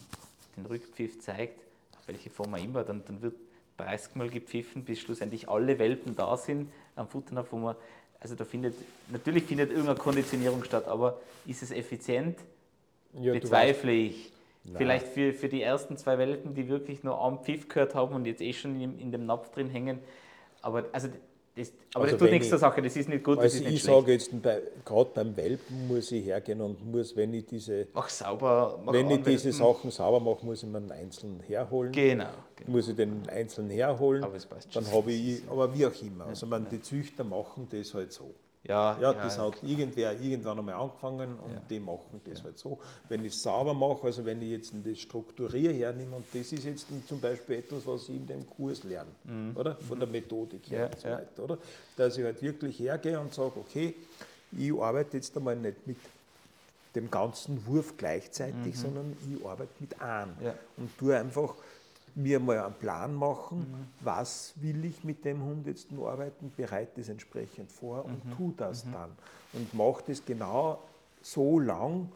den 0.57 0.65
Rückpfiff 0.65 1.19
zeigt 1.19 1.68
welche 2.09 2.29
Form 2.29 2.53
auch 2.53 2.63
immer, 2.63 2.83
dann, 2.83 3.03
dann 3.05 3.21
wird 3.21 3.35
30 3.77 4.15
Mal 4.15 4.29
gepfiffen, 4.29 4.83
bis 4.83 4.99
schlussendlich 4.99 5.47
alle 5.47 5.79
Welpen 5.79 6.15
da 6.15 6.35
sind 6.35 6.69
am 6.95 7.07
Futternapf, 7.07 7.51
wo 7.51 7.57
man, 7.57 7.75
also 8.19 8.35
da 8.35 8.43
findet, 8.43 8.75
natürlich 9.09 9.45
findet 9.45 9.69
irgendeine 9.69 9.97
Konditionierung 9.97 10.63
statt, 10.63 10.87
aber 10.87 11.19
ist 11.45 11.63
es 11.63 11.71
effizient? 11.71 12.37
Ja, 13.13 13.33
Bezweifle 13.33 13.91
ich. 13.91 14.31
Nein. 14.65 14.75
Vielleicht 14.77 15.07
für, 15.07 15.33
für 15.33 15.47
die 15.47 15.61
ersten 15.61 15.97
zwei 15.97 16.17
Welpen, 16.17 16.53
die 16.53 16.67
wirklich 16.67 17.03
nur 17.03 17.19
am 17.19 17.43
Pfiff 17.43 17.69
gehört 17.69 17.95
haben 17.95 18.13
und 18.13 18.25
jetzt 18.25 18.41
eh 18.41 18.53
schon 18.53 18.79
in, 18.81 18.99
in 18.99 19.11
dem 19.11 19.25
Napf 19.25 19.49
drin 19.51 19.69
hängen. 19.69 19.99
Aber 20.61 20.85
also 20.91 21.07
das, 21.59 21.73
aber 21.93 22.05
also 22.05 22.15
das 22.15 22.19
tut 22.19 22.31
nichts 22.31 22.45
ich, 22.47 22.49
zur 22.49 22.59
Sache, 22.59 22.81
das 22.81 22.95
ist 22.95 23.09
nicht 23.09 23.23
gut. 23.23 23.37
Also 23.37 23.63
ich 23.63 23.83
sage 23.83 24.13
jetzt, 24.13 24.41
bei, 24.41 24.61
gerade 24.85 25.09
beim 25.13 25.35
Welpen 25.35 25.87
muss 25.87 26.11
ich 26.11 26.25
hergehen 26.25 26.61
und 26.61 26.91
muss, 26.91 27.15
wenn 27.15 27.33
ich 27.33 27.45
diese, 27.45 27.87
Ach, 27.93 28.09
sauber, 28.09 28.79
wenn 28.87 29.09
ich 29.09 29.23
diese 29.23 29.51
Sachen 29.51 29.91
sauber 29.91 30.19
mache, 30.19 30.45
muss 30.45 30.63
ich 30.63 30.69
mir 30.69 30.77
einen 30.77 30.91
einzelnen 30.91 31.41
herholen. 31.41 31.91
Genau. 31.91 32.25
genau. 32.55 32.71
Muss 32.71 32.87
ich 32.87 32.95
den 32.95 33.27
einzelnen 33.29 33.69
herholen. 33.69 34.23
Aber 34.23 34.35
es 34.35 34.45
passt 34.45 34.73
schon. 34.73 34.83
Dann 34.83 34.93
habe 34.93 35.11
ich, 35.11 35.41
aber 35.49 35.73
wie 35.77 35.85
auch 35.85 36.01
immer. 36.01 36.27
Also 36.27 36.45
man, 36.45 36.67
die 36.69 36.81
Züchter 36.81 37.23
machen 37.23 37.67
das 37.71 37.93
halt 37.93 38.11
so. 38.11 38.33
Ja, 38.69 38.95
ja, 39.01 39.13
das 39.13 39.37
ja, 39.37 39.47
hat 39.47 39.63
irgendwer 39.63 40.13
irgendwann 40.21 40.59
einmal 40.59 40.75
angefangen 40.75 41.39
und 41.39 41.53
ja. 41.53 41.61
die 41.67 41.79
machen 41.79 42.21
das 42.23 42.43
halt 42.43 42.59
so. 42.59 42.77
Wenn 43.07 43.25
ich 43.25 43.33
es 43.33 43.41
sauber 43.41 43.73
mache, 43.73 44.03
also 44.03 44.23
wenn 44.23 44.39
ich 44.43 44.51
jetzt 44.51 44.73
das 44.83 44.99
Strukturier 44.99 45.73
hernehme 45.73 46.17
und 46.17 46.25
das 46.31 46.51
ist 46.51 46.63
jetzt 46.63 46.85
zum 47.07 47.19
Beispiel 47.19 47.57
etwas, 47.57 47.87
was 47.87 48.03
ich 48.03 48.15
in 48.15 48.27
dem 48.27 48.47
Kurs 48.47 48.83
lerne, 48.83 49.09
mhm. 49.23 49.57
oder? 49.57 49.75
Von 49.75 49.99
der 49.99 50.07
Methodik 50.07 50.69
her 50.69 50.85
und 50.85 50.99
so 50.99 51.07
weiter, 51.07 51.43
oder? 51.43 51.57
Dass 51.97 52.15
ich 52.15 52.23
halt 52.23 52.39
wirklich 52.43 52.77
hergehe 52.77 53.19
und 53.19 53.33
sage, 53.33 53.53
okay, 53.55 53.95
ich 54.55 54.71
arbeite 54.79 55.17
jetzt 55.17 55.35
einmal 55.35 55.55
nicht 55.55 55.87
mit 55.87 55.97
dem 56.93 57.09
ganzen 57.09 57.65
Wurf 57.65 57.97
gleichzeitig, 57.97 58.75
mhm. 58.75 58.79
sondern 58.79 59.17
ich 59.27 59.43
arbeite 59.43 59.73
mit 59.79 59.99
einem 59.99 60.35
und 60.77 60.95
tue 60.99 61.17
einfach 61.17 61.55
mir 62.15 62.39
mal 62.39 62.59
einen 62.59 62.75
Plan 62.75 63.13
machen, 63.13 63.59
mhm. 63.59 63.87
was 64.01 64.53
will 64.57 64.85
ich 64.85 65.03
mit 65.03 65.25
dem 65.25 65.43
Hund 65.43 65.67
jetzt 65.67 65.91
nur 65.91 66.11
arbeiten, 66.11 66.51
bereite 66.55 67.01
es 67.01 67.09
entsprechend 67.09 67.71
vor 67.71 68.05
und 68.05 68.25
mhm. 68.25 68.37
tu 68.37 68.53
das 68.55 68.85
mhm. 68.85 68.93
dann. 68.93 69.11
Und 69.53 69.73
mache 69.73 70.03
das 70.07 70.23
genau 70.23 70.81
so 71.21 71.59
lang, 71.59 72.11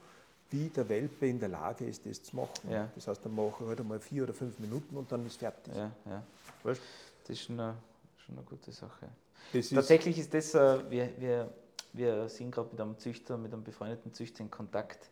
wie 0.51 0.69
der 0.69 0.87
Welpe 0.87 1.27
in 1.27 1.39
der 1.39 1.49
Lage 1.49 1.85
ist, 1.85 2.05
das 2.05 2.21
zu 2.21 2.35
machen. 2.35 2.69
Ja. 2.69 2.89
Das 2.93 3.07
heißt, 3.07 3.25
dann 3.25 3.35
mache 3.35 3.63
ich 3.63 3.67
halt 3.67 3.79
einmal 3.79 3.99
vier 3.99 4.23
oder 4.23 4.33
fünf 4.33 4.59
Minuten 4.59 4.95
und 4.95 5.11
dann 5.11 5.25
ist 5.25 5.37
fertig. 5.37 5.75
Ja, 5.75 5.91
ja. 6.05 6.23
Das 6.63 6.79
ist 7.27 7.41
schon 7.41 7.59
eine, 7.59 7.75
schon 8.17 8.37
eine 8.37 8.45
gute 8.45 8.71
Sache. 8.71 9.07
Das 9.51 9.69
Tatsächlich 9.69 10.17
ist, 10.19 10.33
ist 10.33 10.53
das, 10.53 10.79
äh, 10.79 10.91
wir, 10.91 11.09
wir, 11.17 11.53
wir 11.93 12.29
sind 12.29 12.51
gerade 12.51 12.69
mit 12.71 12.79
einem 12.79 12.97
Züchter, 12.97 13.37
mit 13.37 13.51
einem 13.51 13.63
befreundeten 13.63 14.13
Züchter 14.13 14.41
in 14.41 14.51
Kontakt 14.51 15.09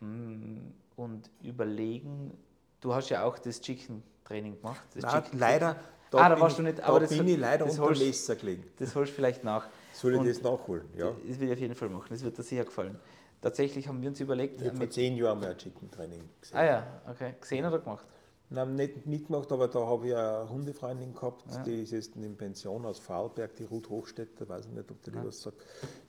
mm, 0.00 0.58
und 0.96 1.30
überlegen, 1.42 2.32
Du 2.80 2.94
hast 2.94 3.10
ja 3.10 3.24
auch 3.24 3.38
das 3.38 3.60
Chicken-Training 3.60 4.56
gemacht. 4.56 4.80
Nein, 4.94 5.22
leider. 5.32 5.76
Da 6.10 6.18
ah, 6.18 6.28
da 6.28 6.40
warst 6.40 6.58
du 6.58 6.62
nicht. 6.62 6.80
Aber 6.80 6.98
da 6.98 7.06
das, 7.06 7.16
bin 7.16 7.28
ich 7.28 7.38
leider 7.38 7.66
das 7.66 7.78
unter 7.78 7.98
Messer 7.98 8.34
gelegen. 8.34 8.64
Das 8.78 8.94
holst 8.94 9.12
du 9.12 9.16
vielleicht 9.16 9.44
nach. 9.44 9.68
Soll 9.92 10.14
ich 10.14 10.20
Und 10.20 10.28
das 10.28 10.42
nachholen? 10.42 10.88
Ja. 10.96 11.12
Das 11.26 11.38
will 11.38 11.48
ich 11.48 11.52
auf 11.52 11.60
jeden 11.60 11.74
Fall 11.74 11.88
machen. 11.88 12.08
Das 12.10 12.22
wird 12.24 12.36
dir 12.36 12.42
sicher 12.42 12.64
gefallen. 12.64 12.98
tatsächlich 13.40 13.86
haben 13.86 14.02
wir 14.02 14.08
uns 14.08 14.18
überlegt. 14.18 14.60
Ich 14.60 14.66
habe 14.66 14.76
vor 14.76 14.90
zehn 14.90 15.16
Jahren 15.16 15.38
mal 15.38 15.50
ein 15.50 15.58
Chicken 15.58 15.90
Training 15.90 16.28
gesehen. 16.40 16.56
Ah 16.56 16.64
ja, 16.64 17.00
okay. 17.08 17.34
Gesehen 17.40 17.64
oder 17.64 17.78
gemacht? 17.78 18.06
Nein, 18.52 18.74
nicht 18.74 19.06
mitgemacht, 19.06 19.52
aber 19.52 19.68
da 19.68 19.86
habe 19.86 20.08
ich 20.08 20.16
eine 20.16 20.48
Hundefreundin 20.50 21.14
gehabt, 21.14 21.44
ja. 21.52 21.62
die 21.62 21.82
ist 21.82 21.92
jetzt 21.92 22.16
in 22.16 22.36
Pension 22.36 22.84
aus 22.84 22.98
Vorarlberg, 22.98 23.54
die 23.54 23.62
Ruth 23.62 23.88
Hochstädter, 23.88 24.48
weiß 24.48 24.66
ich 24.66 24.72
nicht, 24.72 24.90
ob 24.90 25.00
die 25.04 25.12
ja. 25.12 25.24
was 25.24 25.42
sagt. 25.42 25.58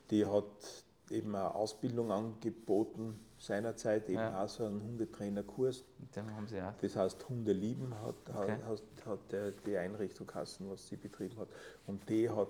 Die 0.10 0.26
hat 0.26 0.46
eben 1.12 1.36
eine 1.36 1.54
Ausbildung 1.54 2.12
angeboten, 2.12 3.20
seinerzeit 3.42 4.08
eben 4.08 4.20
ja. 4.20 4.44
auch 4.44 4.48
so 4.48 4.66
einen 4.66 4.82
Hundetrainerkurs. 4.82 5.84
Den 6.16 6.34
haben 6.36 6.48
Sie 6.48 6.62
auch. 6.62 6.74
Das 6.80 6.96
heißt 6.96 7.28
Hunde 7.28 7.54
lieben 7.54 7.94
hat, 8.02 8.16
okay. 8.36 8.58
hat, 8.68 9.06
hat 9.06 9.32
der, 9.32 9.52
die 9.52 9.76
Einrichtung 9.78 10.28
Kassen, 10.28 10.70
was 10.70 10.88
sie 10.88 10.96
betrieben 10.96 11.38
hat. 11.40 11.48
Und 11.88 12.08
die 12.08 12.30
hat 12.30 12.50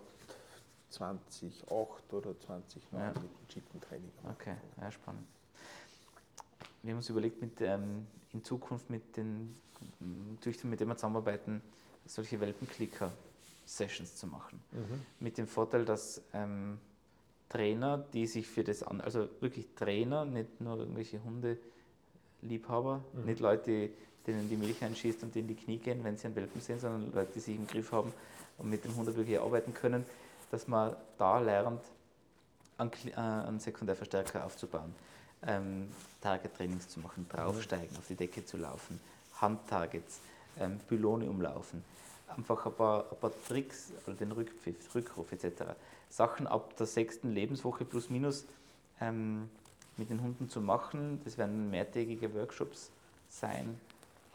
2008 0.89 2.13
oder 2.13 2.37
2009 2.37 2.99
ja. 2.99 3.07
mit 3.07 3.23
dem 3.23 3.47
Chicken 3.47 3.81
Training 3.81 4.11
gemacht. 4.17 4.35
Okay, 4.39 4.55
ja, 4.81 4.91
spannend. 4.91 5.25
Wir 6.83 6.91
haben 6.91 6.97
uns 6.97 7.09
überlegt, 7.09 7.41
mit, 7.41 7.61
ähm, 7.61 8.05
in 8.33 8.43
Zukunft 8.43 8.89
mit 8.89 9.15
den 9.15 9.55
Züchtern, 10.41 10.69
mit 10.69 10.81
denen 10.81 10.89
wir 10.89 10.97
zusammenarbeiten, 10.97 11.61
solche 12.05 12.41
Welpenklicker-Sessions 12.41 14.17
zu 14.17 14.27
machen. 14.27 14.61
Mhm. 14.71 15.05
Mit 15.21 15.37
dem 15.37 15.47
Vorteil, 15.47 15.85
dass 15.85 16.21
ähm, 16.33 16.79
Trainer, 17.51 18.05
die 18.13 18.27
sich 18.27 18.47
für 18.47 18.63
das 18.63 18.81
an, 18.81 19.01
also 19.01 19.27
wirklich 19.41 19.67
Trainer, 19.75 20.23
nicht 20.23 20.61
nur 20.61 20.77
irgendwelche 20.77 21.19
Hundeliebhaber, 21.21 23.03
mhm. 23.13 23.25
nicht 23.25 23.41
Leute, 23.41 23.89
denen 24.25 24.49
die 24.49 24.55
Milch 24.55 24.81
einschießt 24.81 25.23
und 25.23 25.35
in 25.35 25.47
die 25.47 25.55
Knie 25.55 25.77
gehen, 25.77 26.03
wenn 26.03 26.15
sie 26.15 26.27
einen 26.27 26.35
Welpen 26.37 26.61
sehen, 26.61 26.79
sondern 26.79 27.11
Leute, 27.13 27.33
die 27.35 27.39
sich 27.41 27.55
im 27.57 27.67
Griff 27.67 27.91
haben 27.91 28.13
und 28.57 28.69
mit 28.69 28.85
dem 28.85 28.95
Hund 28.95 29.07
wirklich 29.07 29.37
arbeiten 29.37 29.73
können, 29.73 30.05
dass 30.49 30.67
man 30.67 30.95
da 31.17 31.39
lernt, 31.39 31.81
einen, 32.77 32.91
äh, 33.07 33.15
einen 33.15 33.59
Sekundärverstärker 33.59 34.45
aufzubauen, 34.45 34.95
ähm, 35.45 35.89
Target-Trainings 36.21 36.87
zu 36.87 37.01
machen, 37.01 37.27
draufsteigen, 37.29 37.97
auf 37.97 38.07
die 38.07 38.15
Decke 38.15 38.45
zu 38.45 38.57
laufen, 38.57 38.99
Handtargets, 39.41 40.21
ähm, 40.57 40.79
Pylone 40.87 41.29
umlaufen, 41.29 41.83
einfach 42.37 42.65
ein 42.65 42.73
paar, 42.73 43.11
ein 43.11 43.17
paar 43.19 43.31
Tricks, 43.47 43.91
also 43.97 44.13
den 44.13 44.31
Rückpfiff, 44.31 44.95
Rückruf 44.95 45.31
etc. 45.31 45.63
Sachen 46.09 46.47
ab 46.47 46.75
der 46.77 46.85
sechsten 46.85 47.31
Lebenswoche 47.33 47.85
plus 47.85 48.09
minus 48.09 48.45
ähm, 48.99 49.49
mit 49.97 50.09
den 50.09 50.21
Hunden 50.21 50.49
zu 50.49 50.61
machen. 50.61 51.21
Das 51.23 51.37
werden 51.37 51.69
mehrtägige 51.69 52.33
Workshops 52.33 52.91
sein. 53.29 53.79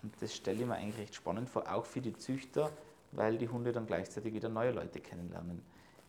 Und 0.02 0.12
das 0.20 0.34
stelle 0.34 0.60
ich 0.60 0.66
mir 0.66 0.74
eigentlich 0.74 0.98
recht 0.98 1.14
spannend 1.14 1.48
vor, 1.48 1.70
auch 1.72 1.84
für 1.84 2.00
die 2.00 2.16
Züchter, 2.16 2.70
weil 3.12 3.38
die 3.38 3.48
Hunde 3.48 3.72
dann 3.72 3.86
gleichzeitig 3.86 4.32
wieder 4.34 4.48
neue 4.48 4.72
Leute 4.72 5.00
kennenlernen. 5.00 5.62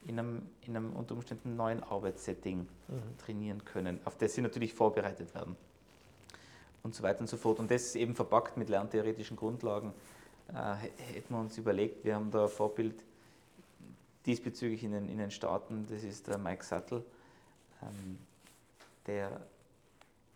In 0.05 0.19
einem, 0.19 0.41
in 0.61 0.77
einem 0.77 0.93
unter 0.93 1.15
Umständen 1.15 1.55
neuen 1.55 1.83
Arbeitssetting 1.83 2.59
mhm. 2.59 3.17
trainieren 3.17 3.65
können, 3.65 3.99
auf 4.05 4.17
das 4.17 4.35
sie 4.35 4.41
natürlich 4.41 4.73
vorbereitet 4.73 5.33
werden. 5.33 5.55
Und 6.83 6.95
so 6.95 7.03
weiter 7.03 7.21
und 7.21 7.27
so 7.27 7.37
fort. 7.37 7.59
Und 7.59 7.71
das 7.71 7.83
ist 7.83 7.95
eben 7.95 8.15
verpackt 8.15 8.55
mit 8.55 8.69
lerntheoretischen 8.69 9.35
Grundlagen. 9.35 9.93
Äh, 10.53 11.13
hätten 11.13 11.33
wir 11.33 11.39
uns 11.39 11.57
überlegt, 11.57 12.05
wir 12.05 12.15
haben 12.15 12.31
da 12.31 12.43
ein 12.43 12.49
Vorbild 12.49 13.03
diesbezüglich 14.25 14.83
in 14.83 14.91
den, 14.91 15.09
in 15.09 15.17
den 15.17 15.31
Staaten, 15.31 15.87
das 15.89 16.03
ist 16.03 16.27
der 16.27 16.37
Mike 16.37 16.63
Sattel, 16.63 17.03
ähm, 17.81 18.17
der 19.05 19.41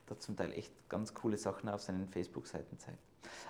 da 0.08 0.20
zum 0.20 0.36
Teil 0.36 0.54
echt 0.54 0.72
ganz 0.90 1.14
coole 1.14 1.38
Sachen 1.38 1.70
auf 1.70 1.82
seinen 1.82 2.08
Facebook-Seiten 2.08 2.78
zeigt. 2.80 2.98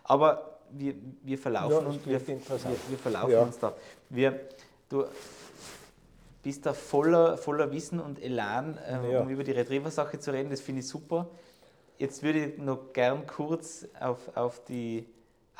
Aber 0.03 0.59
wir, 0.72 0.95
wir 1.24 1.38
verlaufen, 1.38 1.72
ja, 1.72 1.78
uns, 1.80 2.05
wir, 2.05 2.28
wir, 2.28 2.97
verlaufen 2.97 3.32
ja. 3.32 3.41
uns 3.41 3.59
da. 3.59 3.76
Wir, 4.09 4.39
du 4.89 5.05
bist 6.43 6.66
da 6.66 6.74
voller, 6.74 7.38
voller 7.38 7.72
Wissen 7.72 7.99
und 7.99 8.22
Elan, 8.22 8.78
äh, 8.78 9.14
ja. 9.14 9.22
um 9.22 9.30
über 9.30 9.43
die 9.43 9.51
Retriever-Sache 9.51 10.20
zu 10.20 10.32
reden, 10.32 10.49
das 10.49 10.62
finde 10.62 10.82
ich 10.82 10.88
super. 10.88 11.28
Jetzt 11.97 12.24
würde 12.24 12.45
ich 12.45 12.57
noch 12.57 12.93
gern 12.93 13.28
kurz 13.28 13.88
auf, 13.99 14.36
auf 14.36 14.64
die 14.66 15.07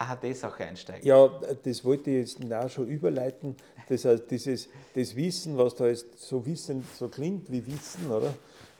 AHD-Sache 0.02 0.66
einsteigen. 0.66 1.06
Ja, 1.06 1.28
das 1.64 1.86
wollte 1.86 2.12
ich 2.12 2.38
jetzt 2.40 2.54
auch 2.54 2.70
schon 2.70 2.88
überleiten. 2.88 3.56
Das 3.88 4.06
heißt, 4.06 4.30
dieses, 4.30 4.70
das 4.96 5.16
Wissen, 5.16 5.58
was 5.58 5.76
da 5.76 5.88
jetzt 5.88 6.20
so 6.20 6.46
Wissen 6.46 6.84
so 6.98 7.10
klingt 7.10 7.52
wie 7.52 7.66
Wissen, 7.66 8.10
oder? 8.10 8.34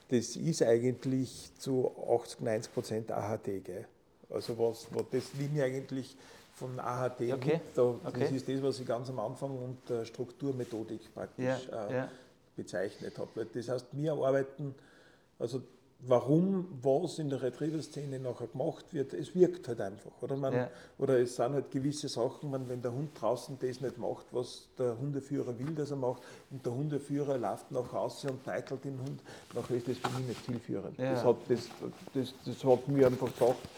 Das 0.08 0.36
ist 0.36 0.62
eigentlich 0.62 1.50
zu 1.58 1.90
80, 2.10 2.40
90 2.40 2.74
Prozent 2.74 3.12
AHD. 3.12 3.64
Gell? 3.64 3.86
Also 4.30 4.58
was, 4.58 4.86
was 4.90 5.04
das 5.10 5.34
Linie 5.34 5.64
eigentlich 5.64 6.16
von 6.52 6.78
AHD 6.78 7.32
okay. 7.32 7.60
Da, 7.74 7.82
okay. 7.82 8.20
das 8.20 8.32
ist 8.32 8.48
das, 8.48 8.62
was 8.62 8.80
ich 8.80 8.86
ganz 8.86 9.08
am 9.08 9.18
Anfang 9.18 9.56
unter 9.56 10.04
Strukturmethodik 10.04 11.12
praktisch 11.14 11.44
ja, 11.44 11.86
äh, 11.86 11.94
ja. 11.94 12.08
bezeichnet 12.56 13.18
habe. 13.18 13.46
Das 13.46 13.68
heißt, 13.68 13.86
wir 13.92 14.12
arbeiten, 14.12 14.74
also 15.38 15.62
warum 16.04 16.66
was 16.82 17.18
in 17.18 17.30
der 17.30 17.42
Retriever-Szene 17.42 18.18
nachher 18.18 18.48
gemacht 18.48 18.86
wird, 18.92 19.14
es 19.14 19.34
wirkt 19.34 19.68
halt 19.68 19.80
einfach. 19.80 20.10
Oder, 20.20 20.36
man, 20.36 20.52
ja. 20.52 20.70
oder 20.98 21.20
es 21.20 21.36
sind 21.36 21.52
halt 21.52 21.70
gewisse 21.70 22.08
Sachen, 22.08 22.50
man, 22.50 22.68
wenn 22.68 22.82
der 22.82 22.92
Hund 22.92 23.10
draußen 23.20 23.56
das 23.60 23.80
nicht 23.80 23.98
macht, 23.98 24.26
was 24.32 24.68
der 24.78 24.98
Hundeführer 24.98 25.56
will, 25.58 25.74
dass 25.74 25.90
er 25.90 25.96
macht, 25.96 26.22
und 26.50 26.66
der 26.66 26.74
Hundeführer 26.74 27.38
läuft 27.38 27.70
nach 27.70 27.92
Hause 27.92 28.30
und 28.30 28.42
peitelt 28.42 28.84
den 28.84 28.98
Hund, 28.98 29.22
nachher 29.54 29.76
ist 29.76 29.88
das 29.88 29.98
für 29.98 30.18
mich 30.18 30.28
nicht 30.28 30.44
zielführend. 30.44 30.98
Ja. 30.98 31.12
Das, 31.12 31.24
hat, 31.24 31.36
das, 31.48 31.68
das, 32.14 32.34
das 32.44 32.64
hat 32.64 32.88
mir 32.88 33.06
einfach 33.06 33.32
gesagt, 33.32 33.68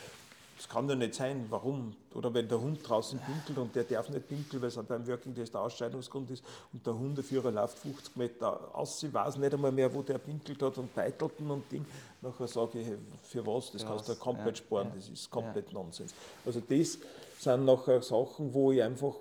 das 0.64 0.72
kann 0.72 0.88
doch 0.88 0.94
nicht 0.94 1.14
sein, 1.14 1.44
warum? 1.50 1.94
Oder 2.14 2.32
wenn 2.32 2.48
der 2.48 2.58
Hund 2.58 2.78
draußen 2.88 3.18
pinkelt 3.18 3.58
und 3.58 3.76
der 3.76 3.84
darf 3.84 4.08
nicht 4.08 4.26
pinkeln, 4.26 4.62
weil 4.62 4.70
es 4.70 4.76
beim 4.76 5.06
Working 5.06 5.34
Test 5.34 5.52
der 5.52 5.60
Ausscheidungsgrund 5.60 6.30
ist 6.30 6.42
und 6.72 6.86
der 6.86 6.94
Hundeführer 6.94 7.50
läuft 7.50 7.78
50 7.80 8.16
Meter 8.16 8.74
aus, 8.74 9.02
ich 9.02 9.12
weiß 9.12 9.36
nicht 9.36 9.52
einmal 9.52 9.72
mehr, 9.72 9.92
wo 9.92 10.00
der 10.00 10.16
pinkelt 10.16 10.62
hat 10.62 10.78
und 10.78 10.94
beitelt 10.94 11.32
und 11.38 11.70
Ding. 11.70 11.84
Nachher 12.22 12.48
sage 12.48 12.80
ich, 12.80 12.88
für 13.24 13.46
was? 13.46 13.72
Das 13.72 13.84
kannst 13.84 14.08
du 14.08 14.14
komplett 14.14 14.58
ja, 14.58 14.64
sparen, 14.64 14.88
ja, 14.88 14.94
das 14.94 15.08
ist 15.10 15.30
komplett 15.30 15.68
ja. 15.68 15.74
Nonsens. 15.74 16.14
Also 16.46 16.60
das 16.60 16.98
sind 17.40 17.64
nachher 17.66 18.00
Sachen, 18.00 18.54
wo 18.54 18.72
ich 18.72 18.82
einfach 18.82 19.16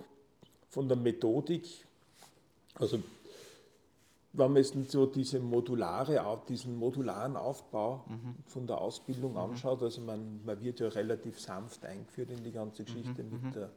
von 0.70 0.88
der 0.88 0.96
Methodik, 0.96 1.68
also 2.76 3.00
wenn 4.34 4.52
man 4.52 4.64
jetzt 4.64 4.92
so 4.92 5.06
diese 5.06 5.40
modulare, 5.40 6.42
diesen 6.50 6.76
modularen 6.76 7.38
Aufbau 7.38 8.04
mhm. 8.08 8.36
von 8.48 8.66
der 8.66 8.82
Ausbildung 8.82 9.34
mhm. 9.34 9.38
anschaut, 9.38 9.82
also 9.84 10.02
man, 10.02 10.44
man 10.44 10.60
wird 10.60 10.80
ja 10.80 10.88
relativ 10.88 11.40
sanft 11.40 11.86
eingeführt 11.86 12.32
in 12.32 12.44
die 12.44 12.52
ganze 12.52 12.84
Geschichte 12.84 13.24
mhm. 13.24 13.30
mit, 13.30 13.44
mhm. 13.44 13.52
der, 13.52 13.70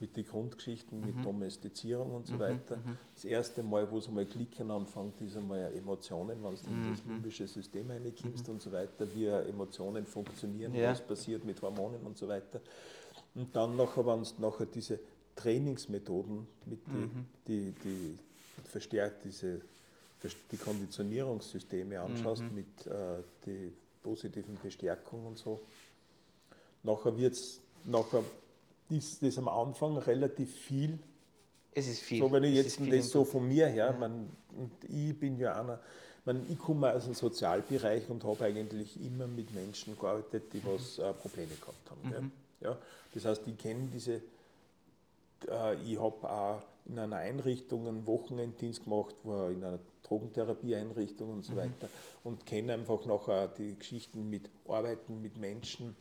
mit 0.00 0.16
den 0.16 0.24
Grundgeschichten, 0.24 1.00
mit 1.00 1.16
mhm. 1.16 1.22
Domestizierung 1.22 2.14
und 2.14 2.26
so 2.26 2.34
mhm. 2.34 2.40
weiter. 2.40 2.78
Das 3.14 3.26
erste 3.26 3.62
Mal, 3.62 3.90
wo 3.90 3.98
es 3.98 4.08
einmal 4.08 4.24
Klicken 4.24 4.70
anfängt, 4.70 5.20
ist 5.20 5.36
einmal 5.36 5.70
Emotionen, 5.74 6.42
wenn 6.42 6.54
du 6.54 6.70
in 6.70 6.90
das 6.92 7.04
limbische 7.04 7.46
System 7.46 7.90
reinkommst 7.90 8.48
und 8.48 8.62
so 8.62 8.72
weiter, 8.72 9.06
wie 9.14 9.26
Emotionen 9.26 10.06
funktionieren, 10.06 10.74
ja. 10.74 10.92
was 10.92 11.02
passiert 11.02 11.44
mit 11.44 11.60
Hormonen 11.60 12.00
und 12.06 12.16
so 12.16 12.26
weiter. 12.26 12.62
Und 13.34 13.54
dann 13.54 13.76
nachher, 13.76 14.06
wenn 14.06 14.22
es 14.22 14.38
nachher 14.38 14.64
diese 14.64 14.98
Trainingsmethoden, 15.36 16.46
mit 16.64 16.80
die, 17.46 17.72
die, 17.72 17.74
die 17.84 18.18
verstärkt 18.64 19.24
diese 19.24 19.60
die 20.50 20.56
Konditionierungssysteme 20.56 22.00
anschaust, 22.00 22.42
mhm. 22.42 22.54
mit 22.54 22.86
äh, 22.86 23.22
die 23.46 23.72
positiven 24.02 24.58
Bestärkung 24.62 25.26
und 25.26 25.38
so, 25.38 25.60
nachher 26.82 27.16
wird's, 27.16 27.60
nachher 27.84 28.22
ist 28.88 29.22
das 29.22 29.38
am 29.38 29.48
Anfang 29.48 29.96
relativ 29.98 30.54
viel. 30.54 30.98
Es 31.72 31.86
ist 31.86 32.00
viel. 32.00 32.18
So, 32.18 32.32
wenn 32.32 32.44
ich 32.44 32.54
jetzt 32.54 32.80
das 32.80 33.10
so 33.10 33.24
von 33.24 33.46
mir 33.46 33.68
her, 33.68 33.90
ja. 33.92 33.98
man, 33.98 34.28
ich 34.88 35.18
bin 35.18 35.38
ja 35.38 35.60
einer, 35.60 35.80
man, 36.24 36.44
ich 36.50 36.58
komme 36.58 36.92
aus 36.92 37.04
dem 37.04 37.14
Sozialbereich 37.14 38.08
und 38.10 38.24
habe 38.24 38.44
eigentlich 38.44 39.00
immer 39.02 39.26
mit 39.26 39.54
Menschen 39.54 39.96
gearbeitet, 39.98 40.52
die 40.52 40.58
mhm. 40.58 40.74
was 40.74 40.98
äh, 40.98 41.12
Probleme 41.12 41.52
gehabt 41.60 41.90
haben. 41.90 42.24
Mhm. 42.24 42.32
Ja. 42.60 42.76
Das 43.14 43.24
heißt, 43.24 43.46
ich 43.46 43.56
kenne 43.56 43.88
diese, 43.92 44.20
äh, 45.48 45.74
ich 45.84 45.98
habe 45.98 46.30
auch 46.30 46.62
in 46.86 46.98
einer 46.98 47.16
Einrichtung 47.16 47.86
einen 47.86 48.06
Wochenenddienst 48.06 48.84
gemacht, 48.84 49.14
wo 49.22 49.46
in 49.46 49.62
einer 49.62 49.78
Drogentherapieeinrichtung 50.02 51.30
und 51.30 51.44
so 51.44 51.52
mhm. 51.52 51.56
weiter 51.58 51.88
und 52.24 52.46
kenne 52.46 52.74
einfach 52.74 53.04
noch 53.06 53.28
die 53.56 53.76
Geschichten 53.78 54.28
mit 54.28 54.50
Arbeiten 54.68 55.20
mit 55.20 55.36
Menschen, 55.36 55.96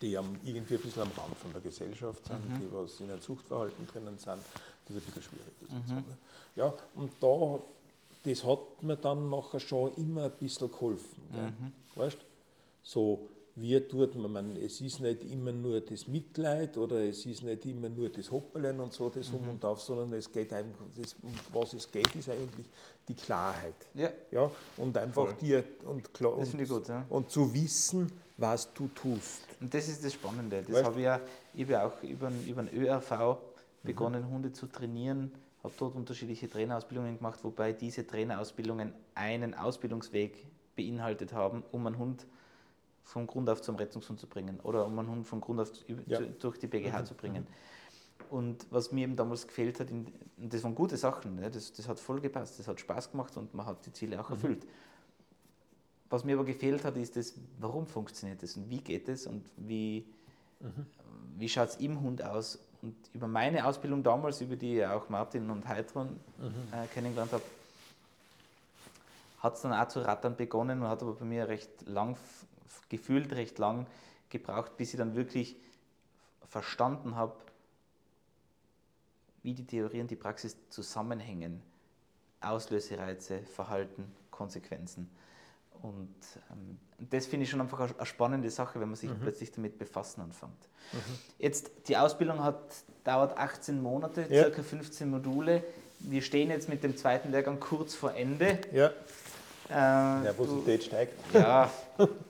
die 0.00 0.16
am, 0.16 0.36
irgendwie 0.44 0.74
ein 0.74 0.80
bisschen 0.80 1.02
am 1.02 1.10
Rand 1.16 1.36
von 1.36 1.52
der 1.52 1.60
Gesellschaft 1.60 2.26
sind, 2.26 2.48
mhm. 2.48 2.60
die 2.60 2.72
was 2.72 3.00
in 3.00 3.10
einem 3.10 3.20
Suchtverhalten 3.20 3.86
drinnen 3.86 4.18
sind, 4.18 4.38
das 4.86 4.96
ein 4.96 5.02
bisschen 5.02 5.22
schwierig 5.22 5.54
ist. 5.62 5.72
Mhm. 5.72 6.04
Ja, 6.56 6.74
und 6.94 7.12
da, 7.20 7.60
das 8.24 8.44
hat 8.44 8.82
mir 8.82 8.96
dann 8.96 9.30
nachher 9.30 9.60
schon 9.60 9.94
immer 9.94 10.24
ein 10.24 10.32
bisschen 10.32 10.70
geholfen. 10.70 11.22
Mhm. 11.32 11.72
Weißt? 11.94 12.18
So, 12.82 13.28
wie 13.56 13.80
tut 13.80 14.16
man, 14.16 14.32
man, 14.32 14.56
es 14.56 14.80
ist 14.80 15.00
nicht 15.00 15.24
immer 15.24 15.52
nur 15.52 15.80
das 15.80 16.08
Mitleid 16.08 16.76
oder 16.76 17.04
es 17.04 17.24
ist 17.24 17.44
nicht 17.44 17.64
immer 17.66 17.88
nur 17.88 18.08
das 18.08 18.30
Hoppeln 18.30 18.80
und 18.80 18.92
so, 18.92 19.08
das 19.08 19.30
mhm. 19.30 19.36
um 19.36 19.48
und 19.50 19.64
auf, 19.64 19.80
sondern 19.80 20.12
es 20.14 20.30
geht 20.30 20.52
einfach, 20.52 20.84
das, 20.96 21.14
um 21.22 21.32
was 21.52 21.72
es 21.74 21.90
geht, 21.90 22.12
ist 22.16 22.28
eigentlich 22.28 22.66
die 23.06 23.14
Klarheit. 23.14 23.74
Ja. 23.94 24.10
ja 24.32 24.50
und 24.76 24.96
einfach 24.98 25.26
Voll. 25.26 25.34
dir 25.40 25.64
und 25.84 26.12
klar 26.12 26.36
das 26.38 26.52
und, 26.52 26.68
gut, 26.68 26.88
ja. 26.88 27.06
und 27.08 27.30
zu 27.30 27.54
wissen, 27.54 28.10
was 28.36 28.72
du 28.74 28.88
tust. 28.88 29.42
Und 29.60 29.72
das 29.72 29.88
ist 29.88 30.04
das 30.04 30.14
Spannende. 30.14 30.64
Das 30.66 30.82
habe 30.82 30.98
ich 30.98 31.04
ja, 31.04 31.20
ich 31.54 31.62
habe 31.62 31.72
ja 31.72 31.86
auch 31.86 32.02
über, 32.02 32.32
über 32.46 32.62
den 32.64 32.76
ÖRV 32.76 33.38
begonnen, 33.84 34.22
mhm. 34.22 34.30
Hunde 34.30 34.52
zu 34.52 34.66
trainieren, 34.66 35.30
habe 35.62 35.74
dort 35.78 35.94
unterschiedliche 35.94 36.48
Trainerausbildungen 36.50 37.18
gemacht, 37.18 37.38
wobei 37.44 37.72
diese 37.72 38.04
Trainerausbildungen 38.04 38.92
einen 39.14 39.54
Ausbildungsweg 39.54 40.44
beinhaltet 40.74 41.32
haben, 41.32 41.62
um 41.70 41.86
einen 41.86 41.98
Hund 41.98 42.26
vom 43.04 43.26
Grund 43.26 43.48
auf 43.50 43.62
zum 43.62 43.76
Rettungshund 43.76 44.18
zu 44.18 44.26
bringen 44.26 44.58
oder 44.62 44.86
um 44.86 44.98
einen 44.98 45.08
Hund 45.08 45.26
vom 45.26 45.40
Grund 45.40 45.60
auf 45.60 45.70
ja. 46.06 46.20
durch 46.20 46.58
die 46.58 46.66
BGH 46.66 47.00
mhm. 47.00 47.06
zu 47.06 47.14
bringen. 47.14 47.46
Und 48.30 48.66
was 48.70 48.90
mir 48.90 49.02
eben 49.02 49.16
damals 49.16 49.46
gefehlt 49.46 49.78
hat, 49.80 49.90
in, 49.90 50.06
das 50.36 50.64
waren 50.64 50.74
gute 50.74 50.96
Sachen, 50.96 51.36
ne? 51.36 51.50
das, 51.50 51.72
das 51.72 51.86
hat 51.86 52.00
voll 52.00 52.20
gepasst, 52.20 52.58
das 52.58 52.66
hat 52.66 52.80
Spaß 52.80 53.10
gemacht 53.10 53.36
und 53.36 53.54
man 53.54 53.66
hat 53.66 53.84
die 53.86 53.92
Ziele 53.92 54.20
auch 54.20 54.30
mhm. 54.30 54.34
erfüllt. 54.36 54.66
Was 56.10 56.24
mir 56.24 56.34
aber 56.34 56.44
gefehlt 56.44 56.84
hat, 56.84 56.96
ist 56.96 57.16
das, 57.16 57.34
warum 57.58 57.86
funktioniert 57.86 58.42
das 58.42 58.56
und 58.56 58.70
wie 58.70 58.78
geht 58.78 59.08
es 59.08 59.26
und 59.26 59.44
wie, 59.56 60.06
mhm. 60.60 60.86
wie 61.36 61.48
schaut 61.48 61.68
es 61.70 61.76
im 61.76 62.00
Hund 62.00 62.22
aus. 62.22 62.58
Und 62.82 62.94
über 63.12 63.26
meine 63.26 63.66
Ausbildung 63.66 64.02
damals, 64.02 64.40
über 64.40 64.56
die 64.56 64.84
auch 64.84 65.08
Martin 65.08 65.50
und 65.50 65.66
Heidron 65.66 66.08
mhm. 66.38 66.54
äh, 66.72 66.86
kennengelernt 66.92 67.32
habe, 67.32 67.42
hat 69.40 69.54
es 69.56 69.62
dann 69.62 69.72
auch 69.72 69.88
zu 69.88 70.00
rattern 70.00 70.36
begonnen 70.36 70.82
und 70.82 70.88
hat 70.88 71.02
aber 71.02 71.14
bei 71.14 71.24
mir 71.24 71.46
recht 71.48 71.68
lang, 71.86 72.16
gefühlt 72.88 73.32
recht 73.32 73.58
lang 73.58 73.86
gebraucht, 74.30 74.76
bis 74.76 74.92
ich 74.92 74.98
dann 74.98 75.14
wirklich 75.14 75.56
verstanden 76.48 77.16
habe, 77.16 77.34
wie 79.42 79.54
die 79.54 79.66
Theorie 79.66 80.00
und 80.00 80.10
die 80.10 80.16
Praxis 80.16 80.56
zusammenhängen. 80.70 81.62
Auslösereize, 82.40 83.40
Verhalten, 83.40 84.04
Konsequenzen. 84.30 85.10
Und 85.82 86.14
ähm, 86.50 86.78
das 87.10 87.26
finde 87.26 87.44
ich 87.44 87.50
schon 87.50 87.60
einfach 87.60 87.80
eine 87.80 88.06
spannende 88.06 88.50
Sache, 88.50 88.80
wenn 88.80 88.88
man 88.88 88.96
sich 88.96 89.10
mhm. 89.10 89.20
plötzlich 89.20 89.52
damit 89.52 89.78
befassen 89.78 90.22
anfängt. 90.22 90.52
Mhm. 90.92 90.98
Jetzt, 91.38 91.70
die 91.88 91.96
Ausbildung 91.96 92.42
hat, 92.42 92.58
dauert 93.04 93.36
18 93.36 93.82
Monate, 93.82 94.22
ja. 94.30 94.44
circa 94.44 94.62
15 94.62 95.10
Module. 95.10 95.62
Wir 96.00 96.22
stehen 96.22 96.50
jetzt 96.50 96.68
mit 96.68 96.82
dem 96.82 96.96
zweiten 96.96 97.30
Lehrgang 97.30 97.60
kurz 97.60 97.94
vor 97.94 98.14
Ende. 98.14 98.58
Ja. 98.72 98.92
Äh, 99.70 100.20
Nervosität 100.20 100.80
du, 100.80 100.84
steigt. 100.84 101.14
Ja, 101.34 101.70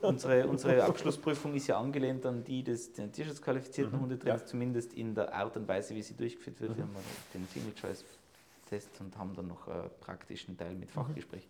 unsere, 0.01 0.47
unsere 0.47 0.83
Abschlussprüfung 0.83 1.53
ist 1.55 1.67
ja 1.67 1.77
angelehnt 1.77 2.25
an 2.25 2.43
die 2.43 2.63
des 2.63 2.93
tierschutzqualifizierten 2.93 3.97
mhm. 3.97 4.03
Hundetrainers, 4.03 4.41
ja. 4.41 4.47
zumindest 4.47 4.93
in 4.93 5.13
der 5.13 5.33
Art 5.33 5.55
und 5.57 5.67
Weise, 5.67 5.93
wie 5.95 6.01
sie 6.01 6.15
durchgeführt 6.15 6.61
wird. 6.61 6.71
Mhm. 6.71 6.77
Wir 6.77 6.83
haben 6.83 6.95
den 7.33 7.47
Single 7.47 7.75
Choice 7.75 8.05
Test 8.69 8.89
und 8.99 9.17
haben 9.17 9.35
dann 9.35 9.47
noch 9.47 9.67
einen 9.67 9.89
praktischen 9.99 10.57
Teil 10.57 10.75
mit 10.75 10.89
mhm. 10.89 10.93
Fachgespräch. 10.93 11.47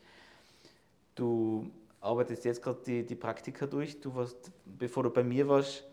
Du 1.13 1.69
arbeitest 2.01 2.45
jetzt 2.45 2.61
gerade 2.61 2.79
die, 2.85 3.05
die 3.05 3.15
Praktika 3.15 3.65
durch. 3.65 3.99
Du 4.01 4.13
warst, 4.15 4.51
bevor 4.65 5.03
du 5.03 5.09
bei 5.09 5.23
mir 5.23 5.47
warst, 5.47 5.83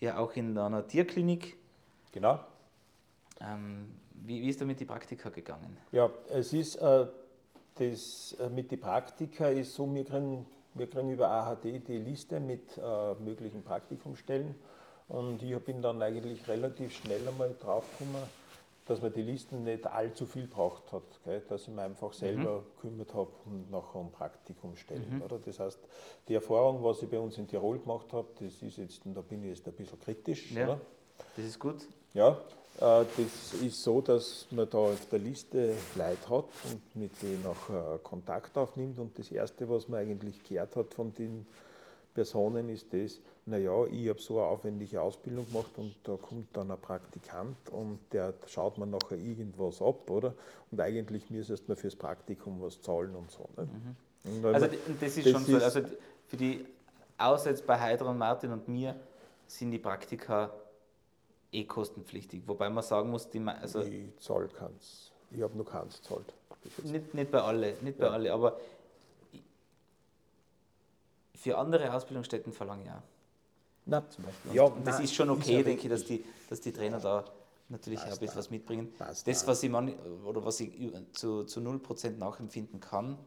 ja 0.00 0.18
auch 0.18 0.34
in 0.34 0.56
einer 0.56 0.86
Tierklinik. 0.86 1.56
Genau. 2.12 2.38
Ähm, 3.40 3.88
wie, 4.14 4.40
wie 4.40 4.48
ist 4.48 4.60
damit 4.60 4.78
die 4.78 4.84
Praktika 4.84 5.30
gegangen? 5.30 5.76
Ja, 5.90 6.10
es 6.30 6.52
ist 6.52 6.76
äh, 6.76 7.06
das 7.76 8.36
äh, 8.38 8.48
mit 8.48 8.70
den 8.70 8.80
Praktika 8.80 9.48
ist 9.48 9.74
so, 9.74 9.92
wir 9.94 10.04
kriegen, 10.04 10.46
wir 10.74 10.88
kriegen 10.88 11.10
über 11.10 11.30
AHD 11.30 11.86
die 11.86 11.98
Liste 11.98 12.40
mit 12.40 12.78
äh, 12.78 13.14
möglichen 13.14 13.62
Praktikumstellen 13.62 14.54
und 15.08 15.42
ich 15.42 15.58
bin 15.60 15.82
dann 15.82 16.00
eigentlich 16.02 16.46
relativ 16.48 16.94
schnell 16.94 17.26
einmal 17.26 17.54
draufgekommen, 17.58 18.22
dass 18.86 19.00
man 19.00 19.12
die 19.12 19.22
Listen 19.22 19.62
nicht 19.64 19.86
allzu 19.86 20.26
viel 20.26 20.46
braucht 20.46 20.92
hat, 20.92 21.02
gell? 21.24 21.42
dass 21.48 21.62
ich 21.62 21.68
mich 21.68 21.80
einfach 21.80 22.12
selber 22.12 22.60
mhm. 22.60 22.64
gekümmert 22.76 23.14
habe 23.14 23.30
und 23.46 23.70
nachher 23.70 23.96
um 23.96 24.10
Praktikumstellen. 24.10 25.16
Mhm. 25.16 25.22
Oder? 25.22 25.38
Das 25.38 25.60
heißt, 25.60 25.78
die 26.28 26.34
Erfahrung, 26.34 26.82
was 26.82 27.02
ich 27.02 27.08
bei 27.08 27.18
uns 27.18 27.38
in 27.38 27.46
Tirol 27.46 27.78
gemacht 27.78 28.12
habe, 28.12 28.28
das 28.40 28.60
ist 28.62 28.78
jetzt, 28.78 29.02
da 29.04 29.20
bin 29.20 29.42
ich 29.42 29.50
jetzt 29.50 29.68
ein 29.68 29.74
bisschen 29.74 30.00
kritisch. 30.00 30.50
Ja, 30.52 30.64
oder? 30.64 30.80
Das 31.36 31.44
ist 31.44 31.58
gut. 31.58 31.86
Ja, 32.14 32.30
äh, 32.80 33.04
das 33.16 33.60
ist 33.60 33.82
so, 33.82 34.00
dass 34.00 34.46
man 34.50 34.68
da 34.68 34.78
auf 34.78 35.08
der 35.10 35.18
Liste 35.18 35.74
Leute 35.94 36.28
hat 36.28 36.44
und 36.70 36.96
mit 36.96 37.22
denen 37.22 37.44
auch 37.46 38.02
Kontakt 38.02 38.56
aufnimmt. 38.56 38.98
Und 38.98 39.18
das 39.18 39.30
Erste, 39.30 39.68
was 39.68 39.88
man 39.88 40.00
eigentlich 40.00 40.42
gehört 40.44 40.76
hat 40.76 40.94
von 40.94 41.14
den 41.14 41.46
Personen, 42.14 42.68
ist 42.68 42.92
das, 42.92 43.20
naja, 43.46 43.86
ich 43.86 44.08
habe 44.08 44.20
so 44.20 44.38
eine 44.38 44.48
aufwendige 44.48 45.00
Ausbildung 45.00 45.46
gemacht 45.50 45.70
und 45.76 45.94
da 46.04 46.16
kommt 46.16 46.56
dann 46.56 46.70
ein 46.70 46.78
Praktikant 46.78 47.56
und 47.70 47.98
der 48.12 48.34
schaut 48.46 48.78
man 48.78 48.90
nachher 48.90 49.18
irgendwas 49.18 49.80
ab, 49.82 50.08
oder? 50.10 50.34
Und 50.70 50.80
eigentlich 50.80 51.30
müsstest 51.30 51.66
man 51.68 51.76
fürs 51.76 51.96
Praktikum 51.96 52.60
was 52.60 52.80
zahlen 52.80 53.14
und 53.16 53.30
so. 53.30 53.48
Mhm. 53.56 54.44
Und 54.44 54.54
also 54.54 54.68
das 55.00 55.16
ist 55.16 55.26
das 55.26 55.32
schon 55.32 55.44
so, 55.44 55.56
also 55.56 55.80
für 56.28 56.36
die, 56.36 56.64
außer 57.18 57.50
jetzt 57.50 57.66
bei 57.66 57.78
Heidra 57.80 58.10
und 58.10 58.18
Martin 58.18 58.52
und 58.52 58.68
mir, 58.68 58.94
sind 59.46 59.70
die 59.70 59.78
Praktika 59.78 60.50
eh 61.52 61.64
kostenpflichtig. 61.64 62.42
Wobei 62.46 62.70
man 62.70 62.82
sagen 62.82 63.10
muss, 63.10 63.28
die, 63.28 63.40
also 63.40 63.82
ich 63.82 64.16
zahle 64.18 64.48
keins. 64.48 65.12
Ich 65.30 65.42
habe 65.42 65.56
noch 65.56 65.64
keins 65.64 66.00
gezahlt. 66.00 66.34
Nicht, 66.84 67.14
nicht 67.14 67.30
bei 67.30 67.40
alle, 67.40 67.76
nicht 67.82 67.98
bei 67.98 68.06
ja. 68.06 68.12
alle, 68.12 68.32
aber 68.32 68.58
für 71.34 71.58
andere 71.58 71.92
Ausbildungsstätten 71.92 72.52
verlange 72.52 72.84
ich 72.84 72.90
auch. 72.90 73.02
Na, 73.84 74.08
zum 74.08 74.24
Beispiel. 74.24 74.54
Ja, 74.54 74.68
das 74.84 74.96
nein, 74.96 75.04
ist 75.04 75.14
schon 75.14 75.30
okay, 75.30 75.58
ist 75.58 75.66
denke 75.66 75.82
ich, 75.82 75.88
dass 75.88 76.04
die, 76.04 76.24
dass 76.48 76.60
die 76.60 76.72
Trainer 76.72 77.00
da 77.00 77.24
natürlich 77.68 78.00
auch 78.00 78.12
ein 78.12 78.18
bisschen 78.18 78.36
was 78.36 78.50
mitbringen. 78.50 78.92
Passt 78.96 79.26
das, 79.26 79.46
was 79.46 79.62
ich, 79.62 79.70
man, 79.70 79.92
oder 80.24 80.44
was 80.44 80.60
ich 80.60 80.72
zu, 81.12 81.44
zu 81.44 81.60
0% 81.60 82.10
nachempfinden 82.10 82.78
kann, 82.78 83.18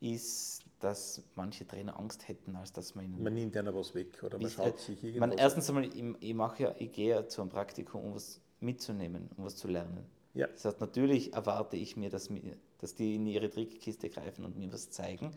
ist, 0.00 0.62
dass 0.80 1.22
manche 1.36 1.66
Trainer 1.66 1.98
Angst 1.98 2.26
hätten, 2.26 2.56
als 2.56 2.72
dass 2.72 2.94
man 2.94 3.04
ihnen. 3.04 3.22
Man 3.22 3.34
nimmt 3.34 3.54
ja 3.54 3.62
noch 3.62 3.74
was 3.74 3.94
weg 3.94 4.22
oder 4.22 4.38
man 4.38 4.50
schaut 4.50 4.78
sich 4.80 5.02
irgendwas 5.04 5.28
man, 5.28 5.38
Erstens 5.38 5.68
einmal, 5.68 5.84
ich, 5.84 6.02
ich, 6.20 6.34
mache 6.34 6.62
ja, 6.62 6.74
ich 6.78 6.90
gehe 6.90 7.10
ja 7.10 7.28
zu 7.28 7.42
einem 7.42 7.50
Praktikum, 7.50 8.02
um 8.02 8.14
was 8.14 8.40
mitzunehmen, 8.60 9.30
um 9.36 9.44
was 9.44 9.56
zu 9.56 9.68
lernen. 9.68 10.06
Ja. 10.34 10.46
Das 10.46 10.64
heißt, 10.64 10.80
natürlich 10.80 11.32
erwarte 11.34 11.76
ich 11.76 11.96
mir, 11.96 12.08
dass, 12.10 12.30
mir, 12.30 12.56
dass 12.78 12.94
die 12.94 13.16
in 13.16 13.26
ihre 13.26 13.50
Trickkiste 13.50 14.08
greifen 14.08 14.44
und 14.44 14.56
mir 14.56 14.72
was 14.72 14.90
zeigen. 14.90 15.32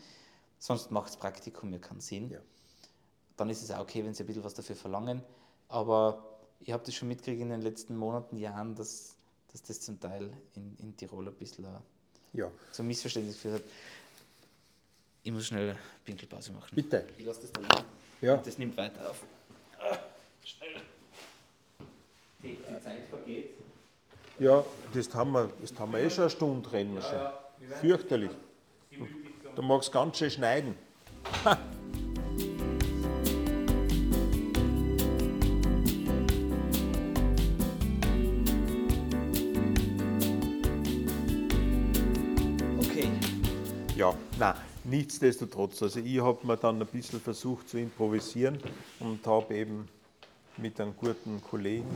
Sonst 0.60 0.92
macht 0.92 1.10
das 1.10 1.18
Praktikum 1.18 1.72
ja 1.74 1.80
keinen 1.80 2.00
Sinn. 2.00 2.30
Ja. 2.30 2.40
Dann 3.36 3.50
ist 3.50 3.64
es 3.64 3.72
auch 3.72 3.82
okay, 3.82 4.06
wenn 4.06 4.14
sie 4.14 4.24
ein 4.24 4.28
bisschen 4.28 4.44
was 4.44 4.54
dafür 4.54 4.76
verlangen. 4.76 5.24
Aber 5.68 6.24
ich 6.62 6.72
habe 6.72 6.84
das 6.86 6.94
schon 6.94 7.08
mitgekriegt 7.10 7.42
in 7.42 7.50
den 7.50 7.62
letzten 7.62 7.98
Monaten, 7.98 8.38
Jahren, 8.38 8.76
dass, 8.76 9.18
dass 9.52 9.64
das 9.64 9.82
zum 9.82 10.00
Teil 10.00 10.32
in, 10.56 10.78
in 10.78 10.96
Tirol 10.96 11.28
ein 11.28 11.34
bisschen 11.36 11.68
ja. 12.34 12.52
zum 12.72 12.88
Missverständnis 12.88 13.36
geführt 13.36 13.56
hat. 13.56 13.64
Ich 15.24 15.32
muss 15.32 15.48
schnell 15.48 15.70
eine 15.70 15.80
Pinkelpause 16.04 16.52
machen. 16.52 16.70
Bitte. 16.76 17.06
Ich 17.18 17.26
lasse 17.26 17.42
das 17.42 17.52
da 17.54 17.62
liegen. 17.62 17.88
Ja. 18.22 18.38
Das 18.38 18.58
nimmt 18.58 18.76
weiter 18.76 19.10
auf. 19.10 19.24
Ah, 19.80 19.98
schnell. 20.44 20.82
Die, 22.44 22.58
die, 22.58 22.84
Zeit 22.84 23.08
vergeht. 23.10 23.52
Ja, 24.40 24.66
das 24.94 25.14
haben 25.14 25.32
wir, 25.32 25.50
das 25.62 25.80
haben 25.80 25.94
wir 25.94 26.00
eh 26.00 26.10
schon 26.10 26.24
eine 26.24 26.30
Stunde 26.30 26.72
reden 26.72 26.96
ja, 26.96 27.12
Ja. 27.70 27.76
Fürchterlich. 27.78 28.32
Du 29.56 29.62
magst 29.62 29.92
ganz 29.92 30.18
schön 30.18 30.30
schneiden. 30.30 30.76
Nichtsdestotrotz, 44.86 45.82
also 45.82 46.00
ich 46.00 46.22
habe 46.22 46.46
mir 46.46 46.58
dann 46.58 46.82
ein 46.82 46.88
bisschen 46.88 47.22
versucht 47.22 47.70
zu 47.70 47.78
improvisieren 47.78 48.60
und 49.00 49.26
habe 49.26 49.56
eben 49.56 49.88
mit 50.58 50.80
einem 50.80 50.96
guten 50.98 51.42
Kollegen, 51.42 51.88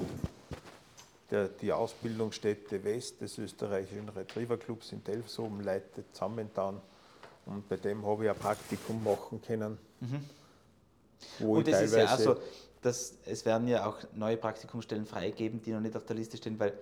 der 1.30 1.50
die 1.50 1.74
Ausbildungsstätte 1.74 2.84
West 2.84 3.20
des 3.20 3.38
österreichischen 3.38 4.08
Retriever 4.10 4.58
Clubs 4.58 4.94
in 4.94 5.04
Delfshofen 5.04 5.64
leitet, 5.64 6.06
zusammengetan 6.14 6.80
und 7.46 7.68
bei 7.68 7.76
dem 7.76 8.06
habe 8.06 8.26
ich 8.26 8.30
ein 8.30 8.38
Praktikum 8.38 9.04
machen 9.04 9.42
können. 9.42 9.78
Mhm. 10.00 11.46
und 11.48 11.68
es 11.68 11.82
ist 11.82 11.96
ja 11.96 12.14
auch 12.14 12.20
so, 12.20 12.36
dass 12.82 13.16
es 13.26 13.46
werden 13.46 13.68
ja 13.68 13.86
auch 13.88 13.98
neue 14.14 14.38
Praktikumstellen 14.38 15.06
freigeben, 15.06 15.62
die 15.62 15.72
noch 15.72 15.82
nicht 15.82 15.96
auf 15.96 16.06
der 16.06 16.16
Liste 16.16 16.38
stehen, 16.38 16.60
weil 16.60 16.74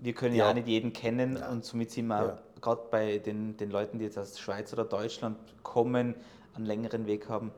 wir 0.00 0.14
können 0.14 0.34
ja, 0.34 0.44
ja 0.44 0.50
auch 0.50 0.54
nicht 0.54 0.68
jeden 0.68 0.92
kennen 0.92 1.36
ja. 1.36 1.50
und 1.50 1.64
somit 1.64 1.90
sind 1.90 2.06
wir 2.06 2.26
ja. 2.26 2.42
Gerade 2.60 2.82
bei 2.90 3.18
den, 3.18 3.56
den 3.56 3.70
Leuten, 3.70 3.98
die 3.98 4.04
jetzt 4.04 4.18
aus 4.18 4.38
Schweiz 4.38 4.72
oder 4.72 4.84
Deutschland 4.84 5.38
kommen, 5.62 6.14
einen 6.54 6.66
längeren 6.66 7.06
Weg 7.06 7.28
haben, 7.28 7.50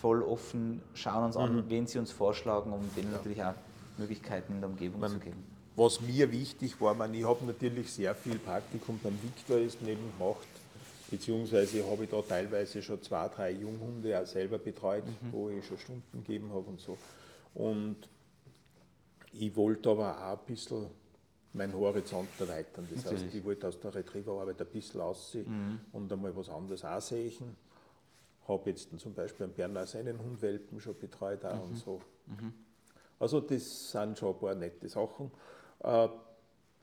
voll 0.00 0.22
offen, 0.22 0.82
schauen 0.94 1.24
uns 1.24 1.36
mhm. 1.36 1.42
an, 1.42 1.64
wen 1.68 1.86
sie 1.86 1.98
uns 1.98 2.12
vorschlagen, 2.12 2.72
um 2.72 2.88
denen 2.96 3.12
natürlich 3.12 3.42
auch 3.42 3.54
Möglichkeiten 3.96 4.54
in 4.54 4.60
der 4.60 4.70
Umgebung 4.70 5.00
man, 5.00 5.12
zu 5.12 5.18
geben. 5.18 5.44
Was 5.76 6.00
mir 6.00 6.30
wichtig 6.30 6.80
war, 6.80 6.94
man, 6.94 7.12
ich 7.14 7.24
habe 7.24 7.44
natürlich 7.44 7.92
sehr 7.92 8.14
viel 8.14 8.38
Praktikum 8.38 9.00
beim 9.02 9.18
Victor 9.22 9.58
ist 9.58 9.82
neben 9.82 10.02
gemacht, 10.18 10.46
beziehungsweise 11.10 11.84
habe 11.90 12.04
ich 12.04 12.10
da 12.10 12.22
teilweise 12.22 12.82
schon 12.82 13.02
zwei, 13.02 13.28
drei 13.28 13.52
Junghunde 13.52 14.20
auch 14.20 14.26
selber 14.26 14.58
betreut, 14.58 15.04
mhm. 15.06 15.32
wo 15.32 15.48
ich 15.48 15.66
schon 15.66 15.78
Stunden 15.78 16.24
gegeben 16.24 16.50
habe 16.50 16.66
und 16.68 16.80
so. 16.80 16.96
Und 17.54 17.96
ich 19.32 19.54
wollte 19.56 19.90
aber 19.90 20.16
auch 20.16 20.38
ein 20.38 20.46
bisschen 20.46 20.86
meinen 21.54 21.74
Horizont 21.74 22.28
erweitern. 22.38 22.86
Das 22.92 23.04
Natürlich. 23.04 23.24
heißt, 23.26 23.34
ich 23.34 23.44
wollte 23.44 23.68
aus 23.68 23.78
der 23.80 23.94
Retrieverarbeit 23.94 24.60
ein 24.60 24.66
bisschen 24.66 25.00
aussehen 25.00 25.46
mhm. 25.48 25.80
und 25.92 26.12
einmal 26.12 26.36
was 26.36 26.48
anderes 26.48 26.84
auch 26.84 27.00
sehen. 27.00 27.56
Habe 28.46 28.70
jetzt 28.70 28.98
zum 28.98 29.14
Beispiel 29.14 29.44
einen 29.44 29.54
Berner 29.54 29.86
Seinenhundwelpen 29.86 30.80
schon 30.80 30.98
betreut 30.98 31.44
auch 31.44 31.54
mhm. 31.54 31.62
und 31.62 31.76
so. 31.76 32.00
Mhm. 32.26 32.52
Also 33.18 33.40
das 33.40 33.92
sind 33.92 34.18
schon 34.18 34.34
ein 34.34 34.40
paar 34.40 34.54
nette 34.54 34.88
Sachen. 34.88 35.30
Äh, 35.82 36.08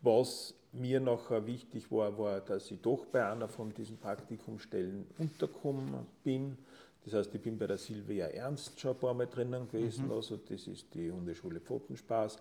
was 0.02 0.56
mir 0.72 1.00
nachher 1.00 1.46
wichtig 1.46 1.92
war, 1.92 2.18
war, 2.18 2.40
dass 2.40 2.72
ich 2.72 2.80
doch 2.82 3.06
bei 3.06 3.26
einer 3.26 3.50
von 3.50 3.74
diesen 3.74 3.98
Praktikumsstellen 3.98 5.06
untergekommen 5.20 5.94
bin. 6.24 6.58
Das 7.04 7.14
heißt, 7.14 7.36
ich 7.36 7.42
bin 7.42 7.58
bei 7.58 7.68
der 7.68 7.78
Silvia 7.78 8.28
Ernst 8.28 8.80
schon 8.80 8.92
ein 8.92 8.98
paar 8.98 9.14
Mal 9.14 9.28
drinnen 9.28 9.68
gewesen, 9.68 10.06
mhm. 10.06 10.14
also 10.14 10.38
das 10.38 10.68
ist 10.68 10.94
die 10.94 11.12
Hundeschule 11.12 11.60
Pfotenspaß 11.60 12.38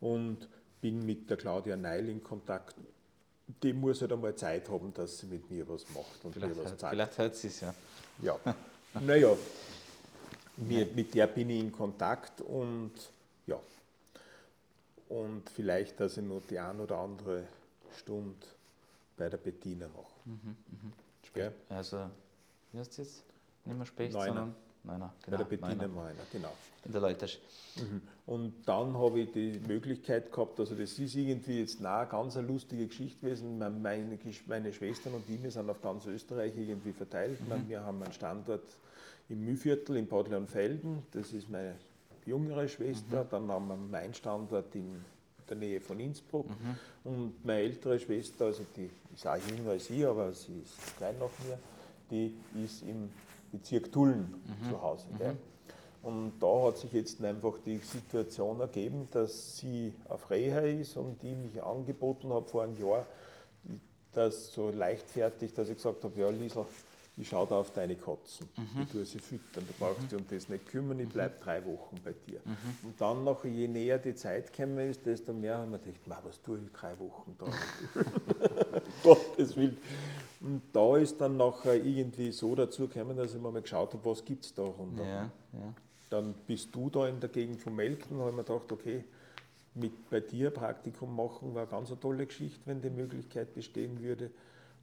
und 0.00 0.48
bin 0.84 1.06
mit 1.06 1.30
der 1.30 1.38
Claudia 1.38 1.76
Neil 1.76 2.10
in 2.10 2.22
Kontakt. 2.22 2.74
Die 3.62 3.72
muss 3.72 4.02
halt 4.02 4.12
einmal 4.12 4.34
Zeit 4.34 4.68
haben, 4.68 4.92
dass 4.92 5.18
sie 5.18 5.26
mit 5.26 5.50
mir 5.50 5.66
was 5.66 5.88
macht 5.94 6.22
und 6.22 6.34
vielleicht 6.34 6.54
mir 6.54 6.62
was 6.62 6.76
zeigt. 6.76 6.92
Vielleicht 6.92 7.16
hört 7.16 7.36
sie 7.36 7.46
es 7.46 7.60
ja. 7.60 7.74
Ja, 8.20 8.38
naja, 9.00 9.34
mit 10.58 11.14
der 11.14 11.26
bin 11.26 11.48
ich 11.48 11.60
in 11.60 11.72
Kontakt 11.72 12.42
und 12.42 12.92
ja, 13.46 13.58
und 15.08 15.48
vielleicht, 15.48 15.98
dass 16.00 16.18
ich 16.18 16.24
noch 16.24 16.42
die 16.50 16.58
ein 16.58 16.78
oder 16.78 16.98
andere 16.98 17.44
Stunde 17.96 18.46
bei 19.16 19.30
der 19.30 19.38
Bettina 19.38 19.88
mache. 19.88 20.12
Mhm, 20.26 20.56
mh. 21.36 21.52
Also, 21.70 22.10
wie 22.72 22.78
heißt 22.78 22.90
es 22.90 22.98
jetzt? 22.98 23.24
Nicht 23.64 23.78
mehr 23.78 23.86
Specht, 23.86 24.12
Neuner. 24.12 24.26
sondern 24.26 24.54
Neuner. 24.84 25.12
Genau, 25.24 25.38
bei 25.38 25.44
der 25.44 25.56
Bettina 25.56 25.88
Neuner, 25.88 26.14
genau. 26.30 26.52
In 26.84 26.92
der 26.92 27.00
Leutasch. 27.00 27.38
Mhm. 27.76 28.02
Und 28.26 28.54
dann 28.66 28.96
habe 28.96 29.20
ich 29.20 29.32
die 29.32 29.60
Möglichkeit 29.66 30.30
gehabt, 30.30 30.60
also 30.60 30.74
das 30.74 30.98
ist 30.98 31.14
irgendwie 31.14 31.60
jetzt 31.60 31.84
eine 31.84 32.06
ganz 32.06 32.36
eine 32.36 32.46
lustige 32.46 32.86
Geschichte 32.86 33.20
gewesen. 33.20 33.58
Meine, 33.58 34.18
meine 34.46 34.72
Schwestern 34.72 35.14
und 35.14 35.28
ich, 35.28 35.42
wir 35.42 35.50
sind 35.50 35.68
auf 35.70 35.80
ganz 35.82 36.06
Österreich 36.06 36.52
irgendwie 36.56 36.92
verteilt. 36.92 37.38
Mhm. 37.40 37.68
Wir 37.68 37.82
haben 37.82 38.02
einen 38.02 38.12
Standort 38.12 38.64
im 39.28 39.44
Mühlviertel 39.44 39.96
in 39.96 40.06
Bad 40.06 40.28
Leonfelden, 40.28 41.02
das 41.12 41.32
ist 41.32 41.48
meine 41.48 41.76
jüngere 42.26 42.68
Schwester. 42.68 43.24
Mhm. 43.24 43.28
Dann 43.30 43.48
haben 43.48 43.68
wir 43.68 43.76
meinen 43.76 44.14
Standort 44.14 44.74
in 44.74 45.02
der 45.48 45.56
Nähe 45.56 45.80
von 45.80 45.98
Innsbruck. 46.00 46.48
Mhm. 46.48 46.78
Und 47.04 47.44
meine 47.44 47.60
ältere 47.60 47.98
Schwester, 47.98 48.46
also 48.46 48.64
die 48.76 48.90
ist 49.14 49.26
auch 49.26 49.36
jünger 49.36 49.70
als 49.70 49.90
ich, 49.90 50.06
aber 50.06 50.32
sie 50.32 50.60
ist 50.60 50.96
klein 50.96 51.16
nach 51.18 51.30
mir, 51.46 51.58
die 52.10 52.34
ist 52.62 52.82
im 52.82 53.10
Bezirk 53.54 53.92
Tulln 53.92 54.34
mhm. 54.46 54.70
zu 54.70 54.82
Hause. 54.82 55.06
Mhm. 55.10 55.38
Und 56.02 56.32
da 56.38 56.66
hat 56.66 56.76
sich 56.76 56.92
jetzt 56.92 57.24
einfach 57.24 57.54
die 57.64 57.78
Situation 57.78 58.60
ergeben, 58.60 59.08
dass 59.10 59.56
sie 59.56 59.94
auf 60.08 60.30
Reha 60.30 60.60
ist 60.60 60.98
und 60.98 61.22
die 61.22 61.34
mich 61.34 61.62
angeboten 61.62 62.30
hat 62.32 62.50
vor 62.50 62.64
einem 62.64 62.76
Jahr, 62.78 63.06
das 64.12 64.52
so 64.52 64.70
leichtfertig, 64.70 65.54
dass 65.54 65.68
ich 65.70 65.76
gesagt 65.76 66.04
habe, 66.04 66.20
ja 66.20 66.28
Liesl, 66.28 66.66
ich 67.16 67.28
schaue 67.28 67.46
da 67.46 67.56
auf 67.56 67.70
deine 67.72 67.94
Katzen, 67.94 68.48
mhm. 68.56 68.82
ich 68.82 68.88
tue 68.90 69.04
sie 69.04 69.18
füttern, 69.18 69.64
du 69.66 69.72
brauchst 69.78 70.02
mhm. 70.02 70.08
dich 70.08 70.18
um 70.18 70.24
das 70.28 70.48
nicht 70.48 70.66
kümmern, 70.66 71.00
ich 71.00 71.08
bleibe 71.08 71.34
drei 71.40 71.64
Wochen 71.64 72.00
bei 72.04 72.12
dir. 72.26 72.40
Mhm. 72.44 72.88
Und 72.88 73.00
dann 73.00 73.24
noch, 73.24 73.44
je 73.44 73.68
näher 73.68 73.98
die 73.98 74.14
Zeit 74.14 74.52
gekommen 74.52 74.90
ist, 74.90 75.06
desto 75.06 75.32
mehr 75.32 75.58
haben 75.58 75.70
wir 75.70 75.78
gedacht, 75.78 76.22
was 76.24 76.42
tue 76.42 76.58
ich 76.58 76.72
drei 76.72 76.98
Wochen 76.98 77.36
da? 77.38 77.46
Gottes 79.02 79.56
Willen. 79.56 79.78
Und 80.44 80.60
da 80.74 80.98
ist 80.98 81.22
dann 81.22 81.38
nachher 81.38 81.82
irgendwie 81.82 82.30
so 82.30 82.54
dazu 82.54 82.86
gekommen, 82.86 83.16
dass 83.16 83.34
ich 83.34 83.40
mir 83.40 83.50
mal 83.50 83.62
geschaut 83.62 83.94
habe, 83.94 84.04
was 84.04 84.22
gibt 84.26 84.44
es 84.44 84.52
da 84.52 84.62
runter. 84.62 85.02
Ja, 85.02 85.30
ja. 85.54 85.74
Dann 86.10 86.34
bist 86.46 86.74
du 86.74 86.90
da 86.90 87.08
in 87.08 87.18
der 87.18 87.30
Gegend 87.30 87.62
von 87.62 87.74
Melken, 87.74 88.18
habe 88.18 88.28
ich 88.28 88.36
mir 88.36 88.44
gedacht, 88.44 88.70
okay, 88.70 89.04
mit 89.72 90.10
bei 90.10 90.20
dir 90.20 90.50
Praktikum 90.50 91.16
machen 91.16 91.54
war 91.54 91.62
eine 91.62 91.70
ganz 91.70 91.90
eine 91.90 91.98
tolle 91.98 92.26
Geschichte, 92.26 92.60
wenn 92.66 92.82
die 92.82 92.90
Möglichkeit 92.90 93.54
bestehen 93.54 94.02
würde. 94.02 94.30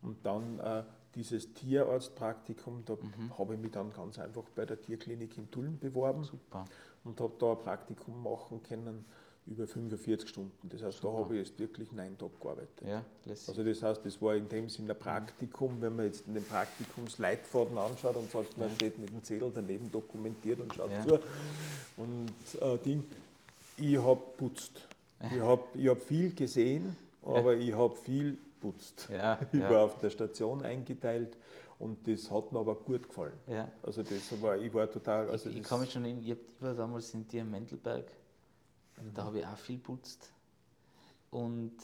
Und 0.01 0.25
dann 0.25 0.59
äh, 0.59 0.81
dieses 1.13 1.53
Tierarztpraktikum, 1.53 2.83
da 2.85 2.95
mhm. 2.95 3.37
habe 3.37 3.53
ich 3.53 3.59
mich 3.59 3.71
dann 3.71 3.93
ganz 3.93 4.17
einfach 4.17 4.45
bei 4.55 4.65
der 4.65 4.81
Tierklinik 4.81 5.37
in 5.37 5.51
Tulln 5.51 5.77
beworben 5.77 6.23
Super. 6.23 6.65
und 7.03 7.21
habe 7.21 7.33
da 7.37 7.51
ein 7.51 7.59
Praktikum 7.59 8.23
machen 8.23 8.63
können 8.63 9.05
über 9.47 9.67
45 9.67 10.29
Stunden. 10.29 10.69
Das 10.69 10.83
heißt, 10.83 10.99
Super. 10.99 11.13
da 11.13 11.23
habe 11.23 11.37
ich 11.37 11.47
jetzt 11.47 11.59
wirklich 11.59 11.91
neun 11.91 12.17
Tage 12.17 12.31
gearbeitet. 12.39 12.81
Ja, 12.85 13.03
also 13.25 13.63
das 13.63 13.81
heißt, 13.81 14.05
das 14.05 14.21
war 14.21 14.35
in 14.35 14.47
dem 14.47 14.69
Sinne 14.69 14.93
ein 14.93 14.99
Praktikum, 14.99 15.81
wenn 15.81 15.95
man 15.95 16.05
jetzt 16.05 16.27
den 16.27 16.43
Praktikumsleitfaden 16.43 17.77
anschaut 17.77 18.15
und 18.15 18.31
sagt, 18.31 18.57
man 18.57 18.69
steht 18.71 18.99
mit 18.99 19.09
dem 19.09 19.23
Zettel 19.23 19.51
daneben 19.53 19.91
dokumentiert 19.91 20.59
und 20.59 20.73
schaut 20.73 20.91
ja. 20.91 21.05
zu. 21.05 21.19
Und 21.97 22.31
äh, 22.61 22.77
Ding, 22.79 23.03
ich 23.77 23.97
habe 23.97 24.21
putzt. 24.37 24.87
Ich 25.31 25.39
habe 25.39 25.63
ich 25.75 25.87
hab 25.87 26.01
viel 26.01 26.33
gesehen, 26.33 26.95
aber 27.23 27.55
ich 27.55 27.73
habe 27.73 27.95
viel 27.95 28.37
putzt. 28.59 29.09
Ja, 29.11 29.39
ich 29.51 29.59
ja. 29.59 29.69
war 29.69 29.81
auf 29.85 29.97
der 29.99 30.09
Station 30.09 30.63
eingeteilt 30.63 31.37
und 31.79 32.07
das 32.07 32.29
hat 32.29 32.51
mir 32.51 32.59
aber 32.59 32.75
gut 32.75 33.07
gefallen. 33.07 33.33
Ja. 33.47 33.67
Also 33.83 34.03
das 34.03 34.41
war, 34.41 34.57
ich 34.57 34.73
war 34.73 34.89
total. 34.89 35.29
Also 35.29 35.49
ich, 35.49 35.57
ich 35.57 35.63
kann 35.63 35.81
mich 35.81 35.91
schon 35.91 36.05
in, 36.05 36.23
ich, 36.23 36.37
war 36.59 36.73
damals 36.73 37.13
in 37.13 37.27
dir 37.27 37.43
Mendelberg, 37.43 38.05
mhm. 39.01 39.13
da 39.13 39.25
habe 39.25 39.39
ich 39.39 39.45
auch 39.45 39.57
viel 39.57 39.79
putzt. 39.79 40.31
Und 41.29 41.75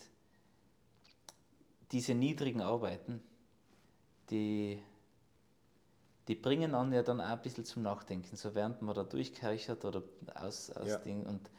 diese 1.92 2.14
niedrigen 2.14 2.62
Arbeiten, 2.62 3.22
die, 4.30 4.82
die 6.28 6.36
bringen 6.36 6.76
an 6.76 6.92
ja 6.92 7.04
dann 7.04 7.22
auch 7.22 7.26
ein 7.28 7.42
bisschen 7.42 7.66
zum 7.66 7.84
Nachdenken, 7.84 8.36
so 8.36 8.54
während 8.56 8.82
man 8.82 8.94
da 8.94 9.04
durchkeichert 9.04 9.86
oder 9.86 10.04
aus, 10.36 10.70
aus 10.72 10.88
ja. 10.88 10.98
Ding 10.98 11.26
und 11.26 11.50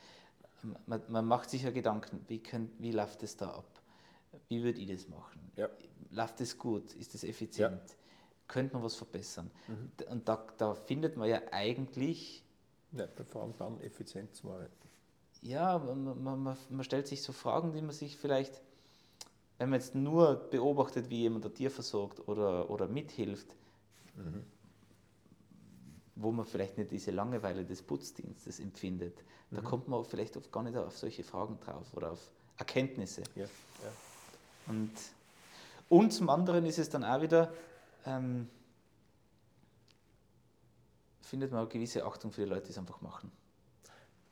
man, 0.87 1.03
man, 1.09 1.25
macht 1.25 1.51
sich 1.51 1.63
ja 1.63 1.71
Gedanken, 1.71 2.25
wie, 2.27 2.43
könnt, 2.43 2.71
wie 2.79 2.91
läuft 2.91 3.23
es 3.23 3.37
da 3.37 3.51
ab? 3.51 3.79
wie 4.49 4.63
würde 4.63 4.81
ich 4.81 4.89
das 4.89 5.09
machen? 5.09 5.41
Ja. 5.57 5.69
Läuft 6.11 6.41
das 6.41 6.57
gut? 6.57 6.95
Ist 6.95 7.15
das 7.15 7.25
effizient? 7.25 7.83
Ja. 7.89 7.95
Könnte 8.47 8.75
man 8.75 8.83
was 8.83 8.95
verbessern? 8.95 9.51
Mhm. 9.67 9.93
Und 10.11 10.29
da, 10.29 10.47
da 10.57 10.75
findet 10.75 11.17
man 11.17 11.29
ja 11.29 11.41
eigentlich. 11.51 12.45
Ja, 12.93 13.07
vor 13.27 13.43
allem 13.43 13.55
dann 13.59 13.81
effizient 13.83 14.35
zu 14.35 14.51
arbeiten. 14.51 14.88
Ja, 15.43 15.79
man, 15.79 16.23
man, 16.23 16.57
man, 16.69 16.85
stellt 16.85 17.07
sich 17.07 17.23
so 17.23 17.33
Fragen, 17.33 17.73
die 17.73 17.81
man 17.81 17.93
sich 17.93 18.17
vielleicht, 18.17 18.61
wenn 19.59 19.71
man 19.71 19.79
jetzt 19.79 19.95
nur 19.95 20.35
beobachtet, 20.51 21.11
wie 21.11 21.21
jemand 21.21 21.47
ein 21.47 21.55
Tier 21.55 21.71
versorgt 21.71 22.27
oder, 22.29 22.69
oder 22.71 22.89
mithilft, 22.89 23.55
mhm. 24.17 24.45
wo 26.17 26.33
man 26.33 26.45
vielleicht 26.45 26.77
nicht 26.77 26.91
diese 26.91 27.13
Langeweile 27.13 27.65
des 27.65 27.83
Putzdienstes 27.83 28.59
empfindet, 28.59 29.23
mhm. 29.51 29.57
da 29.57 29.63
kommt 29.63 29.87
man 29.87 30.05
vielleicht 30.05 30.37
oft 30.37 30.51
gar 30.51 30.65
nicht 30.65 30.77
auf 30.77 30.99
solche 30.99 31.23
Fragen 31.23 31.59
drauf 31.61 31.95
oder 31.95 32.13
auf 32.13 32.31
Erkenntnisse. 32.57 33.23
Ja, 33.37 33.45
ja. 33.45 33.93
Und, 34.67 34.91
und 35.89 36.13
zum 36.13 36.29
anderen 36.31 36.67
ist 36.67 36.79
es 36.79 36.91
dann 36.91 37.05
auch 37.05 37.23
wieder, 37.23 37.53
ähm, 38.05 38.49
findet 41.23 41.53
man 41.53 41.61
eine 41.61 41.69
gewisse 41.69 42.05
Achtung 42.05 42.33
für 42.33 42.43
die 42.43 42.49
Leute, 42.49 42.67
die 42.67 42.71
es 42.73 42.79
einfach 42.79 43.01
machen. 43.01 43.31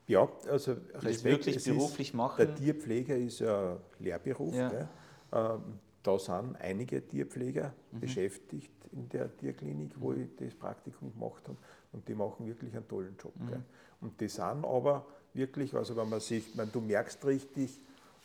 Ja, 0.07 0.29
also 0.49 0.77
Respekt, 0.95 1.25
wirklich 1.25 1.65
beruflich 1.65 2.09
ist, 2.09 2.15
machen. 2.15 2.47
Der 2.47 2.55
Tierpfleger 2.55 3.17
ist 3.17 3.41
ja 3.41 3.77
Lehrberuf. 3.99 4.55
Ja. 4.55 4.89
Ähm, 5.33 5.61
da 6.03 6.19
sind 6.19 6.57
einige 6.61 7.07
Tierpfleger 7.07 7.75
mhm. 7.91 8.01
beschäftigt 8.01 8.71
in 8.93 9.09
der 9.09 9.37
Tierklinik, 9.37 9.93
wo 9.99 10.11
mhm. 10.11 10.23
ich 10.23 10.37
das 10.37 10.55
Praktikum 10.55 11.13
gemacht 11.13 11.43
habe. 11.49 11.57
Und 11.93 12.07
die 12.07 12.15
machen 12.15 12.47
wirklich 12.47 12.75
einen 12.75 12.87
tollen 12.87 13.17
Job. 13.21 13.33
Mhm. 13.37 13.65
Und 14.01 14.21
die 14.21 14.29
sind 14.29 14.65
aber 14.65 15.05
wirklich, 15.35 15.75
also 15.75 15.97
wenn 15.97 16.09
man 16.09 16.21
sich, 16.21 16.57
wenn 16.57 16.71
du 16.71 16.81
merkst 16.81 17.25
richtig, 17.25 17.81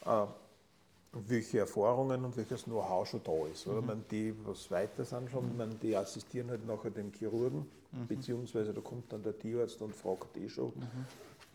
äh, 0.06 0.26
welche 1.14 1.60
Erfahrungen 1.60 2.24
und 2.24 2.38
welches 2.38 2.64
Know-how 2.64 3.08
schon 3.08 3.22
da 3.24 3.48
ist. 3.52 3.68
Oder? 3.68 3.82
Mhm. 3.82 3.88
Man, 3.88 4.06
die, 4.10 4.34
was 4.46 4.70
weiter 4.72 5.04
sind 5.04 5.30
schon, 5.30 5.52
mhm. 5.52 5.58
man, 5.58 5.80
die 5.82 5.96
assistieren 5.96 6.50
halt 6.50 6.66
nachher 6.66 6.92
dem 6.92 7.12
Chirurgen, 7.12 7.66
mhm. 7.92 8.08
beziehungsweise 8.08 8.74
da 8.74 8.82
kommt 8.82 9.12
dann 9.12 9.24
der 9.24 9.38
Tierarzt 9.38 9.82
und 9.82 9.94
fragt 9.96 10.38
eh 10.38 10.48
schon, 10.48 10.68
mhm. 10.68 11.06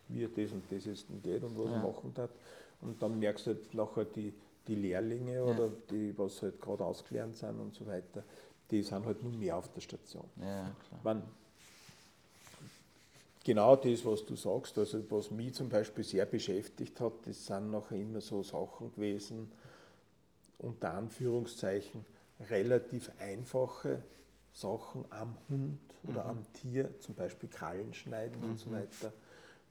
Wie 0.08 0.26
das 0.26 0.52
und 0.52 0.62
das 0.70 0.84
jetzt 0.84 1.06
geht 1.22 1.42
und 1.42 1.58
was 1.58 1.66
ja. 1.66 1.72
er 1.72 1.82
machen 1.82 2.12
hat. 2.16 2.30
Und 2.82 3.02
dann 3.02 3.18
merkst 3.18 3.46
du 3.46 3.50
halt 3.50 3.74
nachher 3.74 4.04
die, 4.04 4.32
die 4.66 4.74
Lehrlinge 4.74 5.34
ja. 5.34 5.42
oder 5.42 5.70
die, 5.90 6.16
was 6.16 6.42
halt 6.42 6.60
gerade 6.60 6.84
ausgelernt 6.84 7.36
sind 7.36 7.58
und 7.58 7.74
so 7.74 7.86
weiter, 7.86 8.22
die 8.70 8.82
sind 8.82 9.04
halt 9.04 9.22
nur 9.22 9.32
mehr 9.32 9.56
auf 9.56 9.72
der 9.72 9.80
Station. 9.80 10.24
Ja, 10.40 10.74
man, 11.02 11.22
genau 13.44 13.76
das, 13.76 14.04
was 14.04 14.24
du 14.26 14.34
sagst, 14.34 14.76
also 14.78 15.02
was 15.10 15.30
mich 15.30 15.54
zum 15.54 15.68
Beispiel 15.68 16.04
sehr 16.04 16.26
beschäftigt 16.26 17.00
hat, 17.00 17.12
das 17.24 17.46
sind 17.46 17.70
nachher 17.70 17.96
immer 17.96 18.20
so 18.20 18.42
Sachen 18.42 18.92
gewesen, 18.94 19.50
unter 20.58 20.94
Anführungszeichen 20.94 22.04
relativ 22.50 23.10
einfache 23.18 24.02
Sachen 24.52 25.04
am 25.10 25.36
Hund 25.48 25.78
oder 26.04 26.24
mhm. 26.24 26.30
am 26.30 26.52
Tier, 26.54 26.90
zum 27.00 27.14
Beispiel 27.14 27.48
Krallen 27.48 27.92
schneiden 27.94 28.40
mhm. 28.40 28.50
und 28.50 28.58
so 28.58 28.70
mhm. 28.70 28.74
weiter, 28.74 29.12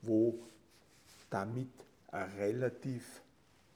wo 0.02 0.40
damit 1.30 1.70
ein 2.12 2.30
relativ 2.38 3.22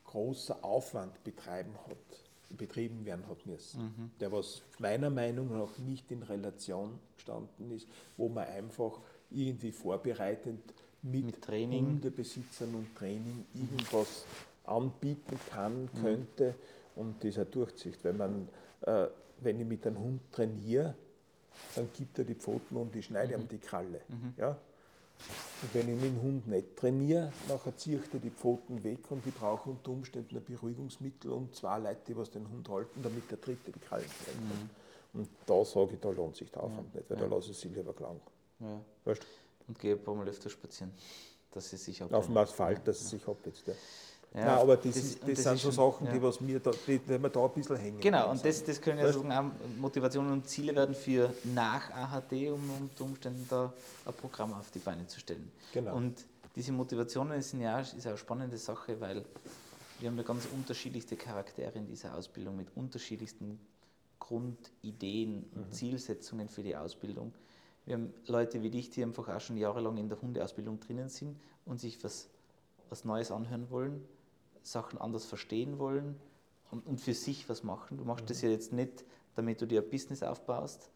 großer 0.05 0.63
Aufwand 0.63 1.23
betreiben 1.23 1.73
hat, 1.87 2.57
betrieben 2.57 3.05
werden 3.05 3.27
hat 3.27 3.45
müssen, 3.45 3.83
mhm. 3.83 4.11
der 4.19 4.31
was 4.31 4.61
meiner 4.79 5.09
Meinung 5.09 5.49
nach 5.55 5.77
nicht 5.77 6.11
in 6.11 6.23
Relation 6.23 6.97
gestanden 7.15 7.71
ist, 7.71 7.87
wo 8.17 8.27
man 8.29 8.47
einfach 8.47 8.99
irgendwie 9.29 9.71
vorbereitend 9.71 10.73
mit, 11.03 11.25
mit 11.25 11.41
Training. 11.41 11.85
Hundebesitzern 11.85 12.73
und 12.73 12.95
Training 12.95 13.45
irgendwas 13.53 14.25
anbieten 14.65 15.39
kann, 15.51 15.83
mhm. 15.83 16.01
könnte 16.01 16.55
und 16.95 17.23
das 17.23 17.37
auch 17.37 17.45
durchzieht. 17.45 17.99
Wenn, 18.03 18.17
man, 18.17 18.49
äh, 18.81 19.07
wenn 19.41 19.59
ich 19.59 19.67
mit 19.67 19.85
einem 19.85 19.99
Hund 19.99 20.21
trainiere, 20.31 20.95
dann 21.75 21.89
gibt 21.95 22.17
er 22.17 22.25
die 22.25 22.35
Pfoten 22.35 22.77
und 22.77 22.95
ich 22.95 23.05
schneide 23.05 23.37
mhm. 23.37 23.43
ihm 23.43 23.47
die 23.47 23.59
Kralle. 23.59 24.01
Mhm. 24.07 24.33
Ja? 24.37 24.57
Und 25.61 25.73
wenn 25.73 25.93
ich 25.93 26.01
mit 26.01 26.11
dem 26.11 26.21
Hund 26.21 26.47
nicht 26.47 26.77
trainiere, 26.77 27.33
nachher 27.49 27.75
ziehe 27.75 27.99
ich 27.99 28.21
die 28.21 28.29
Pfoten 28.29 28.81
weg 28.83 28.99
und 29.11 29.25
ich 29.27 29.33
brauche 29.33 29.69
unter 29.69 29.91
Umständen 29.91 30.37
ein 30.37 30.43
Beruhigungsmittel 30.43 31.31
und 31.31 31.53
zwei 31.53 31.79
Leute, 31.79 31.99
die 32.07 32.15
was 32.15 32.29
den 32.29 32.49
Hund 32.49 32.69
halten, 32.69 33.01
damit 33.03 33.29
der 33.29 33.37
dritte 33.37 33.71
die 33.71 33.79
Krallen 33.79 34.05
mhm. 34.05 34.69
Und 35.11 35.27
da 35.45 35.65
sage 35.65 35.95
ich, 35.95 35.99
da 35.99 36.09
lohnt 36.09 36.35
sich 36.35 36.51
der 36.51 36.63
Aufwand 36.63 36.93
ja. 36.93 36.99
nicht, 36.99 37.09
weil 37.09 37.17
ja. 37.17 37.27
da 37.27 37.35
lasse 37.35 37.51
ich 37.51 37.57
sie 37.57 37.67
lieber 37.69 37.93
lang. 37.99 38.21
Ja. 38.59 38.79
Weißt? 39.05 39.25
Und 39.67 39.79
gehe 39.79 39.95
ein 39.95 40.03
paar 40.03 40.15
Mal 40.15 40.27
öfter 40.27 40.49
spazieren, 40.49 40.93
dass 41.51 41.69
sie 41.69 41.77
sich 41.77 42.01
abheben. 42.01 42.17
Auf 42.17 42.27
dem 42.27 42.37
Asphalt, 42.37 42.87
dass 42.87 42.99
sie 42.99 43.17
sich 43.17 43.27
abhetzt. 43.27 43.67
Ja. 43.67 43.73
Ja, 44.33 44.45
Nein, 44.45 44.57
aber 44.59 44.77
das, 44.77 44.93
das, 44.93 44.95
ist, 44.97 45.21
das, 45.23 45.29
das 45.29 45.43
sind 45.43 45.57
so 45.57 45.71
Sachen, 45.71 46.05
ja. 46.05 46.13
die, 46.13 46.21
was 46.21 46.39
mir 46.39 46.59
da, 46.59 46.69
die, 46.85 46.99
die 46.99 47.21
wir 47.21 47.29
da 47.29 47.45
ein 47.45 47.51
bisschen 47.51 47.75
hängen. 47.77 47.99
Genau, 47.99 48.29
und 48.29 48.45
das, 48.45 48.63
das 48.63 48.79
können 48.79 48.99
ja 48.99 49.11
so 49.11 49.25
Motivationen 49.79 50.31
und 50.33 50.47
Ziele 50.47 50.75
werden 50.75 50.93
für 50.93 51.33
nach 51.55 51.89
AHD, 51.89 52.51
um 52.51 52.61
unter 52.79 53.05
Umständen 53.05 53.47
da 53.49 53.73
ein 54.05 54.13
Programm 54.13 54.53
auf 54.53 54.69
die 54.69 54.79
Beine 54.79 55.07
zu 55.07 55.19
stellen. 55.19 55.51
Genau. 55.73 55.95
Und 55.95 56.23
diese 56.55 56.71
Motivationen 56.71 57.41
sind 57.41 57.61
ja 57.61 57.79
ist 57.79 58.05
eine 58.05 58.17
spannende 58.17 58.59
Sache, 58.59 59.01
weil 59.01 59.25
wir 59.99 60.09
haben 60.09 60.17
ja 60.17 60.23
ganz 60.23 60.47
unterschiedlichste 60.53 61.15
Charaktere 61.15 61.79
in 61.79 61.87
dieser 61.87 62.15
Ausbildung 62.15 62.55
mit 62.55 62.67
unterschiedlichsten 62.75 63.59
Grundideen 64.19 65.49
und 65.55 65.69
mhm. 65.69 65.71
Zielsetzungen 65.71 66.49
für 66.49 66.61
die 66.61 66.75
Ausbildung. 66.75 67.33
Wir 67.85 67.95
haben 67.95 68.13
Leute 68.27 68.61
wie 68.61 68.69
dich, 68.69 68.91
die 68.91 69.01
einfach 69.01 69.27
auch 69.27 69.41
schon 69.41 69.57
jahrelang 69.57 69.97
in 69.97 70.07
der 70.07 70.21
Hundeausbildung 70.21 70.79
drinnen 70.79 71.09
sind 71.09 71.35
und 71.65 71.79
sich 71.79 72.03
was, 72.03 72.29
was 72.89 73.05
Neues 73.05 73.31
anhören 73.31 73.71
wollen 73.71 74.05
Sachen 74.63 74.99
anders 74.99 75.25
verstehen 75.25 75.79
wollen 75.79 76.19
und, 76.71 76.85
und 76.85 77.01
für 77.01 77.13
sich 77.13 77.49
was 77.49 77.63
machen. 77.63 77.97
Du 77.97 78.03
machst 78.03 78.23
mhm. 78.23 78.27
das 78.27 78.41
ja 78.41 78.49
jetzt 78.49 78.73
nicht, 78.73 79.03
damit 79.35 79.61
du 79.61 79.65
dir 79.65 79.81
ein 79.81 79.89
Business 79.89 80.23
aufbaust, 80.23 80.89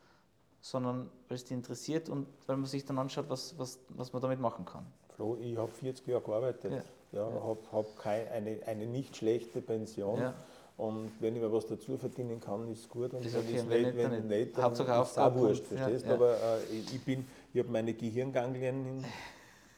sondern 0.62 1.10
weil 1.28 1.36
es 1.36 1.44
dich 1.44 1.54
interessiert 1.54 2.10
und 2.10 2.28
weil 2.48 2.58
man 2.58 2.66
sich 2.66 2.86
dann 2.86 2.98
anschaut, 2.98 3.26
was, 3.30 3.58
was, 3.58 3.80
was 3.90 4.14
man 4.14 4.22
damit 4.22 4.40
machen 4.40 4.66
kann. 4.66 4.86
Flo, 5.16 5.38
ich 5.40 5.58
habe 5.58 5.72
40 5.72 6.08
Jahre 6.08 6.24
gearbeitet, 6.24 6.72
ja. 6.72 7.20
ja, 7.20 7.30
ja. 7.30 7.44
habe 7.44 7.60
hab 7.72 8.06
eine, 8.06 8.60
eine 8.66 8.86
nicht 8.86 9.16
schlechte 9.18 9.62
Pension. 9.62 10.20
Ja. 10.20 10.34
Und 10.76 11.12
wenn 11.20 11.36
ich 11.36 11.42
mir 11.42 11.54
was 11.54 11.68
dazu 11.68 11.98
verdienen 11.98 12.40
kann, 12.40 12.68
ist 12.68 12.90
gut. 12.90 13.14
Und 13.14 13.24
ist 13.24 13.36
okay. 13.36 13.58
wenn, 13.58 13.70
wenn, 13.70 13.82
nicht, 13.84 13.98
wenn 13.98 14.12
nicht, 14.12 14.26
nicht, 14.26 14.58
dann 14.58 14.66
Hauptsache 14.66 15.02
ist 15.04 15.12
es 15.12 15.18
auch 15.20 15.36
wurscht, 15.36 15.66
verstehst 15.66 16.06
ja, 16.06 16.14
Aber 16.14 16.34
äh, 16.34 16.64
ich, 16.74 17.08
ich 17.54 17.60
habe 17.60 17.70
meine 17.70 17.94
Gehirnganglien 17.94 19.06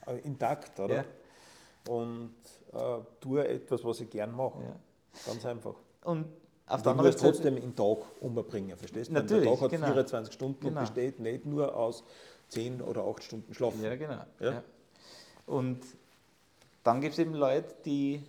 äh, 0.08 0.20
intakt, 0.20 0.80
oder? 0.80 1.04
Und 1.90 2.36
äh, 2.74 2.78
tue 3.22 3.48
etwas, 3.48 3.84
was 3.84 4.00
ich 4.02 4.10
gern 4.10 4.36
mache. 4.36 4.60
Ja. 4.62 4.76
Ganz 5.26 5.46
einfach. 5.46 5.76
Und 6.04 6.26
auf 6.68 6.82
der 6.82 6.92
anderen 6.94 7.12
Seite 7.12 7.24
trotzdem 7.24 7.56
den 7.56 7.76
Tag 7.76 7.98
umbringen, 8.22 8.76
verstehst 8.76 9.10
du? 9.10 9.14
Natürlich, 9.14 9.44
der 9.44 9.54
Tag 9.54 9.62
hat 9.62 9.72
genau. 9.72 9.86
24 9.88 10.34
Stunden 10.34 10.60
genau. 10.60 10.80
und 10.80 10.86
besteht 10.86 11.20
nicht 11.20 11.46
nur 11.46 11.76
aus 11.76 12.04
10 12.50 12.82
oder 12.82 13.06
8 13.06 13.24
Stunden 13.24 13.54
Schlaf. 13.54 13.74
Ja, 13.82 13.96
genau. 13.96 14.24
Ja? 14.40 14.52
Ja. 14.52 14.64
Und 15.46 15.82
dann 16.84 17.02
gibt 17.02 17.14
es 17.14 17.20
eben 17.20 17.34
Leute, 17.34 17.76
die 17.86 18.24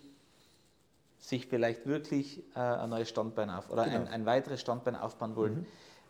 sich 1.19 1.47
vielleicht 1.47 1.87
wirklich 1.87 2.43
äh, 2.55 2.61
ein 2.61 2.91
neues 2.91 3.09
Standbein 3.09 3.51
auf 3.51 3.71
oder 3.71 3.85
genau. 3.85 3.97
ein, 3.97 4.09
ein, 4.09 4.27
weiteres 4.27 4.61
Standbein 4.61 4.97
aufbauen 4.97 5.35
wollen. 5.35 5.55
Mhm. 5.55 5.67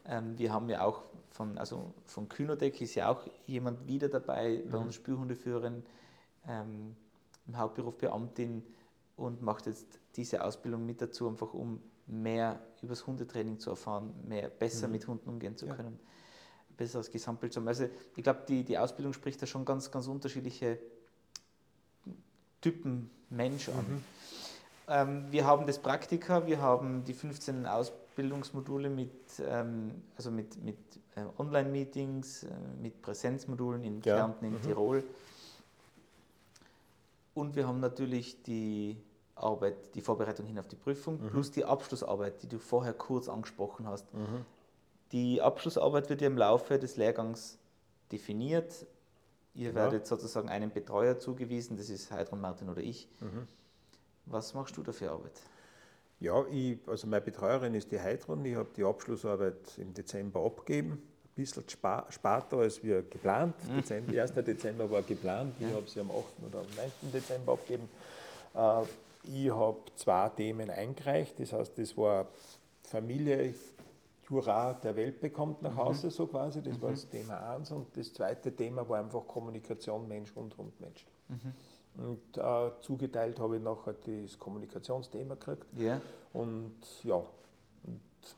Ähm, 0.09 0.39
wir 0.39 0.52
haben 0.52 0.68
ja 0.68 0.82
auch 0.82 1.02
von, 1.31 1.59
also 1.59 1.93
von 2.06 2.28
Kühnerdeck 2.28 2.81
ist 2.81 2.94
ja 2.94 3.09
auch 3.09 3.23
jemand 3.47 3.86
wieder 3.86 4.09
dabei, 4.09 4.62
bei 4.70 4.78
mhm. 4.78 4.86
uns 4.86 4.94
Spürhundeführerin. 4.97 5.85
Ähm, 6.48 6.97
im 7.47 7.59
Hauptberuf 7.59 7.97
Beamtin 7.97 8.62
und 9.16 9.43
macht 9.43 9.66
jetzt 9.66 9.86
diese 10.16 10.44
Ausbildung 10.44 10.85
mit 10.85 11.01
dazu, 11.01 11.28
einfach 11.28 11.52
um 11.55 11.81
mehr 12.06 12.60
über 12.82 12.90
das 12.90 13.06
Hundetraining 13.06 13.59
zu 13.59 13.70
erfahren, 13.70 14.14
mehr 14.27 14.48
besser 14.48 14.86
mhm. 14.86 14.93
mit 14.93 15.06
Hunden 15.06 15.28
umgehen 15.28 15.56
zu 15.56 15.66
können, 15.66 15.98
ja. 15.98 16.74
besseres 16.77 17.10
Gesamtbild 17.10 17.52
zu 17.52 17.60
haben. 17.60 17.68
Also 17.68 17.89
ich 18.14 18.23
glaube, 18.23 18.44
die, 18.48 18.64
die 18.64 18.78
Ausbildung 18.78 19.12
spricht 19.12 19.43
da 19.43 19.47
schon 19.47 19.64
ganz, 19.64 19.90
ganz 19.90 20.06
unterschiedliche 20.06 20.78
Typen 22.60 23.10
Mensch 23.31 23.68
an. 23.68 23.74
Mhm. 23.89 24.05
Ähm, 24.89 25.24
wir 25.31 25.44
haben 25.44 25.66
das 25.66 25.78
Praktika, 25.78 26.47
wir 26.47 26.60
haben 26.60 27.05
die 27.05 27.14
15 27.14 27.66
Ausbildungsmodule 27.66 28.89
mit, 28.89 29.10
ähm, 29.44 30.02
also 30.16 30.31
mit, 30.31 30.62
mit 30.62 30.78
äh, 31.16 31.23
Online-Meetings, 31.39 32.44
äh, 32.44 32.48
mit 32.81 33.02
Präsenzmodulen 33.02 33.82
in 33.82 34.01
ja. 34.02 34.16
Kärnten, 34.16 34.44
in 34.47 34.52
mhm. 34.52 34.62
Tirol. 34.62 35.05
Und 37.36 37.54
wir 37.54 37.68
haben 37.68 37.80
natürlich 37.80 38.42
die 38.44 38.96
Arbeit, 39.34 39.94
die 39.94 40.00
Vorbereitung 40.00 40.46
hin 40.46 40.58
auf 40.58 40.68
die 40.68 40.76
Prüfung, 40.76 41.22
mhm. 41.22 41.28
plus 41.28 41.50
die 41.50 41.66
Abschlussarbeit, 41.66 42.42
die 42.42 42.48
du 42.48 42.58
vorher 42.58 42.94
kurz 42.94 43.28
angesprochen 43.28 43.86
hast. 43.86 44.12
Mhm. 44.14 44.46
Die 45.12 45.42
Abschlussarbeit 45.42 46.08
wird 46.08 46.22
ja 46.22 46.28
im 46.28 46.38
Laufe 46.38 46.78
des 46.78 46.96
Lehrgangs 46.96 47.58
definiert. 48.10 48.86
Ihr 49.54 49.68
ja. 49.68 49.74
werdet 49.74 50.06
sozusagen 50.06 50.48
einem 50.48 50.70
Betreuer 50.70 51.18
zugewiesen, 51.18 51.76
das 51.76 51.90
ist 51.90 52.10
Heidrun 52.10 52.40
Martin 52.40 52.70
oder 52.70 52.80
ich. 52.80 53.06
Mhm. 53.20 53.46
Was 54.24 54.54
machst 54.54 54.74
du 54.78 54.82
da 54.82 54.92
für 54.92 55.10
Arbeit? 55.10 55.38
Ja, 56.20 56.42
ich, 56.46 56.78
also 56.86 57.06
meine 57.06 57.20
Betreuerin 57.20 57.74
ist 57.74 57.92
die 57.92 58.00
Heidrun. 58.00 58.46
Ich 58.46 58.56
habe 58.56 58.70
die 58.74 58.82
Abschlussarbeit 58.82 59.76
im 59.76 59.92
Dezember 59.92 60.42
abgegeben 60.42 61.02
bisschen 61.36 61.64
später 61.68 62.56
als 62.56 62.82
wir 62.82 63.02
geplant. 63.02 63.54
Mhm. 63.68 63.76
Dezember, 63.76 64.22
1. 64.22 64.32
Dezember 64.34 64.90
war 64.90 65.02
geplant, 65.02 65.54
ich 65.60 65.72
habe 65.72 65.88
sie 65.88 66.00
am 66.00 66.10
8. 66.10 66.16
oder 66.48 66.60
am 66.60 66.66
9. 66.76 67.12
Dezember 67.12 67.52
abgegeben. 67.52 67.88
Äh, 68.54 68.82
ich 69.24 69.50
habe 69.50 69.78
zwei 69.96 70.28
Themen 70.30 70.70
eingereicht, 70.70 71.38
das 71.38 71.52
heißt, 71.52 71.78
das 71.78 71.96
war 71.96 72.26
Familie, 72.82 73.54
Hurra, 74.28 74.72
der 74.74 74.96
Welt 74.96 75.20
bekommt 75.20 75.62
nach 75.62 75.72
mhm. 75.72 75.76
Hause, 75.76 76.10
so 76.10 76.26
quasi, 76.26 76.62
das 76.62 76.80
war 76.80 76.90
mhm. 76.90 76.94
das 76.94 77.08
Thema 77.08 77.54
1 77.54 77.70
und 77.72 77.96
das 77.96 78.12
zweite 78.12 78.54
Thema 78.54 78.88
war 78.88 78.98
einfach 78.98 79.26
Kommunikation 79.26 80.08
Mensch, 80.08 80.34
Hund, 80.34 80.56
Hund, 80.56 80.80
Mensch. 80.80 81.06
Und 81.96 82.36
äh, 82.36 82.70
zugeteilt 82.80 83.38
habe 83.40 83.56
ich 83.56 83.62
nachher 83.62 83.94
das 83.94 84.38
Kommunikationsthema 84.38 85.34
gekriegt. 85.34 85.66
Yeah. 85.78 86.00
Und 86.32 86.74
ja, 87.02 87.22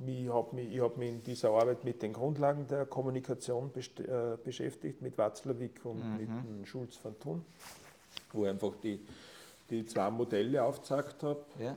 ich 0.07 0.29
habe 0.29 0.55
mich, 0.55 0.81
hab 0.81 0.97
mich 0.97 1.09
in 1.09 1.23
dieser 1.23 1.51
Arbeit 1.51 1.85
mit 1.85 2.03
den 2.03 2.13
Grundlagen 2.13 2.67
der 2.67 2.87
Kommunikation 2.87 3.71
äh, 3.75 4.37
beschäftigt, 4.43 5.03
mit 5.03 5.17
Watzlawick 5.19 5.85
und 5.85 6.05
mhm. 6.05 6.59
mit 6.59 6.69
Schulz 6.69 6.97
von 6.97 7.19
Thun, 7.19 7.45
wo 8.33 8.45
ich 8.45 8.51
einfach 8.51 8.73
die, 8.83 9.01
die 9.71 9.87
zwei 9.87 10.11
Modelle 10.11 10.63
aufgezeigt 10.63 11.23
habe. 11.23 11.45
Ja. 11.59 11.77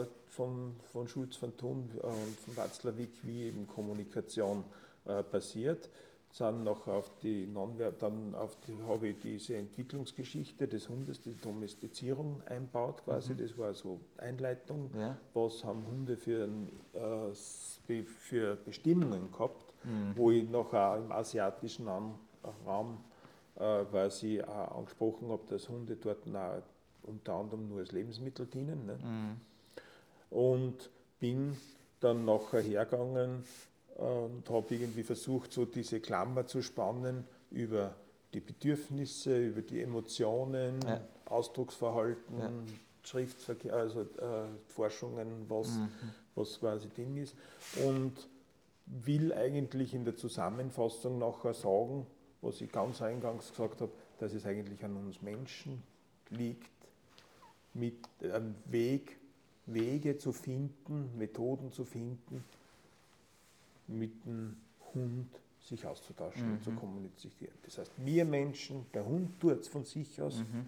Äh, 0.00 0.06
von, 0.28 0.76
von 0.92 1.08
Schulz 1.08 1.36
von 1.36 1.56
Thun 1.56 1.90
und 2.00 2.40
von 2.44 2.56
Watzlawick, 2.56 3.10
wie 3.22 3.44
eben 3.44 3.66
Kommunikation 3.66 4.62
äh, 5.06 5.22
passiert 5.22 5.88
sind 6.30 6.62
noch 6.64 6.86
auf 6.86 7.10
die 7.22 7.46
Nonwert, 7.46 8.02
dann 8.02 8.34
auf 8.34 8.56
die, 8.66 8.76
habe 8.86 9.08
ich 9.08 9.18
diese 9.18 9.56
Entwicklungsgeschichte 9.56 10.68
des 10.68 10.88
Hundes, 10.88 11.20
die 11.20 11.34
Domestizierung 11.34 12.42
einbaut 12.46 13.02
quasi. 13.04 13.32
Mhm. 13.32 13.38
Das 13.38 13.58
war 13.58 13.74
so 13.74 14.00
Einleitung. 14.18 14.90
Ja. 14.98 15.16
Was 15.34 15.64
haben 15.64 15.86
Hunde 15.86 16.16
für, 16.16 16.48
äh, 16.94 18.02
für 18.04 18.56
Bestimmungen 18.56 19.32
gehabt, 19.32 19.72
mhm. 19.84 20.12
wo 20.16 20.30
ich 20.30 20.48
noch 20.48 20.72
auch 20.74 20.96
im 20.96 21.10
asiatischen 21.12 21.88
Raum 21.88 22.98
äh, 23.56 23.84
quasi 23.84 24.42
auch 24.42 24.78
angesprochen 24.78 25.30
habe, 25.30 25.42
dass 25.48 25.68
Hunde 25.68 25.96
dort 25.96 26.26
auch 26.28 26.62
unter 27.02 27.34
anderem 27.34 27.68
nur 27.68 27.78
als 27.78 27.92
Lebensmittel 27.92 28.46
dienen. 28.46 28.86
Ne? 28.86 28.98
Mhm. 29.02 29.40
Und 30.30 30.90
bin 31.18 31.56
dann 32.00 32.24
nachher 32.24 32.60
hergegangen 32.60 33.44
und 33.98 34.48
habe 34.48 34.74
irgendwie 34.74 35.02
versucht, 35.02 35.52
so 35.52 35.64
diese 35.64 36.00
Klammer 36.00 36.46
zu 36.46 36.62
spannen 36.62 37.24
über 37.50 37.94
die 38.32 38.40
Bedürfnisse, 38.40 39.46
über 39.46 39.62
die 39.62 39.82
Emotionen, 39.82 40.80
ja. 40.82 41.00
Ausdrucksverhalten, 41.26 42.38
ja. 42.38 42.50
Schriftverkehr, 43.02 43.74
also 43.74 44.02
äh, 44.02 44.46
Forschungen, 44.68 45.46
was, 45.48 45.68
mhm. 45.68 45.88
was 46.34 46.60
quasi 46.60 46.88
Ding 46.88 47.16
ist. 47.16 47.34
Und 47.84 48.12
will 48.86 49.32
eigentlich 49.32 49.94
in 49.94 50.04
der 50.04 50.16
Zusammenfassung 50.16 51.18
nachher 51.18 51.54
sagen, 51.54 52.06
was 52.40 52.60
ich 52.60 52.70
ganz 52.70 53.02
eingangs 53.02 53.50
gesagt 53.50 53.80
habe, 53.80 53.92
dass 54.18 54.32
es 54.32 54.46
eigentlich 54.46 54.84
an 54.84 54.96
uns 54.96 55.20
Menschen 55.22 55.82
liegt, 56.30 56.70
mit 57.74 57.96
einem 58.22 58.54
Weg, 58.66 59.18
Wege 59.66 60.18
zu 60.18 60.32
finden, 60.32 61.10
Methoden 61.18 61.72
zu 61.72 61.84
finden, 61.84 62.44
mit 63.88 64.24
dem 64.24 64.56
Hund 64.94 65.28
sich 65.60 65.84
auszutauschen 65.84 66.46
mhm. 66.46 66.52
und 66.54 66.64
zu 66.64 66.70
kommunizieren. 66.72 67.54
Das 67.62 67.78
heißt, 67.78 67.92
wir 67.98 68.24
Menschen, 68.24 68.86
der 68.94 69.04
Hund 69.04 69.40
tut 69.40 69.60
es 69.60 69.68
von 69.68 69.84
sich 69.84 70.20
aus, 70.20 70.38
mhm. 70.38 70.66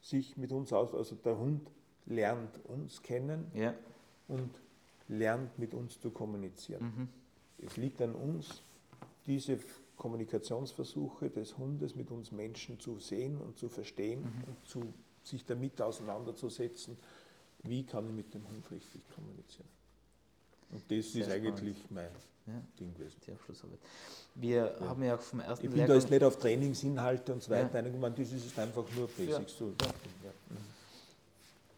sich 0.00 0.36
mit 0.36 0.52
uns 0.52 0.72
aus, 0.72 0.94
also 0.94 1.16
der 1.16 1.38
Hund 1.38 1.70
lernt 2.06 2.64
uns 2.66 3.02
kennen 3.02 3.50
ja. 3.54 3.74
und 4.28 4.50
lernt 5.08 5.58
mit 5.58 5.74
uns 5.74 5.98
zu 6.00 6.10
kommunizieren. 6.10 6.84
Mhm. 6.84 7.08
Es 7.58 7.76
liegt 7.76 8.00
an 8.02 8.14
uns, 8.14 8.62
diese 9.26 9.58
Kommunikationsversuche 9.96 11.30
des 11.30 11.58
Hundes 11.58 11.94
mit 11.94 12.10
uns 12.10 12.32
Menschen 12.32 12.80
zu 12.80 12.98
sehen 12.98 13.38
und 13.38 13.58
zu 13.58 13.68
verstehen 13.68 14.22
mhm. 14.22 14.44
und 14.46 14.66
zu, 14.66 14.94
sich 15.22 15.44
damit 15.44 15.80
auseinanderzusetzen, 15.80 16.96
wie 17.64 17.84
kann 17.84 18.06
ich 18.08 18.14
mit 18.14 18.34
dem 18.34 18.48
Hund 18.48 18.70
richtig 18.70 19.02
kommunizieren. 19.14 19.68
Und 20.72 20.82
das 20.90 21.14
ist 21.14 21.30
eigentlich 21.30 21.76
mein 21.90 22.08
ja. 22.46 22.62
Ding 22.78 22.94
gewesen. 22.94 23.16
Die 23.26 23.32
Abschlussarbeit. 23.32 23.78
Wir 24.34 24.76
ja. 24.80 24.88
haben 24.88 25.02
ja 25.02 25.16
auch 25.16 25.20
vom 25.20 25.40
ersten 25.40 25.64
Ich 25.64 25.70
bin 25.70 25.78
Lehrgang 25.78 25.96
da 25.96 26.00
jetzt 26.00 26.10
nicht 26.10 26.24
auf 26.24 26.38
Trainingsinhalte 26.38 27.32
und 27.32 27.42
so 27.42 27.50
weiter 27.50 27.80
ja. 27.80 27.84
eingegangen, 27.84 28.14
das 28.16 28.32
ist 28.32 28.58
einfach 28.58 28.84
nur 28.96 29.08
Basics. 29.08 29.56
So. 29.56 29.72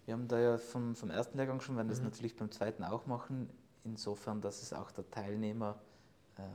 Wir 0.05 0.15
haben 0.15 0.29
da 0.29 0.39
ja 0.39 0.59
vom, 0.59 0.95
vom 0.95 1.11
ersten 1.11 1.37
Lehrgang 1.39 1.61
schon, 1.61 1.77
werden 1.77 1.89
das 1.89 1.99
mhm. 1.99 2.07
natürlich 2.07 2.37
beim 2.37 2.51
zweiten 2.51 2.85
auch 2.85 3.07
machen, 3.07 3.49
insofern, 3.85 4.41
dass 4.41 4.63
es 4.63 4.73
auch 4.73 4.91
der 4.91 5.09
Teilnehmer, 5.11 5.79
ähm, 6.39 6.47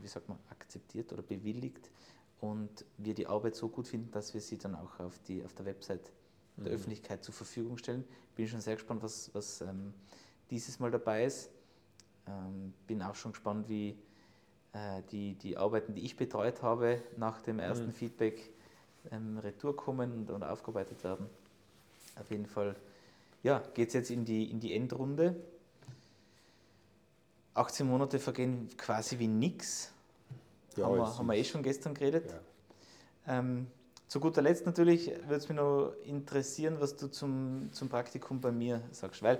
wie 0.00 0.08
sagt 0.08 0.28
man, 0.28 0.38
akzeptiert 0.50 1.12
oder 1.12 1.22
bewilligt 1.22 1.90
und 2.40 2.84
wir 2.98 3.14
die 3.14 3.26
Arbeit 3.26 3.54
so 3.54 3.68
gut 3.68 3.88
finden, 3.88 4.10
dass 4.10 4.34
wir 4.34 4.40
sie 4.40 4.58
dann 4.58 4.74
auch 4.74 4.98
auf, 5.00 5.18
die, 5.26 5.44
auf 5.44 5.54
der 5.54 5.66
Website 5.66 6.12
der 6.64 6.72
mhm. 6.72 6.78
Öffentlichkeit 6.78 7.24
zur 7.24 7.34
Verfügung 7.34 7.78
stellen. 7.78 8.04
Bin 8.36 8.48
schon 8.48 8.60
sehr 8.60 8.74
gespannt, 8.74 9.02
was, 9.02 9.30
was 9.34 9.60
ähm, 9.60 9.92
dieses 10.50 10.78
Mal 10.78 10.90
dabei 10.90 11.24
ist. 11.24 11.50
Ähm, 12.26 12.72
bin 12.86 13.02
auch 13.02 13.14
schon 13.14 13.32
gespannt, 13.32 13.68
wie 13.68 13.96
äh, 14.72 15.02
die, 15.10 15.34
die 15.34 15.56
Arbeiten, 15.56 15.94
die 15.94 16.02
ich 16.02 16.16
betreut 16.16 16.62
habe, 16.62 17.02
nach 17.16 17.42
dem 17.42 17.58
ersten 17.58 17.86
mhm. 17.86 17.92
Feedback 17.92 18.50
ähm, 19.10 19.38
retour 19.38 19.76
kommen 19.76 20.12
und, 20.12 20.30
und, 20.30 20.42
aufgearbeitet 20.42 21.02
werden. 21.02 21.26
Auf 22.18 22.30
jeden 22.30 22.46
Fall 22.46 22.76
ja, 23.42 23.62
geht 23.74 23.88
es 23.88 23.94
jetzt 23.94 24.10
in 24.10 24.24
die, 24.24 24.50
in 24.50 24.60
die 24.60 24.74
Endrunde. 24.74 25.36
18 27.54 27.86
Monate 27.86 28.18
vergehen 28.18 28.68
quasi 28.76 29.18
wie 29.18 29.26
nichts. 29.26 29.92
Ja, 30.76 30.86
haben, 30.86 30.96
wir, 30.96 31.18
haben 31.18 31.26
wir 31.26 31.34
eh 31.34 31.44
schon 31.44 31.62
gestern 31.62 31.94
geredet. 31.94 32.30
Ja. 33.26 33.38
Ähm, 33.38 33.66
zu 34.10 34.18
guter 34.18 34.42
Letzt 34.42 34.66
natürlich 34.66 35.06
würde 35.06 35.36
es 35.36 35.48
mich 35.48 35.56
noch 35.56 35.94
interessieren, 36.02 36.80
was 36.80 36.96
du 36.96 37.06
zum, 37.06 37.72
zum 37.72 37.88
Praktikum 37.88 38.40
bei 38.40 38.50
mir 38.50 38.82
sagst. 38.90 39.22
Weil, 39.22 39.38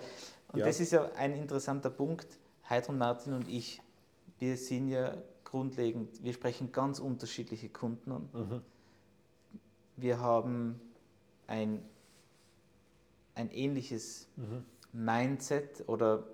und 0.53 0.61
ja. 0.61 0.67
das 0.67 0.79
ist 0.79 0.93
ja 0.93 1.11
ein 1.17 1.35
interessanter 1.35 1.91
Punkt, 1.91 2.29
Heidrun 2.69 2.97
Martin 2.97 3.33
und 3.33 3.49
ich, 3.49 3.83
wir 4.39 4.57
sind 4.57 4.89
ja 4.89 5.17
grundlegend, 5.43 6.23
wir 6.23 6.33
sprechen 6.33 6.71
ganz 6.71 7.01
unterschiedliche 7.01 7.69
Kunden 7.69 8.13
an. 8.13 8.29
Mhm. 8.33 8.61
Wir 9.97 10.21
haben 10.21 10.81
ein, 11.49 11.83
ein 13.35 13.51
ähnliches 13.51 14.29
mhm. 14.37 14.65
Mindset 14.93 15.83
oder 15.89 16.29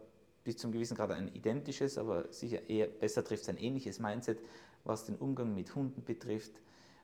bis 0.44 0.58
zum 0.58 0.72
gewissen 0.72 0.94
Grad 0.94 1.10
ein 1.10 1.34
identisches, 1.34 1.96
aber 1.96 2.30
sicher 2.30 2.68
eher 2.68 2.88
besser 2.88 3.24
trifft 3.24 3.44
es 3.44 3.48
ein 3.48 3.56
ähnliches 3.56 3.98
Mindset, 3.98 4.40
was 4.84 5.06
den 5.06 5.16
Umgang 5.16 5.54
mit 5.54 5.74
Hunden 5.74 6.04
betrifft. 6.04 6.52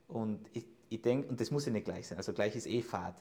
Und 0.09 0.39
ich, 0.53 0.67
ich 0.95 1.03
denke, 1.03 1.29
und 1.29 1.41
das 1.41 1.51
muss 1.51 1.67
ja 1.67 1.73
nicht 1.73 1.85
gleich 1.85 2.07
sein, 2.07 2.19
also 2.19 2.33
gleich 2.33 2.57
ist 2.57 2.67
eh 2.67 2.83
Fahrt. 2.83 3.17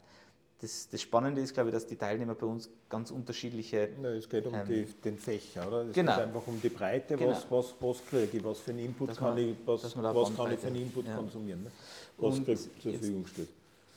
Das, 0.60 0.90
das, 0.90 1.02
Spannende 1.02 1.42
ist, 1.42 1.56
glaube 1.56 1.70
ich, 1.70 1.74
dass 1.74 1.88
die 1.88 1.96
Teilnehmer 1.96 2.36
bei 2.36 2.46
uns 2.46 2.70
ganz 2.88 3.10
unterschiedliche. 3.10 3.90
Ja, 4.02 4.10
es 4.10 4.30
geht 4.30 4.46
um 4.46 4.54
ähm, 4.54 4.68
die, 4.68 4.86
den 4.86 5.18
Fächer, 5.18 5.68
oder? 5.68 5.86
Es 5.86 5.94
genau. 5.94 6.16
geht 6.16 6.24
einfach 6.26 6.46
um 6.46 6.62
die 6.62 6.70
Breite, 6.70 7.18
genau. 7.18 7.32
was, 7.32 7.50
was, 7.50 7.74
was 7.80 8.06
kriege 8.06 8.38
ich, 8.38 8.44
was 8.44 8.60
für 8.60 8.70
einen 8.70 8.86
Input 8.86 9.18
kann 9.18 9.38
ich, 9.40 9.56
was, 9.66 9.84
was 9.84 10.36
kann 10.36 10.52
ich 10.52 10.60
für 10.60 10.68
einen 10.68 10.76
Input 10.76 11.08
ja. 11.08 11.16
konsumieren, 11.16 11.64
ne? 11.64 11.72
was 12.18 12.36
und 12.36 12.46
zur 12.46 12.92
Verfügung 12.92 13.26
steht. 13.26 13.48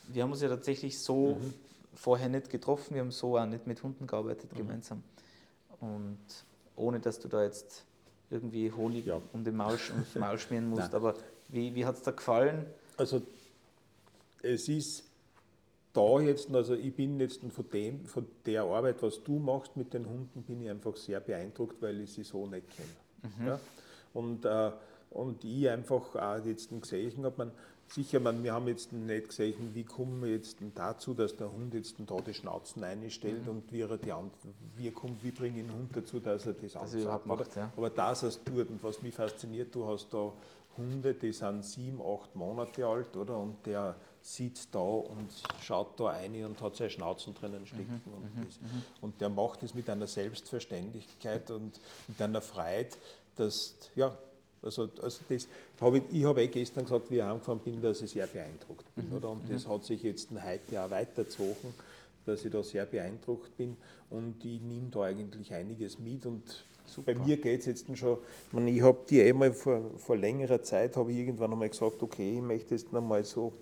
Wir 0.07 0.23
haben 0.23 0.31
uns 0.31 0.41
ja 0.41 0.49
tatsächlich 0.49 0.97
so 0.97 1.35
mhm. 1.39 1.53
vorher 1.93 2.29
nicht 2.29 2.49
getroffen, 2.49 2.95
wir 2.95 3.01
haben 3.01 3.11
so 3.11 3.37
auch 3.37 3.45
nicht 3.45 3.67
mit 3.67 3.83
Hunden 3.83 4.07
gearbeitet 4.07 4.51
mhm. 4.53 4.57
gemeinsam. 4.57 5.03
Und 5.79 6.17
ohne 6.75 6.99
dass 6.99 7.19
du 7.19 7.27
da 7.27 7.43
jetzt 7.43 7.83
irgendwie 8.31 8.71
Honig 8.71 9.05
ja. 9.05 9.21
um 9.33 9.43
den 9.43 9.55
Maul, 9.55 9.77
ums 9.93 10.15
Maul 10.15 10.39
schmieren 10.39 10.69
musst. 10.71 10.95
Aber 10.95 11.13
wie, 11.49 11.75
wie 11.75 11.85
hat 11.85 11.95
es 11.95 12.01
dir 12.01 12.13
gefallen? 12.13 12.65
Also 12.97 13.21
es 14.45 14.69
ist 14.69 15.03
da 15.93 16.19
jetzt, 16.19 16.53
also 16.53 16.73
ich 16.73 16.93
bin 16.93 17.19
jetzt 17.19 17.41
von, 17.49 17.69
dem, 17.69 18.05
von 18.05 18.27
der 18.45 18.63
Arbeit, 18.63 19.01
was 19.01 19.23
du 19.23 19.39
machst 19.39 19.77
mit 19.77 19.93
den 19.93 20.05
Hunden, 20.07 20.43
bin 20.43 20.61
ich 20.61 20.69
einfach 20.69 20.95
sehr 20.97 21.19
beeindruckt, 21.19 21.81
weil 21.81 22.01
ich 22.01 22.13
sie 22.13 22.23
so 22.23 22.45
nicht 22.47 22.67
kenne. 22.69 23.33
Mhm. 23.39 23.47
Ja? 23.47 23.59
Und, 24.13 24.45
äh, 24.45 24.71
und 25.11 25.43
ich 25.43 25.69
einfach 25.69 26.15
auch 26.15 26.45
jetzt 26.45 26.69
gesehen 26.81 27.23
habe, 27.23 27.35
man, 27.37 27.51
sicher, 27.87 28.19
man, 28.19 28.43
wir 28.43 28.53
haben 28.53 28.67
jetzt 28.67 28.91
nicht 28.91 29.29
gesehen, 29.29 29.71
wie 29.73 29.83
kommen 29.83 30.21
wir 30.21 30.31
jetzt 30.31 30.57
dazu, 30.73 31.13
dass 31.13 31.37
der 31.37 31.51
Hund 31.51 31.73
jetzt 31.73 31.95
da 32.05 32.17
die 32.17 32.33
Schnauzen 32.33 32.83
einstellt 32.83 33.43
mhm. 33.43 33.51
und 33.51 33.71
wie 33.71 33.81
er 33.81 33.97
die 33.97 34.13
wie 34.75 34.91
kommt, 34.91 35.23
wie 35.23 35.31
bringe 35.31 35.61
ich 35.61 35.65
den 35.65 35.73
Hund 35.73 35.95
dazu, 35.95 36.19
dass 36.19 36.45
er 36.45 36.53
das 36.53 36.75
ansagt. 36.75 37.25
Macht, 37.25 37.55
ja. 37.55 37.71
Aber 37.77 37.89
das 37.89 38.23
hast 38.23 38.41
du 38.45 38.59
und 38.59 38.83
was 38.83 39.01
mich 39.01 39.13
fasziniert, 39.13 39.73
du 39.73 39.87
hast 39.87 40.13
da 40.13 40.33
Hunde, 40.77 41.13
die 41.13 41.31
sind 41.31 41.63
sieben, 41.63 42.01
acht 42.01 42.35
Monate 42.35 42.85
alt, 42.85 43.15
oder? 43.15 43.37
Und 43.37 43.65
der 43.65 43.95
sitzt 44.25 44.73
da 44.73 44.79
und 44.79 45.29
schaut 45.61 45.99
da 45.99 46.05
rein 46.05 46.43
und 46.45 46.59
hat 46.59 46.75
seine 46.75 46.89
Schnauzen 46.89 47.35
drinnen 47.35 47.65
stecken. 47.67 48.01
Mhm, 48.05 48.13
und, 48.13 48.35
mhm, 48.35 48.45
das. 48.45 48.59
Mhm. 48.59 48.83
und 49.01 49.21
der 49.21 49.29
macht 49.29 49.61
das 49.61 49.75
mit 49.75 49.87
einer 49.87 50.07
Selbstverständlichkeit 50.07 51.51
und 51.51 51.79
mit 52.07 52.19
einer 52.19 52.41
Freiheit, 52.41 52.97
dass, 53.35 53.75
ja, 53.95 54.17
also, 54.63 54.89
also 54.99 55.19
das 55.29 55.47
habe 55.79 55.99
ich, 55.99 56.03
ich 56.11 56.25
habe 56.25 56.41
eh 56.41 56.47
gestern 56.47 56.85
gesagt, 56.85 57.11
wie 57.11 57.17
ich 57.17 57.23
angefangen 57.23 57.59
bin, 57.59 57.79
dass 57.79 58.01
ich 58.01 58.09
sehr 58.09 58.25
beeindruckt 58.25 58.95
bin. 58.95 59.09
Mhm. 59.09 59.15
Oder? 59.15 59.29
Und 59.29 59.43
das 59.47 59.67
mhm. 59.67 59.71
hat 59.71 59.85
sich 59.85 60.01
jetzt 60.01 60.29
heute 60.31 60.81
auch 60.81 60.89
weitergezogen, 60.89 61.75
dass 62.25 62.43
ich 62.43 62.51
da 62.51 62.63
sehr 62.63 62.87
beeindruckt 62.87 63.55
bin 63.55 63.77
und 64.09 64.43
ich 64.43 64.59
nehme 64.59 64.89
da 64.89 65.03
eigentlich 65.03 65.53
einiges 65.53 65.99
mit 65.99 66.25
und 66.25 66.65
Super. 66.87 67.15
Bei 67.15 67.25
mir 67.25 67.37
geht 67.37 67.61
es 67.61 67.65
jetzt 67.65 67.97
schon, 67.97 68.19
ich, 68.47 68.53
meine, 68.53 68.69
ich 68.69 68.81
habe 68.81 68.99
die 69.09 69.19
einmal 69.19 69.51
vor, 69.53 69.81
vor 69.97 70.15
längerer 70.17 70.61
Zeit, 70.61 70.95
habe 70.95 71.11
ich 71.11 71.17
irgendwann 71.17 71.51
einmal 71.51 71.69
gesagt, 71.69 72.03
okay, 72.03 72.35
ich 72.35 72.41
möchte 72.41 72.75
jetzt 72.75 72.93
nochmal 72.93 73.23
so 73.23 73.53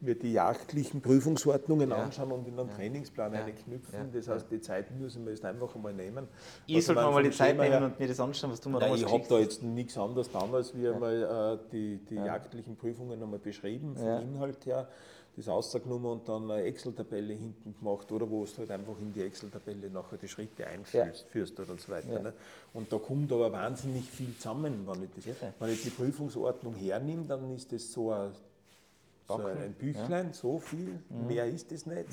mir 0.00 0.14
die 0.14 0.32
jagdlichen 0.32 1.00
Prüfungsordnungen 1.00 1.90
ja. 1.90 1.96
anschauen 1.96 2.32
und 2.32 2.46
in 2.46 2.58
einen 2.58 2.68
ja. 2.68 2.74
Trainingsplan 2.74 3.34
ja. 3.34 3.44
einknüpfen. 3.44 4.12
Das 4.12 4.28
heißt, 4.28 4.50
die 4.50 4.60
Zeit 4.60 4.90
müssen 4.98 5.24
wir 5.24 5.32
jetzt 5.32 5.44
einfach 5.44 5.74
einmal 5.74 5.92
nehmen. 5.92 6.28
Ich 6.66 6.84
sollte 6.84 7.02
mir 7.02 7.10
mal 7.10 7.22
die 7.22 7.30
Zeit 7.30 7.56
nehmen 7.56 7.82
und 7.82 7.98
mir 7.98 8.08
das 8.08 8.20
anschauen, 8.20 8.52
was 8.52 8.60
du 8.60 8.70
mir 8.70 8.78
Nein, 8.78 8.94
Ich 8.94 9.06
habe 9.06 9.24
da 9.28 9.38
jetzt 9.38 9.62
nichts 9.62 9.98
anderes 9.98 10.30
getan, 10.30 10.54
als 10.54 10.76
wir 10.76 10.94
einmal 10.94 11.58
äh, 11.62 11.70
die, 11.72 11.98
die 12.10 12.16
jagdlichen 12.16 12.76
Prüfungen 12.76 13.22
einmal 13.22 13.38
beschrieben, 13.38 13.96
vom 13.96 14.20
Inhalt 14.20 14.64
her 14.66 14.88
das 15.38 15.48
rausgenommen 15.48 16.10
und 16.10 16.28
dann 16.28 16.50
eine 16.50 16.62
Excel-Tabelle 16.62 17.32
hinten 17.32 17.74
gemacht, 17.78 18.10
oder 18.10 18.28
wo 18.28 18.44
du 18.44 18.58
halt 18.58 18.70
einfach 18.70 18.98
in 19.00 19.12
die 19.12 19.22
Excel-Tabelle 19.22 19.88
nachher 19.88 20.16
die 20.18 20.28
Schritte 20.28 20.66
einführst 20.66 21.26
ja. 21.32 21.64
oder 21.64 21.78
so 21.78 21.92
weiter. 21.92 22.12
Ja. 22.12 22.22
Ne? 22.22 22.32
Und 22.74 22.92
da 22.92 22.98
kommt 22.98 23.32
aber 23.32 23.52
wahnsinnig 23.52 24.04
viel 24.04 24.36
zusammen. 24.36 24.86
Wenn 24.86 25.04
ich, 25.04 25.10
das, 25.24 25.52
wenn 25.58 25.70
ich 25.70 25.82
die 25.82 25.90
Prüfungsordnung 25.90 26.74
hernehme, 26.74 27.24
dann 27.26 27.54
ist 27.54 27.72
das 27.72 27.92
so 27.92 28.10
ein, 28.10 28.32
so 29.28 29.44
ein 29.44 29.74
Büchlein, 29.74 30.32
so 30.32 30.58
viel, 30.58 30.98
mhm. 31.08 31.26
mehr 31.26 31.46
ist 31.46 31.70
das 31.70 31.86
nicht. 31.86 32.08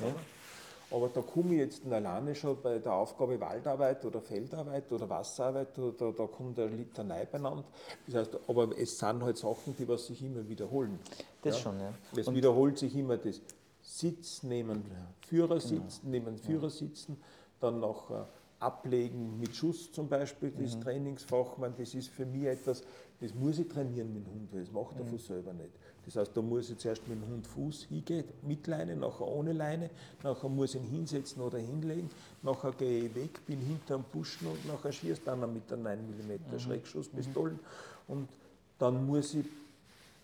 Aber 0.91 1.09
da 1.09 1.21
komme 1.21 1.53
ich 1.53 1.59
jetzt 1.59 1.85
alleine 1.91 2.35
schon 2.35 2.61
bei 2.61 2.77
der 2.77 2.93
Aufgabe 2.93 3.39
Waldarbeit 3.39 4.05
oder 4.05 4.21
Feldarbeit 4.21 4.91
oder 4.91 5.09
Wasserarbeit, 5.09 5.69
da, 5.75 6.11
da 6.11 6.27
kommt 6.27 6.59
eine 6.59 6.75
Litanei 6.75 7.25
beieinander. 7.25 7.63
Das 8.05 8.15
heißt, 8.15 8.37
aber 8.47 8.77
es 8.77 8.97
sind 8.97 9.23
halt 9.23 9.37
Sachen, 9.37 9.75
die 9.77 9.87
was 9.87 10.05
sich 10.05 10.23
immer 10.23 10.47
wiederholen. 10.47 10.99
Das 11.41 11.55
ja? 11.55 11.61
schon, 11.63 11.79
ja. 11.79 11.93
Es 12.15 12.31
wiederholt 12.31 12.77
sich 12.77 12.95
immer 12.95 13.17
das 13.17 13.41
Sitz 13.81 14.43
neben 14.43 14.83
Führersitz, 15.27 16.01
genau. 16.01 16.11
neben 16.11 16.37
Führersitzen, 16.37 17.17
dann 17.59 17.79
noch 17.79 18.11
äh, 18.11 18.23
Ablegen 18.59 19.39
mit 19.39 19.55
Schuss 19.55 19.91
zum 19.91 20.07
Beispiel, 20.07 20.51
das 20.51 20.75
mhm. 20.75 20.81
Trainingsfach. 20.81 21.57
Man, 21.57 21.73
das 21.77 21.93
ist 21.93 22.09
für 22.09 22.25
mich 22.25 22.45
etwas, 22.45 22.83
das 23.19 23.33
muss 23.33 23.59
ich 23.59 23.67
trainieren 23.67 24.13
mit 24.13 24.25
dem 24.25 24.33
Hund, 24.33 24.53
weil 24.53 24.61
das 24.61 24.71
macht 24.71 24.97
er 24.97 25.03
mhm. 25.03 25.09
von 25.09 25.19
selber 25.19 25.53
nicht. 25.53 25.71
Das 26.05 26.15
heißt, 26.15 26.31
da 26.35 26.41
muss 26.41 26.69
ich 26.69 26.77
zuerst 26.77 27.07
mit 27.07 27.17
dem 27.17 27.27
Hund 27.27 27.47
Fuß 27.47 27.85
hingehen, 27.89 28.25
mit 28.43 28.67
Leine, 28.67 28.95
nachher 28.95 29.27
ohne 29.27 29.53
Leine, 29.53 29.89
nachher 30.23 30.49
muss 30.49 30.75
ich 30.75 30.81
ihn 30.81 30.87
hinsetzen 30.87 31.41
oder 31.41 31.57
hinlegen, 31.57 32.09
nachher 32.43 32.71
gehe 32.73 33.05
ich 33.05 33.15
weg, 33.15 33.45
bin 33.45 33.59
hinter 33.59 33.97
dem 33.97 34.03
Buschen 34.11 34.47
und 34.47 34.67
nachher 34.67 34.91
schießt 34.91 35.27
einer 35.27 35.47
mit 35.47 35.69
der 35.69 35.77
9 35.77 35.97
mm 35.97 36.53
mhm. 36.53 36.59
Schreckschusspistolen 36.59 37.59
und 38.07 38.29
dann 38.77 39.05
muss 39.05 39.33
ich 39.33 39.45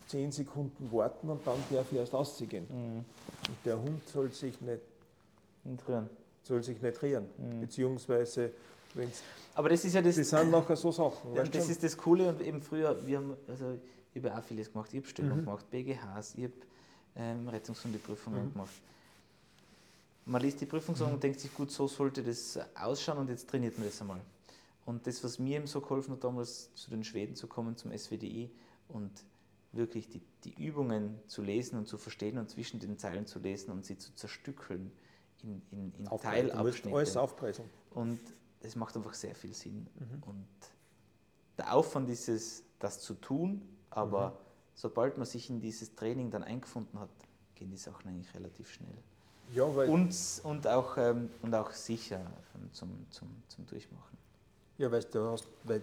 10 0.08 0.32
Sekunden 0.32 0.91
warten 0.91 1.30
und 1.30 1.45
dann 1.48 1.58
darf 1.72 1.91
ich 1.91 1.98
erst 1.98 2.14
rausgehen. 2.14 2.66
Mhm. 2.70 3.06
Und 3.48 3.58
der 3.66 3.82
Hund 3.82 4.08
soll 4.08 4.32
sich 4.32 4.60
nicht, 4.62 4.82
nicht 5.64 5.88
rühren. 5.88 6.10
Soll 6.44 6.64
sich 6.64 6.82
nicht 6.82 7.02
rühren, 7.02 7.26
mhm. 7.38 7.62
beziehungsweise 7.62 8.52
wenn's 8.94 9.24
aber 9.53 9.70
das 9.70 9.84
ist 9.84 9.94
ja 9.94 10.02
das. 10.02 10.16
Das 10.16 10.30
sind 10.30 10.52
nachher 10.52 10.76
so 10.76 10.91
Sachen. 10.91 11.36
Ja, 11.36 11.44
das 11.44 11.70
ist 11.70 11.84
das 11.84 11.98
Coole 11.98 12.30
und 12.30 12.41
eben 12.41 12.62
früher, 12.62 12.95
wir 13.06 13.18
haben, 13.18 13.36
also 13.48 13.78
ich 14.13 14.23
habe 14.23 14.38
auch 14.38 14.43
vieles 14.43 14.71
gemacht. 14.71 14.89
Ich 14.93 14.99
habe 14.99 15.07
Stellung 15.07 15.38
mhm. 15.38 15.45
gemacht, 15.45 15.69
BGHs, 15.69 16.35
ich 16.35 16.43
habe 16.45 16.53
ähm, 17.15 17.47
Rettungshundeprüfungen 17.47 18.45
mhm. 18.45 18.53
gemacht. 18.53 18.73
Man 20.25 20.41
liest 20.41 20.61
die 20.61 20.65
Prüfungsordnung 20.65 21.13
mhm. 21.13 21.15
und 21.15 21.23
denkt 21.23 21.39
sich, 21.39 21.53
gut, 21.53 21.71
so 21.71 21.88
sollte 21.88 22.23
das 22.23 22.59
ausschauen 22.75 23.19
und 23.19 23.29
jetzt 23.29 23.49
trainiert 23.49 23.77
man 23.77 23.88
das 23.88 23.99
einmal. 24.01 24.21
Und 24.85 25.05
das, 25.07 25.23
was 25.23 25.39
mir 25.39 25.57
eben 25.57 25.67
so 25.67 25.81
geholfen 25.81 26.13
hat, 26.13 26.23
damals 26.23 26.73
zu 26.75 26.89
den 26.89 27.03
Schweden 27.03 27.35
zu 27.35 27.47
kommen, 27.47 27.77
zum 27.77 27.95
SWDI 27.95 28.49
und 28.89 29.11
wirklich 29.71 30.09
die, 30.09 30.21
die 30.43 30.53
Übungen 30.61 31.19
zu 31.27 31.41
lesen 31.41 31.77
und 31.77 31.88
zu 31.88 31.97
verstehen 31.97 32.38
und 32.38 32.49
zwischen 32.49 32.79
den 32.79 32.97
Zeilen 32.97 33.25
zu 33.25 33.39
lesen 33.39 33.71
und 33.71 33.85
sie 33.85 33.97
zu 33.97 34.13
zerstückeln 34.15 34.91
in, 35.43 35.61
in, 35.71 35.93
in 35.97 36.05
Teilabschnitte. 36.05 36.95
alles 36.95 37.17
aufpreisen. 37.17 37.65
Und 37.91 38.19
das 38.61 38.75
macht 38.75 38.95
einfach 38.97 39.13
sehr 39.13 39.35
viel 39.35 39.53
Sinn. 39.53 39.88
Mhm. 39.95 40.23
Und 40.23 40.47
der 41.57 41.73
Aufwand 41.73 42.09
ist 42.09 42.27
es, 42.27 42.63
das 42.79 42.99
zu 42.99 43.13
tun, 43.13 43.61
aber 43.91 44.30
mhm. 44.30 44.34
sobald 44.73 45.18
man 45.18 45.26
sich 45.26 45.49
in 45.49 45.61
dieses 45.61 45.93
Training 45.95 46.31
dann 46.31 46.43
eingefunden 46.43 46.99
hat, 46.99 47.09
gehen 47.55 47.69
die 47.69 47.77
Sachen 47.77 48.09
eigentlich 48.09 48.34
relativ 48.34 48.72
schnell. 48.72 48.97
Ja, 49.53 49.63
und, 49.65 50.15
und, 50.43 50.68
auch, 50.68 50.97
ähm, 50.97 51.30
und 51.41 51.53
auch 51.53 51.72
sicher. 51.72 52.22
zum, 52.72 52.89
zum, 53.09 53.27
zum 53.49 53.65
Durchmachen. 53.68 54.18
Ja, 54.77 54.91
weißt 54.91 55.13
du, 55.13 55.30
hast, 55.30 55.47
weil 55.65 55.81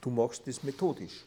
du 0.00 0.10
machst 0.10 0.46
das 0.46 0.62
methodisch. 0.62 1.24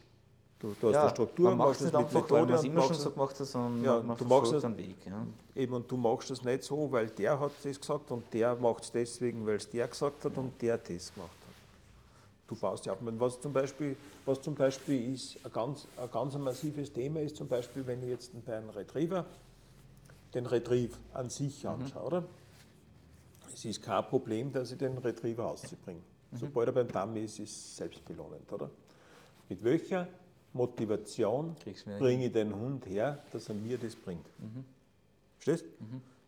Du, 0.60 0.74
du 0.80 0.88
hast 0.88 0.94
ja, 0.94 1.02
eine 1.02 1.10
Struktur, 1.10 1.50
man 1.50 1.58
machst 1.58 1.82
nicht 1.82 1.94
mit 1.94 2.02
einfach, 2.06 2.32
weil 2.32 2.42
man 2.46 2.52
Methode 2.52 2.54
es 2.56 2.64
immer 2.64 2.82
schon 2.84 2.96
so 2.96 3.12
gemacht 3.12 3.38
hat, 3.38 3.48
sondern 3.48 3.84
Ja, 3.84 4.02
man 4.02 4.18
du 4.18 4.24
machst 4.24 4.54
es- 4.54 4.64
einen 4.64 4.78
Weg. 4.78 4.96
Ja. 5.06 5.26
Eben, 5.56 5.74
und 5.74 5.92
du 5.92 5.98
machst 5.98 6.30
das 6.30 6.42
nicht 6.42 6.64
so, 6.64 6.90
weil 6.90 7.08
der 7.10 7.38
hat 7.38 7.52
das 7.62 7.80
gesagt 7.80 8.10
und 8.12 8.34
der 8.34 8.56
macht 8.56 8.84
es 8.84 8.92
deswegen, 8.92 9.46
weil 9.46 9.58
es 9.58 9.70
der 9.70 9.90
gesagt 9.90 10.24
hat 10.24 10.38
und 10.38 10.60
der 10.62 10.78
das 10.78 11.14
gemacht 11.14 11.32
hat. 11.32 11.43
Du 12.48 12.56
baust 12.56 12.86
ja 12.86 12.94
ab. 12.94 13.00
Was 13.02 13.40
zum 13.40 13.54
Beispiel, 13.54 13.96
was 14.26 14.42
zum 14.42 14.56
Beispiel 14.56 15.14
ist, 15.14 15.38
ein 15.46 15.52
ganz, 15.52 15.88
ein 15.98 16.12
ganz 16.12 16.36
massives 16.38 16.92
Thema 16.92 17.22
ist 17.22 17.38
zum 17.38 17.48
Beispiel, 17.48 17.86
wenn 17.88 18.04
ich 18.04 18.10
jetzt 18.10 18.46
bei 18.46 18.58
einem 18.58 18.70
Retriever 18.70 19.26
den 20.34 20.46
Retrieve 20.46 20.98
an 21.14 21.30
sich 21.30 21.68
anschaue, 21.68 22.04
oder? 22.04 22.24
Es 23.54 23.64
ist 23.66 23.82
kein 23.82 24.04
Problem, 24.06 24.52
dass 24.52 24.72
ich 24.72 24.78
den 24.78 24.98
Retriever 24.98 25.48
auszubringe. 25.48 26.02
Sobald 26.34 26.70
er 26.70 26.74
beim 26.74 26.88
Damm 26.92 27.16
ist, 27.16 27.40
ist 27.40 27.52
es 27.52 27.78
selbstbelohnend, 27.78 28.52
oder? 28.52 28.70
Mit 29.48 29.64
welcher 29.64 30.08
Motivation 30.54 31.56
bringe 32.00 32.26
ich 32.26 32.32
den 32.32 32.56
Hund 32.56 32.86
her, 32.88 33.24
dass 33.32 33.50
er 33.50 33.56
mir 33.56 33.78
das 33.78 33.96
bringt? 33.96 34.26
Verstehst? 35.38 35.66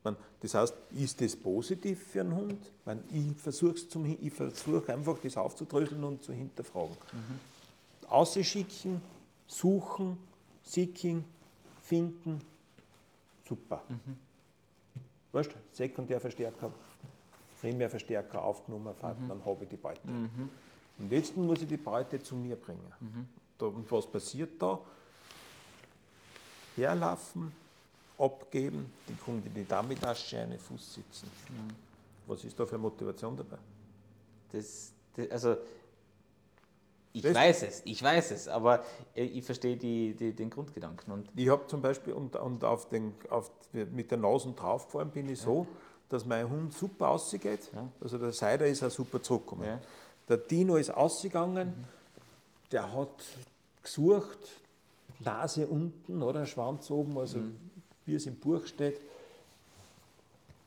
Man, 0.05 0.15
das 0.39 0.53
heißt, 0.53 0.73
ist 0.95 1.19
das 1.19 1.35
positiv 1.35 2.07
für 2.07 2.21
einen 2.21 2.35
Hund? 2.35 2.71
Ich 3.11 3.35
versuche 3.41 3.75
ich 4.21 4.33
versuch 4.33 4.87
einfach, 4.87 5.17
das 5.21 5.35
aufzudröseln 5.35 6.03
und 6.03 6.23
zu 6.23 6.31
hinterfragen. 6.31 6.95
Ausschicken, 8.07 9.01
suchen, 9.47 10.17
seeking, 10.63 11.25
finden, 11.83 12.39
super. 13.47 13.81
Weißt 15.31 15.51
du, 15.51 15.55
Sekundärverstärker, 15.73 16.71
Primärverstärker 17.59 18.41
aufgenommen, 18.43 18.93
dann 19.01 19.43
habe 19.43 19.63
ich 19.63 19.69
die 19.69 19.75
Beute. 19.75 20.01
Und 20.97 21.11
jetzt 21.11 21.35
muss 21.35 21.61
ich 21.61 21.67
die 21.67 21.77
Beute 21.77 22.21
zu 22.21 22.35
mir 22.35 22.55
bringen. 22.55 22.93
Da, 23.57 23.65
und 23.65 23.91
was 23.91 24.05
passiert 24.05 24.61
da? 24.61 24.79
Herlaufen, 26.75 27.51
abgeben, 28.17 28.91
die 29.07 29.31
in 29.31 29.53
die 29.53 29.65
Damitasche 29.67 30.39
eine 30.39 30.57
Fuß 30.57 30.95
sitzen. 30.95 31.29
Was 32.27 32.43
ist 32.43 32.59
da 32.59 32.65
für 32.65 32.77
Motivation 32.77 33.35
dabei? 33.37 33.57
Das, 34.51 34.91
das, 35.15 35.29
also, 35.31 35.57
ich 37.13 37.21
Das- 37.21 37.33
weiß 37.35 37.63
es, 37.63 37.81
ich 37.85 38.01
weiß 38.01 38.31
es, 38.31 38.47
aber 38.47 38.83
ich, 39.13 39.43
verstehe 39.43 39.77
die, 39.77 40.13
die, 40.15 40.33
den 40.33 40.49
Grundgedanken. 40.49 41.13
Und 41.13 41.29
Ich 41.35 41.47
habe 41.49 41.65
zum 41.67 41.81
Beispiel 41.81 42.13
und, 42.13 42.35
und 42.35 42.63
auf 42.63 42.89
den, 42.89 43.13
auf, 43.29 43.51
mit 43.73 44.11
der 44.11 44.17
Nase 44.17 44.51
draufgefahren 44.53 45.11
bin 45.11 45.29
ich 45.29 45.39
so, 45.39 45.65
dass 46.09 46.25
mein 46.25 46.49
Hund 46.49 46.73
super 46.73 47.09
ausgeht. 47.09 47.71
Ja. 47.73 47.87
Also 48.01 48.17
der 48.17 48.31
Seider 48.33 48.67
ist 48.67 48.83
auch 48.83 48.91
super 48.91 49.21
zurückgekommen. 49.21 49.65
Ja. 49.65 49.79
Der 50.27 50.37
Dino 50.37 50.75
ist 50.75 50.89
ausgegangen, 50.91 51.85
der 52.71 52.91
hat 52.93 53.23
gesucht, 53.81 54.39
Nase 55.19 55.67
unten 55.67 56.21
oder 56.21 56.45
Schwanz 56.45 56.91
oben, 56.91 57.17
also 57.17 57.39
wie 58.05 58.15
es 58.15 58.25
im 58.25 58.35
Buch 58.35 58.65
steht. 58.65 58.99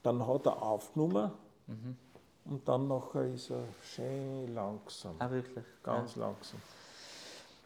Dann 0.02 0.26
hat 0.26 0.46
er 0.46 0.62
aufgenommen 0.62 1.30
und 2.44 2.66
dann 2.66 2.88
nachher 2.88 3.24
ist 3.34 3.50
er 3.50 3.64
schön 3.84 4.54
langsam, 4.54 5.14
ah, 5.18 5.30
wirklich. 5.30 5.64
ganz 5.82 6.16
langsam. 6.16 6.58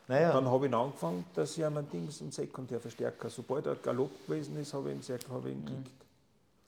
Ja. 0.09 0.15
Naja, 0.15 0.32
Dann 0.32 0.51
habe 0.51 0.66
ich 0.66 0.74
angefangen, 0.74 1.24
dass 1.35 1.57
ich 1.57 1.65
einen 1.65 1.89
Dings, 1.89 2.20
einen 2.20 2.32
Sekundärverstärker, 2.32 3.31
sobald 3.31 3.66
er 3.66 3.77
Galopp 3.77 4.11
gewesen 4.27 4.59
ist, 4.59 4.74
habe 4.74 4.90
ich 4.90 4.97
ihn, 4.97 5.03
sehr- 5.03 5.16
ich 5.16 5.24
ihn 5.28 5.65
gekriegt. 5.65 5.90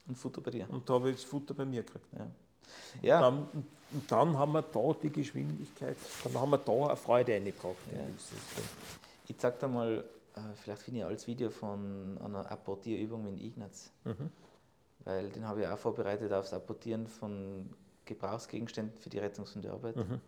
und 0.07 0.17
Futter 0.17 0.39
bei 0.41 0.51
dir. 0.51 0.67
Und 0.69 0.87
da 0.89 0.93
habe 0.93 1.09
ich 1.09 1.17
das 1.17 1.25
Futter 1.25 1.53
bei 1.53 1.65
mir 1.65 1.83
gekriegt. 1.83 2.05
Ja. 2.17 2.27
Ja, 3.01 3.21
Dann, 3.21 3.47
und 3.91 4.09
dann 4.11 4.37
haben 4.37 4.53
wir 4.53 4.61
da 4.61 4.95
die 5.01 5.09
Geschwindigkeit, 5.09 5.97
dann 6.23 6.39
haben 6.39 6.51
wir 6.51 6.57
da 6.59 6.71
eine 6.71 6.95
Freude 6.95 7.33
reingebracht. 7.33 7.75
in 7.91 7.97
Ja. 7.99 8.03
ich 9.27 9.37
zeig 9.37 9.59
dir 9.59 9.67
mal, 9.67 10.03
vielleicht 10.55 10.81
finde 10.81 11.01
ich 11.01 11.05
als 11.05 11.27
Video 11.27 11.49
von 11.49 12.17
einer 12.23 12.49
Apportierübung 12.51 13.23
mit 13.23 13.41
Ignaz. 13.41 13.91
Mhm. 14.03 14.31
Weil 15.03 15.29
den 15.29 15.47
habe 15.47 15.61
ich 15.61 15.67
auch 15.67 15.77
vorbereitet 15.77 16.33
aufs 16.33 16.53
Apportieren 16.53 17.07
von 17.07 17.69
Gebrauchsgegenständen 18.05 18.97
für 18.97 19.09
die 19.09 19.19
Rettungshundearbeit. 19.19 19.95
Mhm. 19.95 20.21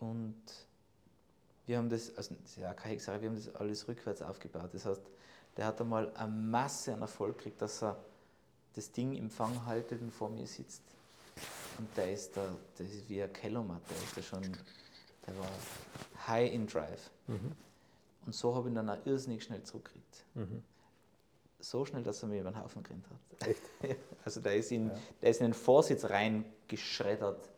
Und 0.00 0.42
wir 1.66 1.78
haben 1.78 1.88
das, 1.88 2.16
also 2.16 2.34
das 2.34 2.50
ist 2.50 2.56
ja 2.58 2.74
keine 2.74 2.94
Hexerei, 2.94 3.20
wir 3.22 3.28
haben 3.28 3.36
das 3.36 3.54
alles 3.54 3.88
rückwärts 3.88 4.22
aufgebaut. 4.22 4.70
Das 4.72 4.84
heißt, 4.84 5.00
der 5.56 5.66
hat 5.66 5.80
einmal 5.80 6.12
eine 6.14 6.30
Masse 6.30 6.92
an 6.92 7.00
Erfolg 7.00 7.38
gekriegt, 7.38 7.62
dass 7.62 7.82
er 7.82 7.96
das 8.74 8.90
Ding 8.90 9.14
im 9.14 9.30
Fang 9.30 9.64
haltet 9.66 10.02
und 10.02 10.10
vor 10.10 10.28
mir 10.28 10.46
sitzt. 10.46 10.82
Und 11.78 11.88
der 11.96 12.12
ist 12.12 12.36
da, 12.36 12.46
das 12.76 12.88
ist 12.88 13.08
wie 13.08 13.22
ein 13.22 13.32
Kellermatt, 13.32 13.82
der 13.88 13.96
ist 13.96 14.16
da 14.16 14.22
schon, 14.22 14.42
der 15.26 15.38
war 15.38 15.48
high 16.26 16.52
in 16.52 16.66
drive. 16.66 17.10
Und 18.26 18.34
so 18.34 18.54
habe 18.54 18.68
ich 18.68 18.72
ihn 18.72 18.74
dann 18.76 18.88
auch 18.90 19.04
irrsinnig 19.06 19.44
schnell 19.44 19.62
zurückgekriegt. 19.62 20.24
So 21.60 21.84
schnell, 21.84 22.02
dass 22.02 22.22
er 22.22 22.28
mir 22.28 22.40
über 22.40 22.50
den 22.50 22.62
Haufen 22.62 22.82
gerannt 22.82 23.06
hat. 23.08 23.56
Ja, 23.88 23.94
also 24.24 24.40
der 24.40 24.56
ist, 24.56 24.70
in, 24.72 24.90
der 25.20 25.30
ist 25.30 25.40
in 25.40 25.48
den 25.48 25.54
Vorsitz 25.54 26.04
reingeschreddert. 26.04 27.50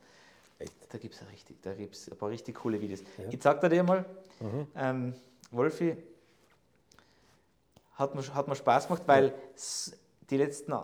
Echt? 0.59 0.75
Da 0.93 0.99
gibt 0.99 1.15
es 1.15 1.23
richtig, 1.31 1.61
da 1.63 1.75
gibt's 1.75 2.11
ein 2.11 2.17
paar 2.17 2.31
richtig 2.31 2.57
coole 2.57 2.81
Videos. 2.81 3.01
Ich 3.31 3.41
zeig 3.41 3.61
dir 3.61 3.83
mal. 3.83 4.05
Ähm, 4.75 5.15
Wolfi 5.51 5.97
hat 7.95 8.15
mir, 8.15 8.35
hat 8.35 8.49
mir 8.49 8.57
Spaß 8.57 8.89
gemacht, 8.89 9.03
weil 9.07 9.35
die 10.31 10.37
letzten, 10.37 10.75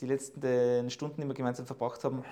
die 0.00 0.06
letzten 0.06 0.90
Stunden, 0.90 1.20
die 1.20 1.26
wir 1.26 1.34
gemeinsam 1.34 1.66
verbracht 1.66 2.02
haben, 2.04 2.24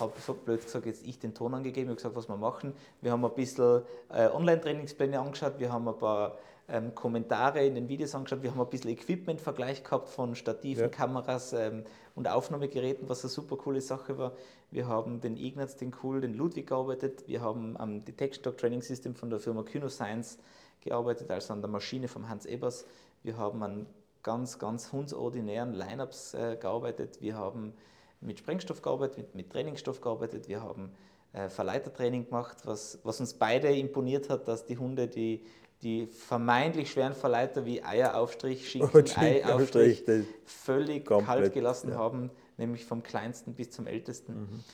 habe 0.00 0.12
so 0.20 0.34
blöd 0.34 0.62
gesagt, 0.62 0.86
jetzt 0.86 1.06
ich 1.06 1.18
den 1.18 1.34
Ton 1.34 1.54
angegeben, 1.54 1.86
ich 1.86 1.88
habe 1.90 1.96
gesagt, 1.96 2.16
was 2.16 2.28
wir 2.28 2.36
machen. 2.36 2.74
Wir 3.00 3.12
haben 3.12 3.24
ein 3.24 3.34
bisschen 3.34 3.82
äh, 4.10 4.28
Online-Trainingspläne 4.28 5.20
angeschaut, 5.20 5.58
wir 5.58 5.72
haben 5.72 5.88
ein 5.88 5.98
paar 5.98 6.38
ähm, 6.68 6.94
Kommentare 6.94 7.64
in 7.64 7.74
den 7.74 7.88
Videos 7.88 8.14
angeschaut, 8.14 8.42
wir 8.42 8.50
haben 8.50 8.60
ein 8.60 8.68
bisschen 8.68 8.90
Equipment-Vergleich 8.90 9.84
gehabt 9.84 10.08
von 10.08 10.34
Stativen, 10.34 10.84
Ja. 10.84 10.88
Kameras 10.88 11.52
ähm, 11.52 11.84
und 12.14 12.28
Aufnahmegeräten, 12.28 13.08
was 13.08 13.22
eine 13.24 13.30
super 13.30 13.56
coole 13.56 13.80
Sache 13.80 14.18
war. 14.18 14.32
Wir 14.70 14.88
haben 14.88 15.20
den 15.20 15.36
Ignaz, 15.36 15.76
den 15.76 15.94
Cool, 16.02 16.20
den 16.20 16.34
Ludwig 16.34 16.68
gearbeitet, 16.68 17.24
wir 17.26 17.40
haben 17.40 17.76
am 17.76 18.04
Detection 18.04 18.42
Dog 18.42 18.58
Training 18.58 18.82
System 18.82 19.14
von 19.14 19.30
der 19.30 19.38
Firma 19.38 19.62
Kynoscience 19.62 20.38
gearbeitet, 20.80 21.30
also 21.30 21.52
an 21.52 21.60
der 21.60 21.70
Maschine 21.70 22.08
von 22.08 22.28
Hans 22.28 22.46
Ebers. 22.46 22.86
Wir 23.22 23.36
haben 23.36 23.62
an 23.62 23.86
ganz, 24.22 24.58
ganz 24.58 24.92
hundsordinären 24.92 25.72
Lineups 25.72 26.34
äh, 26.34 26.56
gearbeitet. 26.60 27.20
Wir 27.20 27.36
haben 27.36 27.74
mit 28.20 28.38
Sprengstoff 28.38 28.82
gearbeitet, 28.82 29.18
mit, 29.18 29.34
mit 29.34 29.50
Trainingsstoff 29.50 30.00
gearbeitet. 30.00 30.48
Wir 30.48 30.62
haben 30.62 30.90
äh, 31.32 31.48
Verleitertraining 31.48 32.26
gemacht, 32.26 32.58
was, 32.64 32.98
was 33.02 33.20
uns 33.20 33.34
beide 33.34 33.68
imponiert 33.76 34.28
hat, 34.30 34.48
dass 34.48 34.64
die 34.64 34.78
Hunde 34.78 35.06
die, 35.08 35.44
die 35.82 36.06
vermeintlich 36.06 36.90
schweren 36.90 37.14
Verleiter 37.14 37.64
wie 37.66 37.82
Eieraufstrich, 37.82 38.68
Schinken, 38.68 39.04
Eiaufstrich 39.16 40.04
das- 40.04 40.24
völlig 40.44 41.04
Komplett, 41.06 41.26
kalt 41.26 41.52
gelassen 41.54 41.90
ja. 41.90 41.96
haben, 41.98 42.30
nämlich 42.56 42.84
vom 42.84 43.02
kleinsten 43.02 43.54
bis 43.54 43.70
zum 43.70 43.86
ältesten. 43.86 44.34
Mhm. 44.40 44.64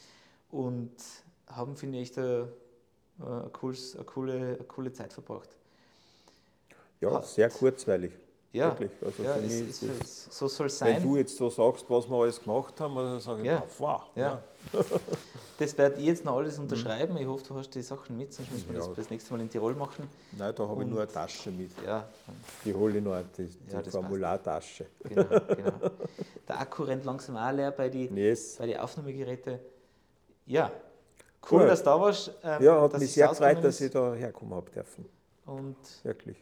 Und 0.59 0.93
haben, 1.48 1.77
finde 1.77 1.98
ich, 1.98 2.12
da 2.12 2.43
äh, 2.43 3.24
eine, 3.24 3.51
coole, 3.51 4.32
eine 4.35 4.56
coole 4.69 4.93
Zeit 4.93 5.12
verbracht. 5.12 5.48
Ja, 7.01 7.14
Hat- 7.14 7.27
sehr 7.27 7.51
kurzweilig. 7.51 8.12
Ja, 8.53 8.69
Wirklich. 8.79 8.91
Also 9.03 9.23
ja 9.23 9.37
es, 9.37 9.53
es, 9.61 9.81
das- 9.81 9.89
es, 10.29 10.39
so 10.39 10.47
soll 10.47 10.66
es 10.66 10.79
Wenn 10.83 10.95
sein. 10.95 11.03
du 11.03 11.16
jetzt 11.16 11.37
so 11.37 11.49
sagst, 11.49 11.87
was 11.89 12.07
wir 12.09 12.16
alles 12.16 12.39
gemacht 12.43 12.79
haben, 12.81 12.95
dann 12.97 13.19
sage 13.20 13.41
ich, 13.41 13.47
Ja. 13.47 13.62
wow. 13.79 14.03
Ja. 14.15 14.43
Das 15.59 15.79
werde 15.79 16.01
ich 16.01 16.07
jetzt 16.07 16.24
noch 16.24 16.37
alles 16.39 16.59
unterschreiben. 16.59 17.16
Ich 17.19 17.27
hoffe, 17.27 17.45
du 17.47 17.55
hast 17.55 17.70
die 17.70 17.83
Sachen 17.83 18.16
mit, 18.16 18.33
sonst 18.33 18.51
müssen 18.51 18.69
wir 18.70 18.79
das 18.79 18.87
Ja. 18.89 18.93
das 18.97 19.11
nächste 19.11 19.33
Mal 19.33 19.43
in 19.43 19.49
Tirol 19.51 19.74
machen. 19.74 20.09
Nein, 20.37 20.53
da 20.57 20.66
habe 20.66 20.83
ich 20.83 20.89
nur 20.89 21.01
eine 21.03 21.09
Tasche 21.12 21.51
mit. 21.53 21.70
Ja, 21.87 22.09
Die 22.65 22.74
hole 22.74 22.99
ich 22.99 23.05
noch, 23.05 23.23
die, 23.39 23.45
die 23.47 23.73
Ja, 23.73 23.81
das. 23.81 23.93
Formulartasche. 23.95 24.87
genau, 25.05 25.23
genau. 25.57 25.73
Der 26.49 26.61
Akku 26.61 26.83
rennt 26.83 27.05
langsam 27.05 27.37
auch 27.37 27.53
leer 27.53 27.70
bei 27.70 27.89
den 27.89 28.16
Yes. 28.16 28.57
bei 28.57 28.66
die 28.66 28.77
Aufnahmegeräten. 28.77 29.59
Ja, 30.47 30.73
cool, 31.51 31.61
Cool. 31.61 31.66
dass 31.69 31.79
du 31.81 31.85
da 31.85 32.01
warst. 32.01 32.33
ähm, 32.43 32.62
Ja, 32.62 32.81
hat 32.81 32.99
mich 32.99 33.12
sehr 33.12 33.29
gefreut, 33.29 33.62
dass 33.62 33.81
ich 33.81 33.91
da 33.93 34.15
herkommen 34.15 34.55
habe 34.55 34.70
dürfen. 34.70 35.05
Und 35.47 35.77
Wirklich. 36.03 36.39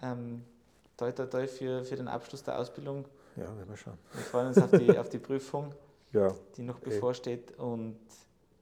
ähm, 0.00 0.44
toi, 0.96 1.12
toi, 1.12 1.26
toi 1.26 1.46
für, 1.46 1.84
für 1.84 1.96
den 1.96 2.08
Abschluss 2.08 2.42
der 2.42 2.58
Ausbildung. 2.58 3.04
Ja, 3.36 3.44
werden 3.56 3.68
wir 3.68 3.76
schauen. 3.76 3.98
Wir 4.12 4.22
freuen 4.22 4.48
uns 4.48 4.58
auf 4.58 4.70
die, 4.70 4.96
auf 4.98 5.08
die 5.08 5.18
Prüfung, 5.18 5.74
Ja, 6.12 6.32
die 6.56 6.62
noch 6.62 6.76
Okay. 6.76 6.90
bevorsteht. 6.90 7.58
Und 7.58 7.98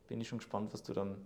bin 0.08 0.20
ich 0.20 0.28
schon 0.28 0.38
gespannt, 0.38 0.72
was 0.72 0.82
du 0.82 0.92
dann 0.92 1.16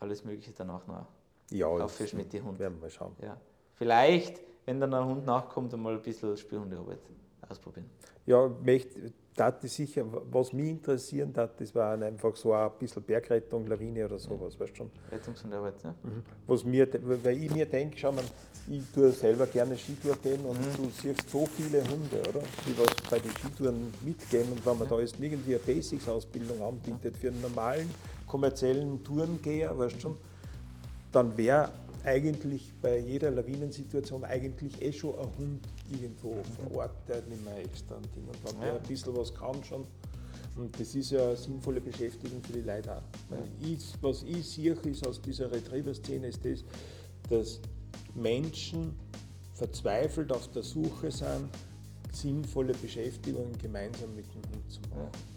alles 0.00 0.24
Mögliche 0.24 0.52
danach 0.52 0.86
noch 0.86 1.06
ja 1.50 1.76
das 1.78 2.12
mit 2.12 2.32
den 2.32 2.44
Hunden. 2.44 2.58
werden 2.58 2.80
wir 2.80 2.90
schauen. 2.90 3.14
Ja. 3.20 3.36
Vielleicht, 3.74 4.40
wenn 4.66 4.80
dann 4.80 4.94
ein 4.94 5.04
Hund 5.04 5.26
nachkommt, 5.26 5.74
einmal 5.74 5.94
ein 5.94 6.02
bisschen 6.02 6.36
Spielhundearbeit 6.36 7.00
ausprobieren. 7.48 7.90
Ja, 8.26 8.48
möchte, 8.48 9.12
das 9.36 9.54
sicher, 9.62 10.04
was 10.30 10.52
mich 10.52 10.68
interessieren 10.68 11.32
hat, 11.36 11.60
das 11.60 11.74
war 11.74 12.00
einfach 12.00 12.36
so 12.36 12.52
ein 12.52 12.70
bisschen 12.78 13.02
Bergrettung, 13.02 13.66
Lawine 13.66 14.04
oder 14.06 14.18
sowas, 14.18 14.58
weißt 14.58 14.76
schon. 14.76 14.90
Rettungs- 15.10 15.44
und 15.44 15.52
Arbeit, 15.52 15.82
ja. 15.82 15.90
Mhm. 16.02 16.22
Was 16.46 16.64
mir, 16.64 16.88
weil 17.02 17.42
ich 17.42 17.52
mir 17.52 17.66
denke, 17.66 17.98
schau 17.98 18.12
mal, 18.12 18.24
ich 18.68 18.82
tue 18.94 19.10
selber 19.10 19.46
gerne 19.46 19.76
Skitour 19.76 20.16
gehen 20.22 20.44
und 20.44 20.58
mhm. 20.58 20.84
du 20.84 20.90
siehst 20.90 21.28
so 21.28 21.46
viele 21.46 21.82
Hunde, 21.82 22.20
oder? 22.28 22.42
Die 22.66 22.78
was 22.78 22.94
bei 23.10 23.18
den 23.18 23.32
Skitouren 23.32 23.92
mitgehen 24.02 24.50
und 24.52 24.64
wenn 24.64 24.78
man 24.78 24.88
da 24.88 25.00
jetzt 25.00 25.18
irgendwie 25.18 25.56
eine 25.56 25.64
Basics-Ausbildung 25.64 26.62
anbietet 26.62 27.16
für 27.16 27.28
einen 27.28 27.42
normalen 27.42 27.90
kommerziellen 28.26 29.02
Tourengeher, 29.02 29.76
weißt 29.76 30.00
schon, 30.00 30.16
dann 31.10 31.36
wäre 31.36 31.70
eigentlich 32.04 32.72
bei 32.82 32.98
jeder 32.98 33.30
Lawinensituation 33.30 34.24
eigentlich 34.24 34.80
eh 34.82 34.92
schon 34.92 35.18
ein 35.18 35.28
Hund 35.38 35.60
irgendwo 35.90 36.36
vor 36.56 36.76
Ort, 36.76 37.08
der 37.08 37.22
nicht 37.22 37.44
mehr 37.44 37.58
extra 37.58 37.96
ein 37.96 38.02
Ding. 38.14 38.26
Und 38.28 38.44
wenn 38.44 38.60
der 38.60 38.76
ein 38.76 38.82
bisschen 38.82 39.16
was 39.16 39.34
kann 39.34 39.62
schon, 39.64 39.86
und 40.56 40.78
das 40.78 40.94
ist 40.94 41.10
ja 41.10 41.28
eine 41.28 41.36
sinnvolle 41.36 41.80
Beschäftigung 41.80 42.40
für 42.42 42.52
die 42.52 42.60
Leute 42.60 42.96
auch. 42.96 43.02
Ich, 43.60 43.94
was 44.00 44.22
ich 44.22 44.46
sehe, 44.46 44.72
ist 44.72 45.06
aus 45.06 45.20
dieser 45.20 45.50
Retriever-Szene, 45.50 46.28
ist 46.28 46.44
das, 46.44 46.64
dass 47.28 47.60
Menschen 48.14 48.94
verzweifelt 49.54 50.30
auf 50.30 50.48
der 50.52 50.62
Suche 50.62 51.10
sind, 51.10 51.48
sinnvolle 52.12 52.72
Beschäftigungen 52.74 53.56
gemeinsam 53.58 54.14
mit 54.14 54.26
dem 54.26 54.42
Hund 54.52 54.70
zu 54.70 54.80
machen. 54.90 55.33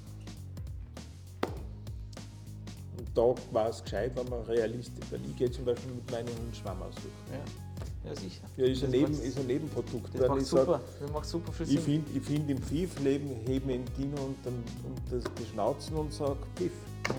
Da 3.18 3.34
war 3.52 3.70
es 3.70 3.84
gescheit, 3.84 4.12
wenn 4.16 4.30
man 4.30 4.42
realistisch, 4.44 5.06
weil 5.10 5.20
ich 5.28 5.36
gehe 5.36 5.50
zum 5.50 5.66
Beispiel 5.66 5.92
mit 5.92 6.10
meinem 6.12 6.28
Hund 6.28 6.56
Schwamm 6.56 6.82
aussuchen. 6.84 7.12
Ja. 7.32 8.10
ja, 8.10 8.16
sicher. 8.16 8.44
Ja, 8.56 8.66
ist 8.66 8.84
ein, 8.84 8.92
Neben, 8.92 9.14
ist 9.14 9.40
ein 9.40 9.48
Nebenprodukt. 9.48 10.14
Das 10.14 10.28
macht, 10.28 10.46
super, 10.46 10.66
sag, 10.66 11.00
das 11.02 11.12
macht 11.12 11.26
super 11.26 11.52
für 11.52 11.64
Ich 11.64 11.80
finde 11.80 12.22
find 12.22 12.50
im 12.50 12.62
Pfiff 12.62 13.00
leben, 13.00 13.32
heben 13.48 13.70
in 13.72 13.86
Dino 13.98 14.22
und, 14.22 14.38
dann, 14.44 14.54
und 14.54 15.02
das 15.10 15.24
Beschnauzen 15.34 15.98
und 15.98 16.14
sage 16.14 16.38
Pfiff. 16.56 16.72
Ja. 17.08 17.16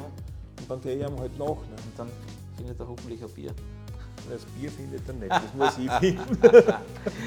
Und 0.61 0.71
dann 0.71 0.81
gehe 0.81 0.97
ich 0.97 1.03
ihm 1.03 1.19
halt 1.19 1.37
nach. 1.37 1.47
Ne? 1.47 1.77
Und 1.85 1.99
dann 1.99 2.09
findet 2.57 2.79
er 2.79 2.89
hoffentlich 2.89 3.23
ein 3.23 3.31
Bier. 3.31 3.53
Das 4.31 4.45
Bier 4.45 4.71
findet 4.71 5.09
er 5.09 5.15
nicht, 5.15 5.31
das 5.31 5.55
muss 5.55 5.79
ich 5.79 5.91
finden. 5.93 6.73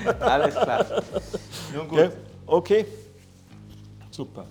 Alles 0.19 0.56
klar. 0.56 0.85
Nun 1.73 1.88
gut. 1.88 1.99
Okay. 1.99 2.11
okay. 2.45 2.85
Super. 4.11 4.45